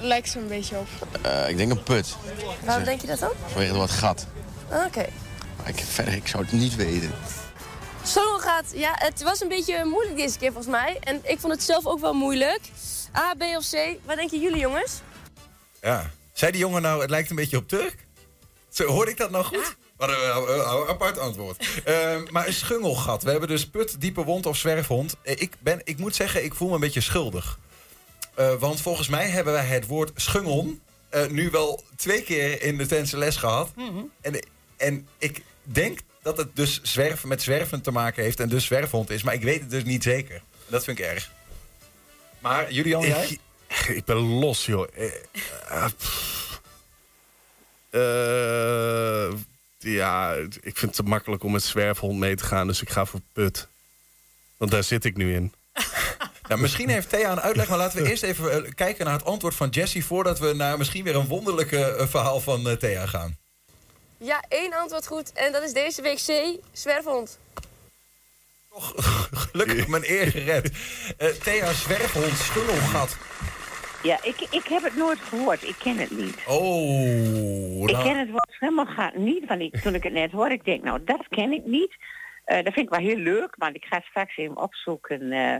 Lijkt 0.00 0.34
er 0.34 0.40
een 0.40 0.48
beetje 0.48 0.76
op. 0.78 0.88
Eh, 1.22 1.48
ik 1.48 1.56
denk 1.56 1.70
een 1.70 1.82
put. 1.82 2.16
Waarom 2.64 2.84
denk 2.84 3.00
je 3.00 3.06
dat 3.06 3.18
dan? 3.18 3.30
Vanwege 3.46 3.70
het 3.70 3.80
wat 3.80 3.90
gat. 3.90 4.26
Oké. 4.68 5.06
Maar 5.56 5.68
ik, 5.68 5.84
verder, 5.84 6.14
ik 6.14 6.26
zou 6.26 6.42
het 6.42 6.52
niet 6.52 6.76
weten. 6.76 7.12
Zo 8.06 8.38
gaat. 8.38 8.64
Ja, 8.74 8.92
het 8.94 9.22
was 9.22 9.40
een 9.40 9.48
beetje 9.48 9.84
moeilijk 9.84 10.16
deze 10.16 10.38
keer 10.38 10.52
volgens 10.52 10.72
mij. 10.74 10.96
En 11.00 11.20
ik 11.22 11.40
vond 11.40 11.52
het 11.52 11.62
zelf 11.62 11.86
ook 11.86 12.00
wel 12.00 12.14
moeilijk. 12.14 12.60
A, 13.16 13.34
B 13.34 13.42
of 13.42 13.70
C. 13.70 13.76
Wat 14.04 14.16
denken 14.16 14.40
jullie 14.40 14.58
jongens? 14.60 15.00
Ja. 15.80 16.10
Zei 16.32 16.50
die 16.52 16.60
jongen 16.60 16.82
nou, 16.82 17.00
het 17.00 17.10
lijkt 17.10 17.30
een 17.30 17.36
beetje 17.36 17.56
op 17.56 17.68
Turk? 17.68 18.06
Zo, 18.68 18.84
hoorde 18.86 19.10
ik 19.10 19.16
dat 19.16 19.30
nou 19.30 19.44
goed? 19.44 19.76
Wat 19.96 20.08
een 20.08 20.14
eh, 20.14 20.58
eh, 20.58 20.88
apart 20.88 21.18
antwoord. 21.18 21.66
Ehm, 21.84 22.22
maar 22.30 22.46
een 22.46 22.52
schungelgat. 22.52 23.22
We 23.22 23.30
hebben 23.30 23.48
dus 23.48 23.68
put, 23.70 24.00
diepe 24.00 24.24
wond 24.24 24.46
of 24.46 24.56
zwerfhond. 24.56 25.16
Eh, 25.22 25.40
Ik, 25.40 25.56
ben, 25.60 25.80
ik 25.84 25.98
moet 25.98 26.14
zeggen, 26.14 26.44
ik 26.44 26.54
voel 26.54 26.68
me 26.68 26.74
een 26.74 26.80
beetje 26.80 27.00
schuldig. 27.00 27.58
Eh, 28.34 28.54
want 28.54 28.80
volgens 28.80 29.08
mij 29.08 29.28
hebben 29.28 29.52
wij 29.52 29.64
het 29.64 29.86
woord 29.86 30.12
schungel 30.14 30.78
eh, 31.08 31.26
nu 31.26 31.50
wel 31.50 31.84
twee 31.96 32.22
keer 32.22 32.62
in 32.62 32.76
de 32.76 32.86
Twentse 32.86 33.16
les 33.16 33.36
gehad. 33.36 33.72
en, 34.20 34.38
en 34.76 35.08
ik 35.18 35.42
denk 35.62 35.98
dat 36.22 36.36
het 36.36 36.56
dus 36.56 36.80
zwerven 36.82 37.28
met 37.28 37.42
zwerven 37.42 37.80
te 37.80 37.90
maken 37.90 38.22
heeft 38.22 38.40
en 38.40 38.48
dus 38.48 38.64
zwerfhond 38.64 39.10
is. 39.10 39.22
Maar 39.22 39.34
ik 39.34 39.42
weet 39.42 39.60
het 39.60 39.70
dus 39.70 39.84
niet 39.84 40.02
zeker. 40.02 40.42
Dat 40.66 40.84
vind 40.84 40.98
ik 40.98 41.04
erg. 41.04 41.30
Maar 42.38 42.72
Julian, 42.72 43.06
jij? 43.06 43.28
Ik, 43.28 43.40
ik 43.98 44.04
ben 44.04 44.16
los, 44.16 44.66
joh. 44.66 44.88
Eh, 44.94 45.12
eh. 45.68 45.90
Eh, 47.90 49.32
ja, 49.78 50.34
ik 50.60 50.78
vind 50.78 50.80
het 50.80 50.94
te 50.94 51.02
makkelijk 51.02 51.42
om 51.42 51.52
met 51.52 51.62
zwerfhond 51.62 52.18
mee 52.18 52.36
te 52.36 52.44
gaan, 52.44 52.66
dus 52.66 52.82
ik 52.82 52.90
ga 52.90 53.04
voor 53.04 53.20
put. 53.32 53.68
Want 54.56 54.70
daar 54.70 54.84
zit 54.84 55.04
ik 55.04 55.16
nu 55.16 55.34
in. 55.34 55.52
Nou, 56.48 56.60
misschien 56.60 56.88
heeft 56.88 57.08
Thea 57.08 57.32
een 57.32 57.40
uitleg, 57.40 57.68
maar 57.68 57.78
laten 57.78 58.02
we 58.02 58.08
eerst 58.08 58.22
even 58.22 58.64
eh, 58.64 58.70
kijken 58.74 59.04
naar 59.04 59.14
het 59.14 59.24
antwoord 59.24 59.54
van 59.54 59.68
Jessie... 59.68 60.04
voordat 60.04 60.38
we 60.38 60.52
naar 60.54 60.78
misschien 60.78 61.04
weer 61.04 61.16
een 61.16 61.26
wonderlijke 61.26 61.84
eh, 61.84 62.06
verhaal 62.06 62.40
van 62.40 62.68
eh, 62.68 62.76
Thea 62.76 63.06
gaan. 63.06 63.36
Ja, 64.18 64.44
één 64.48 64.72
antwoord 64.72 65.06
goed. 65.06 65.32
En 65.32 65.52
dat 65.52 65.62
is 65.62 65.72
deze 65.72 66.02
week 66.02 66.16
C. 66.26 66.60
Zwerfhond. 66.72 67.38
Gelukkig 69.50 69.88
mijn 69.88 70.02
eer 70.06 70.26
gered. 70.26 70.72
Eh, 71.18 71.28
Thea 71.28 71.72
Zwerfhond, 71.72 72.36
schungelgat. 72.38 73.16
Ja, 74.02 74.18
ik, 74.22 74.40
ik 74.50 74.66
heb 74.66 74.82
het 74.82 74.96
nooit 74.96 75.18
gehoord. 75.18 75.62
Ik 75.62 75.74
ken 75.78 75.98
het 75.98 76.10
niet. 76.10 76.36
Oh, 76.46 77.88
Ik 77.88 77.96
ken 77.96 78.18
het 78.18 78.30
woord 78.30 78.50
schimmelgat 78.50 79.14
niet, 79.14 79.46
want 79.46 79.60
ik, 79.60 79.80
toen 79.80 79.94
ik 79.94 80.02
het 80.02 80.12
net 80.12 80.30
hoorde, 80.30 80.54
ik 80.54 80.64
denk, 80.64 80.82
nou, 80.82 81.04
dat 81.04 81.28
ken 81.28 81.52
ik 81.52 81.64
niet. 81.64 81.96
Eh, 82.44 82.64
dat 82.64 82.72
vind 82.72 82.86
ik 82.86 82.98
wel 82.98 83.08
heel 83.08 83.16
leuk, 83.16 83.54
maar 83.58 83.74
ik 83.74 83.84
ga 83.84 83.96
het 83.96 84.04
straks 84.04 84.36
even 84.36 84.56
opzoeken 84.56 85.32
eh, 85.32 85.56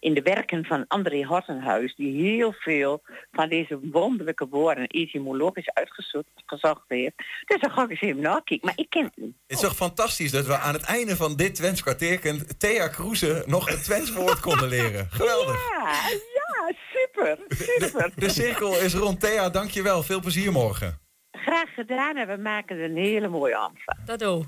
in 0.00 0.14
de 0.14 0.22
werken 0.22 0.64
van 0.64 0.84
André 0.88 1.24
Hortenhuis, 1.24 1.94
die 1.94 2.22
heel 2.22 2.52
veel 2.52 3.02
van 3.30 3.48
deze 3.48 3.78
wonderlijke 3.82 4.48
woorden 4.48 4.86
etymologisch 4.86 5.70
uitgezocht 5.72 6.26
gezocht 6.46 6.84
heeft. 6.88 7.14
Dus 7.44 7.60
dan 7.60 7.70
ga 7.70 7.82
ik 7.82 7.90
eens 7.90 8.00
even 8.00 8.20
nakijken, 8.22 8.66
maar 8.66 8.78
ik 8.78 8.90
ken 8.90 9.04
het 9.04 9.16
niet. 9.16 9.34
Het 9.46 9.56
is 9.56 9.60
toch 9.60 9.76
fantastisch 9.76 10.30
dat 10.30 10.46
we 10.46 10.58
aan 10.58 10.74
het 10.74 10.82
einde 10.82 11.16
van 11.16 11.36
dit 11.36 11.54
Twents 11.54 11.82
kwartierken... 11.82 12.46
Thea 12.58 12.88
Kroeze 12.88 13.42
nog 13.46 13.70
een 13.70 13.82
Twents 13.82 14.12
woord 14.12 14.40
konden 14.40 14.68
leren. 14.68 15.06
Geweldig. 15.10 15.68
Ja, 15.70 15.92
ja, 16.34 16.72
super, 16.92 17.38
super. 17.48 18.12
De 18.16 18.30
cirkel 18.30 18.80
is 18.80 18.94
rond. 18.94 19.20
Thea, 19.20 19.50
dankjewel. 19.50 20.02
Veel 20.02 20.20
plezier 20.20 20.52
morgen. 20.52 20.98
Graag 21.30 21.74
gedaan 21.74 22.16
en 22.16 22.26
we 22.26 22.36
maken 22.36 22.76
er 22.76 22.84
een 22.84 22.96
hele 22.96 23.28
mooie 23.28 23.56
avond. 23.56 23.78
Dat 24.04 24.24
ook. 24.24 24.44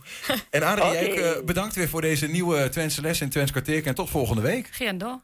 En 0.51 0.63
Adrie, 0.63 0.85
Oké. 0.85 0.99
jij 0.99 1.11
ook, 1.11 1.37
eh, 1.37 1.45
bedankt 1.45 1.75
weer 1.75 1.89
voor 1.89 2.01
deze 2.01 2.27
nieuwe 2.27 2.69
Twentse 2.69 3.01
les 3.01 3.21
in 3.21 3.31
Twents 3.31 3.51
kwartierken. 3.51 3.89
En 3.89 3.95
tot 3.95 4.11
volgende 4.11 4.43
week. 4.43 4.69
Geen 4.71 4.99
door. 4.99 5.21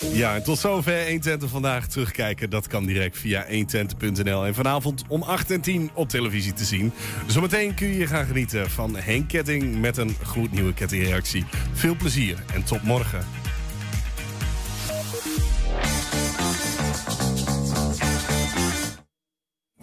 Ja, 0.00 0.34
en 0.34 0.42
tot 0.42 0.58
zover 0.58 1.04
120 1.04 1.50
vandaag. 1.50 1.86
Terugkijken, 1.86 2.50
dat 2.50 2.66
kan 2.66 2.86
direct 2.86 3.18
via 3.18 3.46
120.nl. 3.46 4.46
En 4.46 4.54
vanavond 4.54 5.04
om 5.08 5.22
8 5.22 5.50
en 5.50 5.60
10 5.60 5.90
op 5.94 6.08
televisie 6.08 6.52
te 6.52 6.64
zien. 6.64 6.92
Zometeen 7.26 7.74
kun 7.74 7.88
je 7.88 8.06
gaan 8.06 8.26
genieten 8.26 8.70
van 8.70 8.96
Henk 8.96 9.28
Ketting 9.28 9.80
met 9.80 9.96
een 9.96 10.16
gloednieuwe 10.22 10.74
kettingreactie. 10.74 11.44
Veel 11.72 11.96
plezier 11.96 12.36
en 12.54 12.64
tot 12.64 12.82
morgen. 12.82 13.26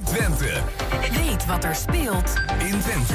Twente. 0.05 0.61
Weet 1.11 1.45
wat 1.45 1.63
er 1.63 1.76
speelt 1.76 2.34
in 2.59 2.80
Twente. 2.80 3.13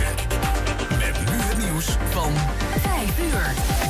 Met 0.98 1.20
nu 1.30 1.36
het 1.36 1.58
nieuws 1.58 1.96
van 2.10 2.32
5 2.80 3.18
uur. 3.18 3.89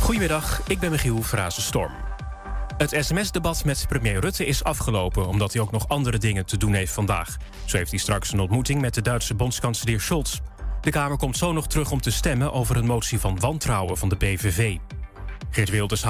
Goedemiddag, 0.00 0.60
ik 0.66 0.78
ben 0.78 0.90
Michiel 0.90 1.22
Frazenstorm. 1.22 1.92
Het 2.76 2.96
sms-debat 3.00 3.64
met 3.64 3.84
premier 3.88 4.20
Rutte 4.20 4.46
is 4.46 4.64
afgelopen... 4.64 5.26
omdat 5.26 5.52
hij 5.52 5.62
ook 5.62 5.70
nog 5.70 5.88
andere 5.88 6.18
dingen 6.18 6.46
te 6.46 6.56
doen 6.56 6.74
heeft 6.74 6.92
vandaag. 6.92 7.36
Zo 7.64 7.76
heeft 7.76 7.90
hij 7.90 7.98
straks 7.98 8.32
een 8.32 8.40
ontmoeting 8.40 8.80
met 8.80 8.94
de 8.94 9.02
Duitse 9.02 9.34
bondskanselier 9.34 10.00
Scholz. 10.00 10.40
De 10.80 10.90
Kamer 10.90 11.16
komt 11.16 11.36
zo 11.36 11.52
nog 11.52 11.66
terug 11.66 11.90
om 11.90 12.00
te 12.00 12.10
stemmen 12.10 12.52
over 12.52 12.76
een 12.76 12.86
motie 12.86 13.18
van 13.18 13.40
wantrouwen 13.40 13.96
van 13.96 14.08
de 14.08 14.16
PVV. 14.16 14.76
Geert 15.50 15.70
Wilders 15.70 16.02
haalt 16.02 16.08